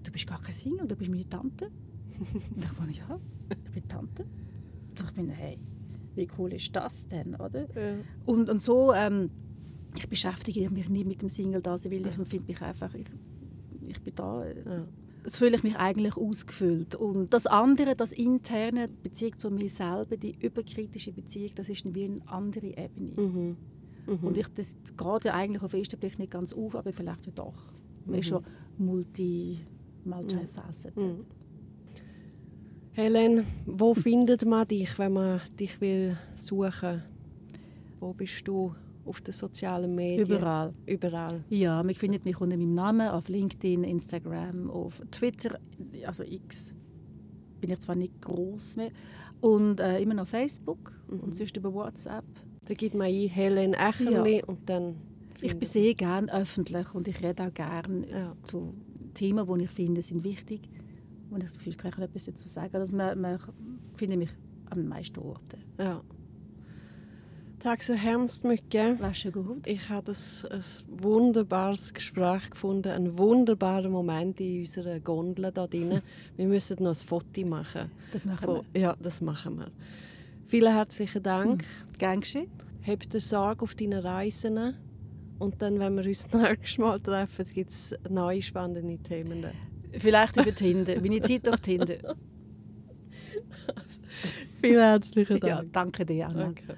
du 0.03 0.11
bist 0.13 0.27
gar 0.27 0.41
kein 0.41 0.53
Single, 0.53 0.87
du 0.87 0.95
bist 0.95 1.11
meine 1.11 1.27
Tante. 1.27 1.65
und 2.55 2.63
ich 2.63 2.71
fand, 2.71 2.95
ja, 2.95 3.19
ich 3.49 3.71
bin 3.73 3.87
Tante. 3.89 4.23
Und 4.23 5.01
ich 5.01 5.11
bin, 5.11 5.27
hey, 5.27 5.59
wie 6.15 6.27
cool 6.37 6.53
ist 6.53 6.75
das 6.75 7.07
denn, 7.07 7.35
oder? 7.35 7.67
Ja. 7.75 7.97
Und, 8.25 8.49
und 8.49 8.61
so, 8.61 8.93
ähm, 8.93 9.29
ich 9.97 10.07
beschäftige 10.07 10.69
mich 10.69 10.89
nicht 10.89 11.07
mit 11.07 11.21
dem 11.21 11.29
Single-Dasein, 11.29 11.91
weil 11.91 12.07
ich 12.07 12.17
empfinde 12.17 12.47
mich 12.47 12.61
einfach, 12.61 12.93
ich, 12.93 13.07
ich 13.87 14.01
bin 14.01 14.15
da. 14.15 14.43
Äh, 14.43 14.55
ja. 14.65 14.87
Das 15.23 15.37
fühle 15.37 15.55
ich 15.55 15.63
mich 15.63 15.75
eigentlich 15.75 16.17
ausgefüllt. 16.17 16.95
Und 16.95 17.31
das 17.31 17.45
andere, 17.45 17.95
das 17.95 18.11
interne 18.11 18.87
Beziehung 18.87 19.37
zu 19.37 19.51
mir 19.51 19.69
selber, 19.69 20.17
die 20.17 20.35
überkritische 20.43 21.11
Beziehung, 21.11 21.51
das 21.55 21.69
ist 21.69 21.93
wie 21.93 22.05
eine 22.05 22.27
andere 22.27 22.67
Ebene. 22.67 23.13
Mhm. 23.15 23.57
Mhm. 24.07 24.17
Und 24.23 24.37
ich, 24.37 24.47
das 24.49 24.75
geht 24.97 25.25
ja 25.25 25.33
eigentlich 25.33 25.61
auf 25.61 25.71
den 25.71 25.81
ersten 25.81 25.99
Blick 25.99 26.17
nicht 26.17 26.31
ganz 26.31 26.53
auf, 26.53 26.75
aber 26.75 26.91
vielleicht 26.91 27.27
ja 27.27 27.31
doch. 27.35 27.73
Man 28.05 28.15
mhm. 28.15 28.19
ist 28.19 28.27
schon 28.27 28.43
multi, 28.79 29.59
multifaceted. 30.05 30.97
Mhm. 30.97 31.25
Helen, 32.93 33.45
wo 33.65 33.93
findet 33.93 34.45
man 34.45 34.67
dich, 34.67 34.99
wenn 34.99 35.13
man 35.13 35.39
dich 35.57 35.79
will 35.79 36.17
suchen? 36.33 37.01
Wo 38.01 38.13
bist 38.13 38.45
du 38.45 38.75
auf 39.05 39.21
den 39.21 39.33
sozialen 39.33 39.95
Medien? 39.95 40.27
Überall. 40.27 40.73
Überall. 40.85 41.43
Ja, 41.49 41.81
man 41.83 41.95
findet 41.95 42.25
mich 42.25 42.41
unter 42.41 42.57
meinem 42.57 42.73
Namen 42.73 43.07
auf 43.07 43.29
LinkedIn, 43.29 43.85
Instagram, 43.85 44.69
auf 44.69 45.01
Twitter, 45.09 45.57
also 46.05 46.23
X. 46.23 46.73
Bin 47.61 47.69
ich 47.69 47.79
zwar 47.79 47.95
nicht 47.95 48.19
groß 48.21 48.75
mehr 48.75 48.91
und 49.39 49.79
äh, 49.79 50.01
immer 50.01 50.15
noch 50.15 50.27
Facebook 50.27 50.91
mhm. 51.07 51.21
und 51.21 51.35
sonst 51.35 51.55
über 51.55 51.73
WhatsApp. 51.73 52.25
Da 52.65 52.73
gibt 52.73 52.93
man 52.93 53.07
ein 53.07 53.29
Helen 53.29 53.73
Echerli 53.73 54.39
ja. 54.39 54.45
und 54.45 54.69
dann. 54.69 54.95
Ich 55.39 55.57
bin 55.57 55.67
sehr 55.67 55.93
gerne 55.95 56.31
öffentlich 56.33 56.93
und 56.93 57.07
ich 57.07 57.23
rede 57.23 57.43
auch 57.47 57.53
gerne 57.53 58.07
ja. 58.09 58.35
zu 58.43 58.73
Themen, 59.13 59.47
die 59.47 59.63
ich 59.63 59.71
finde, 59.71 60.01
sind 60.01 60.23
wichtig 60.23 60.61
und 61.31 61.43
ich 61.43 61.49
das 61.49 61.57
Gefühl, 61.57 61.73
ich 61.73 61.77
kann 61.77 62.03
etwas 62.03 62.25
dazu 62.25 62.47
sagen. 62.47 62.75
Also 62.75 62.95
man, 62.95 63.19
man 63.19 63.39
finde 63.95 64.17
mich 64.17 64.29
an 64.69 64.79
den 64.79 64.87
meisten 64.87 65.19
Orten. 65.19 65.63
Ja. 65.79 66.01
Tack 67.59 67.83
så 67.83 67.93
hemskt 67.93 68.43
mycket. 68.43 68.99
Varsågod. 68.99 69.67
Ich 69.67 69.87
habe 69.89 70.11
ein 70.11 70.63
wunderbares 70.87 71.93
Gespräch 71.93 72.49
gefunden, 72.49 72.87
einen 72.87 73.19
wunderbaren 73.19 73.91
Moment 73.91 74.41
in 74.41 74.61
unserer 74.61 74.99
Gondel 74.99 75.51
da 75.51 75.67
drin. 75.67 76.01
wir 76.37 76.47
müssen 76.47 76.83
noch 76.83 76.89
ein 76.89 76.95
Foto 76.95 77.45
machen. 77.45 77.91
Das 78.11 78.25
machen 78.25 78.43
Von, 78.43 78.65
wir. 78.73 78.81
Ja, 78.81 78.95
das 78.99 79.21
machen 79.21 79.59
wir. 79.59 79.71
Vielen 80.43 80.73
herzlichen 80.73 81.21
Dank. 81.21 81.61
Hm. 81.61 81.97
Gern 81.99 82.21
geschehen. 82.21 82.49
Habt 82.87 83.13
ihr 83.13 83.21
Sorge 83.21 83.61
auf 83.61 83.75
deinen 83.75 83.99
Reisen. 83.99 84.73
Und 85.37 85.61
dann, 85.61 85.79
wenn 85.79 85.95
wir 85.97 86.05
uns 86.05 86.27
das 86.31 86.41
nächste 86.41 86.81
Mal 86.81 86.99
treffen, 86.99 87.45
gibt 87.53 87.69
es 87.69 87.95
neue 88.09 88.41
spannende 88.41 88.97
Themen. 88.97 89.45
Vielleicht 89.99 90.37
über 90.37 90.53
Tinder. 90.55 90.99
Meine 91.01 91.21
Zeit 91.21 91.47
auf 91.47 91.59
Tinder. 91.59 91.95
Also, 93.75 94.01
vielen 94.61 94.79
herzlichen 94.79 95.39
Dank. 95.39 95.53
Ja, 95.53 95.63
danke 95.71 96.05
dir, 96.05 96.27
Anna. 96.27 96.49
Okay. 96.49 96.75